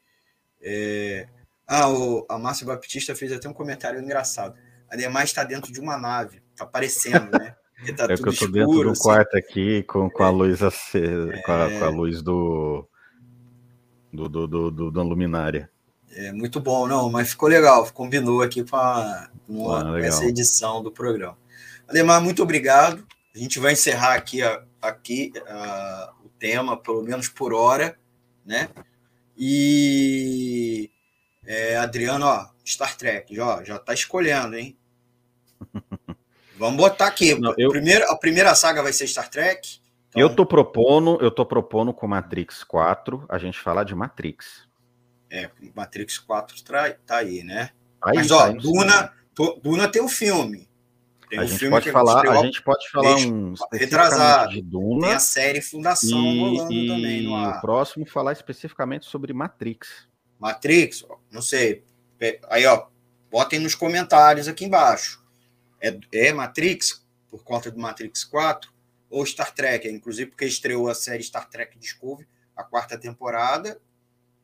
é... 0.63 1.29
Ah, 1.67 1.89
o, 1.89 2.27
a 2.29 2.39
Márcia 2.39 2.67
Baptista 2.67 3.15
fez 3.15 3.31
até 3.33 3.49
um 3.49 3.53
comentário 3.53 4.01
engraçado. 4.01 4.55
Ademais 4.91 5.31
está 5.31 5.45
dentro 5.45 5.73
de 5.73 5.81
uma 5.81 5.99
nave, 5.99 6.43
está 6.53 6.65
aparecendo, 6.65 7.31
né? 7.39 7.55
Tá 7.97 8.05
é 8.11 8.17
que 8.17 8.27
eu 8.27 8.33
estou 8.33 8.51
dentro 8.51 8.83
do 8.83 8.91
assim. 8.91 9.03
quarto 9.03 9.37
aqui 9.37 9.83
com, 9.85 10.09
com 10.09 10.25
a 10.25 10.29
é. 10.29 10.31
luz 10.31 10.63
acesa, 10.63 11.35
é... 11.35 11.43
com, 11.43 11.53
a, 11.53 11.71
com, 11.71 11.85
a, 11.85 11.89
luz 11.89 12.23
do 12.23 12.89
do, 14.13 14.29
do, 14.29 14.47
do, 14.47 14.71
do, 14.71 14.91
da 14.91 15.03
luminária. 15.03 15.71
É 16.13 16.33
muito 16.33 16.61
bom, 16.61 16.87
não, 16.87 17.11
mas 17.11 17.31
ficou 17.31 17.49
legal, 17.49 17.91
combinou 17.93 18.41
aqui 18.41 18.63
com, 18.63 18.77
a, 18.77 19.29
com 19.47 19.73
ah, 19.73 20.01
essa 20.01 20.25
edição 20.25 20.83
do 20.83 20.93
programa. 20.93 21.37
Ademar, 21.89 22.23
muito 22.23 22.43
obrigado. 22.43 23.05
A 23.35 23.39
gente 23.39 23.59
vai 23.59 23.73
encerrar 23.73 24.15
aqui, 24.15 24.41
aqui 24.81 25.33
o 26.25 26.29
tema, 26.39 26.77
pelo 26.77 27.03
menos 27.03 27.29
por 27.29 27.53
hora, 27.53 27.99
né? 28.45 28.69
E 29.37 30.91
é, 31.45 31.77
Adriano, 31.77 32.27
ó, 32.27 32.47
Star 32.65 32.97
Trek, 32.97 33.39
ó, 33.41 33.65
já 33.65 33.79
tá 33.79 33.93
escolhendo, 33.93 34.57
hein? 34.57 34.79
Vamos 36.57 36.77
botar 36.77 37.09
aqui. 37.09 37.35
Não, 37.35 37.53
eu... 37.59 37.71
Primeiro, 37.71 38.09
a 38.09 38.17
primeira 38.17 38.55
saga 38.55 38.83
vai 38.83 38.93
ser 38.93 39.07
Star 39.09 39.29
Trek. 39.29 39.81
Então... 40.11 40.23
Eu 40.23 40.35
tô 40.35 40.47
propondo, 40.47 41.19
eu 41.21 41.31
tô 41.31 41.45
propondo 41.45 41.93
com 41.93 42.07
Matrix 42.07 42.63
4 42.63 43.27
a 43.29 43.37
gente 43.37 43.59
falar 43.59 43.83
de 43.83 43.95
Matrix. 43.95 44.69
É, 45.29 45.51
Matrix 45.75 46.19
4 46.19 46.63
tá, 46.63 46.93
tá 47.05 47.17
aí, 47.17 47.43
né? 47.43 47.71
Aí, 48.01 48.15
Mas, 48.15 48.31
ó, 48.31 48.47
tá 48.47 48.53
Duna, 48.53 49.13
Duna 49.61 49.89
tem 49.89 50.01
o 50.01 50.05
um 50.05 50.09
filme. 50.09 50.69
Tem 51.35 51.41
a, 51.41 51.43
um 51.43 51.49
gente 51.49 51.59
filme 51.59 51.75
pode 51.75 51.91
falar, 51.91 52.29
a 52.29 52.43
gente 52.43 52.63
pode 52.63 52.91
falar 52.91 53.17
um 53.17 53.55
retrasado 53.73 54.53
de 54.53 54.63
Duna. 54.63 55.09
Tem 55.09 55.17
a 55.17 55.19
série 55.19 55.61
Fundação 55.61 56.25
e, 56.25 56.39
rolando 56.39 56.87
também 56.87 57.23
no 57.23 57.35
ar. 57.35 57.59
o 57.59 57.61
próximo 57.61 58.07
falar 58.07 58.33
especificamente 58.33 59.07
sobre 59.07 59.33
Matrix. 59.33 60.09
Matrix, 60.39 61.05
não 61.33 61.43
sei. 61.43 61.85
Aí, 62.49 62.65
ó, 62.67 62.87
botem 63.31 63.59
nos 63.59 63.75
comentários 63.75 64.47
aqui 64.47 64.65
embaixo. 64.65 65.23
É, 65.81 65.99
é 66.13 66.33
Matrix, 66.33 67.05
por 67.29 67.43
conta 67.43 67.71
do 67.71 67.81
Matrix 67.81 68.23
4, 68.25 68.73
ou 69.11 69.27
Star 69.27 69.53
Trek, 69.53 69.89
inclusive 69.89 70.31
porque 70.31 70.47
estreou 70.47 70.89
a 70.89 70.95
série 70.95 71.23
Star 71.23 71.49
Trek 71.49 71.77
Discovery, 71.79 72.29
a 72.57 72.63
quarta 72.63 72.97
temporada, 72.97 73.81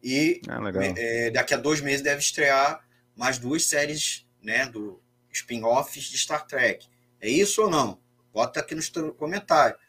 e 0.02 0.40
ah, 0.48 0.58
é, 0.96 1.30
daqui 1.30 1.54
a 1.54 1.56
dois 1.56 1.80
meses 1.80 2.02
deve 2.02 2.20
estrear 2.20 2.80
mais 3.16 3.38
duas 3.38 3.64
séries 3.66 4.26
né, 4.42 4.66
do 4.66 4.99
spin-offs 5.32 6.04
de 6.04 6.18
Star 6.18 6.46
Trek. 6.46 6.88
É 7.20 7.28
isso 7.28 7.62
ou 7.62 7.70
não? 7.70 8.00
Bota 8.32 8.60
aqui 8.60 8.74
nos 8.74 8.90
comentários. 9.18 9.80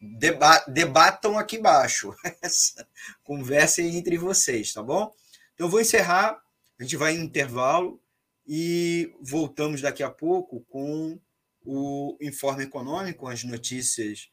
Deba 0.00 0.64
debatam 0.68 1.38
aqui 1.38 1.56
embaixo. 1.56 2.14
Conversem 3.24 3.96
entre 3.96 4.16
vocês, 4.16 4.72
tá 4.72 4.82
bom? 4.82 5.12
Então 5.54 5.66
eu 5.66 5.70
vou 5.70 5.80
encerrar. 5.80 6.40
A 6.78 6.82
gente 6.82 6.96
vai 6.96 7.14
em 7.14 7.20
intervalo 7.20 8.00
e 8.46 9.12
voltamos 9.20 9.80
daqui 9.80 10.02
a 10.02 10.10
pouco 10.10 10.60
com 10.68 11.18
o 11.64 12.16
informe 12.20 12.64
econômico, 12.64 13.26
as 13.26 13.42
notícias, 13.44 14.30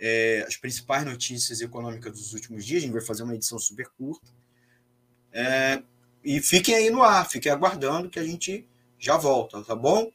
é, 0.00 0.44
as 0.46 0.56
principais 0.56 1.04
notícias 1.04 1.60
econômicas 1.60 2.12
dos 2.12 2.32
últimos 2.32 2.64
dias. 2.64 2.82
A 2.82 2.86
gente 2.86 2.94
vai 2.94 3.04
fazer 3.04 3.24
uma 3.24 3.34
edição 3.34 3.58
super 3.58 3.88
curta. 3.90 4.30
É, 5.32 5.82
e 6.24 6.40
fiquem 6.40 6.74
aí 6.74 6.90
no 6.90 7.02
ar, 7.02 7.28
fiquem 7.28 7.50
aguardando 7.50 8.08
que 8.08 8.18
a 8.18 8.24
gente 8.24 8.68
já 9.00 9.16
volta, 9.16 9.62
tá 9.64 9.74
bom? 9.74 10.10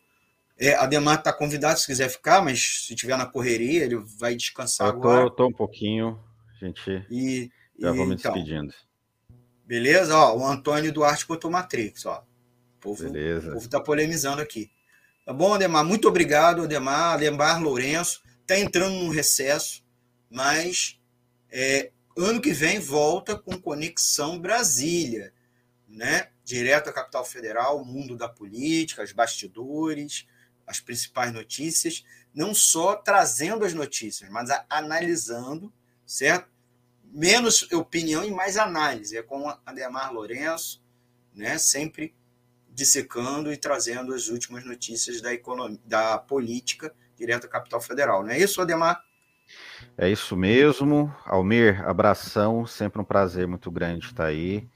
É, 0.57 0.75
Ademar 0.75 1.19
está 1.19 1.33
convidado 1.33 1.79
se 1.79 1.85
quiser 1.85 2.07
ficar, 2.09 2.41
mas 2.41 2.85
se 2.85 2.93
estiver 2.93 3.17
na 3.17 3.25
correria, 3.25 3.83
ele 3.83 3.97
vai 4.17 4.35
descansar 4.35 4.87
eu 4.87 4.93
tô, 4.93 4.99
agora. 4.99 5.21
Eu 5.23 5.29
tô 5.29 5.47
um 5.47 5.51
pouquinho, 5.51 6.17
gente. 6.61 7.05
E, 7.11 7.51
já 7.77 7.91
e, 7.91 7.97
vou 7.97 8.05
me 8.05 8.15
então, 8.15 8.31
despedindo. 8.31 8.73
Beleza? 9.65 10.15
Ó, 10.15 10.37
o 10.37 10.45
Antônio 10.45 10.93
Duarte 10.93 11.27
botou 11.27 11.51
Matrix, 11.51 12.05
ó. 12.05 12.23
O 12.77 12.79
povo, 12.79 13.03
Beleza. 13.03 13.49
O 13.49 13.53
povo 13.53 13.67
tá 13.67 13.81
polemizando 13.81 14.41
aqui. 14.41 14.71
Tá 15.25 15.33
bom, 15.33 15.53
Ademar? 15.53 15.83
Muito 15.83 16.07
obrigado, 16.07 16.63
Ademar. 16.63 17.15
Ademar 17.15 17.61
Lourenço. 17.61 18.21
Tá 18.45 18.57
entrando 18.57 18.93
no 18.93 19.09
recesso, 19.09 19.83
mas 20.29 20.99
é, 21.51 21.91
Ano 22.17 22.39
que 22.39 22.53
vem 22.53 22.79
volta 22.79 23.37
com 23.37 23.59
Conexão 23.59 24.39
Brasília, 24.39 25.33
né? 25.87 26.29
Direto 26.45 26.89
à 26.91 26.93
capital 26.93 27.25
federal, 27.25 27.81
o 27.81 27.85
mundo 27.85 28.15
da 28.15 28.29
política, 28.29 29.03
os 29.03 29.11
bastidores, 29.11 30.27
as 30.67 30.79
principais 30.79 31.33
notícias, 31.33 32.05
não 32.33 32.53
só 32.53 32.95
trazendo 32.95 33.65
as 33.65 33.73
notícias, 33.73 34.29
mas 34.29 34.49
analisando, 34.69 35.73
certo? 36.05 36.47
Menos 37.03 37.63
opinião 37.71 38.23
e 38.23 38.29
mais 38.29 38.57
análise. 38.57 39.17
É 39.17 39.23
com 39.23 39.49
Ademar 39.65 40.13
Lourenço, 40.13 40.83
né? 41.33 41.57
Sempre 41.57 42.13
dissecando 42.69 43.51
e 43.51 43.57
trazendo 43.57 44.13
as 44.13 44.27
últimas 44.27 44.63
notícias 44.63 45.21
da 45.21 45.33
economia, 45.33 45.79
da 45.83 46.17
política 46.19 46.93
direto 47.15 47.45
à 47.45 47.47
capital 47.47 47.81
federal. 47.81 48.21
Não 48.21 48.29
é 48.29 48.37
isso, 48.37 48.61
Ademar? 48.61 49.01
É 49.97 50.09
isso 50.09 50.35
mesmo. 50.35 51.11
Almir, 51.25 51.81
abração, 51.87 52.67
sempre 52.67 53.01
um 53.01 53.05
prazer 53.05 53.47
muito 53.47 53.71
grande 53.71 54.05
estar 54.05 54.25
aí 54.25 54.67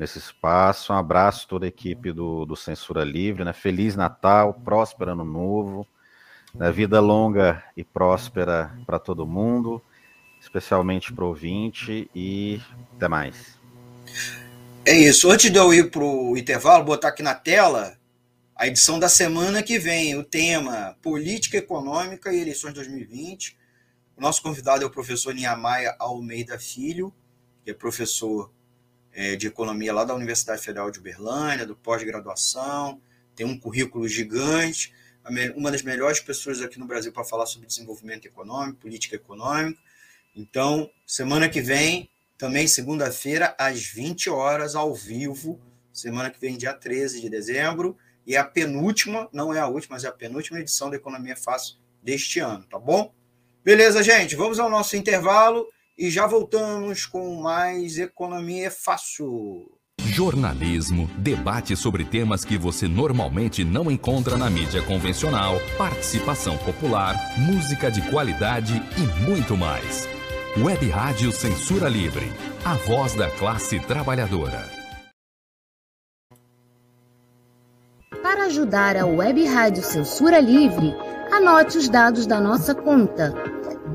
nesse 0.00 0.18
espaço. 0.18 0.92
Um 0.92 0.96
abraço 0.96 1.44
a 1.44 1.48
toda 1.48 1.66
a 1.66 1.68
equipe 1.68 2.10
do, 2.12 2.46
do 2.46 2.56
Censura 2.56 3.04
Livre, 3.04 3.44
né? 3.44 3.52
Feliz 3.52 3.94
Natal, 3.94 4.54
próspero 4.54 5.12
ano 5.12 5.24
novo, 5.24 5.86
né? 6.54 6.72
vida 6.72 6.98
longa 7.00 7.62
e 7.76 7.84
próspera 7.84 8.76
para 8.86 8.98
todo 8.98 9.26
mundo, 9.26 9.80
especialmente 10.40 11.12
para 11.12 11.24
o 11.24 11.28
ouvinte 11.28 12.10
e 12.14 12.60
até 12.96 13.06
mais. 13.06 13.58
É 14.84 14.96
isso. 14.96 15.30
Antes 15.30 15.50
de 15.50 15.58
eu 15.58 15.72
ir 15.74 15.90
para 15.90 16.02
o 16.02 16.36
intervalo, 16.36 16.82
botar 16.82 17.08
aqui 17.08 17.22
na 17.22 17.34
tela 17.34 17.96
a 18.56 18.66
edição 18.66 18.98
da 18.98 19.08
semana 19.08 19.62
que 19.62 19.78
vem, 19.78 20.16
o 20.16 20.24
tema 20.24 20.96
Política 21.02 21.58
Econômica 21.58 22.32
e 22.32 22.40
Eleições 22.40 22.72
2020 22.72 23.60
nosso 24.20 24.42
convidado 24.42 24.84
é 24.84 24.86
o 24.86 24.90
professor 24.90 25.32
Niamaia 25.32 25.96
Almeida 25.98 26.58
Filho, 26.58 27.10
que 27.64 27.70
é 27.70 27.74
professor 27.74 28.52
é, 29.20 29.36
de 29.36 29.46
economia 29.46 29.92
lá 29.92 30.02
da 30.02 30.14
Universidade 30.14 30.62
Federal 30.62 30.90
de 30.90 30.98
Uberlândia, 30.98 31.66
do 31.66 31.76
pós-graduação, 31.76 32.98
tem 33.36 33.44
um 33.44 33.58
currículo 33.58 34.08
gigante, 34.08 34.94
uma 35.54 35.70
das 35.70 35.82
melhores 35.82 36.20
pessoas 36.20 36.62
aqui 36.62 36.78
no 36.78 36.86
Brasil 36.86 37.12
para 37.12 37.22
falar 37.22 37.44
sobre 37.44 37.68
desenvolvimento 37.68 38.24
econômico, 38.24 38.78
política 38.78 39.16
econômica. 39.16 39.78
Então, 40.34 40.90
semana 41.06 41.50
que 41.50 41.60
vem, 41.60 42.08
também 42.38 42.66
segunda-feira, 42.66 43.54
às 43.58 43.84
20 43.84 44.30
horas, 44.30 44.74
ao 44.74 44.94
vivo, 44.94 45.60
semana 45.92 46.30
que 46.30 46.40
vem, 46.40 46.56
dia 46.56 46.72
13 46.72 47.20
de 47.20 47.28
dezembro, 47.28 47.98
e 48.26 48.38
a 48.38 48.44
penúltima, 48.44 49.28
não 49.34 49.52
é 49.52 49.60
a 49.60 49.66
última, 49.66 49.96
mas 49.96 50.04
é 50.04 50.08
a 50.08 50.12
penúltima 50.12 50.60
edição 50.60 50.88
da 50.88 50.96
Economia 50.96 51.36
Fácil 51.36 51.76
deste 52.02 52.40
ano, 52.40 52.64
tá 52.64 52.78
bom? 52.78 53.12
Beleza, 53.62 54.02
gente? 54.02 54.34
Vamos 54.34 54.58
ao 54.58 54.70
nosso 54.70 54.96
intervalo 54.96 55.68
e 56.00 56.08
já 56.08 56.26
voltamos 56.26 57.04
com 57.04 57.42
mais 57.42 57.98
Economia 57.98 58.70
Fácil. 58.70 59.70
Jornalismo, 60.00 61.10
debate 61.18 61.76
sobre 61.76 62.06
temas 62.06 62.42
que 62.42 62.56
você 62.56 62.88
normalmente 62.88 63.62
não 63.64 63.90
encontra 63.90 64.38
na 64.38 64.48
mídia 64.48 64.82
convencional, 64.82 65.60
participação 65.76 66.56
popular, 66.56 67.14
música 67.38 67.90
de 67.90 68.00
qualidade 68.10 68.82
e 68.96 69.28
muito 69.28 69.58
mais. 69.58 70.08
Web 70.56 70.88
Rádio 70.88 71.30
Censura 71.32 71.86
Livre, 71.86 72.32
a 72.64 72.76
voz 72.76 73.14
da 73.14 73.30
classe 73.32 73.78
trabalhadora. 73.80 74.70
Para 78.22 78.46
ajudar 78.46 78.96
a 78.96 79.04
Web 79.04 79.44
Rádio 79.44 79.82
Censura 79.82 80.40
Livre, 80.40 80.94
anote 81.30 81.76
os 81.76 81.90
dados 81.90 82.26
da 82.26 82.40
nossa 82.40 82.74
conta. 82.74 83.34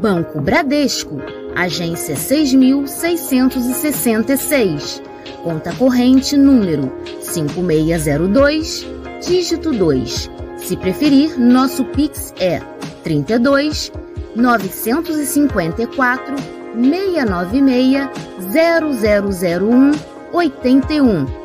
Banco 0.02 0.42
Bradesco, 0.42 1.22
agência 1.56 2.16
6666, 2.16 5.02
conta 5.44 5.72
corrente 5.74 6.38
número 6.38 6.92
5602, 7.22 8.88
dígito 9.26 9.72
2. 9.72 10.30
Se 10.58 10.78
preferir, 10.78 11.40
nosso 11.40 11.84
Pix 11.86 12.32
é 12.40 12.62
32 13.04 13.92
954 14.36 16.36
696 16.76 18.10
0001 18.52 19.92
81. 20.34 21.45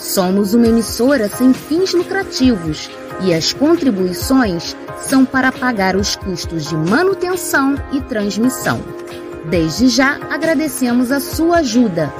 Somos 0.00 0.54
uma 0.54 0.66
emissora 0.66 1.28
sem 1.28 1.52
fins 1.52 1.92
lucrativos 1.92 2.90
e 3.20 3.34
as 3.34 3.52
contribuições 3.52 4.74
são 5.02 5.26
para 5.26 5.52
pagar 5.52 5.94
os 5.94 6.16
custos 6.16 6.70
de 6.70 6.74
manutenção 6.74 7.74
e 7.92 8.00
transmissão. 8.00 8.80
Desde 9.50 9.88
já 9.88 10.16
agradecemos 10.30 11.12
a 11.12 11.20
sua 11.20 11.58
ajuda. 11.58 12.12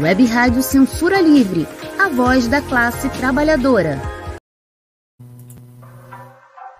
Web 0.00 0.26
Rádio 0.26 0.62
Censura 0.64 1.20
Livre, 1.20 1.66
a 1.96 2.08
voz 2.08 2.48
da 2.48 2.60
classe 2.60 3.08
trabalhadora. 3.10 4.00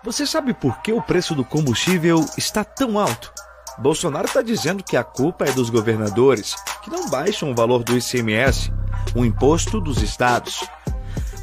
Você 0.04 0.26
sabe 0.26 0.54
por 0.54 0.82
que 0.82 0.92
o 0.92 1.00
preço 1.00 1.36
do 1.36 1.44
combustível 1.44 2.24
está 2.36 2.64
tão 2.64 2.98
alto? 2.98 3.32
Bolsonaro 3.78 4.26
está 4.26 4.42
dizendo 4.42 4.82
que 4.82 4.96
a 4.96 5.04
culpa 5.04 5.44
é 5.44 5.52
dos 5.52 5.70
governadores, 5.70 6.56
que 6.82 6.90
não 6.90 7.08
baixam 7.08 7.52
o 7.52 7.54
valor 7.54 7.84
do 7.84 7.96
ICMS, 7.96 8.72
o 9.14 9.24
imposto 9.24 9.80
dos 9.80 10.02
estados. 10.02 10.68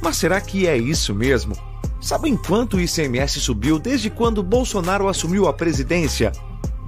Mas 0.01 0.17
será 0.17 0.39
que 0.39 0.67
é 0.67 0.77
isso 0.77 1.13
mesmo? 1.13 1.55
Sabem 1.99 2.37
quanto 2.37 2.77
o 2.77 2.81
ICMS 2.81 3.39
subiu 3.39 3.79
desde 3.79 4.09
quando 4.09 4.43
Bolsonaro 4.43 5.07
assumiu 5.07 5.47
a 5.47 5.53
presidência? 5.53 6.31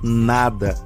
Nada. 0.03 0.77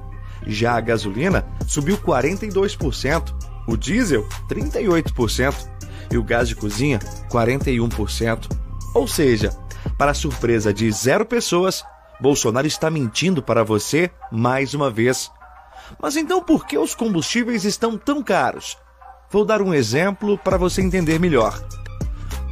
Já 0.46 0.76
a 0.76 0.80
gasolina 0.80 1.46
subiu 1.66 1.98
42%, 1.98 3.34
o 3.66 3.76
diesel 3.76 4.26
38% 4.48 5.54
e 6.10 6.16
o 6.16 6.22
gás 6.22 6.48
de 6.48 6.56
cozinha 6.56 6.98
41%. 7.30 8.50
Ou 8.94 9.06
seja, 9.06 9.50
para 9.98 10.14
surpresa 10.14 10.72
de 10.72 10.90
zero 10.90 11.26
pessoas, 11.26 11.84
Bolsonaro 12.20 12.66
está 12.66 12.90
mentindo 12.90 13.42
para 13.42 13.64
você 13.64 14.10
mais 14.30 14.74
uma 14.74 14.90
vez. 14.90 15.30
Mas 16.00 16.16
então 16.16 16.42
por 16.42 16.66
que 16.66 16.78
os 16.78 16.94
combustíveis 16.94 17.64
estão 17.64 17.98
tão 17.98 18.22
caros? 18.22 18.78
Vou 19.32 19.46
dar 19.46 19.62
um 19.62 19.72
exemplo 19.72 20.36
para 20.36 20.58
você 20.58 20.82
entender 20.82 21.18
melhor. 21.18 21.58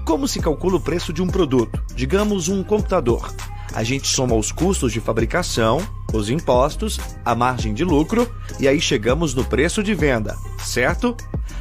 Como 0.02 0.26
se 0.26 0.40
calcula 0.40 0.76
o 0.76 0.80
preço 0.80 1.12
de 1.12 1.20
um 1.20 1.26
produto? 1.26 1.78
Digamos 1.94 2.48
um 2.48 2.64
computador. 2.64 3.30
A 3.74 3.84
gente 3.84 4.08
soma 4.08 4.34
os 4.34 4.50
custos 4.50 4.90
de 4.90 4.98
fabricação, 4.98 5.78
os 6.10 6.30
impostos, 6.30 6.98
a 7.22 7.34
margem 7.34 7.74
de 7.74 7.84
lucro 7.84 8.26
e 8.58 8.66
aí 8.66 8.80
chegamos 8.80 9.34
no 9.34 9.44
preço 9.44 9.82
de 9.82 9.94
venda, 9.94 10.38
certo? 10.64 11.14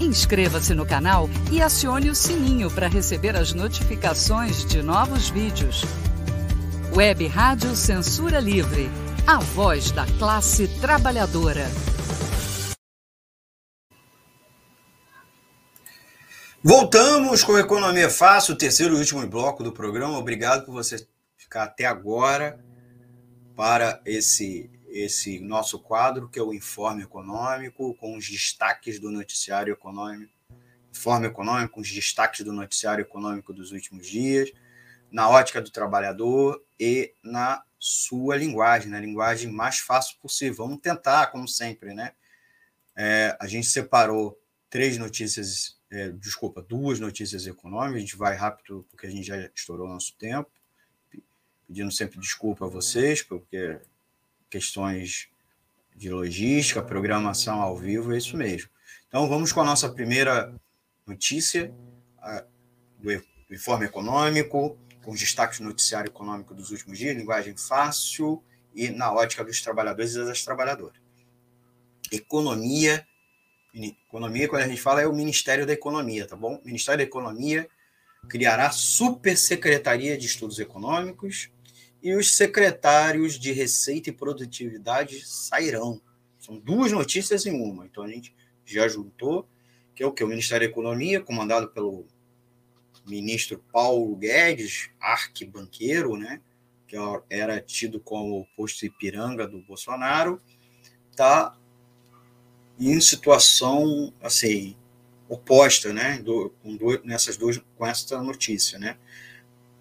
Inscreva-se 0.00 0.74
no 0.74 0.86
canal 0.86 1.28
e 1.52 1.60
acione 1.60 2.08
o 2.08 2.14
sininho 2.14 2.70
para 2.70 2.88
receber 2.88 3.36
as 3.36 3.52
notificações 3.52 4.64
de 4.64 4.82
novos 4.82 5.28
vídeos. 5.28 5.82
Web 6.96 7.26
Rádio 7.26 7.76
Censura 7.76 8.40
Livre. 8.40 8.88
A 9.26 9.38
voz 9.38 9.90
da 9.90 10.06
classe 10.18 10.66
trabalhadora. 10.80 11.66
Voltamos 16.64 17.44
com 17.44 17.58
Economia 17.58 18.08
Fácil, 18.08 18.54
o 18.54 18.56
terceiro 18.56 18.94
e 18.94 18.98
último 18.98 19.26
bloco 19.26 19.62
do 19.62 19.70
programa. 19.70 20.16
Obrigado 20.16 20.64
por 20.64 20.72
você 20.72 21.06
ficar 21.36 21.64
até 21.64 21.84
agora 21.84 22.58
para 23.54 24.00
esse 24.06 24.70
esse 24.90 25.40
nosso 25.40 25.78
quadro, 25.78 26.28
que 26.28 26.38
é 26.38 26.42
o 26.42 26.52
Informe 26.52 27.02
Econômico, 27.02 27.94
com 27.94 28.16
os 28.16 28.28
destaques 28.28 28.98
do 28.98 29.10
noticiário 29.10 29.72
econômico, 29.72 30.32
Informe 30.90 31.28
Econômico, 31.28 31.74
com 31.74 31.80
os 31.80 31.90
destaques 31.90 32.44
do 32.44 32.52
noticiário 32.52 33.02
econômico 33.02 33.52
dos 33.52 33.72
últimos 33.72 34.06
dias, 34.06 34.50
na 35.10 35.28
ótica 35.28 35.60
do 35.60 35.70
trabalhador 35.70 36.62
e 36.78 37.14
na 37.22 37.62
sua 37.78 38.36
linguagem, 38.36 38.90
na 38.90 39.00
linguagem 39.00 39.50
mais 39.50 39.78
fácil 39.78 40.18
possível. 40.20 40.66
Vamos 40.66 40.80
tentar, 40.80 41.28
como 41.28 41.46
sempre, 41.46 41.94
né? 41.94 42.12
É, 42.96 43.36
a 43.40 43.46
gente 43.46 43.66
separou 43.68 44.38
três 44.68 44.98
notícias, 44.98 45.78
é, 45.90 46.10
desculpa, 46.10 46.60
duas 46.60 47.00
notícias 47.00 47.46
econômicas, 47.46 47.96
a 47.96 48.00
gente 48.00 48.16
vai 48.16 48.34
rápido 48.34 48.86
porque 48.90 49.06
a 49.06 49.10
gente 49.10 49.24
já 49.24 49.36
estourou 49.54 49.88
nosso 49.88 50.14
tempo 50.16 50.50
pedindo 51.70 51.92
sempre 51.92 52.18
desculpa 52.18 52.66
a 52.66 52.68
vocês, 52.68 53.22
porque 53.22 53.80
questões 54.50 55.28
de 55.94 56.10
logística, 56.10 56.82
programação 56.82 57.60
ao 57.60 57.76
vivo, 57.76 58.12
é 58.12 58.18
isso 58.18 58.36
mesmo. 58.36 58.68
Então, 59.08 59.28
vamos 59.28 59.52
com 59.52 59.60
a 59.60 59.64
nossa 59.64 59.88
primeira 59.88 60.54
notícia 61.06 61.72
do 62.98 63.10
informe 63.52 63.86
econômico, 63.86 64.78
com 65.02 65.12
os 65.12 65.20
destaques 65.20 65.58
do 65.58 65.64
noticiário 65.64 66.08
econômico 66.08 66.54
dos 66.54 66.70
últimos 66.70 66.98
dias, 66.98 67.16
linguagem 67.16 67.56
fácil 67.56 68.42
e 68.74 68.90
na 68.90 69.12
ótica 69.12 69.42
dos 69.44 69.60
trabalhadores 69.60 70.14
e 70.14 70.24
das 70.24 70.44
trabalhadoras. 70.44 71.00
Economia, 72.12 73.06
economia, 73.74 74.48
quando 74.48 74.62
a 74.62 74.68
gente 74.68 74.80
fala, 74.80 75.00
é 75.00 75.06
o 75.06 75.14
Ministério 75.14 75.66
da 75.66 75.72
Economia, 75.72 76.26
tá 76.26 76.36
bom? 76.36 76.56
O 76.56 76.66
Ministério 76.66 76.98
da 76.98 77.04
Economia 77.04 77.68
criará 78.28 78.70
supersecretaria 78.70 80.16
de 80.16 80.26
estudos 80.26 80.58
econômicos 80.58 81.50
e 82.02 82.14
os 82.14 82.36
secretários 82.36 83.38
de 83.38 83.52
Receita 83.52 84.10
e 84.10 84.12
Produtividade 84.12 85.26
sairão. 85.26 86.00
São 86.38 86.58
duas 86.58 86.92
notícias 86.92 87.44
em 87.46 87.52
uma. 87.52 87.86
Então 87.86 88.04
a 88.04 88.08
gente 88.08 88.34
já 88.64 88.88
juntou, 88.88 89.48
que 89.94 90.02
é 90.02 90.06
o 90.06 90.12
que? 90.12 90.24
O 90.24 90.28
Ministério 90.28 90.66
da 90.66 90.70
Economia, 90.70 91.20
comandado 91.20 91.68
pelo 91.68 92.06
ministro 93.06 93.62
Paulo 93.72 94.14
Guedes, 94.16 94.90
arquibanqueiro, 95.00 96.16
né? 96.16 96.40
que 96.90 96.96
era 97.28 97.60
tido 97.60 98.00
como 98.00 98.40
o 98.40 98.46
posto 98.56 98.84
Ipiranga 98.84 99.46
do 99.46 99.60
Bolsonaro, 99.60 100.40
está 101.08 101.56
em 102.78 103.00
situação 103.00 104.12
assim 104.20 104.76
oposta, 105.28 105.92
né, 105.92 106.18
do, 106.18 106.52
com 106.60 106.76
do, 106.76 107.00
nessas 107.04 107.36
duas, 107.36 107.62
com 107.76 107.86
essa 107.86 108.20
notícia, 108.20 108.76
né. 108.80 108.98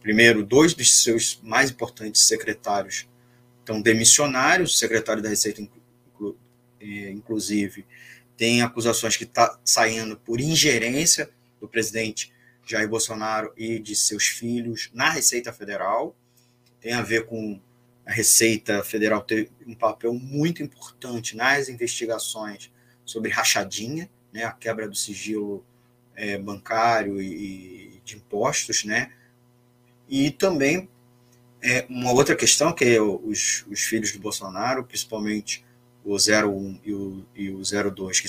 Primeiro, 0.01 0.43
dois 0.43 0.73
dos 0.73 1.03
seus 1.03 1.39
mais 1.43 1.71
importantes 1.71 2.21
secretários 2.21 3.07
estão 3.59 3.81
demissionários, 3.81 4.73
o 4.73 4.77
secretário 4.77 5.21
da 5.21 5.29
Receita, 5.29 5.61
inclu, 5.61 6.37
é, 6.79 7.11
inclusive, 7.11 7.85
tem 8.37 8.61
acusações 8.61 9.17
que 9.17 9.25
está 9.25 9.59
saindo 9.65 10.17
por 10.17 10.39
ingerência 10.39 11.29
do 11.59 11.67
presidente 11.67 12.31
Jair 12.65 12.87
Bolsonaro 12.87 13.51
e 13.57 13.79
de 13.79 13.95
seus 13.95 14.27
filhos 14.27 14.89
na 14.93 15.09
Receita 15.09 15.51
Federal. 15.51 16.15
Tem 16.79 16.93
a 16.93 17.01
ver 17.01 17.25
com 17.25 17.59
a 18.05 18.11
Receita 18.11 18.83
Federal 18.83 19.21
ter 19.21 19.51
um 19.67 19.75
papel 19.75 20.13
muito 20.13 20.63
importante 20.63 21.35
nas 21.35 21.67
investigações 21.67 22.71
sobre 23.05 23.29
rachadinha, 23.29 24.09
né, 24.31 24.43
a 24.43 24.51
quebra 24.51 24.87
do 24.87 24.95
sigilo 24.95 25.65
é, 26.15 26.37
bancário 26.37 27.21
e, 27.21 27.97
e, 27.97 28.01
de 28.05 28.15
impostos, 28.15 28.83
né, 28.83 29.11
e 30.09 30.31
também 30.31 30.89
é, 31.61 31.85
uma 31.89 32.11
outra 32.11 32.35
questão 32.35 32.73
que 32.73 32.85
é 32.85 33.01
os, 33.01 33.65
os 33.69 33.81
filhos 33.81 34.11
do 34.11 34.19
Bolsonaro, 34.19 34.83
principalmente 34.83 35.63
o 36.03 36.15
01 36.15 36.79
e 36.83 36.93
o, 36.93 37.25
e 37.35 37.49
o 37.51 37.61
02, 37.61 38.19
que 38.19 38.27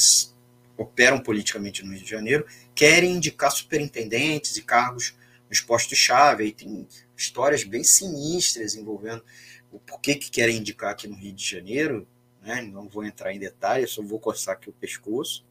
operam 0.76 1.20
politicamente 1.20 1.84
no 1.84 1.92
Rio 1.92 2.02
de 2.02 2.10
Janeiro, 2.10 2.46
querem 2.74 3.12
indicar 3.12 3.50
superintendentes 3.52 4.56
e 4.56 4.62
cargos 4.62 5.14
nos 5.48 5.60
postos-chave. 5.60 6.44
Aí 6.44 6.52
tem 6.52 6.86
histórias 7.16 7.64
bem 7.64 7.84
sinistras 7.84 8.74
envolvendo 8.74 9.22
o 9.70 9.78
porquê 9.78 10.14
que 10.14 10.30
querem 10.30 10.56
indicar 10.56 10.90
aqui 10.90 11.06
no 11.06 11.16
Rio 11.16 11.32
de 11.32 11.44
Janeiro. 11.44 12.06
Né? 12.42 12.62
Não 12.62 12.88
vou 12.88 13.04
entrar 13.04 13.32
em 13.32 13.38
detalhes, 13.38 13.90
só 13.90 14.02
vou 14.02 14.18
coçar 14.18 14.54
aqui 14.54 14.68
o 14.68 14.72
pescoço. 14.72 15.44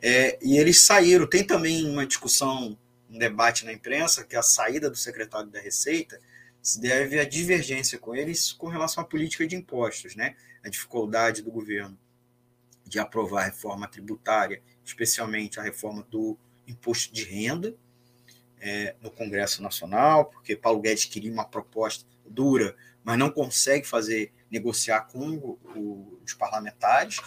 É, 0.00 0.38
e 0.42 0.58
eles 0.58 0.80
saíram. 0.80 1.26
Tem 1.26 1.44
também 1.44 1.88
uma 1.88 2.04
discussão, 2.04 2.76
um 3.12 3.18
debate 3.18 3.64
na 3.64 3.72
imprensa, 3.72 4.24
que 4.24 4.34
a 4.34 4.42
saída 4.42 4.88
do 4.88 4.96
secretário 4.96 5.50
da 5.50 5.60
Receita 5.60 6.18
se 6.62 6.80
deve 6.80 7.20
à 7.20 7.24
divergência 7.24 7.98
com 7.98 8.14
eles 8.14 8.52
com 8.52 8.68
relação 8.68 9.02
à 9.02 9.06
política 9.06 9.46
de 9.46 9.54
impostos, 9.54 10.16
né? 10.16 10.36
a 10.64 10.68
dificuldade 10.68 11.42
do 11.42 11.50
governo 11.50 11.98
de 12.86 12.98
aprovar 12.98 13.42
a 13.42 13.44
reforma 13.46 13.88
tributária, 13.88 14.62
especialmente 14.84 15.58
a 15.58 15.62
reforma 15.62 16.06
do 16.10 16.38
imposto 16.66 17.12
de 17.12 17.24
renda 17.24 17.74
é, 18.60 18.94
no 19.00 19.10
Congresso 19.10 19.62
Nacional, 19.62 20.26
porque 20.26 20.56
Paulo 20.56 20.80
Guedes 20.80 21.04
queria 21.04 21.32
uma 21.32 21.44
proposta 21.44 22.06
dura, 22.24 22.76
mas 23.02 23.18
não 23.18 23.30
consegue 23.30 23.86
fazer 23.86 24.32
negociar 24.50 25.02
com 25.02 25.36
o, 25.36 26.20
os 26.24 26.34
parlamentares, 26.34 27.20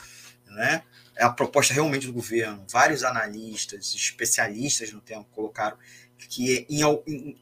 né? 0.55 0.83
É 1.15 1.23
a 1.23 1.29
proposta 1.29 1.73
realmente 1.73 2.07
do 2.07 2.13
governo. 2.13 2.65
Vários 2.69 3.03
analistas, 3.03 3.93
especialistas 3.93 4.91
no 4.91 5.01
tema 5.01 5.23
colocaram 5.31 5.77
que 6.17 6.65
em, 6.69 6.81
em, 7.07 7.37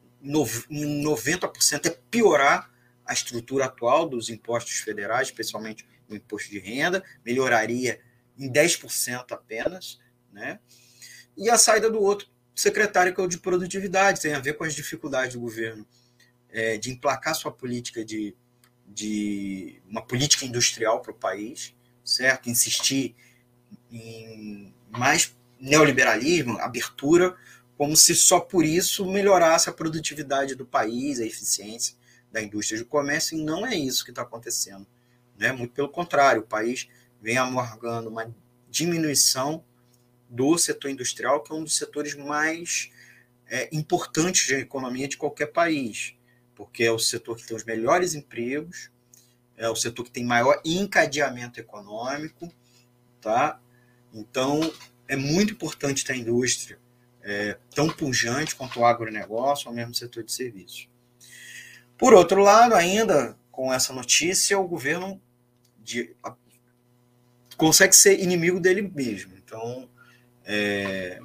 em 0.70 1.04
90% 1.04 1.86
é 1.86 1.98
piorar 2.10 2.72
a 3.06 3.14
estrutura 3.14 3.66
atual 3.66 4.08
dos 4.08 4.30
impostos 4.30 4.78
federais, 4.80 5.28
especialmente 5.28 5.86
o 6.10 6.16
imposto 6.16 6.50
de 6.50 6.60
renda, 6.60 7.04
melhoraria 7.26 8.00
em 8.38 8.52
10% 8.52 9.32
apenas, 9.32 10.00
né? 10.32 10.60
E 11.36 11.50
a 11.50 11.58
saída 11.58 11.90
do 11.90 12.02
outro 12.02 12.28
secretário, 12.56 13.14
que 13.14 13.20
é 13.20 13.24
o 13.24 13.28
de 13.28 13.40
produtividade, 13.40 14.22
tem 14.22 14.34
a 14.34 14.40
ver 14.40 14.54
com 14.54 14.64
as 14.64 14.76
dificuldades 14.76 15.34
do 15.34 15.42
governo 15.42 15.86
é, 16.50 16.78
de 16.78 16.92
emplacar 16.92 17.36
sua 17.36 17.52
política 17.52 18.06
de, 18.06 18.36
de 18.88 19.82
uma 19.88 20.06
política 20.06 20.46
industrial 20.46 21.02
para 21.02 21.12
o 21.12 21.16
país, 21.16 21.76
certo? 22.04 22.50
Insistir 22.50 23.16
em 23.92 24.74
mais 24.90 25.36
neoliberalismo, 25.60 26.58
abertura, 26.60 27.36
como 27.78 27.96
se 27.96 28.16
só 28.16 28.40
por 28.40 28.66
isso 28.66 29.06
melhorasse 29.06 29.70
a 29.70 29.74
produtividade 29.74 30.56
do 30.56 30.66
país, 30.66 31.20
a 31.20 31.26
eficiência 31.26 31.96
da 32.32 32.42
indústria 32.42 32.78
de 32.78 32.86
comércio, 32.86 33.38
e 33.38 33.44
não 33.44 33.66
é 33.66 33.76
isso 33.76 34.04
que 34.04 34.12
está 34.12 34.24
acontecendo. 34.24 34.86
Né? 35.38 35.52
Muito 35.52 35.74
pelo 35.74 35.90
contrário, 35.90 36.42
o 36.42 36.46
país 36.46 36.88
vem 37.22 37.38
amargando 37.38 38.10
uma 38.10 38.34
diminuição 38.70 39.64
do 40.30 40.58
setor 40.58 40.90
industrial, 40.90 41.44
que 41.44 41.52
é 41.52 41.56
um 41.56 41.64
dos 41.64 41.78
setores 41.78 42.16
mais 42.16 42.92
é, 43.48 43.70
importantes 43.72 44.50
da 44.50 44.60
economia 44.60 45.08
de 45.08 45.16
qualquer 45.18 45.48
país, 45.48 46.16
porque 46.56 46.84
é 46.84 46.92
o 46.92 47.00
setor 47.00 47.38
que 47.38 47.46
tem 47.46 47.56
os 47.56 47.64
melhores 47.64 48.16
empregos, 48.16 48.90
é 49.58 49.70
o 49.70 49.76
setor 49.76 50.06
que 50.06 50.12
tem 50.12 50.26
maior 50.26 50.60
encadeamento 50.66 51.60
econômico, 51.60 52.52
tá? 53.22 53.60
Então, 54.14 54.60
é 55.08 55.16
muito 55.16 55.54
importante 55.54 56.04
ter 56.04 56.14
a 56.14 56.18
indústria 56.18 56.80
é, 57.24 57.58
tão 57.74 57.88
pujante 57.88 58.56
quanto 58.56 58.80
o 58.80 58.86
agronegócio, 58.86 59.70
ou 59.70 59.74
mesmo 59.74 59.94
setor 59.94 60.24
de 60.24 60.32
serviços. 60.32 60.90
Por 61.98 62.14
outro 62.14 62.42
lado, 62.42 62.76
ainda 62.76 63.38
com 63.52 63.72
essa 63.72 63.94
notícia, 63.94 64.60
o 64.60 64.68
governo 64.68 65.22
de, 65.80 66.16
a, 66.24 66.36
consegue 67.56 67.96
ser 67.96 68.20
inimigo 68.20 68.60
dele 68.60 68.82
mesmo. 68.82 69.34
Então, 69.38 69.90
é, 70.46 71.20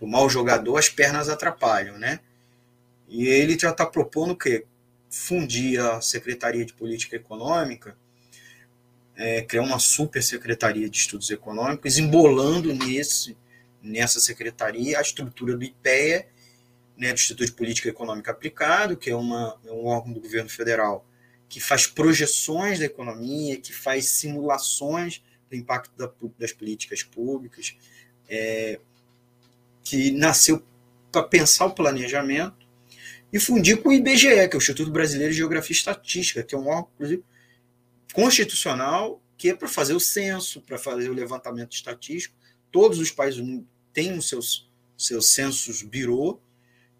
o 0.00 0.06
mau 0.06 0.28
jogador, 0.28 0.76
as 0.78 0.88
pernas 0.88 1.28
atrapalham, 1.28 1.98
né? 1.98 2.20
E 3.08 3.26
ele 3.26 3.58
já 3.58 3.70
está 3.70 3.86
propondo 3.86 4.32
o 4.32 4.36
quê? 4.36 4.66
Fundir 5.10 5.80
a 5.80 6.00
Secretaria 6.00 6.64
de 6.64 6.72
Política 6.72 7.16
Econômica, 7.16 7.96
é, 9.16 9.42
criar 9.42 9.62
uma 9.62 9.78
super 9.78 10.22
secretaria 10.22 10.88
de 10.88 10.98
estudos 10.98 11.30
econômicos, 11.30 11.98
embolando 11.98 12.74
nesse, 12.74 13.36
nessa 13.82 14.20
secretaria 14.20 14.98
a 14.98 15.02
estrutura 15.02 15.56
do 15.56 15.64
IPEA, 15.64 16.28
né, 16.96 17.08
do 17.08 17.14
Instituto 17.14 17.46
de 17.46 17.52
Política 17.52 17.88
Econômica 17.88 18.30
Aplicado, 18.30 18.96
que 18.96 19.10
é, 19.10 19.16
uma, 19.16 19.58
é 19.64 19.72
um 19.72 19.86
órgão 19.86 20.12
do 20.12 20.20
governo 20.20 20.48
federal 20.48 21.06
que 21.48 21.60
faz 21.60 21.86
projeções 21.86 22.78
da 22.78 22.86
economia, 22.86 23.60
que 23.60 23.72
faz 23.72 24.06
simulações 24.06 25.22
do 25.48 25.56
impacto 25.56 25.96
da, 25.96 26.10
das 26.38 26.52
políticas 26.52 27.02
públicas, 27.02 27.76
é, 28.28 28.80
que 29.84 30.10
nasceu 30.10 30.64
para 31.12 31.22
pensar 31.22 31.66
o 31.66 31.74
planejamento 31.74 32.65
e 33.32 33.40
fundir 33.40 33.82
com 33.82 33.88
o 33.88 33.92
IBGE, 33.92 34.48
que 34.48 34.54
é 34.54 34.54
o 34.54 34.58
Instituto 34.58 34.90
Brasileiro 34.90 35.32
de 35.32 35.38
Geografia 35.38 35.74
e 35.74 35.76
Estatística, 35.76 36.42
que 36.42 36.54
é 36.54 36.58
um 36.58 36.68
órgão 36.68 36.90
constitucional 38.12 39.22
que 39.36 39.50
é 39.50 39.54
para 39.54 39.68
fazer 39.68 39.92
o 39.92 40.00
censo, 40.00 40.62
para 40.62 40.78
fazer 40.78 41.10
o 41.10 41.14
levantamento 41.14 41.72
estatístico. 41.72 42.34
Todos 42.72 42.98
os 42.98 43.10
países 43.10 43.38
do 43.38 43.44
mundo 43.44 43.68
têm 43.92 44.16
os 44.16 44.28
seus, 44.28 44.70
seus 44.96 45.28
censos 45.32 45.82
birô, 45.82 46.40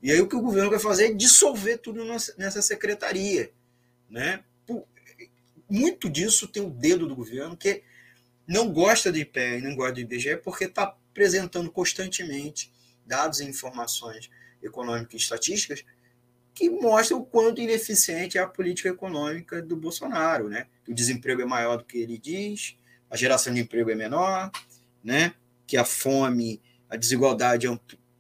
e 0.03 0.13
aí 0.13 0.21
o 0.21 0.29
que 0.29 0.37
o 0.37 0.43
governo 0.43 0.69
vai 0.69 0.79
fazer 0.79 1.07
é 1.07 1.15
dissolver 1.15 1.79
tudo 1.79 2.05
nessa 2.05 2.61
secretaria 2.61 3.51
né? 4.09 4.45
Muito 5.69 6.09
disso 6.09 6.47
tem 6.47 6.63
o 6.63 6.71
dedo 6.71 7.07
do 7.09 7.17
governo, 7.17 7.57
que 7.57 7.83
não 8.47 8.73
gosta 8.73 9.11
do 9.11 9.19
IPE 9.19 9.59
e 9.59 9.61
não 9.61 9.75
gosta 9.75 9.95
do 9.95 10.01
IBGE, 10.01 10.37
porque 10.37 10.65
está 10.65 10.85
apresentando 10.85 11.71
constantemente 11.71 12.73
dados 13.05 13.41
e 13.41 13.45
informações 13.45 14.31
econômicas 14.63 15.15
e 15.15 15.17
estatísticas 15.17 15.85
que 16.57 16.71
mostram 16.71 17.21
o 17.21 17.25
quanto 17.25 17.61
ineficiente 17.61 18.39
é 18.39 18.41
a 18.41 18.49
política 18.49 18.89
econômica 18.89 19.63
do 19.63 19.77
Bolsonaro, 19.77 20.49
né? 20.49 20.67
O 20.89 20.95
desemprego 20.95 21.43
é 21.43 21.45
maior 21.45 21.77
do 21.77 21.85
que 21.85 21.99
ele 21.99 22.19
diz, 22.19 22.77
a 23.11 23.17
geração 23.17 23.53
de 23.55 23.61
emprego 23.61 23.91
é 23.91 23.95
menor, 23.95 24.51
né? 25.05 25.35
Que 25.67 25.77
a 25.77 25.85
fome, 25.85 26.61
a 26.89 26.97
desigualdade 26.97 27.69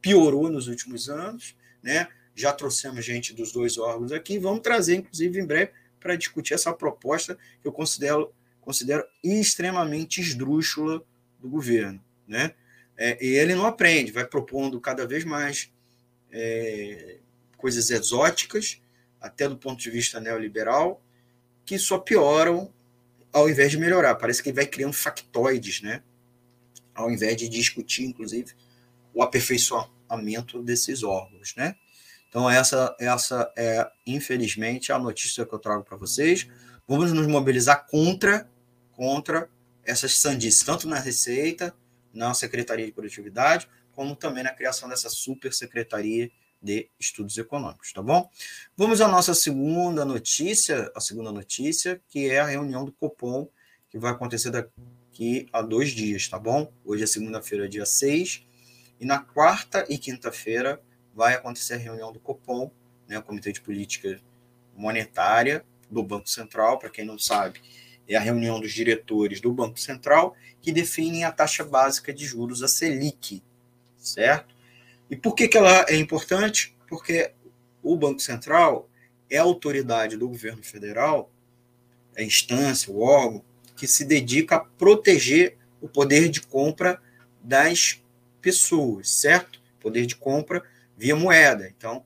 piorou 0.00 0.50
nos 0.50 0.68
últimos 0.68 1.08
anos, 1.08 1.56
né? 1.82 2.08
já 2.36 2.52
trouxemos 2.52 3.02
gente 3.02 3.32
dos 3.32 3.50
dois 3.50 3.78
órgãos 3.78 4.12
aqui, 4.12 4.38
vamos 4.38 4.60
trazer, 4.60 4.96
inclusive, 4.96 5.40
em 5.40 5.46
breve, 5.46 5.72
para 5.98 6.14
discutir 6.14 6.52
essa 6.52 6.72
proposta 6.72 7.36
que 7.62 7.66
eu 7.66 7.72
considero, 7.72 8.32
considero 8.60 9.04
extremamente 9.24 10.20
esdrúxula 10.20 11.02
do 11.40 11.48
governo. 11.48 12.04
Né? 12.28 12.52
É, 12.96 13.24
e 13.24 13.34
ele 13.36 13.54
não 13.54 13.64
aprende, 13.64 14.12
vai 14.12 14.26
propondo 14.26 14.78
cada 14.78 15.06
vez 15.06 15.24
mais 15.24 15.72
é, 16.30 17.20
coisas 17.56 17.90
exóticas, 17.90 18.80
até 19.20 19.48
do 19.48 19.56
ponto 19.56 19.80
de 19.80 19.90
vista 19.90 20.20
neoliberal, 20.20 21.02
que 21.64 21.78
só 21.78 21.98
pioram 21.98 22.72
ao 23.32 23.50
invés 23.50 23.70
de 23.70 23.78
melhorar. 23.78 24.14
Parece 24.14 24.42
que 24.42 24.48
ele 24.48 24.56
vai 24.56 24.66
criando 24.66 24.92
factoides, 24.92 25.82
né? 25.82 26.02
ao 26.94 27.10
invés 27.10 27.36
de 27.36 27.48
discutir, 27.48 28.04
inclusive, 28.04 28.54
o 29.12 29.22
aperfeiçoamento 29.22 30.62
desses 30.62 31.02
órgãos. 31.02 31.54
Né? 31.54 31.76
Então, 32.28 32.50
essa, 32.50 32.96
essa 32.98 33.52
é, 33.56 33.86
infelizmente, 34.06 34.90
a 34.90 34.98
notícia 34.98 35.44
que 35.44 35.52
eu 35.52 35.58
trago 35.58 35.84
para 35.84 35.96
vocês. 35.96 36.48
Vamos 36.88 37.12
nos 37.12 37.26
mobilizar 37.26 37.86
contra, 37.86 38.48
contra 38.92 39.50
essas 39.84 40.14
sandices, 40.14 40.62
tanto 40.64 40.88
na 40.88 40.98
Receita, 40.98 41.74
na 42.12 42.32
Secretaria 42.32 42.86
de 42.86 42.92
Produtividade, 42.92 43.68
como 43.92 44.16
também 44.16 44.42
na 44.42 44.52
criação 44.52 44.88
dessa 44.88 45.10
super 45.10 45.52
secretaria 45.52 46.30
de 46.60 46.88
estudos 46.98 47.36
econômicos, 47.38 47.92
tá 47.92 48.02
bom? 48.02 48.28
Vamos 48.76 49.00
à 49.00 49.08
nossa 49.08 49.34
segunda 49.34 50.04
notícia, 50.04 50.90
a 50.94 51.00
segunda 51.00 51.30
notícia, 51.30 52.00
que 52.08 52.28
é 52.30 52.40
a 52.40 52.46
reunião 52.46 52.84
do 52.84 52.92
Copom, 52.92 53.48
que 53.90 53.98
vai 53.98 54.12
acontecer 54.12 54.50
daqui 54.50 55.48
a 55.52 55.62
dois 55.62 55.90
dias, 55.90 56.28
tá 56.28 56.38
bom? 56.38 56.72
Hoje 56.84 57.04
é 57.04 57.06
segunda-feira, 57.06 57.68
dia 57.68 57.86
6, 57.86 58.44
E 58.98 59.04
na 59.04 59.18
quarta 59.18 59.84
e 59.88 59.98
quinta-feira 59.98 60.80
vai 61.14 61.34
acontecer 61.34 61.74
a 61.74 61.78
reunião 61.78 62.12
do 62.12 62.18
Copom, 62.18 62.70
né, 63.06 63.18
o 63.18 63.22
Comitê 63.22 63.52
de 63.52 63.60
Política 63.60 64.20
Monetária 64.74 65.64
do 65.90 66.02
Banco 66.02 66.28
Central, 66.28 66.78
para 66.78 66.90
quem 66.90 67.04
não 67.04 67.18
sabe, 67.18 67.60
é 68.08 68.16
a 68.16 68.20
reunião 68.20 68.60
dos 68.60 68.72
diretores 68.72 69.40
do 69.40 69.52
Banco 69.52 69.78
Central 69.78 70.34
que 70.62 70.72
definem 70.72 71.24
a 71.24 71.32
taxa 71.32 71.64
básica 71.64 72.12
de 72.12 72.24
juros, 72.24 72.62
a 72.62 72.68
Selic, 72.68 73.42
certo? 73.98 74.55
E 75.10 75.16
por 75.16 75.34
que, 75.34 75.48
que 75.48 75.56
ela 75.56 75.84
é 75.88 75.96
importante? 75.96 76.76
Porque 76.88 77.32
o 77.82 77.96
Banco 77.96 78.20
Central 78.20 78.88
é 79.30 79.38
a 79.38 79.42
autoridade 79.42 80.16
do 80.16 80.28
governo 80.28 80.62
federal, 80.62 81.30
é 82.14 82.22
a 82.22 82.24
instância, 82.24 82.92
o 82.92 83.00
órgão, 83.00 83.44
que 83.76 83.86
se 83.86 84.04
dedica 84.04 84.56
a 84.56 84.60
proteger 84.60 85.56
o 85.80 85.88
poder 85.88 86.28
de 86.28 86.40
compra 86.40 87.00
das 87.42 88.02
pessoas, 88.40 89.10
certo? 89.10 89.60
Poder 89.80 90.06
de 90.06 90.16
compra 90.16 90.62
via 90.96 91.14
moeda. 91.14 91.68
Então, 91.68 92.04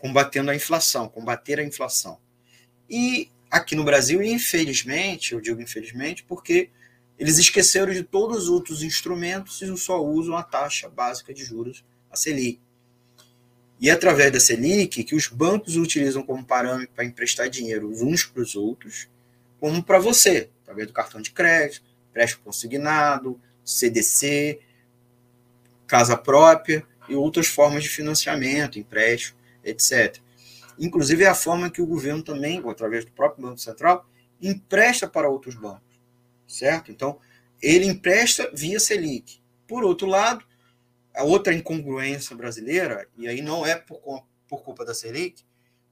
combatendo 0.00 0.50
a 0.50 0.56
inflação, 0.56 1.08
combater 1.08 1.60
a 1.60 1.64
inflação. 1.64 2.18
E 2.88 3.30
aqui 3.50 3.76
no 3.76 3.84
Brasil, 3.84 4.22
infelizmente, 4.22 5.32
eu 5.32 5.40
digo 5.40 5.60
infelizmente, 5.60 6.24
porque 6.24 6.70
eles 7.18 7.38
esqueceram 7.38 7.92
de 7.92 8.02
todos 8.02 8.44
os 8.44 8.48
outros 8.48 8.82
instrumentos 8.82 9.62
e 9.62 9.76
só 9.76 10.04
usam 10.04 10.36
a 10.36 10.42
taxa 10.42 10.88
básica 10.88 11.32
de 11.32 11.44
juros, 11.44 11.84
a 12.14 12.16
Selic. 12.16 12.60
E 13.80 13.90
é 13.90 13.92
através 13.92 14.32
da 14.32 14.40
Selic 14.40 15.04
que 15.04 15.14
os 15.14 15.26
bancos 15.26 15.76
utilizam 15.76 16.22
como 16.22 16.44
parâmetro 16.44 16.94
para 16.94 17.04
emprestar 17.04 17.50
dinheiro 17.50 17.90
uns 17.90 18.24
para 18.24 18.42
os 18.42 18.54
outros, 18.54 19.08
como 19.60 19.82
para 19.82 19.98
você, 19.98 20.48
através 20.62 20.86
do 20.86 20.92
cartão 20.92 21.20
de 21.20 21.30
crédito, 21.30 21.84
empréstimo 22.10 22.44
consignado, 22.44 23.38
CDC, 23.64 24.60
casa 25.86 26.16
própria 26.16 26.86
e 27.08 27.14
outras 27.14 27.46
formas 27.46 27.82
de 27.82 27.88
financiamento, 27.88 28.78
empréstimo, 28.78 29.38
etc. 29.62 30.18
Inclusive 30.78 31.24
é 31.24 31.28
a 31.28 31.34
forma 31.34 31.70
que 31.70 31.82
o 31.82 31.86
governo 31.86 32.22
também, 32.22 32.62
através 32.68 33.04
do 33.04 33.12
próprio 33.12 33.46
Banco 33.46 33.58
Central, 33.58 34.08
empresta 34.40 35.08
para 35.08 35.28
outros 35.28 35.54
bancos, 35.54 36.00
certo? 36.46 36.90
Então, 36.90 37.18
ele 37.62 37.86
empresta 37.86 38.50
via 38.52 38.78
Selic. 38.78 39.40
Por 39.66 39.84
outro 39.84 40.06
lado, 40.06 40.44
a 41.14 41.22
outra 41.22 41.54
incongruência 41.54 42.34
brasileira, 42.36 43.08
e 43.16 43.28
aí 43.28 43.40
não 43.40 43.64
é 43.64 43.76
por, 43.76 44.24
por 44.48 44.62
culpa 44.62 44.84
da 44.84 44.94
Selic, 44.94 45.44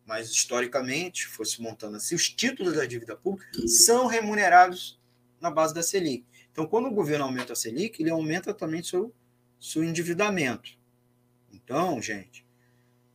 mas 0.04 0.30
historicamente 0.30 1.26
foi 1.26 1.46
se 1.46 1.62
montando 1.62 1.96
assim, 1.96 2.14
os 2.14 2.28
títulos 2.28 2.74
da 2.74 2.84
dívida 2.84 3.16
pública 3.16 3.66
são 3.66 4.06
remunerados 4.06 5.00
na 5.40 5.50
base 5.50 5.72
da 5.72 5.82
Selic. 5.82 6.24
Então, 6.50 6.66
quando 6.66 6.86
o 6.86 6.94
governo 6.94 7.24
aumenta 7.24 7.52
a 7.52 7.56
Selic, 7.56 8.02
ele 8.02 8.10
aumenta 8.10 8.52
também 8.52 8.82
seu, 8.82 9.14
seu 9.58 9.82
endividamento. 9.82 10.78
Então, 11.52 12.00
gente, 12.02 12.44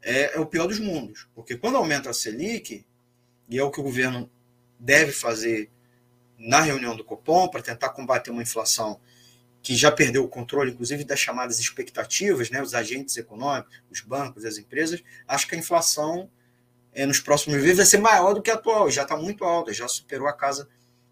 é, 0.01 0.35
é 0.35 0.39
o 0.39 0.45
pior 0.45 0.67
dos 0.67 0.79
mundos. 0.79 1.27
Porque 1.35 1.55
quando 1.55 1.77
aumenta 1.77 2.09
a 2.09 2.13
Selic, 2.13 2.85
e 3.47 3.57
é 3.57 3.63
o 3.63 3.69
que 3.69 3.79
o 3.79 3.83
governo 3.83 4.29
deve 4.79 5.11
fazer 5.11 5.69
na 6.37 6.61
reunião 6.61 6.95
do 6.95 7.03
Copom 7.03 7.47
para 7.47 7.61
tentar 7.61 7.89
combater 7.89 8.31
uma 8.31 8.41
inflação 8.41 8.99
que 9.67 9.75
já 9.75 9.91
perdeu 9.91 10.23
o 10.23 10.29
controle, 10.29 10.71
inclusive 10.71 11.03
das 11.03 11.19
chamadas 11.19 11.59
expectativas, 11.59 12.49
né, 12.49 12.61
os 12.61 12.73
agentes 12.73 13.17
econômicos, 13.17 13.75
os 13.91 13.99
bancos, 13.99 14.45
as 14.45 14.57
empresas, 14.57 15.03
acho 15.27 15.45
que 15.45 15.55
a 15.55 15.57
inflação 15.57 16.31
é, 16.93 17.05
nos 17.05 17.19
próximos 17.19 17.61
meses 17.61 17.75
vai 17.75 17.85
ser 17.85 17.97
maior 17.97 18.33
do 18.33 18.41
que 18.41 18.49
a 18.49 18.53
atual, 18.53 18.89
já 18.89 19.01
está 19.01 19.17
muito 19.17 19.43
alta, 19.43 19.73
já 19.73 19.85
superou 19.85 20.25
a 20.25 20.31
casa 20.31 20.69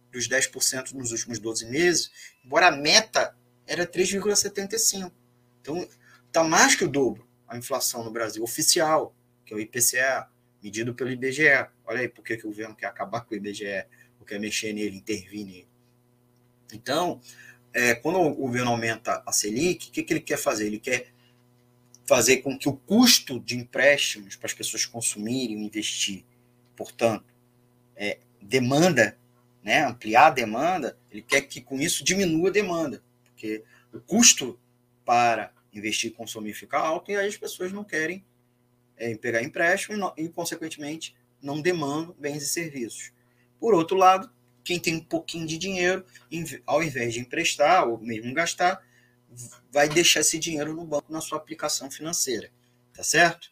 dos 0.10 0.30
10% 0.30 0.94
nos 0.94 1.12
últimos 1.12 1.38
12 1.38 1.66
meses, 1.66 2.10
embora 2.46 2.68
a 2.68 2.72
meta 2.72 3.36
era 3.68 3.86
3,75%. 3.86 5.12
Então, 5.60 5.86
está 6.26 6.42
mais 6.42 6.76
que 6.76 6.86
o 6.86 6.88
dobro 6.88 7.28
a 7.46 7.58
inflação 7.58 8.06
no 8.06 8.10
Brasil 8.10 8.42
oficial, 8.42 9.14
que 9.46 9.54
é 9.54 9.58
o 9.58 9.60
IPCA, 9.60 10.30
medido 10.64 10.96
pelo 10.96 11.12
IBGE. 11.12 11.68
Olha 11.84 12.00
aí 12.00 12.08
por 12.08 12.24
que, 12.24 12.36
o 12.36 12.44
governo 12.44 12.74
quer 12.74 12.86
acabar 12.86 13.26
com 13.26 13.34
o 13.34 13.38
IBGE, 13.38 13.86
ou 14.18 14.26
quer 14.26 14.40
mexer 14.40 14.72
nele, 14.72 14.96
intervir 14.96 15.46
nele. 15.46 15.68
Então, 16.72 17.20
é, 17.76 17.94
quando 17.94 18.22
o 18.22 18.34
governo 18.34 18.72
aumenta 18.72 19.22
a 19.26 19.34
Selic, 19.34 19.90
o 19.90 19.92
que, 19.92 20.02
que 20.02 20.14
ele 20.14 20.22
quer 20.22 20.38
fazer? 20.38 20.68
Ele 20.68 20.80
quer 20.80 21.08
fazer 22.06 22.38
com 22.38 22.58
que 22.58 22.70
o 22.70 22.74
custo 22.74 23.38
de 23.38 23.58
empréstimos 23.58 24.38
para 24.38 24.48
as 24.48 24.54
pessoas 24.54 24.86
consumirem 24.86 25.62
e 25.62 25.66
investir, 25.66 26.24
portanto, 26.74 27.26
é, 27.94 28.20
demanda, 28.42 29.18
né, 29.62 29.84
ampliar 29.84 30.28
a 30.28 30.30
demanda, 30.30 30.98
ele 31.12 31.22
quer 31.22 31.42
que 31.42 31.60
com 31.60 31.78
isso 31.78 32.02
diminua 32.02 32.48
a 32.48 32.54
demanda, 32.54 33.04
porque 33.26 33.64
o 33.92 34.00
custo 34.00 34.58
para 35.04 35.52
investir 35.74 36.12
e 36.12 36.14
consumir 36.14 36.54
fica 36.54 36.78
alto, 36.78 37.12
e 37.12 37.18
aí 37.18 37.28
as 37.28 37.36
pessoas 37.36 37.74
não 37.74 37.84
querem 37.84 38.24
é, 38.96 39.14
pegar 39.16 39.44
empréstimo 39.44 39.98
e, 39.98 40.00
não, 40.00 40.14
e, 40.16 40.30
consequentemente, 40.30 41.14
não 41.42 41.60
demandam 41.60 42.16
bens 42.18 42.42
e 42.44 42.48
serviços. 42.48 43.12
Por 43.60 43.74
outro 43.74 43.98
lado, 43.98 44.32
quem 44.66 44.80
tem 44.80 44.96
um 44.96 45.04
pouquinho 45.04 45.48
de 45.48 45.58
dinheiro, 45.58 46.06
ao 46.66 46.84
invés 46.84 47.14
de 47.14 47.22
emprestar 47.22 47.88
ou 47.88 47.98
mesmo 48.00 48.34
gastar, 48.34 48.84
vai 49.72 49.88
deixar 49.88 50.22
esse 50.22 50.38
dinheiro 50.38 50.74
no 50.74 50.86
banco 50.86 51.12
na 51.12 51.22
sua 51.22 51.38
aplicação 51.38 51.90
financeira, 51.90 52.52
tá 52.94 53.04
certo? 53.04 53.50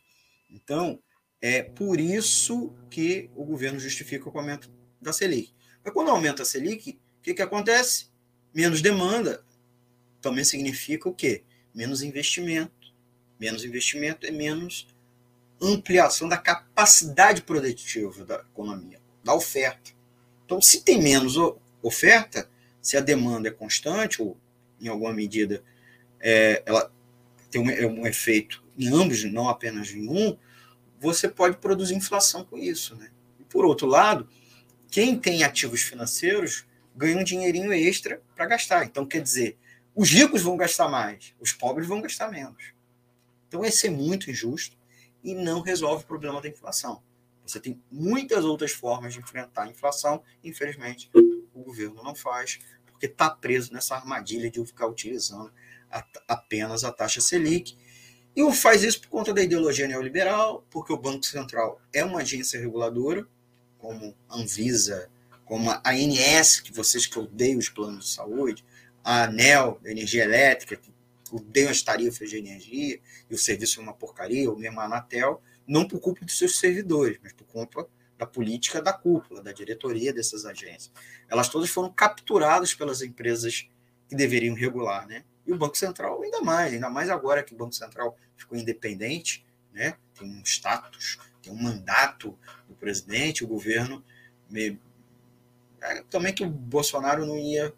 Então, 0.50 1.00
é 1.40 1.64
por 1.64 2.00
isso 2.00 2.74
que 2.90 3.30
o 3.36 3.46
governo 3.46 3.80
justifica 3.80 4.30
o 4.30 4.38
aumento 4.38 4.70
da 5.02 5.14
Selic. 5.14 5.54
Mas 5.84 5.94
quando 5.94 6.12
aumenta 6.12 6.42
a 6.42 6.46
Selic, 6.46 7.00
o 7.20 7.22
que, 7.22 7.34
que 7.34 7.42
acontece? 7.42 8.08
Menos 8.54 8.82
demanda 8.82 9.46
também 10.22 10.44
significa 10.44 11.08
o 11.08 11.14
quê? 11.14 11.44
menos 11.74 12.02
investimento. 12.02 12.94
Menos 13.40 13.66
investimento 13.66 14.26
é 14.28 14.32
menos 14.32 14.88
ampliação 15.62 16.30
da 16.30 16.38
capacidade 16.38 17.42
produtiva 17.42 18.24
da 18.24 18.36
economia, 18.36 19.02
da 19.24 19.34
oferta. 19.34 19.92
Então, 20.54 20.62
se 20.62 20.82
tem 20.82 21.02
menos 21.02 21.34
oferta, 21.82 22.48
se 22.80 22.96
a 22.96 23.02
demanda 23.02 23.48
é 23.48 23.52
constante, 23.52 24.22
ou 24.22 24.38
em 24.80 24.88
alguma 24.88 25.12
medida 25.12 25.64
é, 26.20 26.62
ela 26.64 26.94
tem 27.50 27.60
um, 27.60 27.70
é 27.72 27.88
um, 27.88 28.06
efeito 28.06 28.64
em 28.78 28.88
ambos, 28.90 29.24
não 29.24 29.50
apenas 29.50 29.90
em 29.90 30.08
um, 30.08 30.38
você 31.00 31.28
pode 31.28 31.58
produzir 31.58 31.96
inflação 31.96 32.46
com 32.46 32.56
isso. 32.56 32.96
Né? 32.96 33.10
E 33.40 33.44
por 33.44 33.66
outro 33.66 33.88
lado, 33.88 34.30
quem 34.92 35.18
tem 35.18 35.44
ativos 35.44 35.82
financeiros 35.82 36.68
ganha 36.96 37.18
um 37.18 37.24
dinheirinho 37.24 37.74
extra 37.74 38.22
para 38.36 38.46
gastar. 38.46 38.86
Então, 38.86 39.08
quer 39.08 39.24
dizer, 39.24 39.58
os 39.96 40.12
ricos 40.12 40.44
vão 40.44 40.56
gastar 40.56 40.88
mais, 40.88 41.34
os 41.40 41.52
pobres 41.52 41.88
vão 41.88 42.00
gastar 42.00 42.30
menos. 42.30 42.76
Então, 43.48 43.62
vai 43.62 43.72
ser 43.72 43.90
muito 43.90 44.30
injusto 44.30 44.78
e 45.24 45.34
não 45.34 45.62
resolve 45.62 46.04
o 46.04 46.08
problema 46.08 46.40
da 46.40 46.48
inflação. 46.48 47.02
Você 47.46 47.60
tem 47.60 47.82
muitas 47.92 48.46
outras 48.46 48.72
formas 48.72 49.14
de 49.14 49.20
enfrentar 49.20 49.64
a 49.64 49.70
inflação, 49.70 50.24
infelizmente, 50.44 51.10
o 51.54 51.64
governo 51.64 52.02
não 52.04 52.16
faz, 52.16 52.60
porque 52.86 53.06
está 53.06 53.30
preso 53.30 53.74
nessa 53.74 53.96
armadilha 53.96 54.50
de 54.50 54.66
ficar 54.66 54.88
utilizando 54.88 55.52
a, 55.92 56.06
apenas 56.28 56.84
a 56.84 56.92
taxa 56.92 57.22
Selic. 57.22 57.78
E 58.36 58.42
o 58.42 58.52
faz 58.52 58.84
isso 58.84 59.02
por 59.02 59.10
conta 59.10 59.34
da 59.34 59.44
ideologia 59.44 59.88
neoliberal, 59.88 60.66
porque 60.70 60.92
o 60.92 60.98
Banco 60.98 61.26
Central 61.26 61.80
é 61.92 62.04
uma 62.04 62.22
agência 62.22 62.60
reguladora, 62.60 63.28
como 63.78 64.16
a 64.30 64.38
Anvisa, 64.38 65.10
como 65.46 65.70
a 65.70 65.82
ANS, 65.86 66.62
que 66.62 66.74
vocês 66.74 67.06
que 67.06 67.20
odeiam 67.20 67.60
os 67.60 67.70
planos 67.70 68.06
de 68.06 68.12
saúde, 68.12 68.66
a 69.04 69.24
ANEL, 69.26 69.80
da 69.84 69.92
energia 69.92 70.24
elétrica, 70.24 70.78
que 70.78 70.92
odeia 71.32 71.70
as 71.70 71.82
tarifas 71.82 72.30
de 72.30 72.38
energia, 72.38 73.00
e 73.30 73.34
o 73.36 73.38
serviço 73.38 73.80
é 73.80 73.84
uma 73.84 73.94
porcaria, 73.94 74.50
ou 74.50 74.58
mesmo 74.58 74.80
a 74.80 74.86
Anatel, 74.86 75.42
não 75.68 75.88
por 75.88 76.00
culpa 76.00 76.26
dos 76.26 76.38
seus 76.38 76.60
servidores, 76.60 77.20
mas 77.22 77.34
por 77.34 77.46
culpa 77.46 77.88
da 78.18 78.26
política 78.26 78.82
da 78.82 78.94
cúpula, 78.94 79.42
da 79.42 79.52
diretoria 79.52 80.14
dessas 80.14 80.46
agências. 80.46 80.92
Elas 81.28 81.50
todas 81.50 81.70
foram 81.70 81.92
capturadas 81.92 82.74
pelas 82.74 83.02
empresas 83.02 83.68
que 84.08 84.16
deveriam 84.16 84.56
regular, 84.56 85.08
né? 85.08 85.24
E 85.46 85.52
o 85.52 85.58
Banco 85.58 85.78
Central 85.78 86.22
ainda 86.22 86.42
mais, 86.42 86.74
ainda 86.74 86.90
mais 86.90 87.10
agora 87.10 87.44
que 87.44 87.54
o 87.54 87.58
Banco 87.58 87.74
Central 87.74 88.18
ficou 88.38 88.58
independente, 88.58 89.46
né? 89.74 89.98
Tem 90.18 90.28
um 90.28 90.42
status, 90.44 91.18
tem 91.42 91.52
um 91.52 91.62
mandato 91.62 92.38
do 92.68 92.76
presidente, 92.76 93.44
o 93.44 93.48
governo 93.48 94.04
me... 94.50 94.80
É, 95.82 96.02
também 96.04 96.34
que 96.34 96.46
o 96.46 96.50
Bolsonaro 96.50 97.26
não 97.26 97.38
ia 97.38 97.74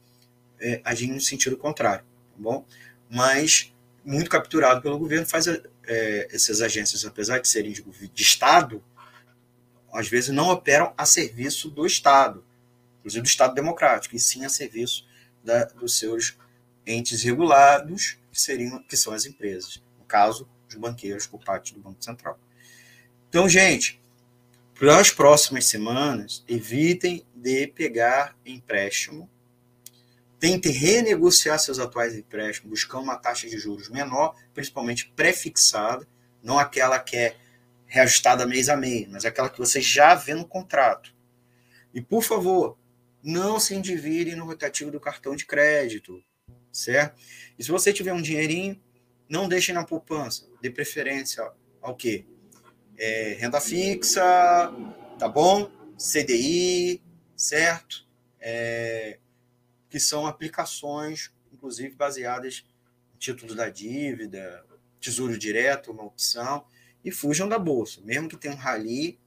é, 0.59 0.79
agir 0.83 1.07
no 1.07 1.19
sentido 1.19 1.57
contrário, 1.57 2.05
tá 2.05 2.37
bom? 2.37 2.65
Mas 3.09 3.73
muito 4.03 4.29
capturado 4.29 4.81
pelo 4.81 4.99
governo 4.99 5.25
faz 5.25 5.47
é, 5.87 6.27
essas 6.31 6.61
agências, 6.61 7.05
apesar 7.05 7.39
de 7.39 7.47
serem 7.47 7.71
de, 7.71 7.81
de 7.81 8.23
Estado, 8.23 8.83
às 9.93 10.07
vezes 10.07 10.29
não 10.29 10.49
operam 10.49 10.93
a 10.97 11.05
serviço 11.05 11.69
do 11.69 11.85
Estado, 11.85 12.43
inclusive 12.99 13.21
do 13.21 13.27
Estado 13.27 13.55
democrático, 13.55 14.15
e 14.15 14.19
sim 14.19 14.43
a 14.45 14.49
serviço 14.49 15.07
da, 15.43 15.63
dos 15.65 15.97
seus 15.97 16.37
entes 16.85 17.23
regulados, 17.23 18.17
que 18.31 18.39
seriam 18.39 18.83
que 18.83 18.97
são 18.97 19.13
as 19.13 19.25
empresas, 19.25 19.81
no 19.97 20.05
caso, 20.05 20.47
os 20.67 20.75
banqueiros 20.75 21.25
por 21.25 21.43
parte 21.43 21.73
do 21.73 21.79
Banco 21.79 22.03
Central. 22.03 22.39
Então, 23.29 23.47
gente, 23.47 23.99
para 24.77 24.99
as 24.99 25.09
próximas 25.09 25.65
semanas, 25.65 26.43
evitem 26.47 27.25
de 27.33 27.67
pegar 27.67 28.35
empréstimo 28.45 29.29
Tente 30.39 30.69
renegociar 30.69 31.57
seus 31.59 31.79
atuais 31.79 32.15
empréstimos, 32.15 32.69
buscando 32.69 33.03
uma 33.03 33.17
taxa 33.17 33.47
de 33.47 33.57
juros 33.57 33.89
menor, 33.89 34.35
principalmente 34.53 35.11
pré-fixada, 35.15 36.07
não 36.43 36.59
aquela 36.59 36.99
que 36.99 37.15
é 37.15 37.35
reajustada 37.85 38.45
mês 38.45 38.69
a 38.69 38.75
mês, 38.75 39.07
mas 39.09 39.25
aquela 39.25 39.49
que 39.49 39.59
você 39.59 39.81
já 39.81 40.13
vê 40.15 40.33
no 40.33 40.47
contrato. 40.47 41.15
E, 41.93 42.01
por 42.01 42.23
favor, 42.23 42.77
não 43.23 43.59
se 43.59 43.73
endivide 43.73 44.35
no 44.35 44.45
rotativo 44.45 44.91
do 44.91 44.99
cartão 44.99 45.35
de 45.35 45.45
crédito, 45.45 46.21
certo? 46.71 47.19
E 47.57 47.63
se 47.63 47.71
você 47.71 47.91
tiver 47.93 48.13
um 48.13 48.21
dinheirinho, 48.21 48.79
não 49.27 49.47
deixe 49.47 49.73
na 49.73 49.83
poupança, 49.83 50.47
dê 50.61 50.69
preferência 50.69 51.49
ao 51.81 51.95
quê? 51.95 52.25
É, 52.97 53.37
renda 53.39 53.59
fixa, 53.59 54.21
tá 55.17 55.27
bom? 55.27 55.71
CDI, 55.97 57.01
certo? 57.35 58.05
É, 58.39 59.19
que 59.89 59.99
são 59.99 60.25
aplicações, 60.25 61.31
inclusive 61.53 61.95
baseadas 61.95 62.65
em 63.15 63.17
títulos 63.17 63.55
da 63.55 63.69
dívida, 63.69 64.65
tesouro 64.99 65.37
direto, 65.37 65.91
uma 65.91 66.03
opção, 66.03 66.65
e 67.03 67.11
fujam 67.11 67.47
da 67.47 67.59
bolsa. 67.59 68.01
Mesmo 68.03 68.27
que 68.27 68.35
tenha 68.35 68.53
um 68.53 68.57
rally, 68.57 69.19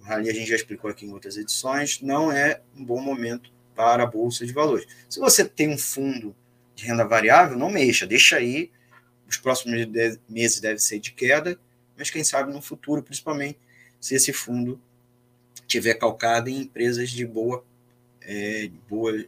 o 0.00 0.04
rally 0.04 0.30
a 0.30 0.32
gente 0.32 0.48
já 0.48 0.56
explicou 0.56 0.90
aqui 0.90 1.04
em 1.04 1.12
outras 1.12 1.36
edições, 1.36 2.00
não 2.00 2.30
é 2.30 2.62
um 2.76 2.84
bom 2.84 3.00
momento 3.00 3.52
para 3.74 4.04
a 4.04 4.06
bolsa 4.06 4.46
de 4.46 4.52
valores. 4.52 4.86
Se 5.08 5.18
você 5.18 5.44
tem 5.44 5.68
um 5.68 5.78
fundo 5.78 6.34
de 6.74 6.86
renda 6.86 7.04
variável, 7.04 7.58
não 7.58 7.70
mexa, 7.70 8.06
deixa 8.06 8.36
aí. 8.36 8.70
Os 9.28 9.36
próximos 9.36 9.86
meses 10.28 10.60
devem 10.60 10.78
ser 10.78 10.98
de 10.98 11.12
queda, 11.12 11.58
mas 11.96 12.10
quem 12.10 12.24
sabe 12.24 12.52
no 12.52 12.60
futuro, 12.60 13.02
principalmente 13.02 13.58
se 14.00 14.14
esse 14.14 14.32
fundo 14.32 14.80
tiver 15.66 15.94
calcado 15.94 16.48
em 16.48 16.62
empresas 16.62 17.10
de 17.10 17.24
boa, 17.24 17.64
é, 18.22 18.70
boa 18.88 19.24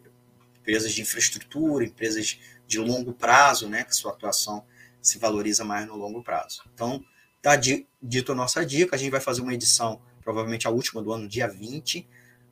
empresas 0.62 0.92
de 0.92 1.02
infraestrutura, 1.02 1.84
empresas 1.84 2.38
de 2.66 2.78
longo 2.78 3.12
prazo, 3.12 3.68
né, 3.68 3.84
que 3.84 3.94
sua 3.94 4.12
atuação 4.12 4.64
se 5.02 5.18
valoriza 5.18 5.64
mais 5.64 5.86
no 5.86 5.96
longo 5.96 6.22
prazo. 6.22 6.62
Então, 6.72 7.04
tá 7.42 7.56
dito 7.56 8.32
a 8.32 8.34
nossa 8.34 8.64
dica, 8.64 8.94
a 8.94 8.98
gente 8.98 9.10
vai 9.10 9.20
fazer 9.20 9.42
uma 9.42 9.52
edição, 9.52 10.00
provavelmente 10.22 10.66
a 10.66 10.70
última 10.70 11.02
do 11.02 11.12
ano, 11.12 11.28
dia 11.28 11.48
20, 11.48 12.08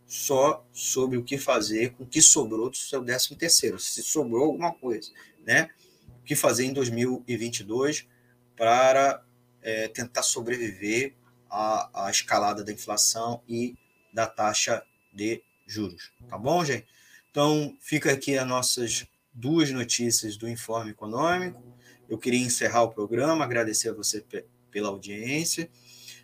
só 0.07 0.67
sobre 0.73 1.17
o 1.17 1.23
que 1.23 1.39
fazer 1.39 1.93
com 1.93 2.03
o 2.03 2.07
que 2.07 2.21
sobrou 2.21 2.69
do 2.69 2.77
seu 2.77 3.03
13 3.03 3.37
terceiro, 3.37 3.79
se 3.79 4.03
sobrou 4.03 4.47
alguma 4.47 4.75
coisa, 4.75 5.13
né? 5.47 5.71
O 6.21 6.25
que 6.25 6.35
fazer 6.35 6.65
em 6.65 6.73
2022 6.73 8.09
para 8.57 9.23
é, 9.63 9.87
tentar 9.87 10.25
sobreviver 10.25 11.15
à, 11.49 12.07
à 12.07 12.11
escalada 12.11 12.65
da 12.65 12.73
inflação 12.73 13.41
e 13.49 13.77
da 14.13 14.27
taxa 14.27 14.83
de 15.13 15.41
juros, 15.65 16.13
tá 16.29 16.37
bom, 16.37 16.65
gente? 16.65 16.89
Então, 17.31 17.77
fica 17.81 18.13
aqui 18.13 18.37
as 18.37 18.47
nossas 18.47 19.07
duas 19.33 19.71
notícias 19.71 20.37
do 20.37 20.49
Informe 20.49 20.91
Econômico. 20.91 21.63
Eu 22.09 22.19
queria 22.19 22.41
encerrar 22.41 22.83
o 22.83 22.91
programa, 22.91 23.45
agradecer 23.45 23.91
a 23.91 23.93
você 23.93 24.25
pela 24.69 24.89
audiência, 24.89 25.71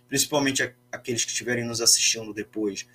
principalmente 0.09 0.73
aqueles 0.91 1.23
que 1.23 1.31
estiverem 1.31 1.63
nos 1.63 1.79
assistindo 1.79 2.33
depois 2.33 2.85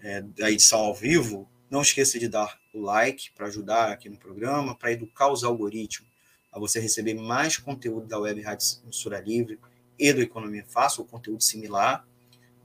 é, 0.00 0.20
da 0.20 0.50
edição 0.50 0.80
ao 0.80 0.94
vivo. 0.94 1.48
Não 1.70 1.80
esqueça 1.80 2.18
de 2.18 2.28
dar 2.28 2.60
o 2.74 2.80
like 2.80 3.30
para 3.32 3.46
ajudar 3.46 3.90
aqui 3.90 4.10
no 4.10 4.18
programa, 4.18 4.74
para 4.74 4.92
educar 4.92 5.32
os 5.32 5.42
algoritmos 5.42 6.10
a 6.52 6.58
você 6.58 6.78
receber 6.78 7.14
mais 7.14 7.56
conteúdo 7.56 8.06
da 8.06 8.18
Web 8.18 8.42
Rádio 8.42 8.66
Censura 8.66 9.20
Livre 9.20 9.58
e 9.98 10.12
do 10.12 10.20
Economia 10.20 10.64
Fácil, 10.66 11.02
ou 11.02 11.06
conteúdo 11.06 11.42
similar, 11.42 12.06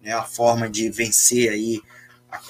né, 0.02 0.12
a 0.12 0.24
forma 0.24 0.70
de 0.70 0.90
vencer 0.90 1.50
aí 1.50 1.82
a, 2.30 2.42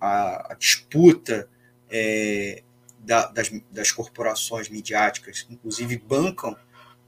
a, 0.00 0.52
a 0.52 0.54
disputa 0.54 1.48
é, 1.90 2.62
da, 2.98 3.26
das, 3.26 3.50
das 3.70 3.90
corporações 3.90 4.68
midiáticas, 4.68 5.46
inclusive 5.50 5.98
bancam 5.98 6.56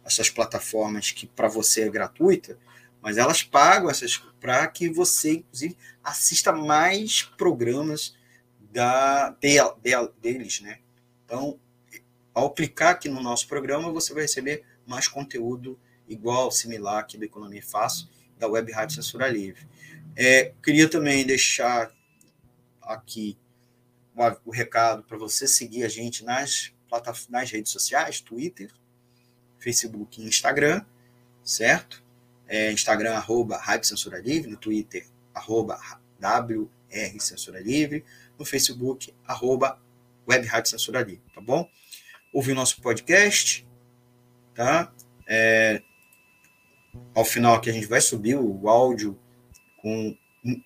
essas 0.05 0.31
plataformas 0.31 1.11
que 1.11 1.27
para 1.27 1.49
você 1.49 1.83
é 1.83 1.89
gratuita, 1.89 2.59
mas 3.01 3.19
elas 3.19 3.43
pagam 3.43 3.91
essas 3.91 4.19
para 4.41 4.67
que 4.69 4.89
você, 4.89 5.35
inclusive, 5.35 5.77
assista 6.03 6.53
mais 6.53 7.23
programas 7.23 8.17
da, 8.73 9.31
de, 9.31 9.57
de, 9.83 10.09
deles, 10.21 10.61
né? 10.61 10.79
Então, 11.25 11.59
ao 12.33 12.51
clicar 12.51 12.91
aqui 12.91 13.09
no 13.09 13.23
nosso 13.23 13.49
programa, 13.49 13.91
você 13.91 14.13
vai 14.13 14.23
receber 14.23 14.65
mais 14.87 15.09
conteúdo 15.09 15.79
igual, 16.07 16.51
similar 16.51 16.99
aqui 17.01 17.19
da 17.19 17.25
Economia 17.25 17.63
Fácil, 17.63 18.09
da 18.39 18.47
Web 18.47 18.71
Rádio 18.71 18.97
Censura 18.97 19.29
Livre. 19.29 19.67
É, 20.15 20.53
queria 20.63 20.89
também 20.89 21.27
deixar 21.27 21.91
aqui 22.81 23.37
o 24.45 24.51
recado 24.51 25.03
para 25.03 25.19
você 25.19 25.47
seguir 25.47 25.85
a 25.85 25.89
gente 25.89 26.25
nas, 26.25 26.73
nas 27.29 27.51
redes 27.51 27.71
sociais, 27.71 28.21
Twitter, 28.21 28.71
Facebook 29.59 30.21
e 30.21 30.27
Instagram, 30.27 30.85
certo? 31.45 32.03
É, 32.49 32.73
Instagram, 32.73 33.15
arroba 33.15 33.59
Rádio 33.59 33.89
Censura 33.89 34.19
Livre, 34.19 34.51
no 34.51 34.57
Twitter, 34.57 35.07
arroba 35.35 35.79
WR 36.21 37.21
Censura 37.21 37.61
Livre, 37.61 38.05
no 38.39 38.45
Facebook, 38.45 39.13
arroba 39.27 39.81
Web 40.29 40.49
Censura 40.65 41.03
Livre, 41.03 41.23
tá 41.35 41.41
bom? 41.41 41.69
Ouvi 42.33 42.53
o 42.53 42.55
nosso 42.55 42.81
podcast, 42.81 43.67
tá? 44.55 44.93
É, 45.29 45.83
ao 47.15 47.25
final 47.25 47.55
aqui 47.55 47.69
a 47.69 47.73
gente 47.73 47.87
vai 47.87 48.01
subir 48.01 48.37
o 48.37 48.69
áudio 48.69 49.19
com, 49.79 50.17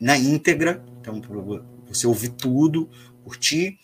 na 0.01 0.17
íntegra, 0.17 0.85
então 1.01 1.21
você 1.87 2.07
ouvir 2.07 2.31
tudo, 2.31 2.89
curtir. 3.31 3.78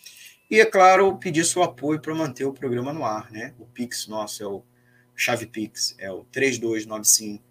E, 0.49 0.59
é 0.59 0.65
claro, 0.65 1.17
pedir 1.17 1.45
seu 1.45 1.63
apoio 1.63 2.01
para 2.01 2.13
manter 2.13 2.43
o 2.45 2.51
programa 2.53 2.91
no 2.91 3.05
ar. 3.05 3.31
Né? 3.31 3.53
O 3.57 3.65
Pix 3.65 4.07
nosso 4.07 4.43
é 4.43 4.47
o 4.47 4.63
chave 5.15 5.45
Pix, 5.45 5.95
é 5.97 6.11
o 6.11 6.25
3295 6.25 7.43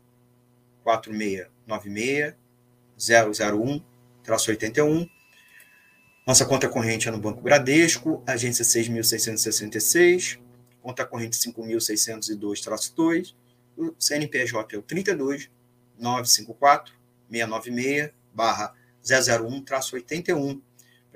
4696 0.84 2.34
001 2.98 3.82
81. 4.48 5.08
Nossa 6.26 6.44
conta 6.44 6.68
corrente 6.68 7.08
é 7.08 7.10
no 7.10 7.18
Banco 7.18 7.40
Bradesco, 7.40 8.22
agência 8.26 8.64
6.666, 8.64 10.40
conta 10.82 11.04
corrente 11.04 11.36
5.602-2, 11.36 13.34
o 13.76 13.94
CNPJ 13.98 14.74
é 14.74 14.78
o 14.78 14.82
32 14.82 15.48
954 15.98 16.92
696 17.30 18.10
barra 18.34 18.74
001-81 19.04 20.60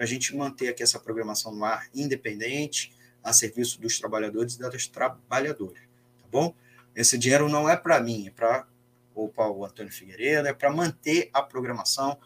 para 0.00 0.06
a 0.06 0.08
gente 0.08 0.34
manter 0.34 0.68
aqui 0.68 0.82
essa 0.82 0.98
programação 0.98 1.54
no 1.54 1.62
ar 1.62 1.86
independente, 1.94 2.90
a 3.22 3.34
serviço 3.34 3.78
dos 3.78 3.98
trabalhadores 3.98 4.54
e 4.54 4.58
das 4.58 4.86
trabalhadoras, 4.86 5.82
tá 6.18 6.26
bom? 6.32 6.54
Esse 6.96 7.18
dinheiro 7.18 7.50
não 7.50 7.68
é 7.68 7.76
para 7.76 8.00
mim, 8.00 8.26
é 8.26 8.30
para 8.30 8.66
ou 9.14 9.28
para 9.28 9.50
o 9.50 9.62
Antônio 9.62 9.92
Figueiredo, 9.92 10.48
é 10.48 10.54
para 10.54 10.72
manter 10.72 11.28
a 11.34 11.42
programação, 11.42 12.18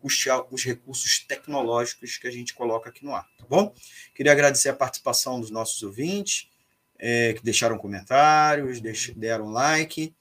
custear 0.00 0.44
os 0.50 0.62
recursos 0.64 1.20
tecnológicos 1.20 2.18
que 2.18 2.28
a 2.28 2.30
gente 2.30 2.52
coloca 2.52 2.90
aqui 2.90 3.02
no 3.02 3.14
ar, 3.14 3.26
tá 3.38 3.46
bom? 3.48 3.74
Queria 4.14 4.32
agradecer 4.32 4.68
a 4.68 4.76
participação 4.76 5.40
dos 5.40 5.50
nossos 5.50 5.82
ouvintes, 5.82 6.50
é, 6.98 7.32
que 7.32 7.42
deixaram 7.42 7.78
comentários, 7.78 8.82
deram 9.16 9.48
like, 9.48 10.14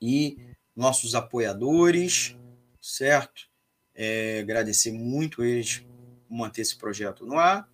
e 0.00 0.38
nossos 0.76 1.16
apoiadores, 1.16 2.36
certo? 2.80 3.52
É, 3.94 4.40
agradecer 4.40 4.92
muito 4.92 5.44
eles 5.44 5.84
por 6.28 6.36
manter 6.36 6.62
esse 6.62 6.76
projeto 6.76 7.24
no 7.26 7.38
ar 7.38 7.68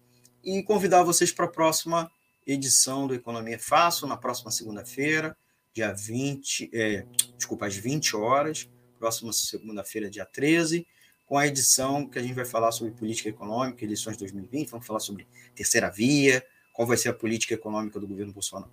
e 0.45 0.63
convidar 0.63 1.03
vocês 1.03 1.33
para 1.33 1.47
a 1.47 1.49
próxima 1.49 2.11
edição 2.47 3.07
do 3.07 3.15
Economia 3.15 3.59
Fácil, 3.59 4.07
na 4.07 4.17
próxima 4.17 4.51
segunda-feira, 4.51 5.37
dia 5.73 5.93
20, 5.93 6.71
é, 6.73 7.07
desculpa, 7.37 7.67
às 7.67 7.77
20 7.77 8.17
horas, 8.17 8.69
próxima 8.99 9.33
segunda-feira, 9.33 10.11
dia 10.11 10.25
13, 10.25 10.87
com 11.27 11.39
a 11.39 11.47
edição 11.47 12.07
que 12.07 12.19
a 12.19 12.23
gente 12.23 12.35
vai 12.35 12.45
falar 12.45 12.73
sobre 12.73 12.93
política 12.93 13.29
econômica, 13.29 13.85
eleições 13.85 14.17
2020, 14.17 14.69
vamos 14.69 14.87
falar 14.87 15.01
sobre 15.01 15.27
terceira 15.55 15.89
via, 15.89 16.45
qual 16.73 16.87
vai 16.87 16.97
ser 16.97 17.11
a 17.11 17.15
política 17.15 17.55
econômica 17.55 18.01
do 18.01 18.07
governo 18.07 18.33
Bolsonaro, 18.33 18.71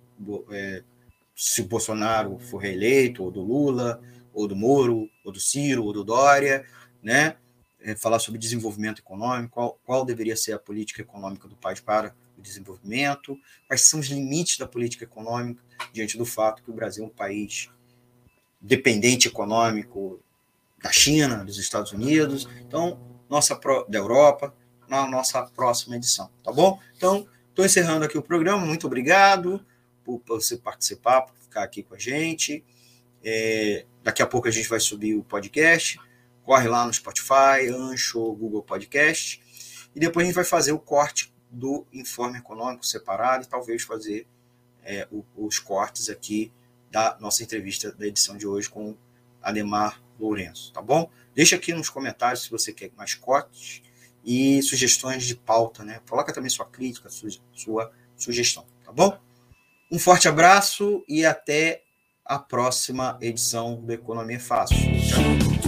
é, 0.50 0.82
se 1.36 1.60
o 1.60 1.66
Bolsonaro 1.66 2.38
for 2.38 2.58
reeleito, 2.58 3.22
ou 3.22 3.30
do 3.30 3.40
Lula, 3.40 4.02
ou 4.34 4.48
do 4.48 4.56
Moro, 4.56 5.08
ou 5.24 5.30
do 5.30 5.40
Ciro, 5.40 5.84
ou 5.84 5.92
do 5.92 6.02
Dória, 6.02 6.64
né? 7.02 7.36
É, 7.80 7.94
falar 7.94 8.18
sobre 8.18 8.40
desenvolvimento 8.40 8.98
econômico, 8.98 9.54
qual, 9.54 9.80
qual 9.84 10.04
deveria 10.04 10.36
ser 10.36 10.52
a 10.52 10.58
política 10.58 11.00
econômica 11.00 11.46
do 11.46 11.54
país 11.56 11.78
para 11.78 12.12
o 12.36 12.42
desenvolvimento, 12.42 13.38
quais 13.68 13.82
são 13.82 14.00
os 14.00 14.06
limites 14.06 14.58
da 14.58 14.66
política 14.66 15.04
econômica 15.04 15.62
diante 15.92 16.18
do 16.18 16.24
fato 16.24 16.62
que 16.62 16.70
o 16.70 16.74
Brasil 16.74 17.04
é 17.04 17.06
um 17.06 17.10
país 17.10 17.70
dependente 18.60 19.28
econômico 19.28 20.20
da 20.82 20.90
China, 20.90 21.44
dos 21.44 21.58
Estados 21.58 21.92
Unidos, 21.92 22.48
então 22.60 23.00
nossa 23.28 23.58
da 23.88 23.98
Europa, 23.98 24.54
na 24.88 25.06
nossa 25.06 25.42
próxima 25.44 25.96
edição, 25.96 26.30
tá 26.42 26.50
bom? 26.50 26.80
Então, 26.96 27.28
estou 27.48 27.64
encerrando 27.64 28.04
aqui 28.04 28.16
o 28.16 28.22
programa. 28.22 28.64
Muito 28.64 28.86
obrigado 28.86 29.64
por, 30.02 30.18
por 30.20 30.40
você 30.40 30.56
participar, 30.56 31.22
por 31.22 31.36
ficar 31.36 31.62
aqui 31.62 31.82
com 31.82 31.94
a 31.94 31.98
gente. 31.98 32.64
É, 33.22 33.84
daqui 34.02 34.22
a 34.22 34.26
pouco 34.26 34.48
a 34.48 34.50
gente 34.50 34.68
vai 34.68 34.80
subir 34.80 35.14
o 35.14 35.22
podcast 35.22 36.00
corre 36.48 36.66
lá 36.66 36.86
no 36.86 36.94
Spotify, 36.94 37.68
Ancho, 37.70 38.32
Google 38.32 38.62
Podcast, 38.62 39.38
e 39.94 40.00
depois 40.00 40.24
a 40.24 40.26
gente 40.28 40.34
vai 40.34 40.44
fazer 40.44 40.72
o 40.72 40.78
corte 40.78 41.30
do 41.50 41.86
informe 41.92 42.38
econômico 42.38 42.86
separado 42.86 43.44
e 43.44 43.46
talvez 43.46 43.82
fazer 43.82 44.26
é, 44.82 45.06
o, 45.12 45.22
os 45.36 45.58
cortes 45.58 46.08
aqui 46.08 46.50
da 46.90 47.18
nossa 47.20 47.42
entrevista 47.42 47.92
da 47.92 48.06
edição 48.06 48.34
de 48.38 48.46
hoje 48.46 48.70
com 48.70 48.96
Ademar 49.42 50.02
Lourenço, 50.18 50.72
tá 50.72 50.80
bom? 50.80 51.10
Deixa 51.34 51.54
aqui 51.54 51.74
nos 51.74 51.90
comentários 51.90 52.44
se 52.44 52.50
você 52.50 52.72
quer 52.72 52.92
mais 52.96 53.14
cortes 53.14 53.82
e 54.24 54.62
sugestões 54.62 55.24
de 55.24 55.36
pauta, 55.36 55.84
né? 55.84 56.00
Coloca 56.08 56.32
também 56.32 56.48
sua 56.48 56.64
crítica, 56.64 57.10
sua, 57.10 57.28
sua 57.52 57.92
sugestão, 58.16 58.64
tá 58.86 58.90
bom? 58.90 59.20
Um 59.92 59.98
forte 59.98 60.26
abraço 60.26 61.04
e 61.06 61.26
até 61.26 61.82
a 62.24 62.38
próxima 62.38 63.18
edição 63.20 63.82
do 63.82 63.92
Economia 63.92 64.40
Fácil. 64.40 64.78
Tchau. 64.78 65.67